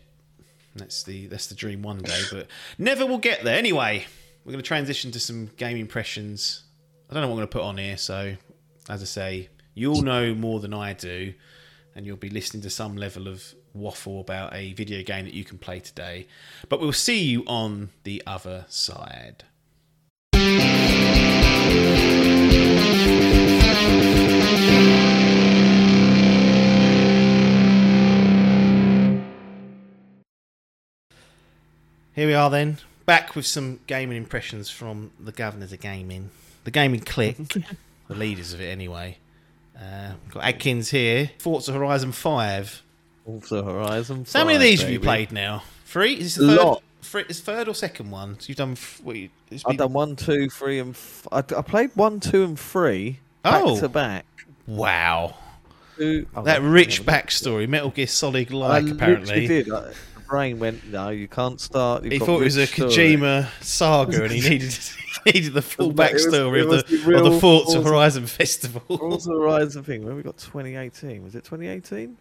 That's 0.76 1.04
the 1.04 1.28
that's 1.28 1.48
the 1.48 1.56
dream 1.56 1.82
one 1.84 2.00
day, 2.00 2.22
but 2.32 2.48
never 2.78 3.06
will 3.06 3.18
get 3.18 3.44
there. 3.44 3.58
Anyway, 3.58 4.06
we're 4.46 4.54
going 4.54 4.64
to 4.64 4.68
transition 4.68 5.12
to 5.12 5.20
some 5.20 5.48
game 5.58 5.78
impressions. 5.78 6.64
I 7.10 7.14
don't 7.14 7.22
know 7.22 7.28
what 7.28 7.34
I'm 7.34 7.38
going 7.40 7.48
to 7.50 7.52
put 7.52 7.62
on 7.64 7.78
here, 7.78 7.98
so 7.98 8.36
as 8.90 9.02
I 9.02 9.06
say, 9.06 9.50
you 9.76 9.92
all 9.94 10.02
know 10.02 10.34
more 10.34 10.60
than 10.62 10.74
I 10.74 10.94
do, 10.94 11.34
and 11.96 12.06
you'll 12.06 12.18
be 12.18 12.30
listening 12.30 12.64
to 12.64 12.70
some 12.70 12.96
level 12.96 13.28
of 13.28 13.54
waffle 13.74 14.22
about 14.22 14.54
a 14.56 14.74
video 14.74 15.04
game 15.04 15.26
that 15.26 15.34
you 15.34 15.44
can 15.44 15.58
play 15.58 15.80
today. 15.80 16.28
But 16.70 16.80
we'll 16.80 16.94
see 16.94 17.24
you 17.24 17.44
on 17.46 17.90
the 18.04 18.22
other 18.26 18.66
side. 18.70 19.44
Here 32.16 32.28
we 32.28 32.36
are 32.36 32.52
then, 32.52 32.78
back 33.08 33.36
with 33.36 33.48
some 33.48 33.80
gaming 33.88 34.18
impressions 34.18 34.70
from 34.70 35.10
the 35.20 35.32
governors 35.32 35.74
of 35.74 35.80
gaming, 35.80 36.30
the 36.64 36.70
gaming 36.70 37.00
clique, 37.00 37.38
the 38.08 38.16
leaders 38.16 38.54
of 38.54 38.62
it 38.62 38.66
anyway. 38.66 39.18
Uh, 39.80 40.14
got 40.32 40.44
Adkins 40.44 40.92
here. 40.92 41.32
Forza 41.40 41.74
Horizon 41.74 42.12
Five. 42.12 42.82
Forza 43.26 43.64
Horizon. 43.64 44.26
So 44.26 44.40
how 44.40 44.46
many 44.46 44.56
of 44.56 44.62
5, 44.62 44.70
these 44.70 44.82
have 44.82 44.92
you 44.92 45.00
played 45.00 45.32
now? 45.32 45.64
Three? 45.86 46.14
Is 46.14 46.36
this 46.36 46.48
the 46.48 46.56
third? 46.56 46.64
Lot. 46.66 46.84
Three, 47.02 47.24
is 47.30 47.42
third 47.42 47.68
or 47.68 47.76
second 47.76 48.12
one? 48.12 48.40
So 48.40 48.46
you've 48.48 48.58
done. 48.58 48.78
What, 49.04 49.16
you- 49.16 49.30
I've 49.52 49.64
been- 49.66 49.78
done 49.78 49.94
one, 49.94 50.16
two, 50.16 50.50
three, 50.50 50.80
and 50.80 50.92
f- 50.92 51.28
I, 51.32 51.40
I 51.40 51.62
played 51.62 51.92
one, 51.96 52.20
two, 52.20 52.44
and 52.44 52.60
three 52.60 53.20
back 53.44 53.62
Oh. 53.66 53.80
to 53.80 53.90
back. 53.90 54.26
Wow. 54.68 55.36
Two, 55.98 56.26
oh, 56.36 56.42
That 56.44 56.62
rich 56.64 57.06
backstory, 57.06 57.68
Metal 57.68 57.90
Gear 57.92 58.08
Solid 58.08 58.52
I 58.52 58.56
like 58.56 58.90
apparently. 58.90 59.46
did. 59.48 59.66
The 59.68 59.94
brain 60.34 60.58
went, 60.58 60.84
no, 60.88 61.10
you 61.10 61.28
can't 61.28 61.62
start. 61.62 62.04
You've 62.04 62.14
He 62.14 62.18
thought 62.20 62.42
it 62.42 62.46
was 62.46 62.58
a 62.58 62.62
rich 62.62 62.72
story." 62.72 62.90
Kojima 62.92 63.48
saga, 63.62 64.24
and 64.24 64.32
he 64.32 64.42
needed 64.50 64.74
he 65.26 65.32
needed 65.32 65.54
the 65.54 65.62
full 65.62 65.92
was- 65.92 65.96
backstory 65.96 66.64
of 66.64 66.70
the, 66.72 66.98
the 66.98 67.18
of 67.18 67.24
the 67.26 67.40
Forza 67.40 67.74
Forza- 67.74 67.84
Horizon 67.84 68.26
Festival. 68.26 68.82
Forza 68.98 69.30
Horizon 69.32 69.84
thing. 69.84 70.04
When 70.04 70.16
we 70.16 70.24
got 70.24 70.38
2018, 70.38 71.24
was 71.24 71.36
it 71.36 71.44
2018? 71.44 72.18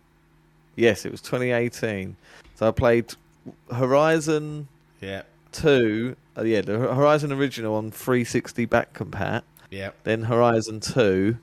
Yes, 0.76 1.06
it 1.06 1.10
was 1.10 1.22
2018. 1.22 2.14
So 2.56 2.68
I 2.68 2.70
played 2.70 3.14
Horizon 3.74 4.68
yeah, 5.00 5.22
2. 5.52 6.14
Uh, 6.36 6.42
yeah, 6.42 6.60
the 6.60 6.78
Horizon 6.78 7.32
original 7.32 7.74
on 7.76 7.90
360 7.90 8.66
back 8.66 8.92
compat. 8.92 9.42
yeah. 9.70 9.90
Then 10.04 10.24
Horizon 10.24 10.80
2, 10.80 11.36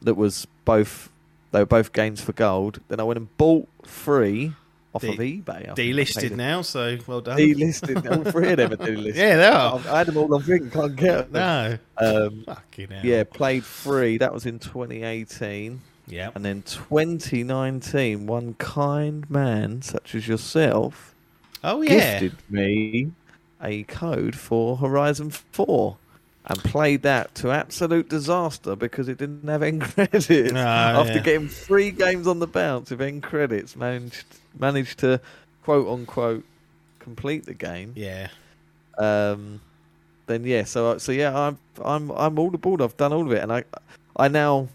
that 0.00 0.14
was 0.14 0.46
both. 0.64 1.10
They 1.52 1.58
were 1.60 1.66
both 1.66 1.92
games 1.92 2.20
for 2.22 2.32
gold. 2.32 2.80
Then 2.88 3.00
I 3.00 3.02
went 3.02 3.18
and 3.18 3.36
bought 3.36 3.68
three 3.84 4.52
off 4.96 5.02
De- 5.02 5.08
of 5.12 5.18
eBay. 5.18 5.70
I 5.70 5.74
Delisted 5.74 6.32
now, 6.32 6.62
so 6.62 6.98
well 7.06 7.20
done. 7.20 7.38
Delisted. 7.38 8.10
All 8.10 8.24
three 8.32 8.50
of 8.50 8.56
them 8.56 8.72
are 8.72 8.76
delisted. 8.76 9.14
Yeah, 9.14 9.36
they 9.36 9.46
are. 9.46 9.80
I 9.88 9.98
had 9.98 10.08
them 10.08 10.16
all 10.16 10.34
on 10.34 10.42
thing. 10.42 10.68
Can't 10.70 10.96
get 10.96 11.32
them. 11.32 11.78
No, 12.00 12.26
Um, 12.26 12.42
fucking 12.46 12.88
hell. 12.90 13.04
yeah, 13.04 13.24
played 13.24 13.64
three. 13.64 14.18
That 14.18 14.32
was 14.34 14.44
in 14.46 14.58
2018. 14.58 15.80
yeah. 16.08 16.30
And 16.34 16.44
then 16.44 16.62
2019, 16.62 18.26
one 18.26 18.54
kind 18.54 19.28
man 19.30 19.82
such 19.82 20.14
as 20.14 20.26
yourself 20.28 21.14
Oh 21.64 21.82
yeah. 21.82 22.20
gifted 22.20 22.38
me 22.50 23.12
a 23.62 23.82
code 23.84 24.36
for 24.36 24.76
Horizon 24.76 25.30
4 25.30 25.96
and 26.48 26.58
played 26.60 27.02
that 27.02 27.34
to 27.36 27.50
absolute 27.50 28.08
disaster 28.08 28.76
because 28.76 29.08
it 29.08 29.18
didn't 29.18 29.48
have 29.48 29.62
end 29.62 29.82
credits. 29.94 30.30
Oh, 30.30 30.56
After 30.56 31.14
yeah. 31.14 31.18
getting 31.20 31.48
three 31.48 31.90
games 31.90 32.26
on 32.26 32.38
the 32.38 32.46
bounce 32.46 32.90
with 32.90 33.00
end 33.00 33.22
credits, 33.22 33.74
managed 33.76 34.24
managed 34.58 34.98
to 35.00 35.20
quote 35.64 35.88
unquote 35.88 36.44
complete 37.00 37.46
the 37.46 37.54
game. 37.54 37.92
Yeah. 37.96 38.28
Um, 38.98 39.60
then 40.26 40.44
yeah, 40.44 40.64
so 40.64 40.98
so 40.98 41.12
yeah, 41.12 41.36
I'm 41.36 41.58
I'm 41.84 42.10
I'm 42.12 42.38
all 42.38 42.54
aboard. 42.54 42.80
I've 42.80 42.96
done 42.96 43.12
all 43.12 43.26
of 43.26 43.32
it, 43.32 43.42
and 43.42 43.52
I 43.52 43.64
I 44.16 44.28
now 44.28 44.68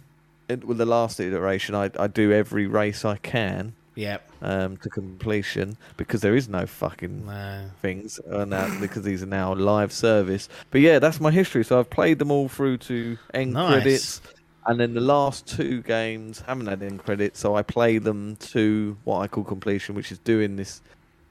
with 0.49 0.77
the 0.77 0.85
last 0.85 1.19
iteration, 1.19 1.75
I 1.75 1.89
I 1.97 2.07
do 2.07 2.31
every 2.33 2.67
race 2.67 3.05
I 3.05 3.17
can 3.17 3.73
Yeah. 3.95 4.17
um 4.41 4.77
to 4.77 4.89
completion 4.89 5.75
because 5.97 6.21
there 6.21 6.35
is 6.35 6.47
no 6.47 6.65
fucking 6.65 7.25
No. 7.25 7.69
things 7.81 8.19
uh, 8.31 8.45
now 8.45 8.79
because 8.79 9.03
these 9.03 9.21
are 9.21 9.25
now 9.27 9.53
live 9.53 9.91
service. 9.91 10.47
But 10.71 10.81
yeah, 10.81 10.99
that's 10.99 11.19
my 11.19 11.31
history. 11.31 11.63
So 11.65 11.79
I've 11.79 11.89
played 11.89 12.17
them 12.19 12.31
all 12.31 12.47
through 12.47 12.77
to 12.89 13.17
end 13.33 13.53
Nice. 13.53 13.71
credits, 13.71 14.21
and 14.65 14.79
then 14.79 14.93
the 14.93 15.01
last 15.01 15.45
two 15.45 15.81
games 15.81 16.39
haven't 16.41 16.67
had 16.67 16.81
end 16.83 17.03
credits. 17.03 17.39
So 17.39 17.55
I 17.55 17.63
play 17.63 17.97
them 17.97 18.37
to 18.51 18.95
what 19.03 19.19
I 19.19 19.27
call 19.27 19.43
completion, 19.43 19.93
which 19.95 20.11
is 20.11 20.19
doing 20.19 20.55
this 20.55 20.81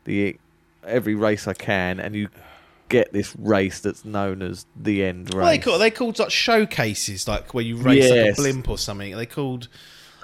the 0.05 0.37
every 0.85 1.15
race 1.15 1.47
I 1.49 1.55
can, 1.55 1.99
and 2.01 2.15
you 2.15 2.29
get 2.89 3.13
this 3.13 3.35
race 3.37 3.81
that's 3.81 4.05
known 4.05 4.43
as 4.43 4.67
the 4.77 5.05
end 5.05 5.33
race. 5.33 5.37
What 5.37 5.45
are 5.45 5.51
they 5.51 5.59
called? 5.59 5.77
Are 5.77 5.79
they 5.79 5.91
called 5.91 6.19
like 6.19 6.31
showcases, 6.31 7.27
like 7.29 7.55
where 7.55 7.65
you 7.65 7.77
race 7.77 8.11
like 8.11 8.33
a 8.33 8.35
blimp 8.35 8.69
or 8.69 8.77
something. 8.79 9.15
Are 9.15 9.17
they 9.17 9.27
called? 9.27 9.69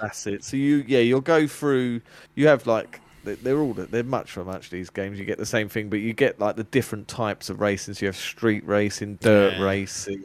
That's 0.01 0.27
it. 0.27 0.43
So 0.43 0.57
you, 0.57 0.83
yeah, 0.87 0.99
you'll 0.99 1.21
go 1.21 1.47
through. 1.47 2.01
You 2.35 2.47
have 2.47 2.67
like 2.67 2.99
they- 3.23 3.35
they're 3.35 3.59
all 3.59 3.73
they're 3.73 4.03
much 4.03 4.31
for 4.31 4.43
much 4.45 4.69
these 4.69 4.89
games. 4.89 5.19
You 5.19 5.25
get 5.25 5.37
the 5.37 5.45
same 5.45 5.69
thing, 5.69 5.89
but 5.89 5.99
you 5.99 6.13
get 6.13 6.39
like 6.39 6.55
the 6.55 6.63
different 6.65 7.07
types 7.07 7.49
of 7.49 7.59
racing. 7.59 7.93
So 7.95 8.05
you 8.05 8.07
have 8.07 8.15
street 8.15 8.65
racing, 8.65 9.15
dirt 9.21 9.53
Yeah. 9.57 9.63
racing, 9.63 10.23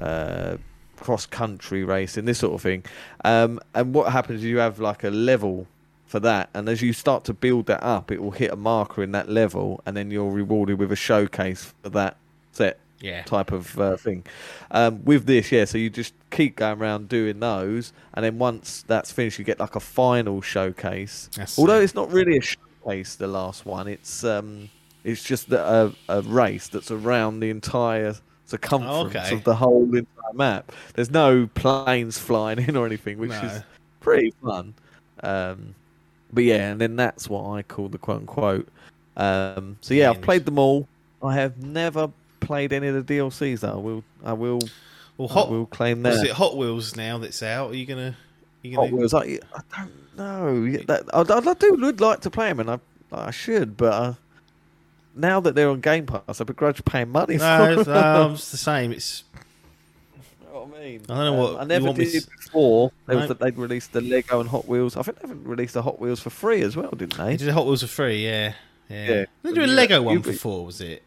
uh, 0.00 0.56
cross 0.96 1.26
country 1.26 1.84
racing, 1.84 2.24
this 2.24 2.38
sort 2.38 2.54
of 2.54 2.62
thing. 2.62 2.84
Um, 3.24 3.60
and 3.74 3.94
what 3.94 4.12
happens 4.12 4.40
is 4.40 4.44
you 4.46 4.58
have 4.58 4.80
like 4.80 5.04
a 5.04 5.10
level 5.10 5.66
for 6.06 6.20
that, 6.20 6.48
and 6.54 6.68
as 6.68 6.80
you 6.80 6.92
start 6.92 7.24
to 7.24 7.34
build 7.34 7.66
that 7.66 7.82
up, 7.82 8.10
it 8.12 8.22
will 8.22 8.30
hit 8.30 8.50
a 8.52 8.56
marker 8.56 9.02
in 9.02 9.12
that 9.12 9.28
level, 9.28 9.82
and 9.84 9.96
then 9.96 10.10
you're 10.10 10.30
rewarded 10.30 10.78
with 10.78 10.92
a 10.92 10.96
showcase 10.96 11.72
for 11.82 11.88
that 11.90 12.16
set 12.52 12.78
Yeah. 13.00 13.22
type 13.24 13.52
of 13.52 13.78
uh, 13.78 13.96
thing. 13.96 14.24
Um, 14.70 15.04
with 15.04 15.26
this, 15.26 15.52
yeah, 15.52 15.64
so 15.66 15.76
you 15.78 15.90
just 15.90 16.14
keep 16.30 16.56
going 16.56 16.78
around 16.80 17.08
doing 17.08 17.40
those, 17.40 17.92
and 18.14 18.24
then 18.24 18.38
once 18.38 18.82
that's 18.86 19.12
finished, 19.12 19.38
you 19.38 19.44
get 19.44 19.60
like 19.60 19.76
a 19.76 19.80
final 19.80 20.40
showcase. 20.40 21.28
That's 21.36 21.58
Although 21.58 21.80
it's 21.80 21.94
not 21.94 22.10
really 22.12 22.38
a 22.38 22.40
showcase, 22.40 23.16
the 23.16 23.26
last 23.26 23.66
one, 23.66 23.88
it's 23.88 24.24
um, 24.24 24.70
it's 25.02 25.22
just 25.22 25.50
a, 25.52 25.92
a 26.08 26.22
race 26.22 26.68
that's 26.68 26.90
around 26.90 27.40
the 27.40 27.50
entire 27.50 28.14
circumference 28.46 29.14
Okay. 29.16 29.34
of 29.34 29.44
the 29.44 29.54
whole 29.54 29.84
entire 29.94 30.32
map. 30.32 30.72
There's 30.94 31.10
no 31.10 31.46
planes 31.54 32.16
flying 32.18 32.58
in 32.68 32.76
or 32.76 32.86
anything, 32.86 33.18
which 33.18 33.30
No. 33.30 33.40
is 33.42 33.62
pretty 34.00 34.32
fun. 34.42 34.74
Um, 35.22 35.74
but 36.32 36.44
yeah, 36.44 36.70
and 36.70 36.80
then 36.80 36.96
that's 36.96 37.28
what 37.28 37.50
I 37.50 37.62
call 37.62 37.88
the 37.88 37.98
quote 37.98 38.20
unquote. 38.20 38.68
Um, 39.16 39.76
so 39.80 39.94
yeah, 39.94 40.10
I've 40.10 40.22
played 40.22 40.44
them 40.46 40.58
all. 40.58 40.88
I 41.22 41.34
have 41.34 41.58
never 41.62 42.10
played 42.44 42.72
any 42.72 42.88
of 42.88 43.06
the 43.06 43.14
DLCs. 43.16 43.60
Though 43.60 43.72
I 43.72 43.76
will, 43.76 44.04
I 44.24 44.32
will, 44.32 44.60
Well, 45.16 45.28
I 45.30 45.32
Hot 45.34 45.50
will 45.50 45.66
claim 45.66 46.02
was 46.02 46.20
that. 46.20 46.26
it 46.28 46.32
Hot 46.32 46.56
Wheels 46.56 46.96
now 46.96 47.18
that's 47.18 47.42
out? 47.42 47.70
Are 47.72 47.76
you 47.76 47.86
gonna? 47.86 48.16
You 48.62 48.76
Hot 48.76 48.84
gonna? 48.86 48.96
Wheels. 48.96 49.14
I, 49.14 49.20
I 49.54 49.60
don't 49.76 50.16
know. 50.16 50.70
That, 50.86 51.04
I, 51.12 51.20
I, 51.20 51.50
I 51.50 51.54
do 51.54 51.74
would 51.74 52.00
like 52.00 52.20
to 52.22 52.30
play 52.30 52.48
them, 52.48 52.60
and 52.60 52.70
I, 52.70 52.78
I 53.12 53.30
should, 53.30 53.76
but 53.76 53.92
uh, 53.92 54.14
now 55.14 55.40
that 55.40 55.54
they're 55.54 55.68
on 55.70 55.80
Game 55.80 56.06
Pass, 56.06 56.40
I 56.40 56.44
begrudge 56.44 56.84
paying 56.84 57.10
money 57.10 57.36
No, 57.36 57.74
for 57.76 57.84
them. 57.84 57.94
no, 57.94 58.32
it's 58.34 58.50
the 58.50 58.56
same. 58.56 58.92
It's 58.92 59.24
I 60.52 60.78
mean? 60.78 61.02
I 61.08 61.14
don't 61.14 61.24
know 61.24 61.32
what 61.34 61.60
I 61.60 61.64
never 61.64 61.86
want 61.86 61.98
me 61.98 62.10
did 62.10 62.24
before. 62.26 62.90
They 63.06 63.14
No. 63.14 63.26
was, 63.26 63.36
they'd 63.38 63.58
released 63.58 63.92
the 63.92 64.00
Lego 64.00 64.40
and 64.40 64.48
Hot 64.48 64.66
Wheels. 64.66 64.96
I 64.96 65.02
think 65.02 65.18
they 65.20 65.28
haven't 65.28 65.44
released 65.44 65.74
the 65.74 65.82
Hot 65.82 66.00
Wheels 66.00 66.20
for 66.20 66.30
free 66.30 66.62
as 66.62 66.76
well, 66.76 66.90
didn't 66.90 67.16
they 67.18 67.24
they? 67.24 67.36
did 67.36 67.48
Hot 67.50 67.66
Wheels 67.66 67.82
for 67.82 67.86
free. 67.88 68.24
Yeah, 68.24 68.54
yeah. 68.88 69.06
Yeah. 69.10 69.24
They 69.42 69.52
did 69.52 69.64
a 69.68 69.72
Lego 69.72 70.02
one 70.02 70.14
you- 70.16 70.22
for 70.22 70.32
four. 70.32 70.66
Was 70.66 70.80
it? 70.80 71.02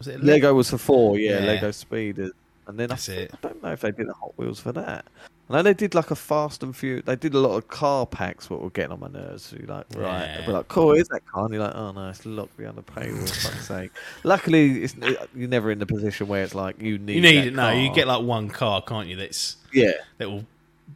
Was 0.00 0.08
it 0.08 0.20
a 0.20 0.24
Lego 0.24 0.54
was 0.54 0.70
for 0.70 0.78
four, 0.78 1.18
yeah. 1.18 1.40
Yeah. 1.40 1.46
Lego 1.46 1.70
Speed, 1.72 2.18
and 2.18 2.32
then 2.66 2.84
I, 2.90 2.94
That's 2.94 3.06
think- 3.06 3.20
it. 3.20 3.34
I 3.34 3.38
don't 3.46 3.62
know 3.62 3.72
if 3.72 3.80
they 3.82 3.90
did 3.92 4.08
a 4.08 4.14
Hot 4.14 4.32
Wheels 4.38 4.58
for 4.58 4.72
that. 4.72 5.04
I 5.50 5.54
know 5.54 5.62
they 5.62 5.74
did 5.74 5.94
like 5.94 6.10
a 6.10 6.14
Fast 6.16 6.62
and 6.62 6.74
Furious. 6.74 7.04
They 7.04 7.16
did 7.16 7.34
a 7.34 7.38
lot 7.38 7.56
of 7.56 7.68
car 7.68 8.06
packs, 8.06 8.48
what 8.48 8.62
were 8.62 8.70
getting 8.70 8.92
on 8.92 9.00
my 9.00 9.08
nerves. 9.08 9.42
So 9.42 9.56
you're 9.58 9.66
like, 9.66 9.84
right, 9.94 10.24
Yeah. 10.24 10.46
they'd 10.46 10.52
like, 10.52 10.68
cool, 10.68 10.92
is 10.92 11.08
that 11.08 11.26
car, 11.26 11.44
and 11.44 11.52
you're 11.54 11.62
like, 11.62 11.74
oh 11.74 11.92
no, 11.92 12.08
it's 12.08 12.24
locked 12.24 12.56
behind 12.56 12.78
the 12.78 12.82
paywall. 12.82 13.28
For 13.28 13.48
fuck's 13.48 13.66
sake. 13.66 13.90
Luckily, 14.24 14.84
it's, 14.84 14.94
you're 15.34 15.48
never 15.48 15.70
in 15.70 15.78
the 15.80 15.86
position 15.86 16.28
where 16.28 16.44
it's 16.44 16.54
like 16.54 16.80
you 16.80 16.98
need. 16.98 17.16
You 17.16 17.20
need 17.20 17.46
it. 17.48 17.54
No, 17.54 17.70
you 17.72 17.92
get 17.92 18.06
like 18.06 18.22
one 18.24 18.48
car, 18.48 18.80
can't 18.80 19.08
you? 19.08 19.16
That's 19.16 19.56
yeah. 19.72 19.92
that 20.18 20.30
will 20.30 20.46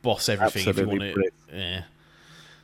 boss 0.02 0.28
everything 0.28 0.68
if 0.68 0.78
you 0.78 0.86
want 0.86 1.02
it. 1.02 1.34
Yeah. 1.52 1.82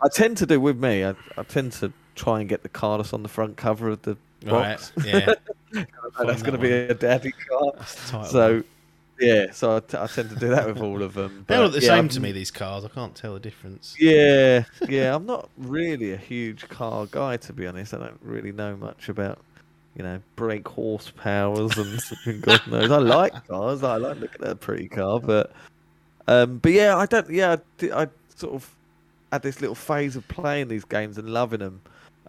I 0.01 0.09
tend 0.09 0.39
to 0.39 0.47
do 0.47 0.61
with 0.61 0.79
me. 0.79 1.05
I, 1.05 1.15
I 1.37 1.43
tend 1.43 1.73
to 1.73 1.93
try 2.15 2.41
and 2.41 2.49
get 2.49 2.63
the 2.63 2.69
car 2.69 2.99
that's 2.99 3.13
on 3.13 3.23
the 3.23 3.29
front 3.29 3.57
cover 3.57 3.91
of 3.91 4.03
the 4.03 4.17
Right. 4.45 4.93
Yeah. 5.05 5.35
That's 5.73 6.43
going 6.43 6.53
to 6.55 6.59
be 6.59 6.73
a 6.73 6.95
daddy 6.95 7.33
car. 7.33 7.73
That's 7.77 7.95
the 7.95 8.11
title 8.11 8.27
So, 8.31 8.53
one. 8.55 8.65
yeah, 9.21 9.51
so 9.53 9.77
I, 9.77 9.81
t- 9.81 9.99
I 9.99 10.07
tend 10.07 10.31
to 10.31 10.37
do 10.37 10.49
that 10.49 10.67
with 10.67 10.81
all 10.81 11.03
of 11.03 11.15
them. 11.15 11.45
They 11.47 11.57
but, 11.57 11.63
look 11.65 11.73
the 11.73 11.81
yeah, 11.81 11.89
same 11.89 12.07
I've 12.07 12.11
to 12.13 12.21
me. 12.21 12.33
These 12.33 12.51
cars. 12.51 12.85
I 12.85 12.89
can't 12.89 13.15
tell 13.15 13.35
the 13.35 13.41
difference. 13.41 13.95
Yeah, 13.99 14.65
yeah. 14.89 15.15
I'm 15.15 15.27
not 15.27 15.49
really 15.59 16.13
a 16.13 16.17
huge 16.17 16.69
car 16.69 17.07
guy, 17.07 17.37
to 17.39 17.53
be 17.53 17.67
honest. 17.67 17.95
I 17.95 17.99
don't 17.99 18.19
really 18.23 18.53
know 18.53 18.77
much 18.77 19.09
about, 19.09 19.39
you 19.97 20.03
know, 20.03 20.21
brake 20.37 20.65
horsepowers 20.65 21.77
and 21.77 22.01
something 22.03 22.41
God 22.41 22.67
knows. 22.67 22.91
I 22.91 22.99
like 22.99 23.47
cars. 23.47 23.83
I 23.85 23.97
like 23.97 24.19
looking 24.19 24.43
at 24.43 24.51
a 24.53 24.57
pretty 24.57 24.89
car, 24.89 25.21
but, 25.21 25.53
um, 26.27 26.59
but 26.59 26.73
yeah, 26.73 26.97
I 26.97 27.07
don't. 27.07 27.29
Yeah, 27.31 27.57
I, 27.83 28.03
I 28.03 28.09
sort 28.35 28.55
of 28.55 28.75
had 29.33 29.43
this 29.43 29.61
little 29.61 29.77
phase 29.77 30.17
of 30.17 30.27
playing 30.29 30.69
these 30.69 30.85
games 30.85 31.19
and 31.19 31.29
loving 31.31 31.61
them. 31.61 31.81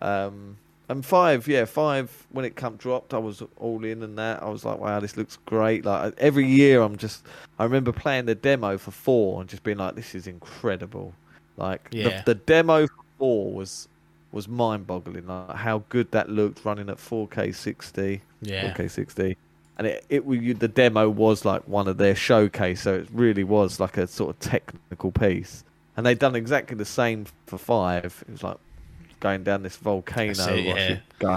Um, 0.02 0.58
and 0.92 1.06
five, 1.06 1.48
yeah, 1.48 1.66
five. 1.66 2.28
When 2.32 2.46
it 2.46 2.56
come 2.56 2.76
dropped, 2.76 3.14
I 3.14 3.18
was 3.18 3.42
all 3.58 3.84
in 3.84 4.04
and 4.04 4.18
that. 4.18 4.42
I 4.44 4.50
was 4.50 4.64
like, 4.66 4.80
wow, 4.80 5.00
this 5.00 5.18
looks 5.18 5.38
great. 5.46 5.86
Like 5.86 6.02
uh, 6.04 6.12
every 6.18 6.46
year, 6.48 6.82
I'm 6.82 6.98
just. 6.98 7.26
I 7.60 7.64
remember 7.64 7.92
playing 7.92 8.26
the 8.26 8.36
demo 8.36 8.78
for 8.78 8.92
four 8.92 9.42
and 9.42 9.50
just 9.50 9.64
being 9.64 9.78
like, 9.78 9.96
this 9.96 10.14
is 10.16 10.28
incredible. 10.28 11.14
Like 11.58 11.88
Yeah. 11.92 12.22
the, 12.22 12.34
the 12.34 12.36
demo 12.36 12.88
for 12.88 12.94
four 13.18 13.52
was 13.54 13.88
was 14.32 14.48
mind 14.48 14.88
boggling. 14.88 15.28
Like 15.28 15.56
how 15.56 15.84
good 15.90 16.12
that 16.12 16.30
looked 16.30 16.64
running 16.66 16.90
at 16.90 16.98
4K 16.98 17.54
60. 17.54 18.22
Yeah. 18.42 18.74
4K 18.74 18.90
60. 18.90 19.38
And 19.78 19.88
it, 19.88 20.06
it 20.10 20.26
you- 20.26 20.54
the 20.54 20.68
demo 20.68 21.10
was 21.10 21.44
like 21.46 21.68
one 21.68 21.88
of 21.88 21.98
their 21.98 22.16
showcase, 22.16 22.82
so 22.82 22.96
it 22.96 23.08
really 23.12 23.44
was 23.44 23.80
like 23.80 23.98
a 23.98 24.08
sort 24.08 24.30
of 24.36 24.40
technical 24.40 25.12
piece. 25.12 25.64
And 25.98 26.06
they'd 26.06 26.20
done 26.20 26.36
exactly 26.36 26.78
the 26.78 26.86
same 26.86 27.26
for 27.46 27.58
five. 27.58 28.24
It 28.28 28.32
was 28.32 28.44
like 28.44 28.58
going 29.22 29.44
down 29.44 29.64
this 29.64 29.78
volcano, 29.78 30.54
yeah. 30.54 30.98
going 31.20 31.36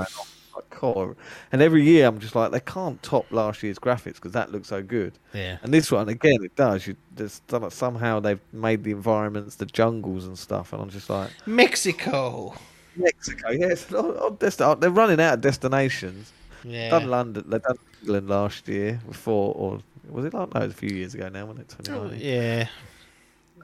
like, 0.55 0.70
"Cool." 0.70 1.16
And 1.53 1.62
every 1.62 1.85
year, 1.85 2.09
I'm 2.09 2.18
just 2.18 2.35
like, 2.35 2.51
they 2.51 2.61
can't 2.61 3.01
top 3.03 3.30
last 3.30 3.62
year's 3.62 3.78
graphics 3.78 4.16
because 4.16 4.32
that 4.32 4.51
looks 4.51 4.68
so 4.68 4.82
good. 4.82 5.12
Yeah. 5.32 5.59
And 5.62 5.72
this 5.72 5.93
one, 5.93 6.09
again, 6.09 6.43
it 6.43 6.57
does. 6.57 6.87
You 6.87 6.97
just 7.16 7.43
somehow 7.70 8.18
they've 8.18 8.41
made 8.53 8.82
the 8.82 8.91
environments, 8.91 9.55
the 9.57 9.66
jungles 9.66 10.26
and 10.26 10.37
stuff, 10.37 10.72
and 10.72 10.82
I'm 10.82 10.91
just 10.91 11.09
like, 11.09 11.30
Mexico. 11.47 12.55
Mexico, 12.97 13.51
yes, 13.51 13.93
on, 13.93 14.16
on 14.16 14.80
they're 14.80 14.91
running 14.91 15.20
out 15.20 15.35
of 15.35 15.41
destinations. 15.41 16.32
Yeah. 16.64 16.91
Done 16.91 17.09
London, 17.11 17.45
they've 17.49 17.62
done 17.62 17.76
England 18.01 18.28
last 18.28 18.68
year 18.68 19.01
before, 19.07 19.55
or 19.55 19.80
was 20.09 20.24
it 20.24 20.35
like 20.35 20.55
no, 20.55 20.61
it 20.61 20.64
was 20.64 20.72
a 20.72 20.76
few 20.76 20.91
years 20.91 21.14
ago 21.14 21.28
now, 21.28 21.47
wasn't 21.47 21.61
it? 21.61 21.85
2019. 21.85 22.20
yeah. 22.20 22.68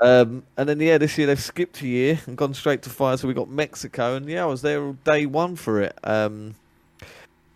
Um, 0.01 0.45
and 0.57 0.69
then 0.69 0.81
yeah, 0.81 0.99
this 0.99 1.19
year 1.19 1.27
they've 1.27 1.41
skipped 1.41 1.83
a 1.83 1.87
year 1.87 2.21
and 2.27 2.37
gone 2.37 2.55
straight 2.55 2.83
to 2.83 2.91
fire. 2.91 3.17
So 3.17 3.29
we 3.29 3.35
got 3.35 3.49
Mexico, 3.51 4.15
and 4.17 4.27
yeah, 4.29 4.43
I 4.43 4.47
was 4.47 4.63
there 4.63 4.83
all 4.83 4.93
day 5.05 5.27
one 5.27 5.57
for 5.57 5.81
it. 5.81 5.97
Um, 6.03 6.55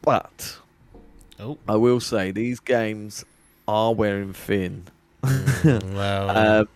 but 0.02 0.58
Oh. 1.40 1.58
I 1.68 1.76
will 1.76 2.00
say 2.00 2.30
these 2.30 2.60
games 2.60 3.24
are 3.66 3.92
wearing 3.94 4.32
thin. 4.32 4.84
Well. 5.64 6.30
Um, 6.30 6.68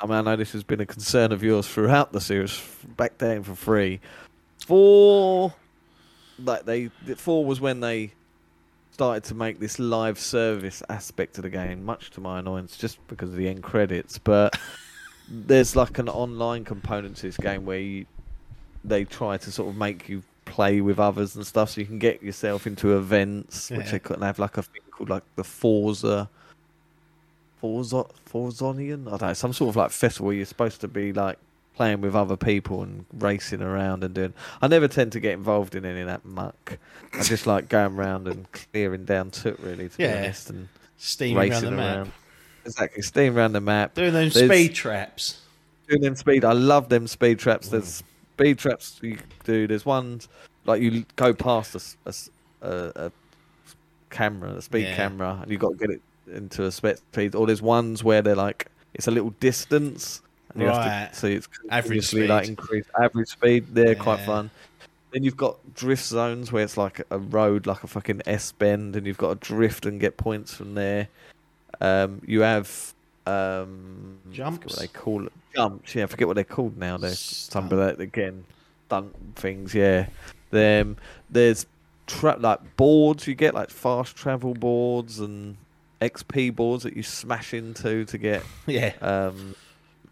I 0.00 0.06
mean, 0.06 0.14
I 0.14 0.20
know 0.20 0.36
this 0.36 0.52
has 0.52 0.64
been 0.64 0.80
a 0.80 0.86
concern 0.86 1.32
of 1.32 1.42
yours 1.42 1.66
throughout 1.66 2.12
the 2.12 2.20
series. 2.20 2.60
Back 2.96 3.18
down 3.18 3.44
for 3.44 3.54
free. 3.54 4.00
Four, 4.66 5.54
like 6.38 6.64
they, 6.64 6.88
four 7.16 7.44
was 7.44 7.60
when 7.60 7.80
they 7.80 8.12
started 8.92 9.24
to 9.24 9.34
make 9.34 9.58
this 9.58 9.78
live 9.78 10.18
service 10.18 10.82
aspect 10.88 11.38
of 11.38 11.42
the 11.42 11.50
game, 11.50 11.84
much 11.84 12.10
to 12.12 12.20
my 12.20 12.38
annoyance, 12.38 12.76
just 12.76 13.04
because 13.08 13.30
of 13.30 13.36
the 13.36 13.48
end 13.48 13.62
credits. 13.62 14.18
But 14.18 14.58
there's 15.28 15.74
like 15.74 15.98
an 15.98 16.08
online 16.08 16.64
component 16.64 17.16
to 17.16 17.22
this 17.22 17.36
game 17.38 17.64
where 17.64 17.78
you, 17.78 18.06
they 18.84 19.04
try 19.04 19.36
to 19.38 19.50
sort 19.50 19.70
of 19.70 19.76
make 19.76 20.08
you 20.08 20.22
play 20.44 20.80
with 20.80 20.98
others 20.98 21.36
and 21.36 21.46
stuff, 21.46 21.70
so 21.70 21.80
you 21.80 21.86
can 21.86 21.98
get 21.98 22.22
yourself 22.22 22.66
into 22.66 22.96
events, 22.96 23.70
which 23.70 23.80
Yeah. 23.86 23.90
they 23.92 23.98
couldn't 23.98 24.22
have 24.22 24.38
like 24.38 24.56
a 24.58 24.62
thing 24.62 24.82
called 24.90 25.08
like 25.08 25.22
the 25.36 25.44
Forza. 25.44 26.28
Forza, 27.60 28.04
Forzonian? 28.28 29.06
I 29.06 29.10
don't 29.10 29.22
know, 29.22 29.32
some 29.34 29.52
sort 29.52 29.70
of 29.70 29.76
like 29.76 29.90
festival 29.90 30.26
where 30.28 30.36
you're 30.36 30.46
supposed 30.46 30.80
to 30.80 30.88
be 30.88 31.12
like 31.12 31.38
playing 31.74 32.00
with 32.00 32.14
other 32.14 32.36
people 32.36 32.82
and 32.82 33.04
racing 33.14 33.62
around 33.62 34.04
and 34.04 34.14
doing. 34.14 34.34
I 34.60 34.68
never 34.68 34.88
tend 34.88 35.12
to 35.12 35.20
get 35.20 35.32
involved 35.32 35.74
in 35.74 35.84
any 35.84 36.00
of 36.00 36.06
that 36.06 36.24
muck. 36.24 36.78
I 37.14 37.22
just 37.22 37.46
like 37.46 37.68
going 37.68 37.94
around 37.96 38.28
and 38.28 38.46
clearing 38.52 39.04
down 39.04 39.30
toot, 39.30 39.58
really, 39.60 39.88
to 39.88 40.02
Yeah. 40.02 40.12
be 40.12 40.18
honest, 40.24 40.50
and 40.50 40.68
Steaming 40.98 41.36
around 41.38 41.48
racing 41.50 41.70
the 41.70 41.76
map. 41.76 41.96
around. 41.96 42.12
Exactly, 42.64 43.02
steaming 43.02 43.38
around 43.38 43.52
the 43.54 43.60
map. 43.60 43.94
Doing 43.94 44.12
those 44.12 44.34
There's- 44.34 44.50
speed 44.50 44.74
traps. 44.74 45.40
doing 45.88 46.02
them 46.02 46.14
speed. 46.16 46.44
I 46.44 46.52
love 46.52 46.88
them 46.88 47.06
speed 47.06 47.38
traps. 47.38 47.68
There's 47.68 48.02
mm. 48.02 48.04
speed 48.36 48.58
traps 48.58 48.98
you 49.02 49.18
do. 49.44 49.66
There's 49.66 49.84
ones 49.84 50.28
like 50.64 50.80
you 50.80 51.04
go 51.16 51.34
past 51.34 51.74
a 51.74 52.14
a 52.62 53.10
camera, 54.10 54.54
a 54.54 54.62
speed 54.62 54.84
Yeah. 54.84 54.96
camera, 54.96 55.38
and 55.42 55.50
you've 55.50 55.60
got 55.60 55.70
to 55.72 55.76
get 55.76 55.90
it 55.90 56.00
into 56.32 56.64
a 56.64 56.70
speed. 56.70 57.34
Or 57.34 57.46
there's 57.46 57.62
ones 57.62 58.04
where 58.04 58.22
they're 58.22 58.36
like 58.36 58.68
it's 58.94 59.08
a 59.08 59.10
little 59.10 59.30
distance, 59.40 60.22
and 60.54 60.62
you 60.62 60.68
Right. 60.68 60.84
have 60.88 61.12
to 61.12 61.16
so 61.18 61.26
it's 61.28 61.48
Average 61.70 62.10
continuously, 62.10 62.26
like 62.28 62.48
increased 62.48 62.88
average 63.00 63.28
speed. 63.28 63.66
They're 63.72 63.94
quite 63.94 64.20
fun. 64.20 64.50
Then 65.12 65.24
you've 65.24 65.36
got 65.36 65.58
drift 65.74 66.04
zones 66.04 66.50
where 66.52 66.64
it's 66.64 66.76
like 66.76 67.02
a 67.10 67.18
road, 67.18 67.66
like 67.66 67.84
a 67.84 67.86
fucking 67.86 68.22
S 68.26 68.52
bend, 68.52 68.96
and 68.96 69.06
you've 69.06 69.18
got 69.18 69.40
to 69.40 69.46
drift 69.48 69.84
and 69.86 70.00
get 70.00 70.16
points 70.16 70.54
from 70.54 70.74
there. 70.74 71.08
Um, 71.80 72.22
you 72.26 72.40
have 72.40 72.94
um, 73.26 74.18
Jumps? 74.32 74.66
What 74.66 74.78
they 74.78 74.86
call 74.88 75.26
it 75.26 75.32
jumps? 75.54 75.94
Yeah, 75.94 76.04
I 76.04 76.06
forget 76.06 76.26
what 76.28 76.34
they're 76.34 76.44
called 76.44 76.76
now. 76.78 76.96
They're 76.96 77.10
some 77.14 77.64
of 77.64 77.78
that 77.78 78.00
again, 78.00 78.44
stunt 78.86 79.14
things. 79.36 79.74
Yeah, 79.74 80.06
them. 80.50 80.96
There's 81.30 81.66
tra- 82.06 82.38
like 82.38 82.76
boards 82.76 83.26
you 83.26 83.34
get 83.34 83.54
like 83.54 83.70
fast 83.70 84.16
travel 84.16 84.54
boards 84.54 85.20
and 85.20 85.56
XP 86.00 86.54
boards 86.56 86.82
that 86.84 86.96
you 86.96 87.02
smash 87.02 87.54
into 87.54 88.04
to 88.06 88.18
get 88.18 88.42
Yeah. 88.66 88.92
um, 89.00 89.54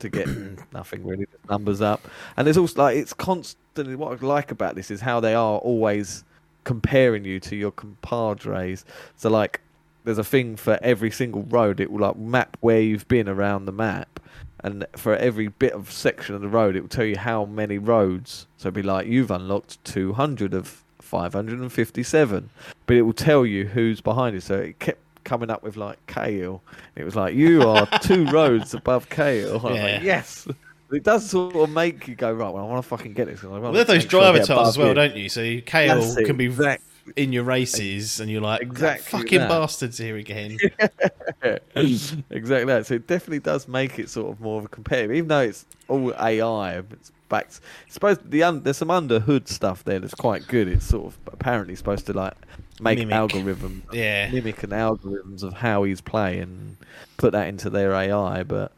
to 0.00 0.08
get 0.08 0.28
nothing 0.72 1.06
really, 1.06 1.26
just 1.26 1.48
numbers 1.48 1.80
up. 1.80 2.06
And 2.36 2.46
there's 2.46 2.56
also 2.56 2.82
like 2.82 2.96
it's 2.96 3.12
constantly 3.12 3.96
what 3.96 4.20
I 4.20 4.26
like 4.26 4.50
about 4.50 4.74
this 4.74 4.90
is 4.90 5.00
how 5.00 5.20
they 5.20 5.34
are 5.34 5.58
always 5.58 6.24
comparing 6.64 7.24
you 7.24 7.40
to 7.40 7.56
your 7.56 7.70
compadres. 7.70 8.84
So 9.16 9.30
like 9.30 9.60
there's 10.04 10.18
a 10.18 10.24
thing 10.24 10.56
for 10.56 10.78
every 10.82 11.10
single 11.10 11.42
road. 11.42 11.80
It 11.80 11.90
will 11.90 12.00
like 12.00 12.16
map 12.16 12.56
where 12.60 12.80
you've 12.80 13.08
been 13.08 13.28
around 13.28 13.66
the 13.66 13.72
map. 13.72 14.20
And 14.62 14.84
for 14.94 15.16
every 15.16 15.48
bit 15.48 15.72
of 15.72 15.90
section 15.90 16.34
of 16.34 16.42
the 16.42 16.48
road, 16.48 16.76
it 16.76 16.82
will 16.82 16.88
tell 16.88 17.04
you 17.04 17.16
how 17.16 17.46
many 17.46 17.78
roads. 17.78 18.46
So 18.58 18.68
it'll 18.68 18.76
be 18.76 18.82
like 18.82 19.06
you've 19.06 19.30
unlocked 19.30 19.82
200 19.84 20.52
of 20.52 20.84
557, 21.00 22.50
but 22.86 22.96
it 22.96 23.02
will 23.02 23.12
tell 23.12 23.46
you 23.46 23.66
who's 23.66 24.00
behind 24.00 24.34
you. 24.34 24.40
So 24.40 24.56
it 24.56 24.78
kept 24.78 25.00
coming 25.30 25.48
up 25.48 25.62
with 25.62 25.76
like 25.76 26.04
Kale. 26.08 26.60
It 26.96 27.04
was 27.04 27.14
like 27.14 27.36
you 27.36 27.62
are 27.62 27.86
two 28.00 28.26
roads 28.32 28.74
above 28.74 29.08
Kale. 29.08 29.60
Yeah. 29.64 29.70
like, 29.70 30.02
yes. 30.02 30.48
It 30.90 31.04
does 31.04 31.30
sort 31.30 31.54
of 31.54 31.70
make 31.70 32.08
you 32.08 32.16
go 32.16 32.32
right. 32.32 32.52
Well, 32.52 32.64
I 32.64 32.66
want 32.66 32.82
to 32.82 32.88
fucking 32.88 33.12
get 33.12 33.28
this. 33.28 33.40
Well, 33.44 33.72
there's 33.72 33.86
those 33.86 34.04
driver 34.04 34.40
tiles 34.40 34.70
as 34.70 34.78
well, 34.78 34.92
don't 34.92 35.14
you? 35.14 35.28
So 35.28 35.60
Kale 35.60 36.00
That's 36.00 36.16
can 36.26 36.36
be 36.36 36.46
exact- 36.46 36.82
in 37.14 37.32
your 37.32 37.44
races, 37.44 38.18
and 38.18 38.28
you're 38.28 38.40
like, 38.40 38.60
Exactly 38.62 39.20
fucking 39.20 39.38
that. 39.38 39.48
bastards 39.48 39.98
here 39.98 40.16
again. 40.16 40.58
exactly 41.74 42.64
that. 42.64 42.86
So 42.86 42.94
it 42.94 43.06
definitely 43.06 43.38
does 43.38 43.68
make 43.68 44.00
it 44.00 44.10
sort 44.10 44.32
of 44.32 44.40
more 44.40 44.58
of 44.58 44.64
a 44.64 44.68
competitive, 44.68 45.12
even 45.12 45.28
though 45.28 45.42
it's 45.42 45.64
all 45.86 46.12
AI. 46.14 46.78
It's 46.78 47.12
back. 47.30 47.46
It's 47.46 47.60
supposed 47.88 48.30
the 48.30 48.42
un, 48.42 48.62
there's 48.62 48.76
some 48.76 48.90
under 48.90 49.20
hood 49.20 49.48
stuff 49.48 49.82
there 49.84 49.98
that's 49.98 50.14
quite 50.14 50.46
good. 50.46 50.68
It's 50.68 50.84
sort 50.84 51.06
of 51.06 51.18
apparently 51.32 51.74
supposed 51.76 52.04
to 52.06 52.12
like 52.12 52.34
make 52.80 52.98
Mimic. 52.98 53.14
algorithm 53.14 53.82
Yeah. 53.92 54.30
mimic 54.30 54.62
an 54.62 54.70
algorithms 54.70 55.42
of 55.42 55.54
how 55.54 55.84
he's 55.84 56.02
playing 56.02 56.42
and 56.42 56.76
put 57.16 57.32
that 57.32 57.48
into 57.48 57.70
their 57.70 57.92
AI, 57.94 58.42
but. 58.42 58.72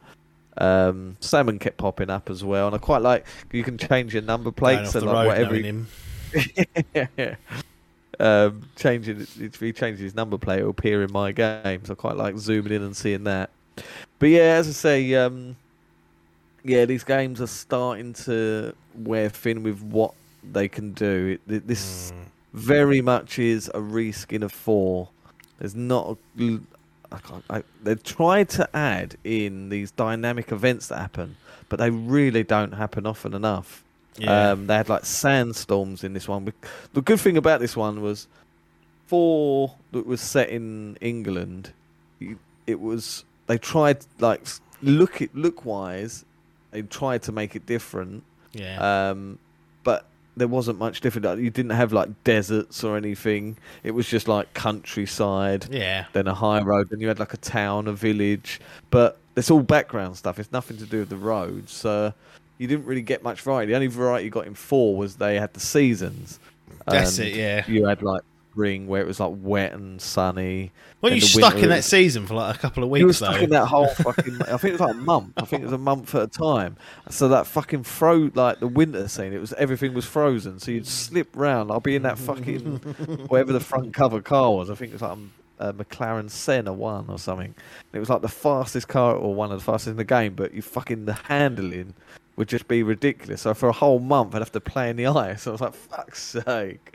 Um, 0.59 1.16
salmon 1.20 1.59
kept 1.59 1.78
popping 1.78 2.11
up 2.11 2.28
as 2.28 2.44
well, 2.44 2.66
and 2.66 2.76
I 2.76 2.78
quite 2.78 3.00
like 3.00 3.26
you 3.53 3.64
can 3.64 3.78
change 3.78 4.12
your 4.12 4.22
number 4.22 4.53
plates 4.53 4.94
and 4.94 5.07
like 5.07 5.26
whatever. 5.26 5.55
him. 5.55 5.86
um, 8.20 8.62
changing 8.76 9.26
if 9.40 9.59
he 9.61 9.72
changes 9.72 10.00
his 10.00 10.14
number 10.14 10.36
plate, 10.38 10.59
it'll 10.59 10.70
appear 10.70 11.03
in 11.03 11.11
my 11.11 11.32
game. 11.32 11.84
So 11.84 11.92
I 11.92 11.94
quite 11.94 12.16
like 12.16 12.36
zooming 12.36 12.72
in 12.72 12.82
and 12.82 12.94
seeing 12.96 13.24
that. 13.24 13.48
But 14.18 14.26
yeah, 14.28 14.57
as 14.57 14.68
I 14.68 14.72
say, 14.72 15.14
um, 15.14 15.57
yeah, 16.65 16.85
these 16.85 17.05
games 17.05 17.41
are 17.41 17.47
starting 17.47 18.13
to 18.25 18.75
wear 18.95 19.29
thin 19.29 19.63
with 19.63 19.83
what 19.83 20.15
they 20.53 20.69
can 20.69 20.93
do. 20.93 21.39
It, 21.49 21.67
this 21.67 22.13
Mm. 22.13 22.25
very 22.53 23.01
much 23.01 23.39
is 23.39 23.69
a 23.69 23.79
reskin 23.79 24.43
of 24.43 24.53
four. 24.53 25.09
There's 25.59 25.75
not. 25.75 26.17
A, 26.39 26.59
I 27.11 27.19
can't, 27.19 27.45
I, 27.51 27.63
they 27.83 27.95
tried 27.95 28.49
to 28.51 28.69
add 28.77 29.17
in 29.25 29.69
these 29.69 29.91
dynamic 29.91 30.51
events 30.53 30.89
that 30.89 30.99
happen, 30.99 31.37
but 31.69 31.79
they 31.79 31.91
really 31.91 32.43
don't 32.43 32.73
happen 32.73 33.07
often 33.07 33.35
enough. 33.35 33.85
Yeah. 34.19 34.51
Um, 34.53 34.67
they 34.67 34.77
had 34.77 34.89
like 34.89 35.05
sandstorms 35.05 36.05
in 36.05 36.13
this 36.13 36.29
one. 36.29 36.53
The 36.93 37.01
good 37.03 37.21
thing 37.21 37.37
about 37.37 37.61
this 37.61 37.77
one 37.77 38.03
was, 38.03 38.29
four 39.07 39.75
that 39.93 40.07
was 40.07 40.21
set 40.21 40.49
in 40.51 40.97
England, 41.01 41.73
it 42.67 42.81
was 42.81 43.25
they 43.47 43.59
tried 43.59 43.99
like 44.21 44.47
look 44.83 45.21
it 45.23 45.35
look 45.35 45.65
wise, 45.65 46.25
they 46.73 46.83
tried 46.83 47.23
to 47.23 47.33
make 47.33 47.55
it 47.55 47.64
different. 47.66 48.25
yeah. 48.53 49.11
Um, 49.11 49.39
but 49.85 50.07
there 50.37 50.49
wasn't 50.49 50.79
much 50.79 51.01
different. 51.01 51.41
You 51.41 51.51
didn't 51.51 51.73
have 51.73 51.93
like 51.93 52.09
deserts 52.25 52.83
or 52.83 52.97
anything. 52.97 53.57
It 53.85 53.93
was 53.93 54.09
just 54.09 54.29
like 54.29 54.53
countryside 54.55 55.66
yeah. 55.70 56.07
then 56.12 56.27
a 56.27 56.35
high 56.35 56.62
road, 56.62 56.89
then 56.91 57.01
you 57.01 57.09
had 57.09 57.18
like 57.18 57.35
a 57.35 57.39
town, 57.39 57.87
a 57.87 57.93
village, 57.93 58.61
but 58.91 59.18
it's 59.37 59.51
all 59.51 59.61
background 59.61 60.16
stuff. 60.16 60.39
It's 60.39 60.53
nothing 60.53 60.79
to 60.79 60.87
do 60.87 61.01
with 61.01 61.11
the 61.11 61.16
roads, 61.16 61.73
so 61.73 62.12
you 62.59 62.66
didn't 62.66 62.87
really 62.87 63.03
get 63.03 63.23
much 63.23 63.41
variety. 63.41 63.73
The 63.73 63.77
only 63.77 63.87
variety 63.89 64.25
you 64.27 64.31
got 64.31 64.47
in 64.47 64.55
four 64.55 64.97
was 64.97 65.16
they 65.16 65.39
had 65.39 65.53
the 65.55 65.61
seasons. 65.61 66.39
That's 66.87 67.18
it, 67.18 67.35
yeah. 67.35 67.64
You 67.68 67.87
had 67.87 68.03
like 68.03 68.23
spring 68.53 68.86
where 68.86 69.00
it 69.00 69.07
was 69.07 69.18
like 69.18 69.32
wet 69.38 69.72
and 69.72 70.00
sunny. 70.00 70.70
Weren't 71.00 71.14
you 71.14 71.20
stuck 71.22 71.57
in 71.57 71.70
that 71.70 71.84
season 71.84 72.26
for 72.26 72.34
like 72.34 72.55
a 72.55 72.59
couple 72.59 72.84
of 72.84 72.90
weeks? 72.90 73.00
You 73.00 73.07
were 73.07 73.12
stuck 73.12 73.36
though? 73.36 73.44
in 73.44 73.50
that 73.50 73.66
whole 73.66 73.88
fucking. 73.88 74.42
I 74.42 74.57
think 74.59 74.64
it 74.64 74.72
was 74.72 74.80
like 74.80 74.94
a 74.94 74.98
month. 74.98 75.32
I 75.38 75.44
think 75.44 75.62
it 75.62 75.66
was 75.66 75.72
a 75.72 75.78
month 75.78 76.14
at 76.14 76.22
a 76.22 76.26
time. 76.26 76.76
So 77.09 77.28
that 77.28 77.46
fucking 77.46 77.84
froze 77.84 78.32
like 78.34 78.61
the 78.61 78.68
winter 78.68 79.09
scene. 79.09 79.32
It 79.32 79.40
was 79.40 79.53
everything 79.55 79.94
was 79.94 80.05
frozen. 80.05 80.59
So 80.59 80.70
you'd 80.70 80.86
slip 80.86 81.34
round. 81.34 81.70
I'll 81.70 81.80
be 81.80 81.96
in 81.96 82.03
that 82.03 82.18
fucking 82.18 82.76
whatever 83.28 83.53
the 83.53 83.61
front 83.61 83.94
cover 83.94 84.20
car 84.20 84.53
was. 84.53 84.68
I 84.68 84.74
think 84.74 84.90
it 84.92 85.00
was 85.00 85.03
like 85.03 85.18
a 85.59 85.72
McLaren 85.72 86.28
Senna 86.30 86.72
one 86.72 87.07
or 87.08 87.18
something. 87.18 87.54
And 87.54 87.95
it 87.95 88.00
was 88.00 88.11
like 88.11 88.22
the 88.22 88.29
fastest 88.29 88.88
car 88.88 89.14
or 89.14 89.34
one 89.34 89.50
of 89.50 89.58
the 89.58 89.64
fastest 89.64 89.88
in 89.88 89.96
the 89.96 90.04
game. 90.04 90.34
But 90.34 90.53
you 90.53 90.61
fucking 90.61 91.07
the 91.07 91.14
handling 91.14 91.95
would 92.37 92.49
just 92.49 92.68
be 92.68 92.83
ridiculous. 92.83 93.42
So 93.42 93.54
for 93.54 93.70
a 93.70 93.72
whole 93.72 93.99
month, 93.99 94.34
I'd 94.34 94.41
have 94.41 94.53
to 94.53 94.61
play 94.61 94.91
in 94.91 94.96
the 94.96 95.07
ice. 95.07 95.46
I 95.46 95.50
was 95.50 95.61
like, 95.62 95.74
fuck's 95.74 96.22
sake. 96.22 96.95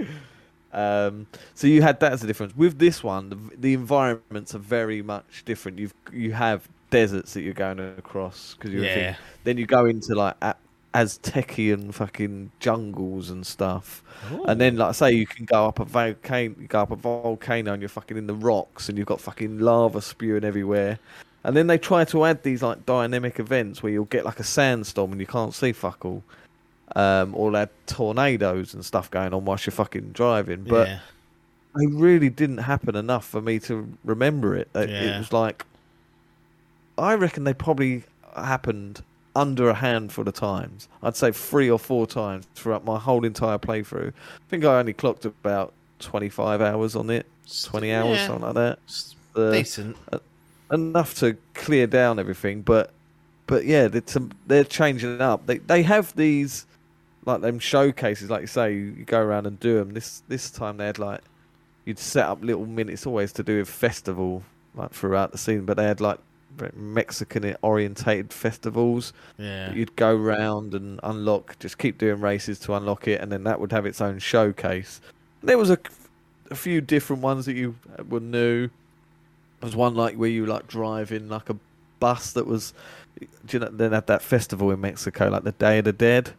Um, 0.78 1.28
so 1.56 1.68
you 1.68 1.82
had 1.82 2.00
that 2.02 2.12
as 2.14 2.24
a 2.24 2.28
difference. 2.28 2.56
With 2.56 2.78
this 2.78 3.04
one, 3.04 3.30
the, 3.30 3.38
the 3.58 3.74
environments 3.74 4.54
are 4.54 4.60
very 4.60 5.02
much 5.02 5.44
different. 5.46 5.80
You've 5.80 5.94
you 6.14 6.34
have 6.34 6.68
deserts 6.92 7.34
that 7.34 7.42
you're 7.42 7.54
going 7.54 7.80
across 7.80 8.54
because 8.54 8.72
you 8.74 8.84
Yeah. 8.84 9.16
then 9.44 9.58
you 9.58 9.66
go 9.66 9.86
into 9.86 10.14
like 10.16 10.36
a- 10.42 10.56
Aztecian 10.94 11.94
fucking 11.94 12.52
jungles 12.60 13.30
and 13.30 13.46
stuff. 13.46 14.04
And 14.48 14.60
then, 14.60 14.78
like 14.78 14.90
I 14.90 14.92
say, 14.94 15.12
you 15.12 15.28
can 15.28 15.46
go 15.46 15.68
up 15.68 15.80
a 15.80 15.86
volcano, 15.86 16.56
you 16.60 16.68
go 16.68 16.82
up 16.82 16.92
a 16.92 16.96
volcano, 16.96 17.74
and 17.74 17.82
you're 17.82 17.90
fucking 17.90 18.18
in 18.18 18.26
the 18.26 18.34
rocks, 18.34 18.90
and 18.90 18.98
you've 18.98 19.08
got 19.08 19.22
fucking 19.22 19.60
lava 19.60 20.02
spewing 20.02 20.44
everywhere. 20.44 20.98
And 21.44 21.56
then 21.56 21.68
they 21.68 21.78
try 21.78 22.04
to 22.06 22.26
add 22.26 22.42
these 22.44 22.64
like 22.64 22.86
dynamic 22.86 23.40
events 23.40 23.84
where 23.84 23.92
you'll 23.92 24.06
get 24.06 24.26
like 24.26 24.40
a 24.40 24.44
sandstorm 24.44 25.12
and 25.12 25.22
you 25.22 25.28
can't 25.28 25.54
see 25.54 25.72
fuck 25.72 26.04
all, 26.04 26.24
um, 26.96 27.36
or 27.36 27.56
add 27.56 27.70
tornadoes 27.86 28.74
and 28.74 28.84
stuff 28.86 29.10
going 29.12 29.34
on 29.34 29.46
whilst 29.46 29.66
you're 29.66 29.72
fucking 29.72 30.12
driving. 30.14 30.64
But 30.64 30.88
yeah. 30.88 31.00
they 31.76 31.88
really 31.88 32.30
didn't 32.30 32.60
happen 32.60 32.96
enough 32.96 33.26
for 33.26 33.42
me 33.42 33.60
to 33.62 33.88
remember 34.04 34.56
it. 34.56 34.70
It, 34.76 34.90
Yeah. 34.90 35.16
it 35.16 35.18
was 35.20 35.34
like, 35.34 35.66
I 36.98 37.14
reckon 37.16 37.44
they 37.44 37.54
probably 37.54 38.04
happened 38.36 39.04
under 39.36 39.70
a 39.70 39.74
handful 39.76 40.28
of 40.28 40.34
times. 40.34 40.88
I'd 41.04 41.16
say 41.16 41.32
three 41.32 41.70
or 41.70 41.78
four 41.78 42.08
times 42.08 42.48
throughout 42.56 42.84
my 42.86 42.98
whole 42.98 43.24
entire 43.24 43.60
playthrough. 43.60 44.10
I 44.10 44.50
think 44.50 44.66
I 44.66 44.80
only 44.80 44.94
clocked 44.94 45.26
about 45.26 45.74
25 46.00 46.62
hours 46.62 46.96
on 46.96 47.10
it, 47.10 47.26
20 47.64 47.92
hours, 47.94 48.18
Yeah. 48.18 48.28
something 48.28 48.46
like 48.46 48.56
that. 48.56 48.80
Uh, 49.36 49.52
decent. 49.52 49.98
enough 50.72 51.14
to 51.16 51.38
clear 51.54 51.86
down 51.86 52.20
everything, 52.20 52.62
but 52.62 52.92
but 53.46 53.64
yeah, 53.66 53.88
they're, 53.88 54.04
they're 54.48 54.64
changing 54.66 55.14
it 55.16 55.22
up. 55.22 55.46
They 55.46 55.60
they 55.60 55.84
have 55.84 56.14
these 56.16 56.66
like 57.28 57.42
them 57.42 57.60
showcases, 57.60 58.30
like 58.30 58.42
you 58.42 58.48
say, 58.48 58.74
you, 58.74 58.92
go 59.06 59.20
around 59.20 59.46
and 59.46 59.60
do 59.60 59.78
them. 59.78 59.94
This 59.94 60.24
this 60.28 60.50
time 60.50 60.78
they 60.78 60.86
had 60.86 60.98
like 60.98 61.22
you'd 61.86 62.00
set 62.00 62.26
up 62.26 62.44
little 62.44 62.66
minutes 62.66 63.06
always 63.06 63.32
to 63.34 63.44
do 63.44 63.60
with 63.60 63.70
festival 63.70 64.44
like 64.74 64.92
throughout 64.92 65.32
the 65.34 65.38
scene, 65.38 65.66
but 65.66 65.78
they 65.78 65.84
had 65.84 66.02
like 66.02 66.20
Mexican 66.74 67.56
orientated 67.62 68.32
festivals. 68.32 69.14
Yeah. 69.38 69.74
You'd 69.74 69.96
go 69.96 70.16
round 70.16 70.74
and 70.74 71.00
unlock, 71.04 71.60
just 71.60 71.78
keep 71.78 71.98
doing 71.98 72.22
races 72.22 72.60
to 72.60 72.74
unlock 72.74 73.08
it, 73.08 73.22
and 73.22 73.32
then 73.32 73.44
that 73.44 73.60
would 73.60 73.72
have 73.72 73.86
its 73.86 74.00
own 74.00 74.20
showcase. 74.20 75.02
There 75.44 75.58
was 75.58 75.70
a, 75.70 75.78
a 76.50 76.56
few 76.56 76.80
different 76.82 77.22
ones 77.22 77.46
that 77.46 77.56
you 77.56 77.76
uh, 78.00 78.04
were 78.06 78.22
new. 78.22 78.68
There 79.60 79.68
was 79.68 79.76
one 79.76 79.96
like 79.96 80.16
where 80.16 80.30
you 80.30 80.46
like 80.46 80.68
driving 80.68 81.28
like 81.28 81.50
a 81.50 81.58
bus 82.00 82.32
that 82.34 82.48
was, 82.48 82.74
do 83.20 83.28
you 83.50 83.60
know, 83.60 83.70
then 83.70 83.92
had 83.92 84.08
that 84.08 84.22
festival 84.22 84.72
in 84.72 84.80
Mexico, 84.80 85.28
like 85.28 85.44
the 85.44 85.52
Day 85.52 85.80
of 85.80 85.86
the 85.86 85.94
Dead. 85.94 86.32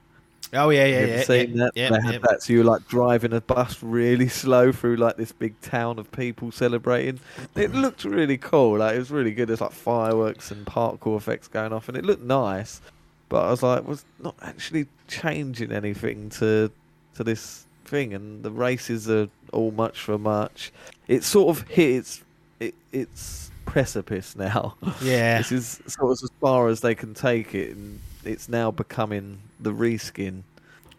Oh 0.52 0.70
yeah, 0.70 0.86
yeah, 0.86 1.00
you 1.00 1.06
yeah. 1.06 1.22
seen 1.22 1.50
yeah, 1.50 1.64
that? 1.64 1.72
Yeah, 1.74 1.90
they 1.90 2.00
had 2.00 2.12
yeah. 2.14 2.18
that, 2.22 2.42
so 2.42 2.52
you 2.52 2.60
were 2.60 2.64
like 2.64 2.86
driving 2.88 3.32
a 3.32 3.40
bus 3.40 3.82
really 3.82 4.28
slow 4.28 4.72
through 4.72 4.96
like 4.96 5.16
this 5.16 5.32
big 5.32 5.60
town 5.60 5.98
of 5.98 6.10
people 6.10 6.50
celebrating. 6.50 7.20
It 7.54 7.72
looked 7.72 8.04
really 8.04 8.38
cool. 8.38 8.78
Like 8.78 8.94
it 8.94 8.98
was 8.98 9.10
really 9.10 9.32
good. 9.32 9.48
There's 9.48 9.60
like 9.60 9.72
fireworks 9.72 10.50
and 10.50 10.66
parkour 10.66 11.16
effects 11.16 11.48
going 11.48 11.72
off, 11.72 11.88
and 11.88 11.96
it 11.96 12.04
looked 12.04 12.22
nice. 12.22 12.80
But 13.28 13.46
I 13.46 13.50
was 13.50 13.62
like, 13.62 13.86
was 13.86 14.04
not 14.20 14.36
actually 14.40 14.86
changing 15.06 15.72
anything 15.72 16.30
to 16.30 16.70
to 17.16 17.24
this 17.24 17.66
thing, 17.84 18.14
and 18.14 18.42
the 18.42 18.50
races 18.50 19.10
are 19.10 19.28
all 19.52 19.70
much 19.72 20.00
for 20.00 20.18
much. 20.18 20.72
It 21.08 21.24
sort 21.24 21.56
of 21.56 21.68
hit 21.68 21.96
its 21.96 22.24
it, 22.60 22.74
its 22.92 23.50
precipice 23.66 24.34
now. 24.34 24.76
Yeah. 25.02 25.38
this 25.38 25.52
is 25.52 25.82
sort 25.86 26.12
of 26.12 26.22
as 26.22 26.30
far 26.40 26.68
as 26.68 26.80
they 26.80 26.94
can 26.94 27.12
take 27.12 27.54
it, 27.54 27.76
and 27.76 28.00
it's 28.24 28.48
now 28.48 28.70
becoming 28.70 29.38
the 29.60 29.70
reskin 29.72 30.42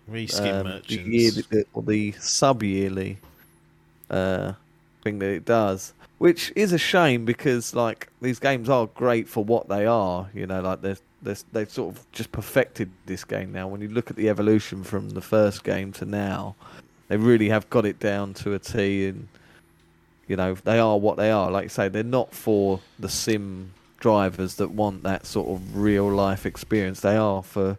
Reskin 0.10 0.60
um, 0.60 0.64
merchants. 0.66 0.94
the 0.94 1.42
the- 1.50 1.66
or 1.74 1.84
the 1.84 2.12
sub 2.14 2.64
yearly 2.64 3.18
uh, 4.10 4.54
thing 5.04 5.20
that 5.20 5.30
it 5.30 5.46
does, 5.46 5.94
which 6.18 6.52
is 6.56 6.74
a 6.74 6.78
shame 6.78 7.26
because 7.26 7.76
like 7.76 8.10
these 8.22 8.40
games 8.40 8.70
are 8.70 8.88
great 8.88 9.28
for 9.28 9.44
what 9.44 9.70
they 9.70 9.86
are. 9.86 10.30
You 10.34 10.48
know, 10.48 10.62
like 10.62 10.82
they're, 10.82 10.98
they're 11.22 11.36
they've 11.54 11.70
sort 11.70 11.96
of 11.96 12.12
just 12.12 12.32
perfected 12.32 12.90
this 13.06 13.24
game 13.24 13.52
now. 13.52 13.68
When 13.68 13.82
you 13.82 13.88
look 13.90 14.10
at 14.10 14.16
the 14.18 14.30
evolution 14.30 14.84
from 14.84 15.12
the 15.12 15.22
first 15.22 15.64
game 15.64 15.92
to 15.94 16.06
now, 16.06 16.56
they 17.08 17.18
really 17.18 17.50
have 17.50 17.70
got 17.70 17.86
it 17.86 18.00
down 18.00 18.34
to 18.36 18.54
a 18.56 18.60
T, 18.60 19.08
and 19.08 19.28
you 20.28 20.36
know 20.36 20.56
they 20.56 20.80
are 20.80 20.98
what 20.98 21.18
they 21.18 21.30
are. 21.30 21.52
Like 21.52 21.64
you 21.64 21.70
say, 21.70 21.88
they're 21.88 22.04
not 22.04 22.34
for 22.34 22.80
the 22.98 23.10
sim 23.10 23.74
drivers 24.00 24.56
that 24.56 24.72
want 24.72 25.04
that 25.04 25.26
sort 25.26 25.50
of 25.50 25.76
real 25.76 26.10
life 26.10 26.46
experience. 26.46 27.02
They 27.02 27.16
are 27.16 27.44
for 27.44 27.78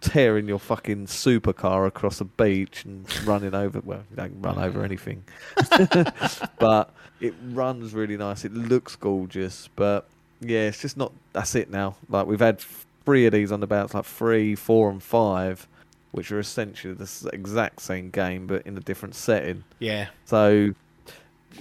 tearing 0.00 0.46
your 0.46 0.58
fucking 0.58 1.06
supercar 1.06 1.86
across 1.86 2.20
a 2.20 2.24
beach 2.24 2.84
and 2.84 3.26
running 3.26 3.54
over. 3.54 3.80
Well, 3.80 4.04
you 4.10 4.16
don't 4.16 4.40
run 4.40 4.58
over 4.58 4.84
anything, 4.84 5.24
but 6.58 6.90
it 7.20 7.34
runs 7.50 7.94
really 7.94 8.16
nice. 8.16 8.44
It 8.44 8.54
looks 8.54 8.96
gorgeous, 8.96 9.68
but 9.76 10.06
yeah, 10.40 10.68
it's 10.68 10.80
just 10.80 10.96
not. 10.96 11.12
That's 11.32 11.54
it 11.54 11.70
now. 11.70 11.96
Like 12.08 12.26
we've 12.26 12.40
had 12.40 12.60
three 13.04 13.26
of 13.26 13.32
these 13.32 13.52
on 13.52 13.60
the 13.60 13.66
bounce, 13.66 13.94
like 13.94 14.04
three, 14.04 14.54
four, 14.54 14.90
and 14.90 15.02
five, 15.02 15.66
which 16.12 16.30
are 16.32 16.38
essentially 16.38 16.94
the 16.94 17.30
exact 17.32 17.80
same 17.80 18.10
game 18.10 18.46
but 18.46 18.66
in 18.66 18.76
a 18.76 18.80
different 18.80 19.14
setting. 19.14 19.64
Yeah. 19.78 20.08
So 20.24 20.74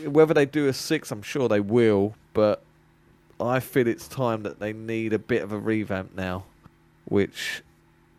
whether 0.03 0.33
they 0.33 0.45
do 0.45 0.67
a 0.67 0.73
six, 0.73 1.11
I'm 1.11 1.21
sure 1.21 1.47
they 1.47 1.59
will, 1.59 2.15
but 2.33 2.61
I 3.39 3.59
feel 3.59 3.87
it's 3.87 4.07
time 4.07 4.43
that 4.43 4.59
they 4.59 4.73
need 4.73 5.13
a 5.13 5.19
bit 5.19 5.41
of 5.41 5.51
a 5.51 5.57
revamp 5.57 6.15
now, 6.15 6.43
which 7.05 7.61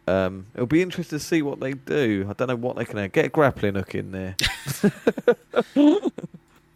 um, 0.07 0.47
it'll 0.55 0.67
be 0.67 0.83
interesting 0.83 1.19
to 1.19 1.25
see 1.25 1.43
what 1.43 1.61
they 1.61 1.73
do. 1.73 2.27
I 2.29 2.33
don't 2.35 2.49
know 2.49 2.57
what 2.57 2.77
they 2.77 2.85
can 2.85 2.99
add. 2.99 3.13
Get 3.13 3.27
a 3.27 3.29
grappling 3.29 3.75
hook 3.75 3.95
in 3.95 4.13
there. 4.13 4.37
How 5.75 6.01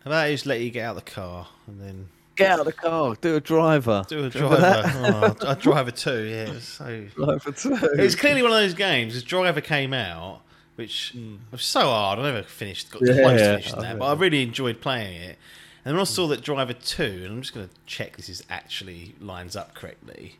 about 0.06 0.24
I 0.24 0.32
just 0.32 0.46
let 0.46 0.60
you 0.60 0.70
get 0.70 0.84
out 0.84 0.96
of 0.96 1.04
the 1.04 1.10
car 1.10 1.48
and 1.66 1.80
then 1.80 2.08
Get 2.40 2.52
out 2.52 2.60
of 2.60 2.66
the 2.66 2.72
car. 2.72 3.14
Do 3.20 3.36
a 3.36 3.40
driver. 3.40 4.02
do 4.08 4.24
a 4.24 4.30
driver? 4.30 5.36
oh, 5.42 5.46
a 5.46 5.56
driver 5.56 5.90
two. 5.90 6.22
Yeah, 6.22 6.44
it 6.44 6.48
was 6.48 6.64
so. 6.64 7.04
Driver 7.14 7.52
two. 7.52 7.74
It 7.74 8.00
was 8.00 8.16
clearly 8.16 8.42
one 8.42 8.50
of 8.50 8.56
those 8.56 8.72
games. 8.72 9.14
As 9.14 9.22
Driver 9.22 9.60
came 9.60 9.92
out, 9.92 10.40
which 10.76 11.14
was 11.50 11.62
so 11.62 11.80
hard. 11.82 12.18
I 12.18 12.22
never 12.22 12.42
finished, 12.42 12.90
got 12.90 13.02
Yeah, 13.02 13.22
close 13.22 13.40
to 13.40 13.46
finishing 13.46 13.78
I 13.78 13.82
that, 13.82 13.98
but 13.98 14.06
I 14.06 14.14
really 14.14 14.42
enjoyed 14.42 14.80
playing 14.80 15.20
it. 15.20 15.38
And 15.84 15.94
then 15.94 16.00
I 16.00 16.04
saw 16.04 16.26
that 16.28 16.42
Driver 16.42 16.74
Two, 16.74 17.22
and 17.24 17.26
I'm 17.26 17.40
just 17.42 17.54
going 17.54 17.68
to 17.68 17.74
check 17.86 18.16
this 18.16 18.28
is 18.28 18.44
actually 18.50 19.14
lines 19.20 19.56
up 19.56 19.74
correctly. 19.74 20.36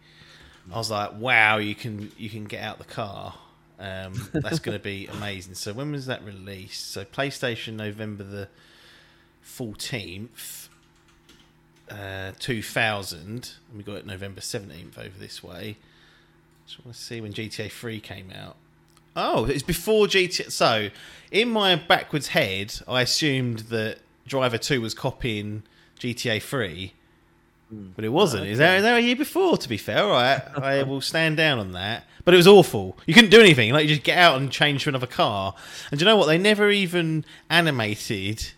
I 0.73 0.77
was 0.77 0.91
like, 0.91 1.19
wow, 1.19 1.57
you 1.57 1.75
can 1.75 2.13
you 2.17 2.31
can 2.31 2.45
get 2.45 2.63
out 2.63 2.79
the 2.79 2.85
car. 2.85 3.35
Um, 3.79 4.29
that's 4.33 4.59
going 4.59 4.77
to 4.77 4.83
be 4.83 5.07
amazing. 5.07 5.55
So 5.55 5.73
when 5.73 5.93
was 5.93 6.07
that 6.07 6.25
released? 6.25 6.91
So 6.91 7.05
PlayStation 7.05 7.75
November 7.75 8.23
the 8.23 8.49
fourteenth, 9.41 10.69
uh, 11.91 12.33
two 12.39 12.63
thousand, 12.63 13.55
and 13.69 13.79
we 13.79 13.83
got 13.83 13.97
it 13.97 14.07
November 14.07 14.41
seventeenth 14.41 14.99
over 14.99 15.19
this 15.19 15.43
way. 15.43 15.77
Just 16.67 16.85
want 16.85 16.95
to 16.97 17.03
see 17.03 17.21
when 17.21 17.33
GTA 17.33 17.71
Three 17.71 17.99
came 17.99 18.31
out. 18.31 18.57
Oh, 19.17 19.47
it's 19.47 19.63
before 19.65 20.07
GTA. 20.07 20.53
So 20.53 20.91
in 21.33 21.49
my 21.49 21.75
backwards 21.75 22.29
head, 22.29 22.75
I 22.87 23.03
assumed 23.03 23.61
that 23.71 23.99
Driver 24.31 24.57
Two 24.59 24.81
was 24.81 24.95
copying 24.95 25.63
GTA 25.99 26.41
Three. 26.41 26.95
Hmm. 27.69 27.89
But 27.95 28.05
it 28.05 28.09
wasn't. 28.09 28.45
Oh, 28.45 28.47
is 28.47 28.59
that, 28.59 28.79
is 28.79 28.83
that 28.85 28.97
a 28.97 29.01
year 29.03 29.17
before? 29.17 29.59
To 29.59 29.69
be 29.69 29.77
fair, 29.77 30.03
all 30.05 30.11
right, 30.11 30.41
I 30.57 30.83
will 30.89 31.01
stand 31.03 31.37
down 31.37 31.59
on 31.59 31.73
that. 31.73 32.05
But 32.25 32.35
it 32.35 32.37
was 32.37 32.47
awful. 32.47 32.97
You 33.07 33.15
couldn't 33.15 33.31
do 33.31 33.41
anything. 33.41 33.73
Like 33.73 33.83
you 33.83 33.89
just 33.95 34.03
get 34.05 34.19
out 34.19 34.41
and 34.41 34.51
change 34.51 34.85
to 34.85 34.89
another 34.91 35.07
car. 35.07 35.55
And 35.91 35.99
do 35.99 36.05
you 36.05 36.09
know 36.11 36.17
what? 36.17 36.27
They 36.27 36.39
never 36.39 36.71
even 36.71 37.25
animated 37.49 38.53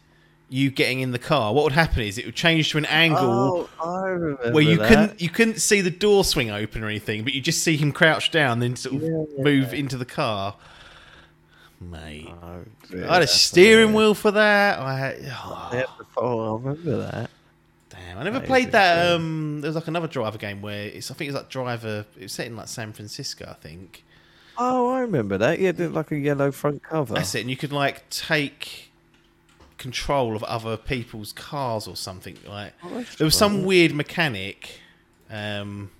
you 0.48 0.70
getting 0.70 1.00
in 1.00 1.12
the 1.12 1.18
car. 1.18 1.54
What 1.54 1.64
would 1.64 1.72
happen 1.72 2.02
is 2.02 2.18
it 2.18 2.26
would 2.26 2.34
change 2.34 2.70
to 2.72 2.78
an 2.78 2.84
angle 2.86 3.68
Oh, 3.80 4.36
where 4.50 4.62
you 4.62 4.76
that. 4.78 4.88
couldn't 4.88 5.20
you 5.22 5.30
couldn't 5.30 5.60
see 5.60 5.80
the 5.80 5.90
door 5.90 6.24
swing 6.24 6.50
open 6.50 6.82
or 6.84 6.88
anything, 6.88 7.24
but 7.24 7.32
you 7.32 7.40
just 7.40 7.62
see 7.62 7.76
him 7.76 7.92
crouch 7.92 8.30
down, 8.30 8.58
then 8.60 8.76
sort 8.76 8.96
of 8.96 9.02
Yeah. 9.02 9.24
move 9.42 9.72
into 9.72 9.96
the 9.96 10.04
car. 10.04 10.56
Mate, 11.90 12.28
Oh, 12.42 12.64
I 13.08 13.14
had 13.14 13.22
a 13.22 13.26
steering 13.26 13.92
wheel 13.94 14.14
for 14.14 14.30
that. 14.30 14.78
I 14.78 14.98
had, 14.98 15.16
oh, 15.42 15.70
Yeah, 15.72 15.84
oh, 16.16 16.54
I 16.56 16.58
remember 16.58 16.96
that. 16.98 17.30
damn, 17.90 18.18
I 18.18 18.22
never 18.24 18.38
That 18.40 18.46
played 18.46 18.72
that. 18.72 19.12
Um, 19.14 19.60
there 19.60 19.68
was 19.68 19.74
like 19.74 19.88
another 19.88 20.08
driver 20.08 20.38
game 20.38 20.62
where 20.62 20.86
it's 20.86 21.10
I 21.10 21.14
think 21.14 21.28
it's 21.28 21.36
like 21.36 21.48
Driver. 21.50 22.04
It 22.18 22.22
was 22.24 22.32
set 22.32 22.46
in 22.46 22.56
like 22.56 22.68
San 22.68 22.92
Francisco, 22.92 23.46
I 23.50 23.54
think. 23.54 24.04
Oh, 24.58 24.90
I 24.90 25.00
remember 25.00 25.38
that. 25.38 25.58
Yeah, 25.58 25.70
it 25.70 25.76
did 25.78 25.92
like 25.92 26.10
a 26.12 26.18
yellow 26.18 26.50
front 26.52 26.82
cover. 26.82 27.14
That's 27.14 27.34
it, 27.34 27.40
and 27.40 27.50
you 27.50 27.56
could 27.56 27.72
like 27.72 28.08
take 28.10 28.90
control 29.78 30.36
of 30.36 30.44
other 30.44 30.76
people's 30.76 31.32
cars 31.32 31.88
or 31.88 31.96
something. 31.96 32.36
Like 32.46 32.72
Oh, 32.84 33.04
there 33.18 33.24
was 33.24 33.34
some 33.36 33.64
weird 33.64 33.92
mechanic 33.94 34.78
um, 35.30 35.90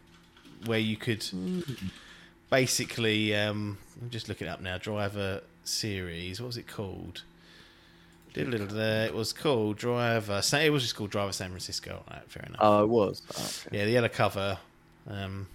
where 0.67 0.79
you 0.79 0.97
could 0.97 1.23
Hmm. 1.25 1.61
basically. 2.51 3.35
Um, 3.35 3.79
I'm 4.01 4.11
just 4.11 4.29
looking 4.29 4.47
it 4.47 4.51
up 4.51 4.61
now. 4.61 4.79
Driver 4.79 5.43
series. 5.65 6.41
What 6.41 6.49
was 6.49 6.57
it 6.57 6.67
called? 6.67 7.23
Diddle-diddle-da. 8.35 9.05
It 9.07 9.15
was 9.15 9.33
called 9.33 9.77
Driver. 9.77 10.41
It 10.55 10.71
was 10.71 10.83
just 10.83 10.97
called 10.97 11.11
Driver 11.11 11.33
San 11.33 11.49
Francisco. 11.51 12.03
All 12.09 12.17
right, 12.17 12.31
fair 12.31 12.45
enough. 12.47 12.61
Oh, 12.61 12.83
it 12.85 12.89
was. 12.89 13.23
Oh, 13.37 13.51
okay. 13.69 13.79
yeah, 13.79 13.85
the 13.85 13.91
yellow 13.93 14.09
cover. 14.09 14.59
Um, 15.09 15.47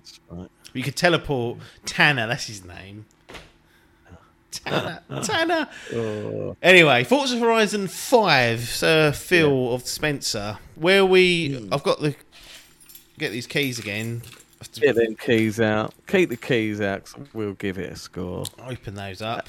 That's 0.00 0.20
right. 0.30 0.48
you 0.72 0.82
could 0.82 0.96
teleport 0.96 1.58
Tanner. 1.86 2.26
That's 2.26 2.46
his 2.46 2.64
name. 2.64 3.06
Tanner. 4.50 5.00
Tanner. 5.22 5.68
Oh, 5.94 6.56
Anyway, 6.62 7.04
Forza 7.04 7.38
Horizon 7.38 7.86
Five, 7.88 8.60
Sir 8.68 9.12
Phil 9.12 9.72
of 9.74 9.86
Spencer. 9.86 10.58
Where 10.74 11.04
we, 11.04 11.54
Hmm. 11.56 11.72
I've 11.74 11.82
got 11.84 12.00
the 12.00 12.14
get 13.18 13.30
these 13.30 13.46
keys 13.46 13.78
again. 13.78 14.22
Get 14.80 14.96
them 14.96 15.16
keys 15.16 15.60
out. 15.60 15.94
Keep 16.06 16.30
the 16.30 16.36
keys 16.36 16.80
out. 16.80 17.12
we'll 17.32 17.54
give 17.54 17.78
it 17.78 17.92
a 17.92 17.96
score. 17.96 18.44
Open 18.66 18.94
those 18.94 19.22
up. 19.22 19.48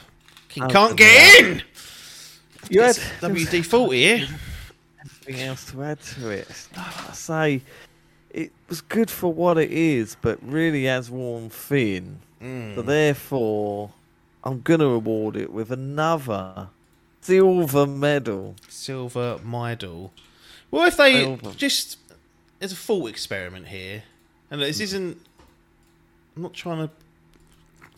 Open 0.58 0.70
can't 0.70 0.90
them 0.90 0.96
get 0.96 1.44
in. 1.44 1.64
You 2.70 2.82
had 2.82 2.96
WD 2.96 3.66
forty 3.66 4.02
here. 4.02 4.28
anything 5.00 5.48
else 5.48 5.72
to 5.72 5.84
add 5.84 6.02
to 6.02 6.30
it. 6.30 6.48
I 6.76 7.12
say, 7.14 7.62
it 8.32 8.52
was 8.68 8.82
good 8.82 9.10
for 9.10 9.32
what 9.32 9.58
it 9.58 9.72
is, 9.72 10.18
but 10.22 10.40
really 10.42 10.86
has 10.86 11.10
worn 11.10 11.50
thin. 11.50 12.20
So 12.40 12.46
hmm. 12.46 12.82
therefore, 12.86 13.92
I'm 14.44 14.62
gonna 14.62 14.86
award 14.86 15.36
it 15.36 15.52
with 15.52 15.72
another 15.72 16.70
silver 17.22 17.88
medal. 17.88 18.56
Silver 18.68 19.40
medal. 19.44 20.14
Well, 20.70 20.86
if 20.86 20.98
they 20.98 21.22
Silver. 21.22 21.52
just 21.52 21.98
there's 22.60 22.72
a 22.72 22.76
thought 22.76 23.10
experiment 23.10 23.68
here, 23.68 24.04
and 24.52 24.62
this 24.62 24.80
isn't. 24.80 25.18
I'm 26.36 26.42
not 26.42 26.54
trying 26.54 26.88
to 26.88 26.94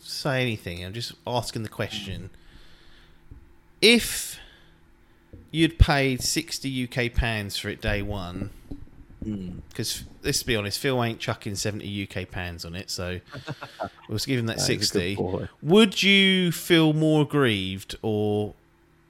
say 0.00 0.42
anything. 0.42 0.84
I'm 0.84 0.92
just 0.92 1.12
asking 1.26 1.62
the 1.62 1.68
question. 1.68 2.30
If 3.80 4.38
you'd 5.50 5.78
paid 5.78 6.22
60 6.22 6.88
UK 6.88 7.14
pounds 7.14 7.56
for 7.56 7.68
it 7.68 7.80
day 7.80 8.02
one, 8.02 8.50
hmm. 9.22 9.58
because 9.68 10.04
let's 10.22 10.42
be 10.42 10.56
honest, 10.56 10.78
Phil 10.78 11.02
ain't 11.02 11.20
chucking 11.20 11.54
70 11.54 12.08
UK 12.08 12.30
pounds 12.30 12.64
on 12.64 12.74
it, 12.74 12.90
so 12.90 13.20
we'll 14.08 14.18
give 14.18 14.38
him 14.38 14.46
that 14.46 14.56
That 14.58 14.70
is 14.70 14.88
60. 14.88 15.48
Would 15.62 16.02
you 16.02 16.52
feel 16.52 16.92
more 16.92 17.22
aggrieved, 17.22 17.96
or 18.02 18.54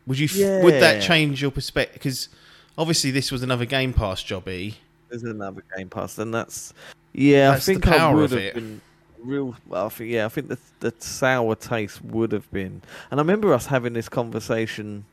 would 0.06 0.18
you? 0.18 0.26
f 0.26 0.64
Would 0.64 0.74
that 0.74 1.02
change 1.02 1.40
your 1.42 1.50
perspective? 1.50 1.94
Because 1.94 2.28
obviously, 2.76 3.10
this 3.10 3.30
was 3.32 3.42
another 3.42 3.64
Game 3.64 3.92
Pass 3.92 4.22
jobby. 4.22 4.74
There's 5.08 5.22
another 5.22 5.62
game 5.76 5.88
pass, 5.88 6.18
and 6.18 6.32
that's 6.34 6.74
yeah. 7.12 7.52
That's 7.52 7.68
I 7.68 7.72
think 7.72 7.88
I 7.88 8.12
would 8.12 8.30
have 8.30 8.54
been 8.54 8.80
real. 9.22 9.56
Well, 9.66 9.86
I 9.86 9.88
think 9.88 10.10
yeah. 10.10 10.26
I 10.26 10.28
think 10.28 10.48
the 10.48 10.58
the 10.80 10.94
sour 10.98 11.54
taste 11.54 12.02
would 12.04 12.32
have 12.32 12.50
been, 12.52 12.82
and 13.10 13.20
I 13.20 13.22
remember 13.22 13.52
us 13.54 13.66
having 13.66 13.92
this 13.92 14.08
conversation 14.08 15.04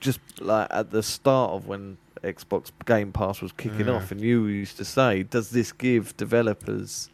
just 0.00 0.20
like 0.40 0.68
at 0.70 0.90
the 0.90 1.02
start 1.02 1.52
of 1.52 1.66
when 1.66 1.96
Xbox 2.22 2.70
Game 2.84 3.12
Pass 3.12 3.40
was 3.40 3.52
kicking 3.52 3.86
Yeah. 3.86 3.94
off, 3.94 4.10
and 4.10 4.20
you 4.20 4.46
used 4.46 4.76
to 4.78 4.84
say, 4.84 5.22
"Does 5.22 5.50
this 5.50 5.72
give 5.72 6.16
developers 6.16 7.10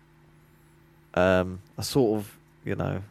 um, 1.14 1.60
a 1.76 1.82
sort 1.82 2.18
of 2.20 2.36
you 2.64 2.74
know 2.74 3.02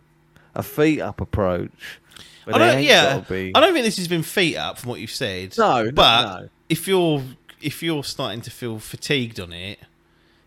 a 0.56 0.64
feet 0.64 1.02
up 1.02 1.22
approach?" 1.22 2.00
I 2.48 2.58
don't. 2.58 2.84
Yeah, 2.84 3.24
I 3.30 3.60
don't 3.60 3.74
think 3.74 3.86
this 3.86 3.98
has 3.98 4.08
been 4.08 4.24
feet 4.24 4.58
up 4.58 4.80
from 4.80 4.90
what 4.90 5.00
you've 5.00 5.12
said. 5.12 5.56
No, 5.58 5.84
no, 5.84 5.92
but 5.92 6.42
no. 6.42 6.50
if 6.70 6.88
you're 6.88 7.22
if 7.62 7.82
you're 7.84 8.04
starting 8.04 8.42
to 8.42 8.52
feel 8.52 8.80
fatigued 8.80 9.40
on 9.40 9.54
it, 9.54 9.80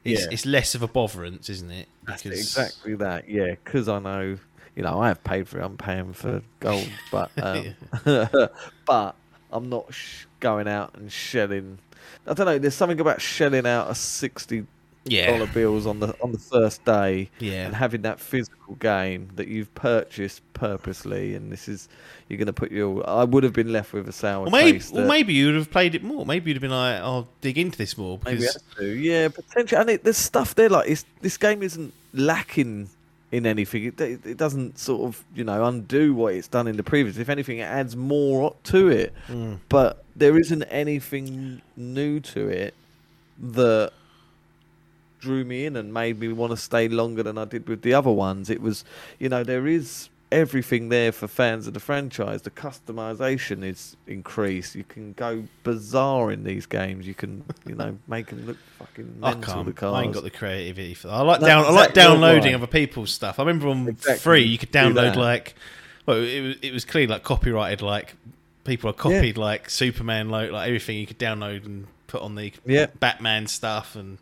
it's 0.05 0.23
Yeah. 0.23 0.29
it's 0.33 0.45
less 0.47 0.75
of 0.75 0.83
a 0.83 0.89
botherance, 0.89 1.49
isn't 1.49 1.71
it? 1.71 1.89
That's 2.07 2.25
exactly 2.27 2.95
that. 2.97 3.29
Yeah, 3.29 3.51
because 3.65 3.89
I 3.89 3.99
know, 3.99 4.39
you 4.77 4.83
know, 4.83 5.01
I 5.01 5.09
have 5.09 5.23
paid 5.25 5.49
for 5.49 5.59
it. 5.61 5.65
I'm 5.65 5.77
paying 5.77 6.13
for 6.13 6.43
gold, 6.61 6.89
but 7.11 7.31
um, 7.43 7.75
but 8.87 9.15
I'm 9.53 9.69
not 9.69 9.93
sh- 9.95 10.27
going 10.41 10.69
out 10.69 10.95
and 10.97 11.11
shelling. 11.11 11.79
I 12.27 12.35
don't 12.35 12.47
know. 12.47 12.59
There's 12.59 12.75
something 12.75 13.01
about 13.01 13.21
shelling 13.21 13.67
out 13.67 13.91
a 13.91 13.95
sixty 13.95 14.67
Yeah. 15.07 15.33
dollar 15.33 15.47
bills 15.47 15.87
on 15.87 16.01
the 16.01 16.15
on 16.23 16.33
the 16.33 16.39
first 16.39 16.85
day 16.85 17.29
Yeah. 17.39 17.67
and 17.67 17.75
having 17.75 18.03
that 18.03 18.19
physical 18.21 18.75
game 18.77 19.29
that 19.37 19.49
you've 19.49 19.75
purchased 19.75 20.41
purposely, 20.55 21.35
and 21.35 21.53
this 21.53 21.69
is 21.69 21.89
you're 22.29 22.39
going 22.39 22.47
to 22.47 22.53
put 22.55 22.73
your. 22.73 23.09
I 23.09 23.25
would 23.25 23.45
have 23.45 23.53
been 23.53 23.71
left 23.73 23.93
with 23.93 24.09
a 24.09 24.13
sour 24.13 24.45
Well, 24.45 24.51
maybe, 24.53 24.73
taste. 24.79 24.93
well, 24.95 25.03
that- 25.03 25.09
maybe 25.09 25.35
you 25.35 25.47
would 25.47 25.57
have 25.57 25.71
played 25.71 25.95
it 25.95 26.03
more. 26.03 26.25
Maybe 26.25 26.51
you'd 26.51 26.57
have 26.57 26.63
been 26.63 26.71
like, 26.71 27.01
"I'll 27.01 27.29
dig 27.43 27.59
into 27.59 27.77
this 27.77 27.99
more." 27.99 28.19
Maybe 28.25 28.39
Because. 28.41 28.97
Yeah, 28.99 29.29
potentially. 29.29 29.81
And 29.81 29.91
it, 29.91 30.05
there's 30.05 30.17
stuff 30.17 30.55
there 30.55 30.69
like 30.71 30.89
it's, 30.89 31.05
this 31.21 31.37
game 31.37 31.63
isn't 31.63 31.93
lacking 32.15 32.89
in 33.31 33.45
anything. 33.47 33.85
It, 33.85 34.01
it 34.01 34.21
it 34.25 34.37
doesn't 34.39 34.79
sort 34.79 35.03
of 35.03 35.23
you 35.35 35.45
know 35.45 35.65
undo 35.67 36.15
what 36.15 36.33
it's 36.35 36.49
done 36.49 36.67
in 36.67 36.77
the 36.79 36.83
previous. 36.83 37.19
If 37.19 37.29
anything, 37.29 37.59
it 37.59 37.65
adds 37.65 37.95
more 37.95 38.57
to 38.65 38.89
it. 38.89 39.13
Mm. 39.29 39.59
But 39.69 40.03
there 40.17 40.39
isn't 40.39 40.63
anything 40.65 41.61
new 41.77 42.21
to 42.21 42.49
it 42.49 42.73
that 43.41 43.93
drew 45.25 45.45
me 45.45 45.65
in 45.67 45.75
and 45.77 45.93
made 45.93 46.19
me 46.21 46.29
want 46.33 46.51
to 46.53 46.57
stay 46.57 46.87
longer 46.89 47.23
than 47.23 47.39
I 47.39 47.45
did 47.47 47.69
with 47.69 47.83
the 47.83 47.95
other 47.95 48.11
ones. 48.11 48.51
It 48.51 48.61
was, 48.61 48.85
you 49.19 49.29
know, 49.29 49.43
there 49.43 49.67
is 49.67 50.09
everything 50.33 50.89
there 50.89 51.13
for 51.13 51.29
fans 51.29 51.67
of 51.69 51.75
the 51.75 51.81
franchise. 51.81 52.43
The 52.43 52.51
customization 52.51 53.65
is 53.65 53.97
increased. 54.07 54.75
You 54.75 54.85
can 54.85 55.13
go 55.15 55.45
bizarre 55.63 56.31
in 56.33 56.45
these 56.45 56.67
games. 56.67 57.07
You 57.07 57.15
can, 57.15 57.45
you 57.67 57.75
know, 57.75 57.97
make 58.09 58.27
them 58.29 58.45
look 58.47 58.57
fucking 58.79 59.19
I 59.23 59.31
mental. 59.35 59.55
can't. 59.55 59.67
The 59.67 59.73
cars. 59.73 59.95
I 59.95 60.03
ain't 60.03 60.13
got 60.15 60.23
the 60.25 60.31
creativity 60.31 60.95
for 60.95 61.09
that. 61.09 61.15
I 61.15 61.21
like 61.23 61.41
No, 61.41 61.47
down. 61.47 61.65
I 61.65 61.71
like 61.71 61.95
downloading 61.95 62.53
right. 62.53 62.55
other 62.63 62.67
people's 62.67 63.11
stuff. 63.13 63.39
I 63.39 63.43
remember 63.43 63.69
on 63.69 63.89
Exactly, 63.89 64.19
free, 64.21 64.43
you 64.43 64.59
could 64.59 64.73
download 64.73 65.17
like, 65.17 65.55
well, 66.07 66.19
it 66.19 66.41
was 66.41 66.57
it 66.63 66.73
was 66.73 66.85
clearly 66.85 67.09
like 67.09 67.23
copyrighted. 67.23 67.81
Like 67.83 68.15
people 68.65 68.91
are 68.91 68.95
copied 68.95 69.37
like 69.39 69.71
Superman, 69.71 70.29
like, 70.31 70.51
like 70.51 70.67
everything 70.67 70.99
you 70.99 71.07
could 71.07 71.19
download 71.19 71.65
and 71.65 71.87
put 72.09 72.23
on 72.23 72.35
the 72.35 72.53
Yeah. 72.67 72.87
Batman 72.99 73.47
stuff 73.47 73.95
and 73.97 74.19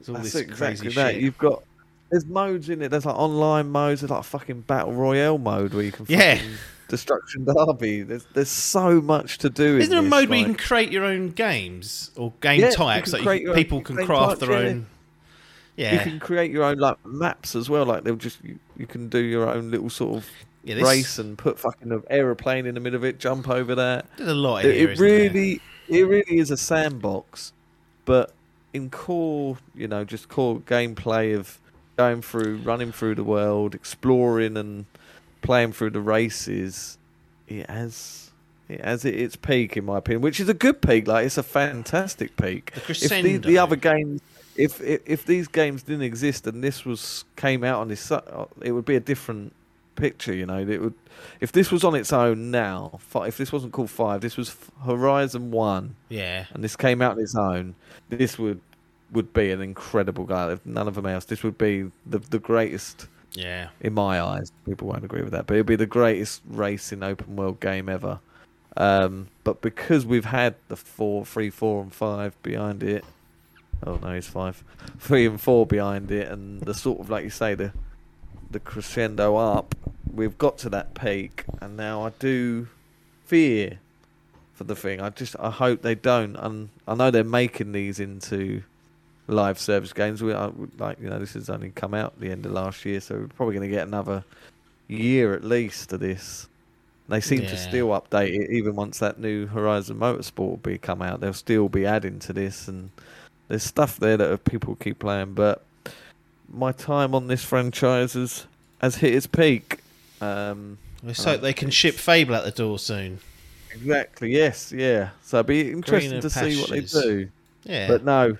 it's 0.00 0.08
all 0.08 0.16
That's 0.16 0.32
this 0.32 0.42
exactly 0.42 0.66
crazy 0.88 0.94
that. 0.94 1.14
shit. 1.14 1.22
You've 1.22 1.38
got 1.38 1.62
there's 2.10 2.24
modes 2.26 2.68
in 2.70 2.80
it. 2.82 2.88
There's 2.90 3.04
like 3.06 3.16
online 3.16 3.68
modes. 3.70 4.00
There's 4.00 4.10
like 4.10 4.20
a 4.20 4.24
fucking 4.24 4.62
battle 4.62 4.92
royale 4.94 5.38
mode 5.38 5.74
where 5.74 5.84
you 5.84 5.92
can 5.92 6.06
Yeah. 6.08 6.40
destruction 6.88 7.44
derby. 7.44 8.02
There's 8.02 8.24
the's 8.32 8.48
so 8.48 9.00
much 9.00 9.38
to 9.38 9.50
do. 9.50 9.76
Isn't 9.78 9.82
in 9.82 9.90
there 9.90 9.98
a 9.98 10.02
this, 10.02 10.10
mode 10.10 10.28
where 10.30 10.38
you 10.38 10.44
can 10.46 10.54
create 10.54 10.90
your 10.90 11.04
own 11.04 11.30
games 11.30 12.10
or 12.16 12.32
game 12.40 12.60
Yeah, 12.60 12.70
types? 12.70 13.12
Like 13.12 13.42
your 13.42 13.50
own 13.50 13.56
people 13.56 13.82
can 13.82 13.96
craft 14.06 14.40
their 14.40 14.52
own. 14.52 14.86
Yeah, 15.76 15.92
You 15.94 15.98
can 16.00 16.18
create 16.18 16.50
your 16.50 16.64
own 16.64 16.78
like 16.78 16.96
maps 17.06 17.54
as 17.54 17.70
well. 17.70 17.84
Like 17.84 18.04
they'll 18.04 18.16
just 18.16 18.42
you, 18.42 18.58
you 18.76 18.86
can 18.86 19.08
do 19.08 19.18
your 19.20 19.48
own 19.48 19.70
little 19.70 19.90
sort 19.90 20.16
of 20.16 20.26
yeah. 20.64 20.74
This, 20.74 20.84
race 20.84 21.18
and 21.18 21.38
put 21.38 21.58
fucking 21.58 21.92
an 21.92 22.02
aeroplane 22.10 22.66
in 22.66 22.74
the 22.74 22.80
middle 22.80 22.96
of 22.96 23.04
it, 23.04 23.18
jump 23.20 23.48
over 23.48 23.74
that. 23.76 24.06
There's 24.16 24.30
a 24.30 24.34
lot 24.34 24.64
It, 24.64 24.74
here. 24.74 24.90
it 24.90 24.98
really, 24.98 25.60
it 25.88 26.02
really 26.02 26.38
is 26.38 26.50
a 26.50 26.56
sandbox, 26.56 27.52
but 28.06 28.32
in 28.72 28.90
core, 28.90 29.58
you 29.74 29.88
know, 29.88 30.04
just 30.04 30.28
core 30.28 30.60
gameplay 30.60 31.36
of 31.36 31.58
going 31.96 32.22
through, 32.22 32.58
running 32.58 32.92
through 32.92 33.14
the 33.16 33.24
world, 33.24 33.74
exploring 33.74 34.56
and 34.56 34.86
playing 35.42 35.72
through 35.72 35.90
the 35.90 36.00
races, 36.00 36.98
it 37.46 37.68
has. 37.68 38.24
It 38.68 38.84
has 38.84 39.06
it 39.06 39.14
its 39.14 39.34
peak, 39.34 39.78
in 39.78 39.86
my 39.86 39.96
opinion, 39.96 40.20
which 40.20 40.40
is 40.40 40.48
a 40.50 40.52
good 40.52 40.82
peak. 40.82 41.08
Like 41.08 41.24
it's 41.24 41.38
a 41.38 41.42
fantastic 41.42 42.36
peak. 42.36 42.72
The 42.74 42.80
If 42.90 43.42
the, 43.42 43.48
the 43.48 43.58
other 43.58 43.76
games, 43.76 44.20
if, 44.56 44.82
if 44.82 45.00
if 45.06 45.24
these 45.24 45.48
games 45.48 45.82
didn't 45.84 46.02
exist 46.02 46.46
and 46.46 46.62
this 46.62 46.84
was 46.84 47.24
came 47.36 47.64
out 47.64 47.80
on 47.80 47.88
this, 47.88 48.12
uh, 48.12 48.44
it 48.60 48.72
would 48.72 48.84
be 48.84 48.94
a 48.94 49.00
different 49.00 49.54
picture. 49.98 50.34
You 50.34 50.46
know, 50.46 50.58
it 50.58 50.80
would. 50.80 50.94
If 51.40 51.52
this 51.52 51.70
was 51.70 51.84
on 51.84 51.94
its 51.94 52.12
own 52.12 52.50
now, 52.50 53.00
if 53.14 53.36
this 53.36 53.52
wasn't 53.52 53.72
called 53.72 53.90
Five, 53.90 54.20
this 54.20 54.36
was 54.36 54.56
Horizon 54.84 55.50
One, 55.50 55.96
Yeah, 56.08 56.46
and 56.54 56.64
this 56.64 56.76
came 56.76 57.02
out 57.02 57.12
on 57.12 57.20
its 57.20 57.36
own, 57.36 57.74
this 58.08 58.38
would 58.38 58.60
would 59.12 59.32
be 59.32 59.50
an 59.50 59.60
incredible 59.60 60.24
game. 60.24 60.50
If 60.50 60.64
none 60.64 60.88
of 60.88 60.94
them 60.94 61.06
else, 61.06 61.24
this 61.24 61.42
would 61.42 61.58
be 61.58 61.90
the 62.06 62.18
the 62.18 62.38
greatest 62.38 63.06
yeah. 63.34 63.68
in 63.80 63.94
my 63.94 64.20
eyes. 64.20 64.52
People 64.64 64.88
won't 64.88 65.04
agree 65.04 65.22
with 65.22 65.32
that, 65.32 65.46
but 65.46 65.54
it'd 65.54 65.66
be 65.66 65.76
the 65.76 65.86
greatest 65.86 66.42
racing 66.48 67.02
open 67.02 67.36
world 67.36 67.60
game 67.60 67.88
ever. 67.88 68.20
Um, 68.76 69.28
but 69.44 69.60
because 69.60 70.06
we've 70.06 70.24
had 70.24 70.54
the 70.68 70.76
four, 70.76 71.24
three, 71.24 71.50
four, 71.50 71.82
and 71.82 71.92
five 71.92 72.40
behind 72.42 72.82
it, 72.82 73.04
oh 73.84 73.96
no, 73.96 74.10
it's 74.10 74.28
five, 74.28 74.62
three 74.98 75.26
and 75.26 75.40
four 75.40 75.66
behind 75.66 76.10
it, 76.10 76.28
and 76.30 76.60
the 76.60 76.74
sort 76.74 77.00
of 77.00 77.10
like 77.10 77.24
you 77.24 77.30
say 77.30 77.54
the 77.54 77.72
the 78.50 78.60
crescendo 78.60 79.36
up, 79.36 79.74
we've 80.12 80.38
got 80.38 80.58
to 80.58 80.70
that 80.70 80.94
peak, 80.94 81.44
and 81.60 81.76
now 81.76 82.04
I 82.04 82.10
do 82.18 82.68
fear 83.26 83.78
for 84.54 84.64
the 84.64 84.74
thing. 84.76 85.00
I 85.00 85.10
just 85.10 85.36
I 85.38 85.50
hope 85.50 85.82
they 85.82 85.94
don't, 85.94 86.36
and 86.36 86.70
I 86.86 86.94
know 86.94 87.10
they're 87.10 87.24
making 87.24 87.72
these 87.72 88.00
into 88.00 88.62
live 89.26 89.58
service 89.58 89.92
games. 89.92 90.22
We 90.22 90.32
I, 90.34 90.50
like 90.78 91.00
you 91.00 91.08
know 91.08 91.18
this 91.18 91.34
has 91.34 91.50
only 91.50 91.70
come 91.70 91.94
out 91.94 92.14
at 92.14 92.20
the 92.20 92.30
end 92.30 92.46
of 92.46 92.52
last 92.52 92.84
year, 92.84 93.00
so 93.00 93.16
we're 93.16 93.28
probably 93.28 93.54
going 93.54 93.68
to 93.68 93.74
get 93.74 93.86
another 93.86 94.24
year 94.88 95.34
at 95.34 95.44
least 95.44 95.90
to 95.90 95.98
this. 95.98 96.48
They 97.08 97.20
seem 97.20 97.42
Yeah. 97.42 97.50
to 97.50 97.56
still 97.56 97.88
update 97.88 98.34
it 98.38 98.50
even 98.50 98.74
once 98.74 98.98
that 98.98 99.18
new 99.18 99.46
Horizon 99.46 99.98
Motorsport 99.98 100.38
will 100.48 100.56
be 100.58 100.76
come 100.76 101.00
out. 101.00 101.20
They'll 101.20 101.32
still 101.32 101.68
be 101.68 101.86
adding 101.86 102.18
to 102.20 102.32
this, 102.32 102.68
and 102.68 102.90
there's 103.48 103.62
stuff 103.62 103.98
there 103.98 104.16
that 104.16 104.44
people 104.44 104.74
keep 104.76 104.98
playing. 104.98 105.34
But 105.34 105.62
my 106.52 106.72
time 106.72 107.14
on 107.14 107.26
this 107.26 107.44
franchise 107.44 108.14
has 108.14 108.46
has 108.80 108.96
hit 108.96 109.14
its 109.14 109.26
peak. 109.26 109.80
Um, 110.20 110.78
Let's 111.02 111.22
hope 111.22 111.40
they 111.40 111.52
can 111.52 111.70
ship 111.70 111.94
Fable 111.94 112.34
out 112.34 112.44
the 112.44 112.50
door 112.50 112.78
soon. 112.78 113.20
exactly. 113.72 114.32
Yes. 114.32 114.72
Yeah. 114.72 115.10
So 115.22 115.38
it'd 115.38 115.46
be 115.46 115.70
interesting 115.70 116.20
to 116.20 116.30
see 116.30 116.60
what 116.60 116.70
they 116.70 116.80
do. 116.80 117.28
Yeah, 117.64 117.86
But 117.88 118.04
no, 118.04 118.36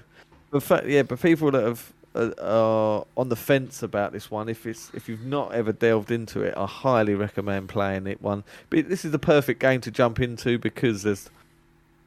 but 0.51 0.62
fa- 0.62 0.85
yeah, 0.86 1.02
but 1.02 1.20
people 1.20 1.51
that 1.52 1.62
have 1.62 1.93
uh, 2.14 2.30
are 2.40 3.05
on 3.16 3.28
the 3.28 3.36
fence 3.36 3.82
about 3.82 4.12
this 4.12 4.30
one, 4.30 4.48
if 4.48 4.66
it's 4.66 4.90
if 4.94 5.09
you've 5.09 5.24
not 5.24 5.52
ever 5.52 5.72
delved 5.72 6.10
into 6.10 6.40
it, 6.43 6.55
I 6.56 6.66
highly 6.66 7.14
recommend 7.14 7.68
playing 7.68 8.06
it. 8.06 8.20
One, 8.22 8.43
but 8.70 8.89
this 8.89 9.05
is 9.05 9.12
the 9.12 9.18
perfect 9.18 9.60
game 9.60 9.80
to 9.82 9.90
jump 9.90 10.18
into 10.20 10.59
because 10.59 11.02
there's 11.02 11.28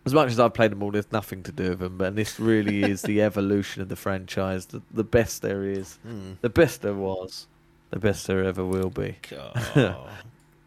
as 0.05 0.13
much 0.13 0.29
as 0.31 0.39
I've 0.39 0.53
played 0.53 0.71
them 0.71 0.81
all, 0.83 0.91
there's 0.91 1.11
nothing 1.11 1.43
to 1.43 1.51
do 1.51 1.69
with 1.69 1.79
them. 1.79 1.97
But 1.97 2.15
this 2.15 2.39
really 2.39 2.83
is 2.83 3.01
the 3.03 3.21
evolution 3.29 3.81
of 3.81 3.89
the 3.89 3.95
franchise, 3.95 4.67
the, 4.67 4.81
the 4.91 5.03
best 5.03 5.41
there 5.41 5.63
is, 5.63 5.95
Hmm. 6.03 6.33
the 6.41 6.49
best 6.49 6.81
there 6.81 6.93
was, 6.93 7.47
the 7.91 7.99
best 7.99 8.25
there 8.27 8.43
ever 8.43 8.65
will 8.65 8.89
be. 8.89 9.17
God. 9.29 9.97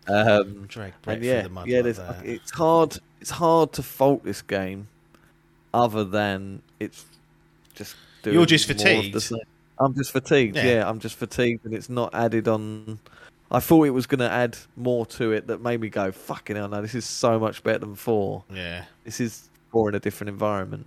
Um, 0.07 0.69
and 1.07 1.25
yeah, 1.25 1.43
the 1.43 1.49
mud 1.49 1.67
yeah, 1.67 1.81
like 1.81 1.97
it's 2.25 2.51
hard. 2.51 2.99
It's 3.23 3.31
hard 3.31 3.73
to 3.73 3.83
fault 3.83 4.23
this 4.23 4.43
game, 4.43 4.89
other 5.73 6.05
than 6.05 6.61
it's 6.79 7.07
just. 7.75 7.97
You're 8.23 8.45
just 8.45 8.69
more 8.69 8.77
of 8.77 9.13
the 9.13 9.21
fatigued. 9.21 9.47
I'm 9.81 9.95
just 9.95 10.13
fatigued. 10.13 10.57
Yeah. 10.57 10.65
Yeah. 10.65 10.89
I'm 10.91 10.99
just 11.01 11.17
fatigued, 11.17 11.65
and 11.65 11.73
it's 11.73 11.89
not 11.89 12.15
added 12.15 12.49
on. 12.49 12.99
I 13.55 13.61
thought 13.61 13.85
it 13.85 13.91
was 13.91 14.07
going 14.07 14.19
to 14.21 14.31
add 14.31 14.57
more 14.77 15.07
to 15.07 15.33
it 15.33 15.47
that 15.47 15.61
made 15.61 15.81
me 15.81 15.89
go, 15.89 16.11
"Fucking 16.13 16.57
hell, 16.57 16.69
no! 16.69 16.83
This 16.83 16.95
is 16.95 17.05
so 17.05 17.39
much 17.39 17.63
better 17.63 17.79
than 17.79 17.95
four. 17.95 18.45
yeah. 18.53 18.85
This 19.05 19.21
is 19.21 19.49
four 19.71 19.89
in 19.89 19.95
a 19.95 20.01
different 20.01 20.29
environment." 20.31 20.87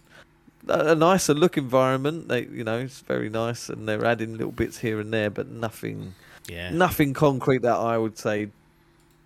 A, 0.67 0.91
a 0.91 0.95
nicer 0.95 1.33
look 1.33 1.57
environment. 1.57 2.27
They, 2.27 2.41
you 2.45 2.63
know, 2.63 2.79
it's 2.79 2.99
very 2.99 3.29
nice, 3.29 3.69
and 3.69 3.87
they're 3.87 4.03
adding 4.05 4.33
little 4.33 4.51
bits 4.51 4.79
here 4.79 4.99
and 4.99 5.13
there, 5.13 5.29
but 5.29 5.47
nothing, 5.47 6.13
Yeah. 6.47 6.71
nothing 6.71 7.13
concrete 7.13 7.61
that 7.61 7.75
I 7.77 7.97
would 7.97 8.17
say, 8.17 8.49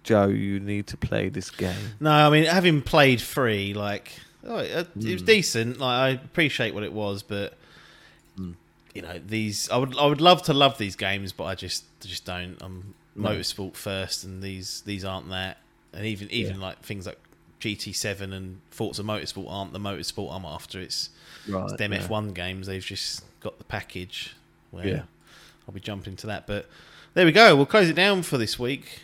Joe, 0.03 0.27
you 0.27 0.59
need 0.59 0.85
to 0.87 0.97
play 0.97 1.29
this 1.29 1.49
game. 1.49 1.93
No, 1.99 2.11
I 2.11 2.29
mean, 2.29 2.43
having 2.45 2.81
played 2.81 3.19
three, 3.21 3.73
like, 3.73 4.11
oh, 4.45 4.57
it, 4.57 4.87
it 4.95 5.13
was 5.13 5.21
decent. 5.23 5.79
Like, 5.79 5.97
I 5.99 6.09
appreciate 6.09 6.73
what 6.75 6.83
it 6.83 6.93
was, 6.93 7.23
but 7.23 7.57
Hmm. 8.37 8.51
you 8.93 9.01
know, 9.01 9.19
these 9.25 9.69
I 9.71 9.77
would 9.77 9.97
I 9.97 10.05
would 10.05 10.21
love 10.21 10.43
to 10.43 10.53
love 10.53 10.77
these 10.77 10.95
games, 10.95 11.31
but 11.33 11.45
I 11.45 11.55
just 11.55 11.85
just 12.01 12.23
don't. 12.25 12.57
I'm 12.61 12.93
No. 13.15 13.29
motorsport 13.29 13.75
first, 13.75 14.23
and 14.23 14.41
these 14.41 14.81
these 14.85 15.03
aren't 15.05 15.29
that. 15.29 15.57
And 15.93 16.05
even 16.05 16.29
even 16.31 16.59
like 16.61 16.79
things 16.81 17.05
like 17.05 17.19
GT7 17.59 18.33
and 18.33 18.59
Forza 18.71 19.03
Motorsport 19.03 19.45
aren't 19.49 19.73
the 19.73 19.79
motorsport 19.79 20.33
I'm 20.35 20.45
after. 20.45 20.79
It's, 20.79 21.09
Right. 21.47 21.63
it's 21.65 21.73
them 21.77 21.93
yeah. 21.93 21.99
F1 22.07 22.33
games. 22.33 22.67
They've 22.67 22.83
just 22.83 23.23
got 23.41 23.57
the 23.57 23.63
package. 23.63 24.35
Where 24.71 24.87
Yeah. 24.87 25.01
I'll 25.67 25.73
be 25.73 25.79
jumping 25.79 26.15
to 26.17 26.27
that. 26.27 26.47
But 26.47 26.67
there 27.13 27.25
we 27.25 27.31
go. 27.31 27.55
We'll 27.55 27.65
close 27.67 27.89
it 27.89 27.95
down 27.95 28.23
for 28.23 28.37
this 28.37 28.57
week. 28.57 29.01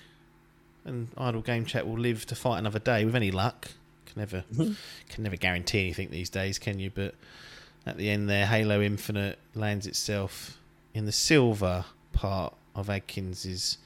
And 0.85 1.09
Idle 1.17 1.41
Game 1.41 1.65
Chat 1.65 1.85
will 1.87 1.99
live 1.99 2.25
to 2.27 2.35
fight 2.35 2.57
another 2.59 2.79
day 2.79 3.03
with 3.05 3.15
any 3.15 3.29
luck. 3.31 3.71
Can 4.05 4.21
never 4.21 4.43
Mm-hmm. 4.53 4.73
can 5.09 5.23
never 5.23 5.35
guarantee 5.35 5.81
anything 5.81 6.09
these 6.09 6.29
days, 6.29 6.57
can 6.57 6.79
you? 6.79 6.89
But 6.89 7.13
at 7.85 7.97
the 7.97 8.09
end 8.09 8.29
there, 8.29 8.45
Halo 8.47 8.81
Infinite 8.81 9.37
lands 9.53 9.85
itself 9.85 10.57
in 10.93 11.05
the 11.05 11.11
silver 11.11 11.85
part 12.13 12.55
of 12.73 12.89
Adkins's 12.89 13.77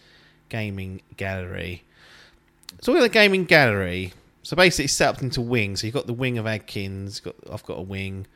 gaming 0.51 1.01
gallery. 1.17 1.81
So 2.81 2.93
we're 2.93 3.01
the 3.01 3.09
gaming 3.09 3.45
gallery. 3.45 4.13
So 4.43 4.55
basically, 4.55 4.85
it's 4.85 4.93
set 4.93 5.09
up 5.15 5.21
into 5.23 5.41
wings. 5.41 5.81
So 5.81 5.87
you've 5.87 5.93
got 5.95 6.05
the 6.07 6.13
wing 6.13 6.37
of 6.37 6.45
Adkins. 6.45 7.19
Got 7.21 7.35
I've 7.51 7.63
got 7.65 7.79
a 7.79 7.81
wing. 7.81 8.27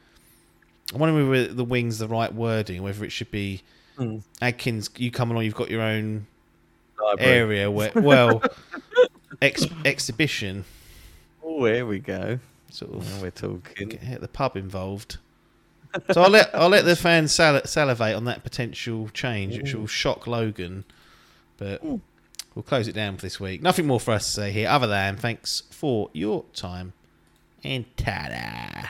I'm 0.93 0.99
wondering 0.99 1.29
whether 1.29 1.53
the 1.53 1.63
wing's 1.63 1.99
the 1.99 2.07
right 2.07 2.33
wording, 2.33 2.81
whether 2.81 3.03
it 3.05 3.11
should 3.11 3.31
be 3.31 3.61
Hmm. 3.97 4.17
Adkins. 4.41 4.89
You 4.97 5.09
come 5.11 5.31
along, 5.31 5.45
you've 5.45 5.55
got 5.55 5.69
your 5.69 5.81
own 5.81 6.27
Library. 7.01 7.31
area 7.31 7.71
where, 7.71 7.91
well, 7.95 8.41
ex- 9.41 9.65
exhibition, 9.85 10.65
Oh, 11.43 11.63
here 11.65 11.85
we 11.85 11.99
go. 11.99 12.39
sort 12.71 12.93
of 12.93 13.09
Now 13.09 13.21
we're 13.21 13.31
talking. 13.31 13.87
get 13.89 14.19
the 14.21 14.27
pub 14.27 14.57
involved. 14.57 15.17
So 16.11 16.21
I'll 16.21 16.29
let 16.29 16.53
I'll 16.53 16.67
let 16.67 16.83
the 16.83 16.95
fans 16.97 17.33
sal- 17.33 17.65
salivate 17.65 18.15
on 18.15 18.25
that 18.25 18.43
potential 18.43 19.09
change, 19.13 19.57
which 19.57 19.73
will 19.73 19.87
shock 19.87 20.27
Logan. 20.27 20.83
But 21.57 21.82
hmm. 21.82 21.98
we'll 22.53 22.64
close 22.64 22.88
it 22.88 22.94
down 22.95 23.15
for 23.15 23.22
this 23.22 23.40
week. 23.40 23.61
Nothing 23.61 23.88
more 23.88 23.99
for 23.99 24.14
us 24.14 24.26
to 24.26 24.32
say 24.32 24.52
here, 24.52 24.69
other 24.69 24.88
than 24.88 25.18
thanks 25.18 25.64
for 25.72 26.10
your 26.14 26.45
time 26.53 26.94
and 27.64 27.86
ta-da. 27.98 28.90